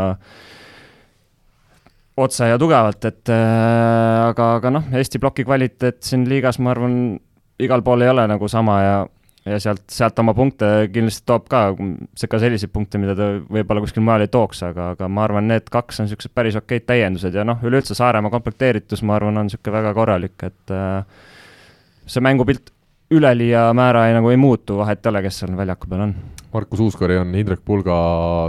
otse 2.16 2.48
ja 2.48 2.58
tugevalt, 2.60 3.04
et 3.08 3.32
äh, 3.32 4.28
aga, 4.30 4.54
aga 4.60 4.70
noh, 4.76 4.88
Eesti 4.94 5.18
ploki 5.22 5.46
kvaliteet 5.46 6.02
siin 6.06 6.28
liigas, 6.30 6.60
ma 6.62 6.74
arvan, 6.74 6.96
igal 7.62 7.82
pool 7.86 8.04
ei 8.04 8.12
ole 8.12 8.26
nagu 8.30 8.48
sama 8.50 8.80
ja 8.82 8.96
ja 9.44 9.58
sealt, 9.60 9.82
sealt 9.92 10.18
oma 10.22 10.32
punkte 10.36 10.68
kindlasti 10.92 11.24
toob 11.28 11.48
ka, 11.52 11.66
ka 12.30 12.38
selliseid 12.40 12.72
punkte, 12.72 13.00
mida 13.00 13.12
ta 13.18 13.26
võib-olla 13.42 13.82
kuskil 13.84 14.04
mujal 14.04 14.24
ei 14.24 14.30
tooks, 14.32 14.62
aga, 14.64 14.92
aga 14.94 15.08
ma 15.12 15.26
arvan, 15.26 15.50
need 15.50 15.68
kaks 15.72 16.00
on 16.00 16.08
niisugused 16.08 16.32
päris 16.36 16.56
okeid 16.56 16.86
täiendused 16.88 17.36
ja 17.36 17.44
noh, 17.44 17.60
üleüldse 17.64 17.96
Saaremaa 17.98 18.32
komplekteeritus, 18.32 19.04
ma 19.04 19.18
arvan, 19.18 19.42
on 19.42 19.50
niisugune 19.50 19.76
väga 19.76 19.92
korralik, 19.96 20.38
et 20.48 20.72
äh, 20.72 21.28
see 22.08 22.24
mängupilt 22.24 22.72
üleliia 23.14 23.66
määra 23.76 24.08
ei, 24.08 24.16
nagu 24.16 24.32
ei 24.32 24.40
muutu, 24.40 24.78
vahet 24.80 25.04
ei 25.04 25.12
ole, 25.12 25.22
kes 25.26 25.42
seal 25.42 25.52
väljaku 25.58 25.92
peal 25.92 26.06
on. 26.08 26.16
Markus 26.54 26.80
Uuskari 26.80 27.16
on 27.18 27.34
Indrek 27.34 27.64
Pulga 27.66 27.94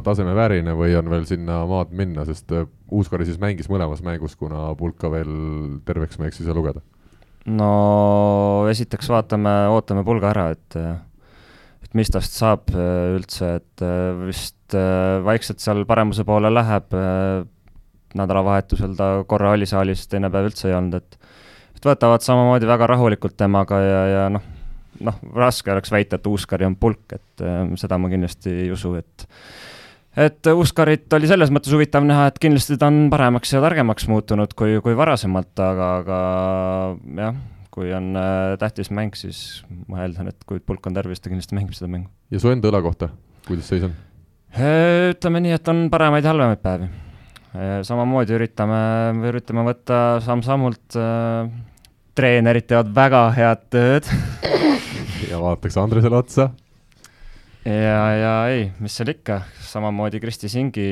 taseme 0.05 0.35
vääriline 0.37 0.75
või 0.77 0.93
on 0.97 1.07
veel 1.09 1.23
sinna 1.25 1.63
maad 1.65 1.93
minna, 1.95 2.25
sest 2.27 2.51
äh, 2.53 2.67
Uuskari 2.93 3.25
siis 3.25 3.39
mängis 3.41 3.69
mõlemas 3.71 4.03
mängus, 4.05 4.35
kuna 4.37 4.67
Pulka 4.77 5.09
veel 5.09 5.31
terveks 5.87 6.19
meheks 6.21 6.41
ei 6.41 6.45
saa 6.45 6.57
lugeda. 6.57 6.83
no 7.49 7.69
esiteks 8.69 9.09
vaatame, 9.09 9.55
ootame 9.73 10.05
pulga 10.05 10.29
ära, 10.33 10.45
et 10.53 10.77
et 11.85 11.97
mis 11.97 12.09
tast 12.13 12.37
saab 12.37 12.69
äh, 12.73 13.17
üldse, 13.17 13.55
et 13.61 13.85
äh, 13.85 14.13
vist 14.27 14.53
vaikselt 15.25 15.61
seal 15.61 15.83
paremuse 15.85 16.23
poole 16.25 16.49
läheb, 16.49 16.93
nädalavahetusel 18.17 18.95
ta 18.97 19.09
korra 19.29 19.51
oli 19.53 19.67
saalis, 19.69 20.07
teine 20.09 20.31
päev 20.33 20.49
üldse 20.49 20.71
ei 20.71 20.77
olnud, 20.77 20.97
et 21.01 21.19
et 21.75 21.85
võtavad 21.85 22.23
samamoodi 22.25 22.69
väga 22.69 22.87
rahulikult 22.89 23.37
temaga 23.37 23.79
ja, 23.83 24.01
ja 24.09 24.25
noh, 24.33 24.45
noh, 25.03 25.17
raske 25.35 25.73
oleks 25.73 25.91
väita, 25.91 26.19
et 26.19 26.27
Uuskari 26.29 26.67
on 26.67 26.77
pulk, 26.79 27.15
et 27.15 27.43
äh, 27.43 27.63
seda 27.79 27.99
ma 28.01 28.11
kindlasti 28.11 28.53
ei 28.65 28.69
usu, 28.73 28.93
et 28.99 29.27
et 30.15 30.47
Uuskarit 30.47 31.11
oli 31.17 31.27
selles 31.27 31.51
mõttes 31.51 31.73
huvitav 31.75 32.05
näha, 32.07 32.29
et 32.31 32.39
kindlasti 32.39 32.77
ta 32.79 32.87
on 32.91 33.09
paremaks 33.11 33.51
ja 33.51 33.61
targemaks 33.63 34.07
muutunud 34.11 34.55
kui, 34.55 34.77
kui 34.83 34.95
varasemalt, 34.95 35.51
aga, 35.59 35.89
aga 35.99 36.19
jah, 37.19 37.39
kui 37.75 37.91
on 37.95 38.13
äh, 38.19 38.55
tähtis 38.61 38.91
mäng, 38.95 39.15
siis 39.19 39.65
ma 39.91 40.05
eeldan, 40.05 40.31
et 40.31 40.47
kui 40.47 40.63
pulk 40.63 40.87
on 40.87 40.95
tervis, 40.95 41.19
ta 41.19 41.31
kindlasti 41.31 41.57
mängib 41.57 41.75
seda 41.75 41.91
mängu. 41.91 42.11
ja 42.31 42.39
su 42.39 42.51
enda 42.53 42.71
õla 42.71 42.83
kohta, 42.85 43.11
kuidas 43.47 43.71
seis 43.71 43.87
on? 43.87 43.95
ütleme 44.55 45.41
nii, 45.43 45.57
et 45.57 45.67
on 45.67 45.87
paremaid 45.91 46.23
ja 46.23 46.31
halvemaid 46.31 46.61
päevi. 46.63 46.87
samamoodi 47.87 48.35
üritame, 48.37 48.77
üritame 49.27 49.65
võtta 49.67 50.21
samm-sammult 50.23 50.95
äh,, 50.99 51.49
treenerid 52.15 52.67
teevad 52.69 52.91
väga 52.95 53.25
head 53.35 53.67
tööd 53.75 54.07
ja 55.29 55.39
vaataks 55.41 55.77
Andresele 55.81 56.17
otsa. 56.17 56.49
ja, 57.65 58.03
ja 58.19 58.33
ei, 58.53 58.67
mis 58.83 58.95
seal 58.97 59.11
ikka, 59.15 59.41
samamoodi 59.65 60.19
Kristi 60.23 60.49
Singi 60.51 60.85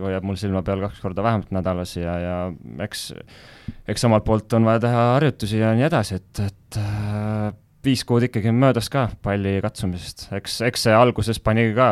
hoiab 0.00 0.26
mul 0.26 0.38
silma 0.40 0.62
peal 0.66 0.82
kaks 0.86 1.00
korda 1.04 1.22
vähemalt 1.26 1.52
nädalas 1.54 1.96
ja, 1.98 2.16
ja 2.18 2.36
eks, 2.86 3.10
eks 3.88 4.06
omalt 4.08 4.26
poolt 4.26 4.58
on 4.58 4.66
vaja 4.68 4.82
teha 4.86 5.06
harjutusi 5.14 5.62
ja 5.62 5.72
nii 5.78 5.86
edasi, 5.90 6.18
et, 6.20 6.42
et 6.48 6.80
äh, 6.82 7.52
viis 7.86 8.02
kuud 8.08 8.26
ikkagi 8.26 8.52
möödas 8.52 8.90
ka 8.92 9.08
palli 9.22 9.58
katsumisest, 9.64 10.28
eks, 10.36 10.60
eks 10.66 10.88
see 10.88 10.96
alguses 10.96 11.40
pani 11.40 11.70
ka 11.76 11.88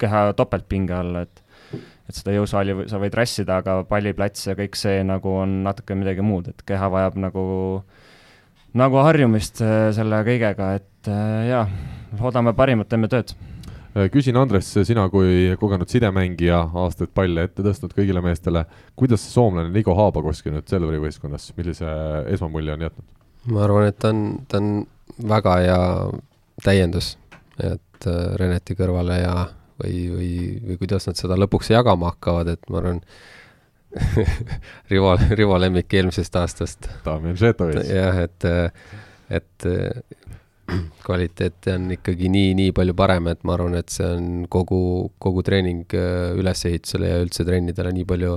keha 0.00 0.30
topeltpinge 0.38 0.96
alla, 0.96 1.26
et 1.28 1.44
et 2.10 2.16
seda 2.18 2.32
jõusaali 2.34 2.74
või- 2.74 2.88
sa 2.90 2.98
võid 2.98 3.14
rassida, 3.14 3.60
aga 3.62 3.84
palliplats 3.86 4.48
ja 4.48 4.56
kõik 4.58 4.74
see 4.74 5.04
nagu 5.06 5.30
on 5.44 5.60
natuke 5.62 5.94
midagi 5.94 6.24
muud, 6.26 6.48
et 6.50 6.64
keha 6.66 6.88
vajab 6.90 7.20
nagu 7.22 7.44
nagu 8.78 9.00
harjumist 9.04 9.62
äh, 9.64 9.90
selle 9.96 10.22
kõigega, 10.26 10.74
et 10.80 11.10
äh, 11.10 11.48
jaa, 11.50 11.64
loodame 12.20 12.54
parimat, 12.56 12.90
teeme 12.90 13.10
tööd 13.10 13.34
Äh, 13.90 14.06
küsin, 14.06 14.36
Andres, 14.38 14.68
sina 14.86 15.08
kui 15.10 15.48
kogenud 15.58 15.90
sidemängija, 15.90 16.60
aastaid 16.78 17.10
palle 17.14 17.48
ette 17.48 17.64
tõstnud 17.66 17.94
kõigile 17.96 18.20
meestele, 18.22 18.62
kuidas 18.98 19.24
see 19.24 19.32
soomlane 19.34 19.72
Nigo 19.74 19.96
Haabakoski 19.98 20.52
nüüd 20.54 20.68
Selveri 20.70 21.00
võistkonnas, 21.02 21.48
millise 21.56 21.88
esmamulje 22.30 22.76
on 22.76 22.84
jätnud? 22.86 23.08
ma 23.50 23.64
arvan, 23.64 23.88
et 23.88 23.96
ta 23.98 24.12
on, 24.12 24.20
ta 24.46 24.60
on 24.60 24.70
väga 25.26 25.56
hea 25.64 25.80
täiendus, 26.62 27.14
et 27.58 28.06
Reneti 28.38 28.76
kõrvale 28.78 29.16
ja, 29.24 29.34
või, 29.80 29.96
või, 30.12 30.30
või 30.68 30.78
kuidas 30.84 31.08
nad 31.08 31.18
seda 31.18 31.40
lõpuks 31.40 31.72
jagama 31.72 32.12
hakkavad, 32.12 32.52
et 32.52 32.70
ma 32.70 32.78
arvan, 32.84 33.00
Rivo, 34.92 35.14
Rivo 35.30 35.58
lemmik 35.58 35.94
eelmisest 35.94 36.36
aastast. 36.38 36.88
Damjan 37.04 37.38
Žetovitš. 37.38 37.90
jah, 37.90 38.20
et, 38.24 38.46
et 39.40 39.68
kvaliteet 41.06 41.70
on 41.74 41.90
ikkagi 41.96 42.30
nii, 42.32 42.54
nii 42.58 42.74
palju 42.76 42.94
parem, 42.98 43.30
et 43.32 43.42
ma 43.44 43.56
arvan, 43.56 43.76
et 43.80 43.90
see 43.92 44.06
on 44.06 44.28
kogu, 44.50 44.82
kogu 45.22 45.44
treening 45.46 45.96
äh, 45.98 46.34
ülesehitusele 46.38 47.10
ja 47.10 47.22
üldse 47.24 47.46
trennidele 47.46 47.92
nii 47.96 48.06
palju 48.08 48.36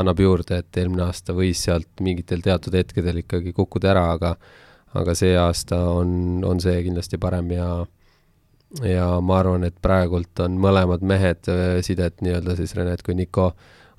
annab 0.00 0.20
juurde, 0.22 0.58
et 0.62 0.78
eelmine 0.82 1.06
aasta 1.06 1.34
võis 1.36 1.60
sealt 1.66 2.02
mingitel 2.02 2.42
teatud 2.42 2.74
hetkedel 2.74 3.22
ikkagi 3.22 3.54
kukkuda 3.54 3.92
ära, 3.94 4.06
aga 4.16 4.34
aga 4.94 5.14
see 5.18 5.34
aasta 5.38 5.78
on, 5.90 6.42
on 6.46 6.60
see 6.62 6.76
kindlasti 6.86 7.18
parem 7.18 7.50
ja 7.54 7.68
ja 8.82 9.06
ma 9.22 9.38
arvan, 9.38 9.66
et 9.66 9.76
praegult 9.82 10.40
on 10.42 10.58
mõlemad 10.62 11.02
mehed 11.06 11.50
äh, 11.50 11.78
sidet 11.86 12.22
nii-öelda 12.22 12.56
siis 12.58 12.74
Renet 12.78 13.02
kui 13.06 13.14
Niko 13.18 13.52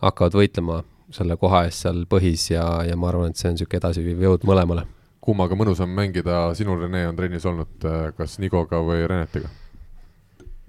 hakkavad 0.06 0.38
võitlema 0.38 0.84
selle 1.14 1.38
koha 1.38 1.66
eest 1.68 1.86
seal 1.86 2.06
põhis 2.10 2.49
ja, 2.51 2.66
ja 2.88 2.97
ma 2.97 3.12
arvan, 3.12 3.34
et 3.34 3.39
see 3.39 3.51
on 3.51 3.58
niisugune 3.58 3.82
edasiviiv 3.84 4.24
jõud 4.26 4.47
mõlemale 4.47 4.86
kummaga 5.26 5.58
mõnusam 5.58 5.89
mängida, 5.89 6.51
sinul, 6.58 6.84
Rene, 6.84 7.06
on 7.10 7.18
trennis 7.18 7.45
olnud, 7.49 7.86
kas 8.18 8.39
Nigoga 8.41 8.82
või 8.86 9.06
Renetiga? 9.10 9.51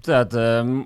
tead, 0.07 0.31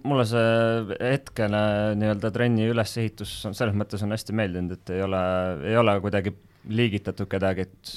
mulle 0.08 0.24
see 0.26 0.96
hetkene 0.98 1.60
nii-öelda 2.00 2.32
trenni 2.34 2.66
ülesehitus 2.72 3.36
on 3.46 3.54
selles 3.54 3.76
mõttes 3.78 4.02
on 4.02 4.16
hästi 4.16 4.34
meeldinud, 4.34 4.80
et 4.80 4.92
ei 4.96 5.04
ole, 5.06 5.20
ei 5.70 5.76
ole 5.78 5.94
kuidagi 6.02 6.34
liigitatud 6.74 7.30
kedagi, 7.30 7.68
et 7.68 7.92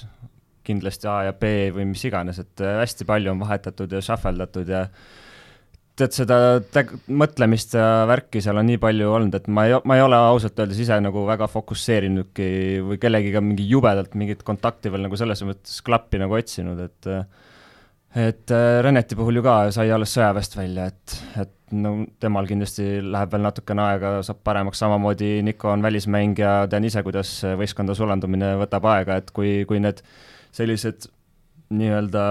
kindlasti 0.69 1.09
A 1.09 1.15
ja 1.31 1.33
B 1.33 1.71
või 1.73 1.87
mis 1.95 2.05
iganes, 2.05 2.43
et 2.43 2.61
hästi 2.61 3.07
palju 3.09 3.33
on 3.33 3.41
vahetatud 3.41 3.97
ja 3.97 4.03
shuffle 4.05 4.37
datud 4.37 4.69
ja 4.69 4.85
tead, 5.99 6.15
seda 6.15 6.39
mõtlemist 7.15 7.77
ja 7.79 8.05
värki 8.11 8.43
seal 8.45 8.59
on 8.61 8.69
nii 8.69 8.81
palju 8.83 9.11
olnud, 9.15 9.37
et 9.39 9.49
ma 9.49 9.67
ei, 9.69 9.77
ma 9.87 9.99
ei 9.99 10.05
ole 10.05 10.19
ausalt 10.33 10.59
öeldes 10.59 10.81
ise 10.83 10.99
nagu 11.03 11.25
väga 11.29 11.49
fokusseerinudki 11.51 12.49
või 12.89 13.01
kellegiga 13.03 13.43
mingi 13.45 13.67
jubedalt 13.71 14.17
mingit 14.19 14.43
kontakti 14.47 14.93
veel 14.93 15.07
nagu 15.07 15.19
selles 15.21 15.45
mõttes 15.47 15.81
klappi 15.87 16.21
nagu 16.23 16.39
otsinud, 16.39 16.81
et 16.89 17.11
et 18.15 18.53
äh, 18.55 18.79
Reneti 18.87 19.17
puhul 19.19 19.41
ju 19.41 19.43
ka 19.43 19.57
sai 19.75 19.91
alles 19.91 20.13
sõjaväest 20.15 20.55
välja, 20.55 20.87
et, 20.93 21.17
et 21.43 21.75
no 21.75 21.97
temal 22.23 22.47
kindlasti 22.47 23.01
läheb 23.03 23.33
veel 23.35 23.43
natukene 23.43 23.83
aega, 23.89 24.13
saab 24.27 24.39
paremaks, 24.47 24.79
samamoodi 24.83 25.41
Niko 25.47 25.73
on 25.73 25.83
välismängija, 25.83 26.55
tean 26.71 26.87
ise, 26.87 27.03
kuidas 27.07 27.33
võistkonda 27.59 27.97
sulandumine 27.99 28.55
võtab 28.61 28.87
aega, 28.93 29.19
et 29.19 29.35
kui, 29.35 29.57
kui 29.67 29.83
need 29.83 30.03
sellised 30.55 31.09
nii-öelda 31.75 32.25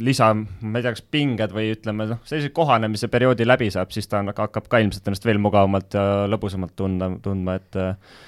lisa, 0.00 0.32
ma 0.34 0.78
ei 0.80 0.84
tea, 0.84 0.94
kas 0.96 1.04
pinged 1.14 1.54
või 1.54 1.70
ütleme 1.74 2.08
noh, 2.10 2.22
sellise 2.26 2.50
kohanemise 2.54 3.08
perioodi 3.12 3.46
läbi 3.46 3.70
saab, 3.74 3.92
siis 3.94 4.08
ta 4.10 4.20
on, 4.22 4.32
hakkab 4.34 4.68
ka 4.70 4.80
ilmselt 4.82 5.06
ennast 5.10 5.26
veel 5.26 5.38
mugavamalt 5.42 5.94
ja 5.94 6.24
lõbusamalt 6.30 6.74
tunda, 6.78 7.12
tundma, 7.22 7.58
et 7.60 7.78
äh, 7.78 8.22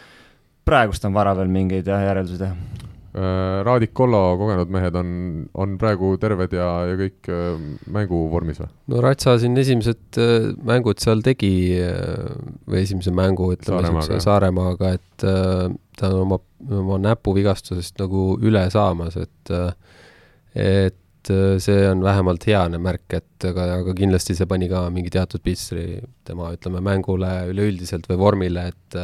praegust 0.67 1.07
on 1.09 1.17
vara 1.17 1.35
veel 1.39 1.51
mingeid 1.53 1.89
jah, 1.89 2.05
järeldusi 2.07 2.43
teha. 2.43 2.85
Raadik 3.17 3.95
Kollo 3.97 4.19
kogenud 4.37 4.69
mehed 4.69 4.97
on, 5.01 5.11
on 5.57 5.79
praegu 5.81 6.11
terved 6.21 6.53
ja, 6.53 6.67
ja 6.85 6.99
kõik 7.01 7.31
äh, 7.33 7.55
mänguvormis 7.95 8.61
või? 8.61 8.69
no 8.93 9.01
Ratsa 9.01 9.39
siin 9.41 9.57
esimesed 9.57 10.19
äh, 10.21 10.51
mängud 10.69 11.01
seal 11.01 11.25
tegi 11.25 11.79
äh, 11.81 12.35
või 12.69 12.83
esimese 12.83 13.15
mängu 13.17 13.49
ütleme 13.55 13.81
Saaremaaga. 13.81 14.21
Saaremaaga, 14.21 14.93
et 14.99 15.27
äh, 15.33 15.65
ta 15.97 16.13
on 16.13 16.27
oma, 16.27 16.41
oma 16.83 17.01
näpuvigastusest 17.07 17.97
nagu 18.05 18.35
üle 18.45 18.67
saamas, 18.75 19.17
et 19.17 19.55
äh, 19.57 20.93
et 21.27 21.33
äh, 21.35 21.57
see 21.63 21.87
on 21.91 22.05
vähemalt 22.05 22.47
heane 22.47 22.79
märk, 22.83 23.07
et 23.19 23.47
aga, 23.49 23.69
aga 23.81 23.95
kindlasti 23.97 24.37
see 24.39 24.47
pani 24.47 24.69
ka 24.71 24.87
mingi 24.95 25.11
teatud 25.13 25.43
pistri 25.45 25.99
tema, 26.25 26.53
ütleme, 26.55 26.83
mängule 26.85 27.33
üleüldiselt 27.53 28.07
või 28.11 28.23
vormile, 28.27 28.71
et 28.73 29.01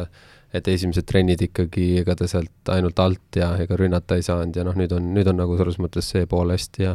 et 0.53 0.67
esimesed 0.69 1.07
trennid 1.09 1.41
ikkagi, 1.41 1.95
ega 2.03 2.13
ta 2.13 2.27
sealt 2.29 2.69
ainult 2.69 2.99
alt 3.01 3.37
ja 3.39 3.55
ega 3.57 3.73
rünnata 3.73 4.19
ei 4.19 4.21
saanud 4.21 4.53
ja 4.53 4.61
noh, 4.67 4.75
nüüd 4.77 4.91
on, 4.93 5.07
nüüd 5.15 5.31
on 5.31 5.39
nagu 5.41 5.55
selles 5.57 5.79
mõttes 5.81 6.11
see 6.13 6.27
pool 6.29 6.53
hästi 6.53 6.83
ja 6.85 6.91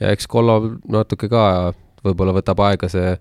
ja 0.00 0.12
eks 0.12 0.28
Kollo 0.30 0.56
natuke 0.92 1.28
ka 1.32 1.74
võib-olla 2.04 2.34
võtab 2.36 2.60
aega 2.66 2.88
see, 2.92 3.16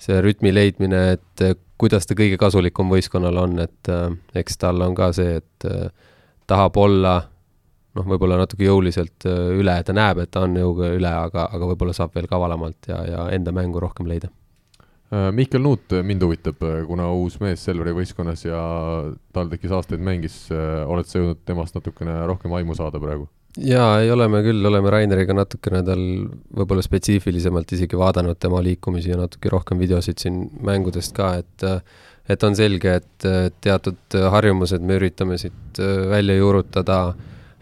see 0.00 0.20
rütmi 0.24 0.52
leidmine, 0.54 1.04
et 1.16 1.44
eh, 1.44 1.56
kuidas 1.80 2.08
ta 2.08 2.16
kõige 2.18 2.38
kasulikum 2.40 2.90
võistkonnal 2.92 3.40
on, 3.44 3.58
et 3.64 3.92
äh, 3.92 4.08
eks 4.40 4.60
tal 4.60 4.82
on 4.84 4.96
ka 4.96 5.10
see, 5.16 5.38
et 5.42 5.68
äh, 5.68 5.88
tahab 6.50 6.76
olla 6.80 7.14
noh, 7.98 8.06
võib-olla 8.14 8.38
natuke 8.40 8.66
jõuliselt 8.66 9.26
äh, 9.30 9.52
üle, 9.58 9.76
ta 9.86 9.94
näeb, 9.96 10.24
et 10.24 10.32
ta 10.34 10.44
on 10.46 10.56
jõuga 10.58 10.94
üle, 10.96 11.12
aga, 11.28 11.48
aga 11.54 11.68
võib-olla 11.72 11.94
saab 11.96 12.14
veel 12.16 12.28
kavalamalt 12.30 12.90
ja, 12.90 13.02
ja 13.08 13.28
enda 13.34 13.54
mängu 13.54 13.82
rohkem 13.82 14.08
leida. 14.10 14.30
Äh, 15.14 15.30
Mihkel 15.36 15.62
Nuut 15.62 15.94
mind 16.02 16.24
huvitab, 16.26 16.64
kuna 16.88 17.10
uus 17.14 17.38
mees 17.42 17.62
Selveri 17.66 17.94
võistkonnas 17.96 18.44
ja 18.46 18.60
TalTechis 19.36 19.74
aastaid 19.78 20.04
mängis, 20.04 20.44
oled 20.50 21.08
sa 21.08 21.20
jõudnud 21.20 21.44
temast 21.46 21.76
natukene 21.78 22.22
rohkem 22.30 22.54
aimu 22.58 22.76
saada 22.78 23.02
praegu? 23.02 23.28
jaa, 23.54 24.00
ei 24.02 24.08
oleme 24.10 24.40
küll, 24.42 24.66
oleme 24.66 24.90
Raineriga 24.90 25.34
natukene 25.36 25.84
tal 25.86 26.00
võib-olla 26.58 26.82
spetsiifilisemalt 26.82 27.70
isegi 27.76 27.94
vaadanud 27.94 28.40
tema 28.42 28.58
liikumisi 28.66 29.12
ja 29.12 29.18
natuke 29.20 29.52
rohkem 29.52 29.78
videosid 29.78 30.18
siin 30.18 30.40
mängudest 30.66 31.14
ka, 31.14 31.36
et 31.38 31.66
et 32.24 32.42
on 32.42 32.56
selge, 32.58 32.96
et 32.98 33.26
teatud 33.62 34.16
harjumused 34.32 34.82
me 34.82 34.96
üritame 34.98 35.36
siit 35.38 35.78
välja 36.10 36.34
juurutada 36.34 36.98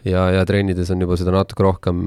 ja, 0.05 0.27
ja 0.35 0.43
trennides 0.49 0.91
on 0.93 1.01
juba 1.05 1.17
seda 1.19 1.33
natuke 1.35 1.65
rohkem 1.65 2.03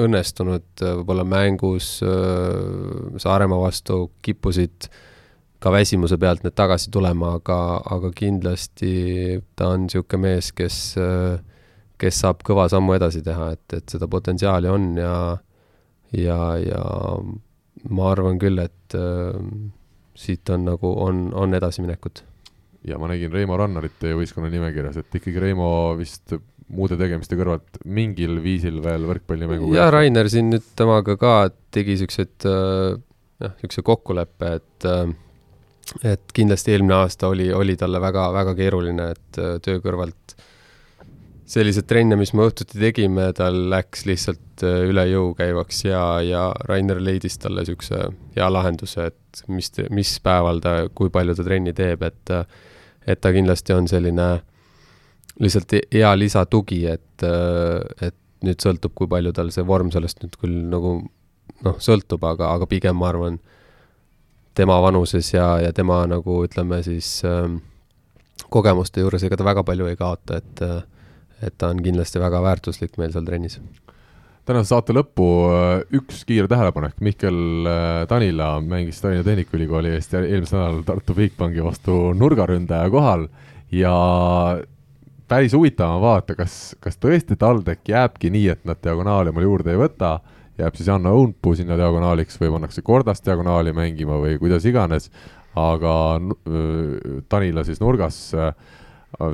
õnnestunud, 0.00 0.68
võib-olla 0.80 1.24
mängus 1.28 1.98
Saaremaa 2.00 3.60
vastu 3.60 4.06
kippusid 4.24 4.88
ka 5.62 5.70
väsimuse 5.70 6.16
pealt 6.18 6.46
need 6.46 6.56
tagasi 6.56 6.88
tulema, 6.90 7.34
aga, 7.36 7.58
aga 7.92 8.08
kindlasti 8.16 8.92
ta 9.54 9.68
on 9.74 9.84
niisugune 9.84 10.22
mees, 10.24 10.48
kes 10.56 10.78
äh, 10.96 11.36
kes 12.02 12.18
saab 12.24 12.42
kõva 12.46 12.66
sammu 12.70 12.96
edasi 12.96 13.22
teha, 13.24 13.52
et, 13.54 13.78
et 13.78 13.94
seda 13.94 14.08
potentsiaali 14.10 14.70
on 14.70 14.90
ja, 14.98 15.14
ja, 16.16 16.38
ja 16.58 16.82
ma 17.90 18.10
arvan 18.10 18.40
küll, 18.42 18.58
et 18.62 18.96
äh, 18.98 19.38
siit 20.18 20.50
on 20.52 20.66
nagu, 20.68 20.92
on, 21.06 21.28
on 21.38 21.54
edasiminekut. 21.58 22.24
ja 22.86 22.98
ma 22.98 23.12
nägin 23.12 23.32
Reimo 23.32 23.56
Rannarit 23.58 23.94
teie 24.00 24.16
võistkonna 24.18 24.50
nimekirjas, 24.50 24.98
et 24.98 25.20
ikkagi 25.20 25.42
Reimo 25.42 25.68
vist 25.98 26.34
muude 26.72 26.96
tegemiste 27.00 27.36
kõrvalt 27.38 27.82
mingil 27.84 28.38
viisil 28.44 28.80
veel 28.84 29.06
võrkpallimängu 29.08 29.72
ja 29.76 29.90
Rainer 29.92 30.30
siin 30.32 30.50
nüüd 30.52 30.64
temaga 30.78 31.16
ka 31.20 31.34
tegi 31.74 31.98
siuksed 32.00 32.48
äh, 32.48 32.96
noh, 33.42 33.54
niisuguse 33.58 33.84
kokkuleppe, 33.86 34.54
et 34.60 34.88
äh, 34.88 35.12
et 36.06 36.32
kindlasti 36.34 36.72
eelmine 36.72 36.94
aasta 37.02 37.28
oli, 37.32 37.50
oli 37.52 37.76
talle 37.76 38.00
väga-väga 38.00 38.54
keeruline, 38.58 39.10
et 39.16 39.40
äh, 39.40 39.56
töö 39.64 39.80
kõrvalt 39.84 40.36
selliseid 41.52 41.84
trenne, 41.90 42.16
mis 42.16 42.32
me 42.32 42.46
õhtuti 42.46 42.78
tegime, 42.80 43.26
tal 43.36 43.58
läks 43.72 44.06
lihtsalt 44.08 44.64
äh, 44.64 44.84
üle 44.88 45.04
jõu 45.10 45.32
käivaks 45.38 45.84
ja, 45.84 46.04
ja 46.24 46.46
Rainer 46.68 47.02
leidis 47.02 47.36
talle 47.42 47.64
niisuguse 47.64 48.06
hea 48.36 48.48
lahenduse, 48.52 49.10
et 49.12 49.42
mis, 49.52 49.72
mis 49.90 50.14
päeval 50.24 50.62
ta, 50.64 50.76
kui 50.94 51.12
palju 51.12 51.36
ta 51.36 51.46
trenni 51.46 51.74
teeb, 51.76 52.06
et 52.08 52.36
et 53.02 53.18
ta 53.18 53.32
kindlasti 53.34 53.74
on 53.74 53.88
selline 53.90 54.26
lihtsalt 55.40 55.72
hea 55.94 56.12
lisatugi, 56.18 56.82
et, 56.92 57.24
et 57.24 58.16
nüüd 58.42 58.60
sõltub, 58.60 58.92
kui 58.98 59.08
palju 59.10 59.32
tal 59.32 59.50
see 59.54 59.64
vorm 59.66 59.90
sellest 59.94 60.22
nüüd 60.22 60.36
küll 60.40 60.60
nagu 60.70 60.96
noh, 61.64 61.76
sõltub, 61.82 62.24
aga, 62.26 62.52
aga 62.56 62.68
pigem 62.70 62.98
ma 62.98 63.08
arvan, 63.12 63.38
tema 64.58 64.76
vanuses 64.84 65.30
ja, 65.32 65.54
ja 65.62 65.72
tema 65.72 66.02
nagu 66.10 66.42
ütleme 66.44 66.82
siis 66.84 67.22
äh, 67.24 67.46
kogemuste 68.52 69.00
juures 69.04 69.22
ega 69.24 69.38
ta 69.38 69.46
väga 69.46 69.64
palju 69.64 69.88
ei 69.88 69.96
kaota, 69.96 70.42
et 70.42 70.64
äh, 70.66 70.82
et 71.42 71.56
ta 71.58 71.72
on 71.72 71.80
kindlasti 71.82 72.20
väga 72.22 72.42
väärtuslik 72.44 72.98
meil 73.00 73.12
seal 73.14 73.26
trennis. 73.26 73.58
tänase 74.46 74.72
saate 74.72 74.94
lõppu 74.94 75.26
äh, 75.54 75.96
üks 75.98 76.24
kiire 76.26 76.48
tähelepanek, 76.50 76.98
Mihkel 77.00 77.66
äh, 77.66 78.06
Tanila 78.10 78.56
mängis 78.60 79.00
Tallinna 79.02 79.26
Tehnikaülikooli 79.26 79.94
eest 79.96 80.14
eelmisel 80.18 80.58
nädalal 80.58 80.82
Tartu 80.86 81.14
Bigbanki 81.14 81.62
vastu 81.62 81.98
nurgaründaja 82.18 82.90
kohal 82.90 83.28
ja 83.72 83.94
päris 85.32 85.54
huvitav 85.56 85.96
on 85.96 86.02
vaadata, 86.02 86.36
kas, 86.36 86.54
kas 86.82 86.98
tõesti 87.00 87.38
TalTech 87.40 87.88
jääbki 87.88 88.28
nii, 88.34 88.48
et 88.52 88.66
nad 88.68 88.80
diagonaali 88.84 89.32
omale 89.32 89.46
juurde 89.46 89.72
ei 89.72 89.80
võta, 89.80 90.18
jääb 90.60 90.76
siis 90.76 90.90
Janno 90.90 91.14
Õunpuu 91.16 91.56
sinna 91.56 91.78
diagonaaliks 91.80 92.36
või 92.42 92.52
pannakse 92.52 92.84
Kordas 92.84 93.24
diagonaali 93.24 93.72
mängima 93.76 94.18
või 94.20 94.36
kuidas 94.42 94.66
iganes, 94.68 95.08
aga 95.56 95.94
äh, 96.20 97.16
Tanila 97.32 97.64
siis 97.64 97.80
nurgas 97.80 98.20
äh, 98.36 98.52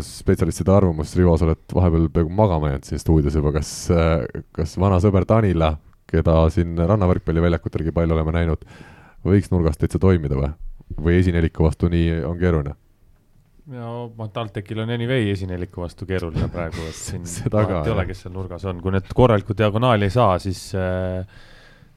spetsialistide 0.07 0.75
arvamus, 0.75 1.17
Rivo, 1.19 1.35
sa 1.39 1.49
oled 1.49 1.75
vahepeal 1.75 2.09
peaaegu 2.15 2.35
magama 2.35 2.73
jäänud 2.73 2.87
siin 2.87 3.03
stuudios 3.03 3.35
juba, 3.39 3.53
kas, 3.59 3.71
kas 4.55 4.79
vana 4.79 4.99
sõber 5.03 5.27
Tanila, 5.27 5.75
keda 6.11 6.41
siin 6.55 6.79
rannavõrkpalliväljakutelgi 6.79 7.95
palju 7.95 8.15
oleme 8.15 8.35
näinud, 8.39 8.67
võiks 9.27 9.51
nurgas 9.55 9.79
täitsa 9.79 9.99
toimida 10.03 10.39
või? 10.39 10.55
või 11.05 11.19
esineliku 11.21 11.67
vastu 11.67 11.91
nii 11.93 12.23
on 12.25 12.39
keeruline? 12.41 12.79
Ja 13.73 14.29
TalTechil 14.33 14.81
on 14.85 14.91
anyway 14.95 15.31
esineliku 15.33 15.83
vastu 15.85 16.07
keeruline 16.09 16.49
praegu, 16.53 16.87
et 16.89 16.97
siin 16.97 17.27
ka 17.53 17.83
ei 17.83 17.93
ole, 17.93 18.07
kes 18.09 18.25
seal 18.25 18.35
nurgas 18.35 18.65
on, 18.69 18.83
kui 18.85 18.95
need 18.95 19.13
korralikku 19.15 19.57
diagonaali 19.59 20.09
ei 20.09 20.15
saa, 20.15 20.39
siis 20.43 20.71
äh, 20.79 21.25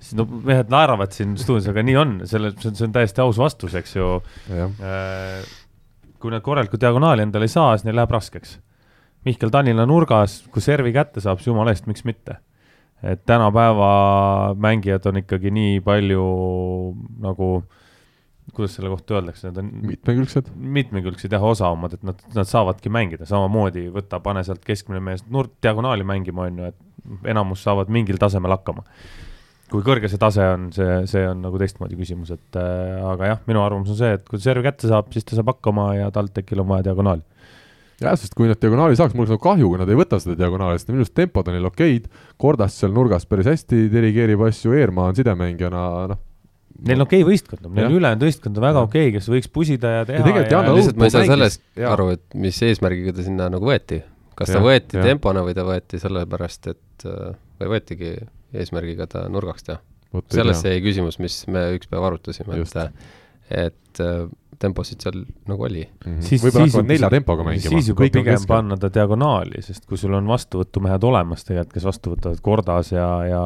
siis 0.01 0.17
no 0.17 0.25
mehed 0.25 0.71
naeravad 0.73 1.13
siin 1.15 1.35
stuudios, 1.39 1.69
aga 1.71 1.83
nii 1.85 1.97
on, 2.01 2.13
selle, 2.29 2.51
see 2.57 2.71
on, 2.71 2.77
see 2.77 2.87
on 2.87 2.95
täiesti 2.95 3.23
aus 3.23 3.39
vastus, 3.41 3.75
eks 3.77 3.95
ju. 3.97 4.11
Äh, 4.51 5.41
kui 6.21 6.33
nad 6.33 6.43
korralikku 6.45 6.79
diagonaali 6.81 7.25
endale 7.25 7.47
ei 7.47 7.53
saa, 7.53 7.73
siis 7.75 7.87
neil 7.87 7.97
läheb 7.99 8.13
raskeks. 8.13 8.57
Mihkel 9.25 9.53
Tallinna 9.53 9.85
nurgas, 9.85 10.39
kui 10.53 10.63
servi 10.65 10.93
kätte 10.95 11.21
saab, 11.21 11.41
siis 11.41 11.51
jumala 11.51 11.73
eest, 11.73 11.89
miks 11.89 12.05
mitte. 12.07 12.41
et 13.01 13.23
tänapäeva 13.25 14.53
mängijad 14.61 15.07
on 15.09 15.17
ikkagi 15.23 15.49
nii 15.49 15.79
palju 15.81 16.25
nagu, 17.23 17.47
kuidas 18.55 18.75
selle 18.77 18.91
kohta 18.91 19.17
öeldakse, 19.17 19.47
need 19.47 19.59
on 19.61 19.71
mitmekülgsed, 19.87 20.51
mitmekülgsed 20.79 21.33
jah, 21.33 21.43
osavamad, 21.47 21.97
et 21.97 22.05
nad, 22.07 22.21
nad 22.35 22.49
saavadki 22.49 22.91
mängida, 22.93 23.27
samamoodi 23.29 23.87
võta, 23.93 24.19
pane 24.23 24.43
sealt 24.47 24.63
keskmine 24.67 25.01
mees 25.03 25.25
nurk, 25.31 25.55
diagonaali 25.63 26.07
mängima, 26.07 26.47
on 26.49 26.61
ju, 26.61 26.71
et 26.71 27.29
enamus 27.33 27.63
saavad 27.65 27.91
mingil 27.91 28.19
tasemel 28.21 28.53
hakkama 28.57 28.85
kui 29.71 29.83
kõrge 29.85 30.09
see 30.11 30.19
tase 30.19 30.45
on, 30.53 30.69
see, 30.75 31.01
see 31.09 31.23
on 31.27 31.43
nagu 31.45 31.59
teistmoodi 31.59 31.97
küsimus, 31.99 32.33
et 32.35 32.59
äh, 32.59 32.97
aga 33.07 33.33
jah, 33.33 33.43
minu 33.47 33.61
arvamus 33.63 33.93
on 33.93 33.99
see, 33.99 34.15
et 34.17 34.25
kui 34.27 34.39
ta 34.39 34.49
servi 34.49 34.65
kätte 34.65 34.89
saab, 34.91 35.11
siis 35.15 35.27
ta 35.27 35.37
saab 35.37 35.53
hakkama 35.53 35.93
ja 35.95 36.09
TalTechil 36.13 36.63
on 36.63 36.67
vaja 36.73 36.89
diagonaali. 36.89 37.23
jah, 38.01 38.17
sest 38.19 38.35
kui 38.35 38.49
nad 38.49 38.59
diagonaali 38.59 38.99
saaks, 38.99 39.15
mul 39.15 39.23
oleks 39.23 39.35
nagu 39.37 39.45
kahju, 39.45 39.69
kui 39.71 39.79
nad 39.79 39.91
ei 39.91 39.99
võta 39.99 40.19
seda 40.19 40.35
diagonaali, 40.39 40.81
sest 40.81 40.91
minu 40.91 41.05
arust 41.05 41.15
tempod 41.15 41.47
on 41.47 41.55
neil 41.55 41.69
okeid, 41.69 42.09
Kordas 42.41 42.75
seal 42.81 42.91
nurgas 42.95 43.27
päris 43.29 43.47
hästi 43.51 43.85
dirigeerib 43.93 44.43
asju, 44.49 44.75
Eermaa 44.75 45.11
on 45.13 45.19
sidemängijana, 45.21 45.85
noh, 46.11 46.21
Neil 46.81 46.99
on 46.99 47.05
okei 47.05 47.21
okay 47.21 47.29
võistkond, 47.31 47.67
neil 47.75 47.97
ülejäänud 47.97 48.25
võistkond 48.25 48.57
on 48.57 48.65
väga 48.65 48.83
okei 48.87 49.07
okay,, 49.09 49.15
kes 49.17 49.29
võiks 49.29 49.51
pusida 49.53 49.93
ja 49.99 50.07
teha. 50.09 50.33
ja 50.39 50.45
ja 50.49 50.75
lihtsalt 50.75 50.99
ma 50.99 51.09
ei 51.09 51.13
saa 51.13 51.27
sellest 51.29 51.63
ja. 51.77 51.91
aru, 51.93 52.09
et 52.15 52.23
mis 52.47 52.57
eesmärgiga 52.67 53.13
ta 53.17 53.25
sinna 53.25 53.49
nagu 53.53 53.69
võeti. 53.69 54.01
kas 54.39 54.53
ja, 54.53 54.57
ta 54.57 54.65
võeti 54.65 54.99
ja. 54.99 55.05
tempona 55.11 55.45
või 55.45 55.55
ta 55.57 55.65
võeti 55.67 56.01
sellepärast, 56.01 56.71
et 56.73 57.07
või 57.61 57.73
võetigi 57.75 58.15
eesmärgiga 58.57 59.07
ta 59.09 59.25
nurgaks 59.31 59.67
teha. 59.67 59.81
sellest 60.33 60.67
jäi 60.67 60.81
küsimus, 60.83 61.19
mis 61.23 61.41
me 61.51 61.69
üks 61.77 61.89
päev 61.91 62.09
arutasime, 62.09 62.59
et, 62.59 63.07
et 63.61 64.03
äh, 64.03 64.25
temposid 64.61 65.01
seal 65.03 65.23
nagu 65.49 65.65
oli 65.65 65.85
mm. 65.85 66.17
-hmm. 66.19 66.43
võib-olla 66.43 66.67
hakkavad 66.67 66.91
nelja 66.91 67.09
tempoga 67.13 67.45
mängima. 67.47 67.71
siis 67.75 67.89
juba 67.91 68.09
pigem 68.13 68.45
panna 68.47 68.77
ta 68.77 68.91
diagonaali, 68.93 69.63
sest 69.65 69.87
kui 69.89 69.97
sul 69.97 70.13
on 70.17 70.27
vastuvõtumehed 70.29 71.07
olemas 71.07 71.47
tegelikult, 71.47 71.73
kes 71.77 71.87
vastu 71.89 72.15
võtavad 72.15 72.43
Kordas 72.45 72.91
ja, 72.93 73.09
ja 73.29 73.41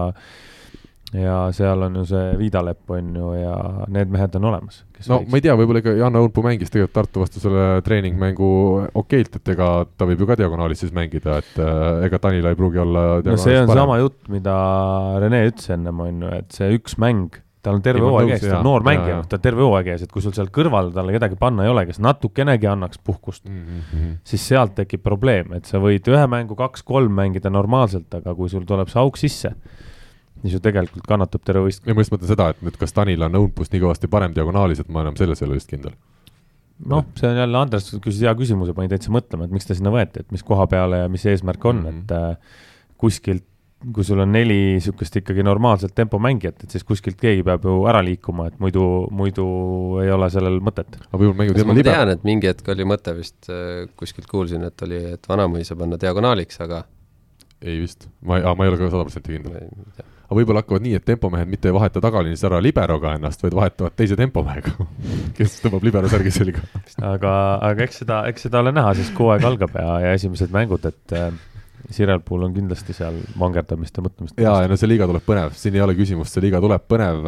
ja 1.13 1.35
seal 1.53 1.85
on 1.85 1.99
ju 1.99 2.05
see 2.09 2.33
Viidalepp 2.39 2.89
on 2.95 3.13
ju 3.15 3.31
ja 3.37 3.53
need 3.93 4.09
mehed 4.11 4.35
on 4.39 4.49
olemas. 4.49 4.81
no 5.07 5.19
võiks. 5.19 5.29
ma 5.29 5.37
ei 5.37 5.45
tea, 5.45 5.55
võib-olla 5.59 5.83
ikka 5.83 5.93
Janno 5.99 6.23
Õunpuu 6.25 6.45
mängis 6.45 6.73
tegelikult 6.73 6.95
Tartu 6.95 7.23
vastu 7.23 7.43
selle 7.43 7.67
treeningmängu 7.85 8.49
okeilt, 9.01 9.39
et 9.39 9.53
ega 9.55 9.69
ta 9.97 10.09
võib 10.09 10.23
ju 10.23 10.29
ka 10.29 10.39
diagonaalis 10.41 10.85
siis 10.85 10.95
mängida, 10.95 11.39
et 11.43 11.61
äh, 11.61 12.05
ega 12.09 12.19
Tanila 12.23 12.51
ei 12.53 12.59
pruugi 12.59 12.81
olla 12.81 13.05
no 13.25 13.37
see 13.37 13.57
on 13.61 13.69
parem. 13.69 13.83
sama 13.83 13.99
jutt, 14.01 14.21
mida 14.33 14.59
Rene 15.21 15.45
ütles 15.51 15.73
ennem 15.77 16.05
on 16.07 16.25
ju, 16.25 16.35
et 16.41 16.57
see 16.57 16.71
üks 16.79 16.97
mäng 17.01 17.41
tal 17.65 17.79
on 17.79 17.85
terve 17.85 18.05
hooaeg 18.05 18.35
ees, 18.35 18.43
ta 18.45 18.59
on 18.59 18.67
noor 18.67 18.85
mängija, 18.85 19.21
ta 19.29 19.39
on 19.39 19.43
terve 19.43 19.65
hooaeg 19.65 19.89
ees, 19.93 20.05
et 20.05 20.13
kui 20.13 20.23
sul 20.23 20.35
seal 20.37 20.51
kõrval 20.53 20.91
talle 20.95 21.15
kedagi 21.15 21.37
panna 21.39 21.65
ei 21.65 21.71
ole, 21.71 21.85
kes 21.89 22.01
natukenegi 22.03 22.69
annaks 22.69 23.01
puhkust 23.01 23.47
mm, 23.49 23.63
-hmm. 23.79 24.13
siis 24.27 24.45
sealt 24.51 24.75
tekib 24.77 25.03
probleem, 25.05 25.53
et 25.57 25.65
sa 25.69 25.81
võid 25.81 26.05
ühe 26.11 26.25
mängu 26.29 26.57
kaks-kolm 26.59 27.13
mängida 27.17 27.49
normaalselt, 27.53 28.13
aga 28.13 28.35
kui 28.37 28.51
sul 28.53 28.67
tuleb 28.69 28.91
see 28.91 29.01
auk 29.01 29.17
sisse, 29.21 29.55
siis 30.45 30.57
ju 30.57 30.63
tegelikult 30.63 31.07
kannatab 31.09 31.45
terve 31.45 31.65
võistkond. 31.67 31.89
ja 31.89 31.95
ma 31.97 32.05
just 32.05 32.13
mõtlen 32.13 32.31
seda, 32.31 32.49
et 32.53 32.61
nüüd 32.65 32.77
kas 32.81 32.93
Tanil 32.95 33.25
on 33.27 33.39
õunpust 33.41 33.73
nii 33.73 33.83
kõvasti 33.83 34.11
parem 34.11 34.35
diagonaalis, 34.35 34.83
et 34.83 34.91
ma 34.93 35.05
enam 35.05 35.17
selles 35.19 35.41
ei 35.41 35.47
ole 35.49 35.57
vist 35.59 35.71
kindel. 35.71 35.95
noh, 36.91 37.07
see 37.19 37.31
on 37.31 37.41
jälle, 37.41 37.59
Andres 37.59 37.89
küsis 38.03 38.21
hea 38.25 38.35
küsimuse, 38.37 38.75
pani 38.77 38.91
täitsa 38.91 39.13
mõtlema, 39.15 39.47
et 39.47 39.55
miks 39.55 39.67
ta 39.67 39.77
sinna 39.77 39.93
võeti, 39.93 40.23
et 40.25 40.31
mis 40.35 40.43
koha 40.45 40.67
peale 40.71 41.05
ja 41.05 41.11
mis 41.11 41.25
eesmärk 41.25 41.65
on 41.65 41.83
mm, 41.83 41.85
-hmm. 41.85 42.01
et 42.03 42.15
äh, 42.15 42.63
kuskilt 43.01 43.45
kui 43.93 44.05
sul 44.07 44.19
on 44.23 44.31
neli 44.31 44.55
niisugust 44.75 45.19
ikkagi 45.19 45.43
normaalset 45.45 45.93
tempomängijat, 45.95 46.63
et 46.63 46.73
siis 46.73 46.83
kuskilt 46.87 47.19
keegi 47.21 47.43
peab 47.45 47.65
ju 47.67 47.75
ära 47.89 48.01
liikuma, 48.05 48.47
et 48.49 48.57
muidu, 48.63 48.85
muidu 49.13 49.45
ei 50.01 50.09
ole 50.11 50.29
sellel 50.33 50.57
mõtet. 50.63 50.97
aga 51.05 51.19
võib-olla 51.19 51.37
mängivad 51.41 51.61
ilma 51.61 51.75
libe. 51.77 51.91
ma 51.91 51.97
tean, 51.99 52.13
et 52.15 52.25
mingi 52.27 52.49
hetk 52.49 52.71
oli 52.73 52.87
mõte 52.87 53.13
vist, 53.17 53.37
äh, 53.51 53.85
kuskilt 53.99 54.27
kuulsin, 54.31 54.63
et 54.63 54.85
oli, 54.87 55.01
et 55.17 55.29
Vanamõisa 55.29 55.77
panna 55.77 55.99
diagonaaliks, 56.01 56.59
aga 56.65 56.85
ei 57.61 57.79
vist, 57.83 58.09
ma 58.21 58.39
ei, 58.39 58.47
ma 58.47 58.65
ei 58.65 58.73
ole 58.73 58.79
ka 58.79 58.89
sada 58.89 59.05
protsenti 59.05 59.37
kindel 59.37 60.13
aga 60.25 60.39
võib-olla 60.39 60.63
hakkavad 60.63 60.85
nii, 60.85 60.99
et 60.99 61.07
tempomehed 61.07 61.49
mitte 61.49 61.69
ei 61.69 61.75
vaheta 61.75 62.03
tagaliinis 62.03 62.43
ära 62.47 62.61
liberoga 62.63 63.15
ennast, 63.17 63.43
vaid 63.45 63.57
vahetavad 63.57 63.97
teise 63.97 64.17
tempomehega 64.19 64.75
kes 65.37 65.59
tõmbab 65.63 65.85
libero 65.87 66.11
särgi 66.11 66.33
selga 66.35 66.65
aga, 67.01 67.33
aga 67.71 67.87
eks 67.87 68.03
seda, 68.03 68.23
eks 68.31 68.47
seda 68.49 68.63
ole 68.65 68.75
näha, 68.75 68.95
siis 68.97 69.11
kui 69.15 69.29
hooaeg 69.29 69.49
algab 69.51 69.77
ja, 69.81 69.99
ja 70.05 70.15
esimesed 70.19 70.53
mängud, 70.55 70.85
et 70.89 71.19
Sirel 71.93 72.21
puhul 72.25 72.47
on 72.47 72.53
kindlasti 72.55 72.95
seal 72.97 73.17
mangerdamist 73.39 73.97
ja 73.97 74.03
mõtlemist. 74.05 74.39
ja, 74.41 74.53
ja 74.63 74.69
no 74.69 74.77
see 74.79 74.89
liiga 74.89 75.07
tuleb 75.09 75.25
põnev, 75.25 75.53
siin 75.57 75.75
ei 75.77 75.83
ole 75.85 75.95
küsimust, 75.97 76.33
see 76.33 76.43
liiga 76.45 76.61
tuleb 76.63 76.85
põnev, 76.89 77.27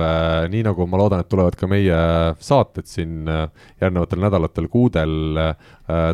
nii 0.54 0.64
nagu 0.66 0.88
ma 0.90 1.02
loodan, 1.02 1.22
et 1.22 1.30
tulevad 1.30 1.58
ka 1.60 1.70
meie 1.70 2.00
saated 2.44 2.90
siin 2.90 3.30
äh, 3.30 3.46
järgnevatel 3.84 4.24
nädalatel, 4.24 4.70
kuudel. 4.74 5.14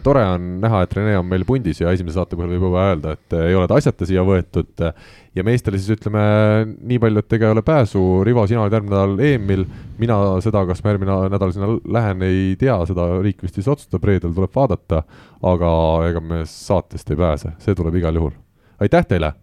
Tore 0.04 0.22
on 0.36 0.44
näha, 0.62 0.84
et 0.86 0.92
Rene 0.94 1.16
on 1.18 1.26
meil 1.26 1.46
pundis 1.50 1.80
ja 1.82 1.90
esimese 1.96 2.20
saate 2.20 2.38
põhjal 2.38 2.54
võib 2.54 2.68
juba 2.68 2.84
öelda, 2.92 3.16
et 3.18 3.34
äh, 3.34 3.48
ei 3.50 3.58
ole 3.58 3.66
ta 3.70 3.80
asjata 3.80 4.06
siia 4.06 4.22
võetud. 4.28 4.84
ja 5.34 5.46
meestele 5.46 5.80
siis 5.82 5.98
ütleme 5.98 6.24
nii 6.78 7.00
palju, 7.02 7.24
et 7.24 7.38
ega 7.38 7.50
ei 7.50 7.56
ole 7.56 7.64
pääsu, 7.66 8.02
Rivo, 8.28 8.46
sina 8.48 8.62
oled 8.62 8.78
järgmine 8.78 8.94
nädal 8.94 9.24
EM-il, 9.26 9.66
mina 9.98 10.20
seda, 10.46 10.62
kas 10.70 10.84
ma 10.84 10.94
järgmine 10.94 11.18
nädal 11.34 11.56
sinna 11.56 11.72
lähen, 11.98 12.22
ei 12.28 12.54
tea, 12.60 12.78
seda 12.90 13.08
riik 13.26 13.42
vist 13.42 13.58
siis 13.58 13.72
otsustab, 13.74 14.06
reedel 14.06 14.36
tuleb 14.36 14.54
vaadata, 14.54 15.02
aga 15.54 15.72
ega 16.10 16.22
me 16.22 16.44
saatest 16.50 17.10
ei 17.10 17.18
pääse, 17.18 17.56
see 17.64 17.78
tuleb 17.78 17.98
igal 18.02 18.22
juhul. 18.22 18.38
aitäh 18.84 19.10
teile 19.10 19.34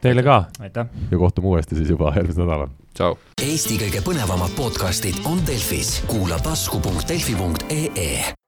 Teile 0.00 0.22
ka. 0.22 0.44
aitäh. 0.60 0.86
ja 1.10 1.18
kohtume 1.18 1.48
uuesti 1.48 1.76
siis 1.76 1.90
juba 1.90 2.12
järgmisel 2.16 2.46
nädalal. 2.46 2.70
tšau. 2.94 3.16
Eesti 3.42 3.78
kõige 3.82 4.02
põnevamad 4.06 4.54
podcastid 4.56 5.18
on 5.26 5.42
Delfis, 5.46 5.98
kuula 6.06 6.38
tasku.delfi.ee. 6.42 8.47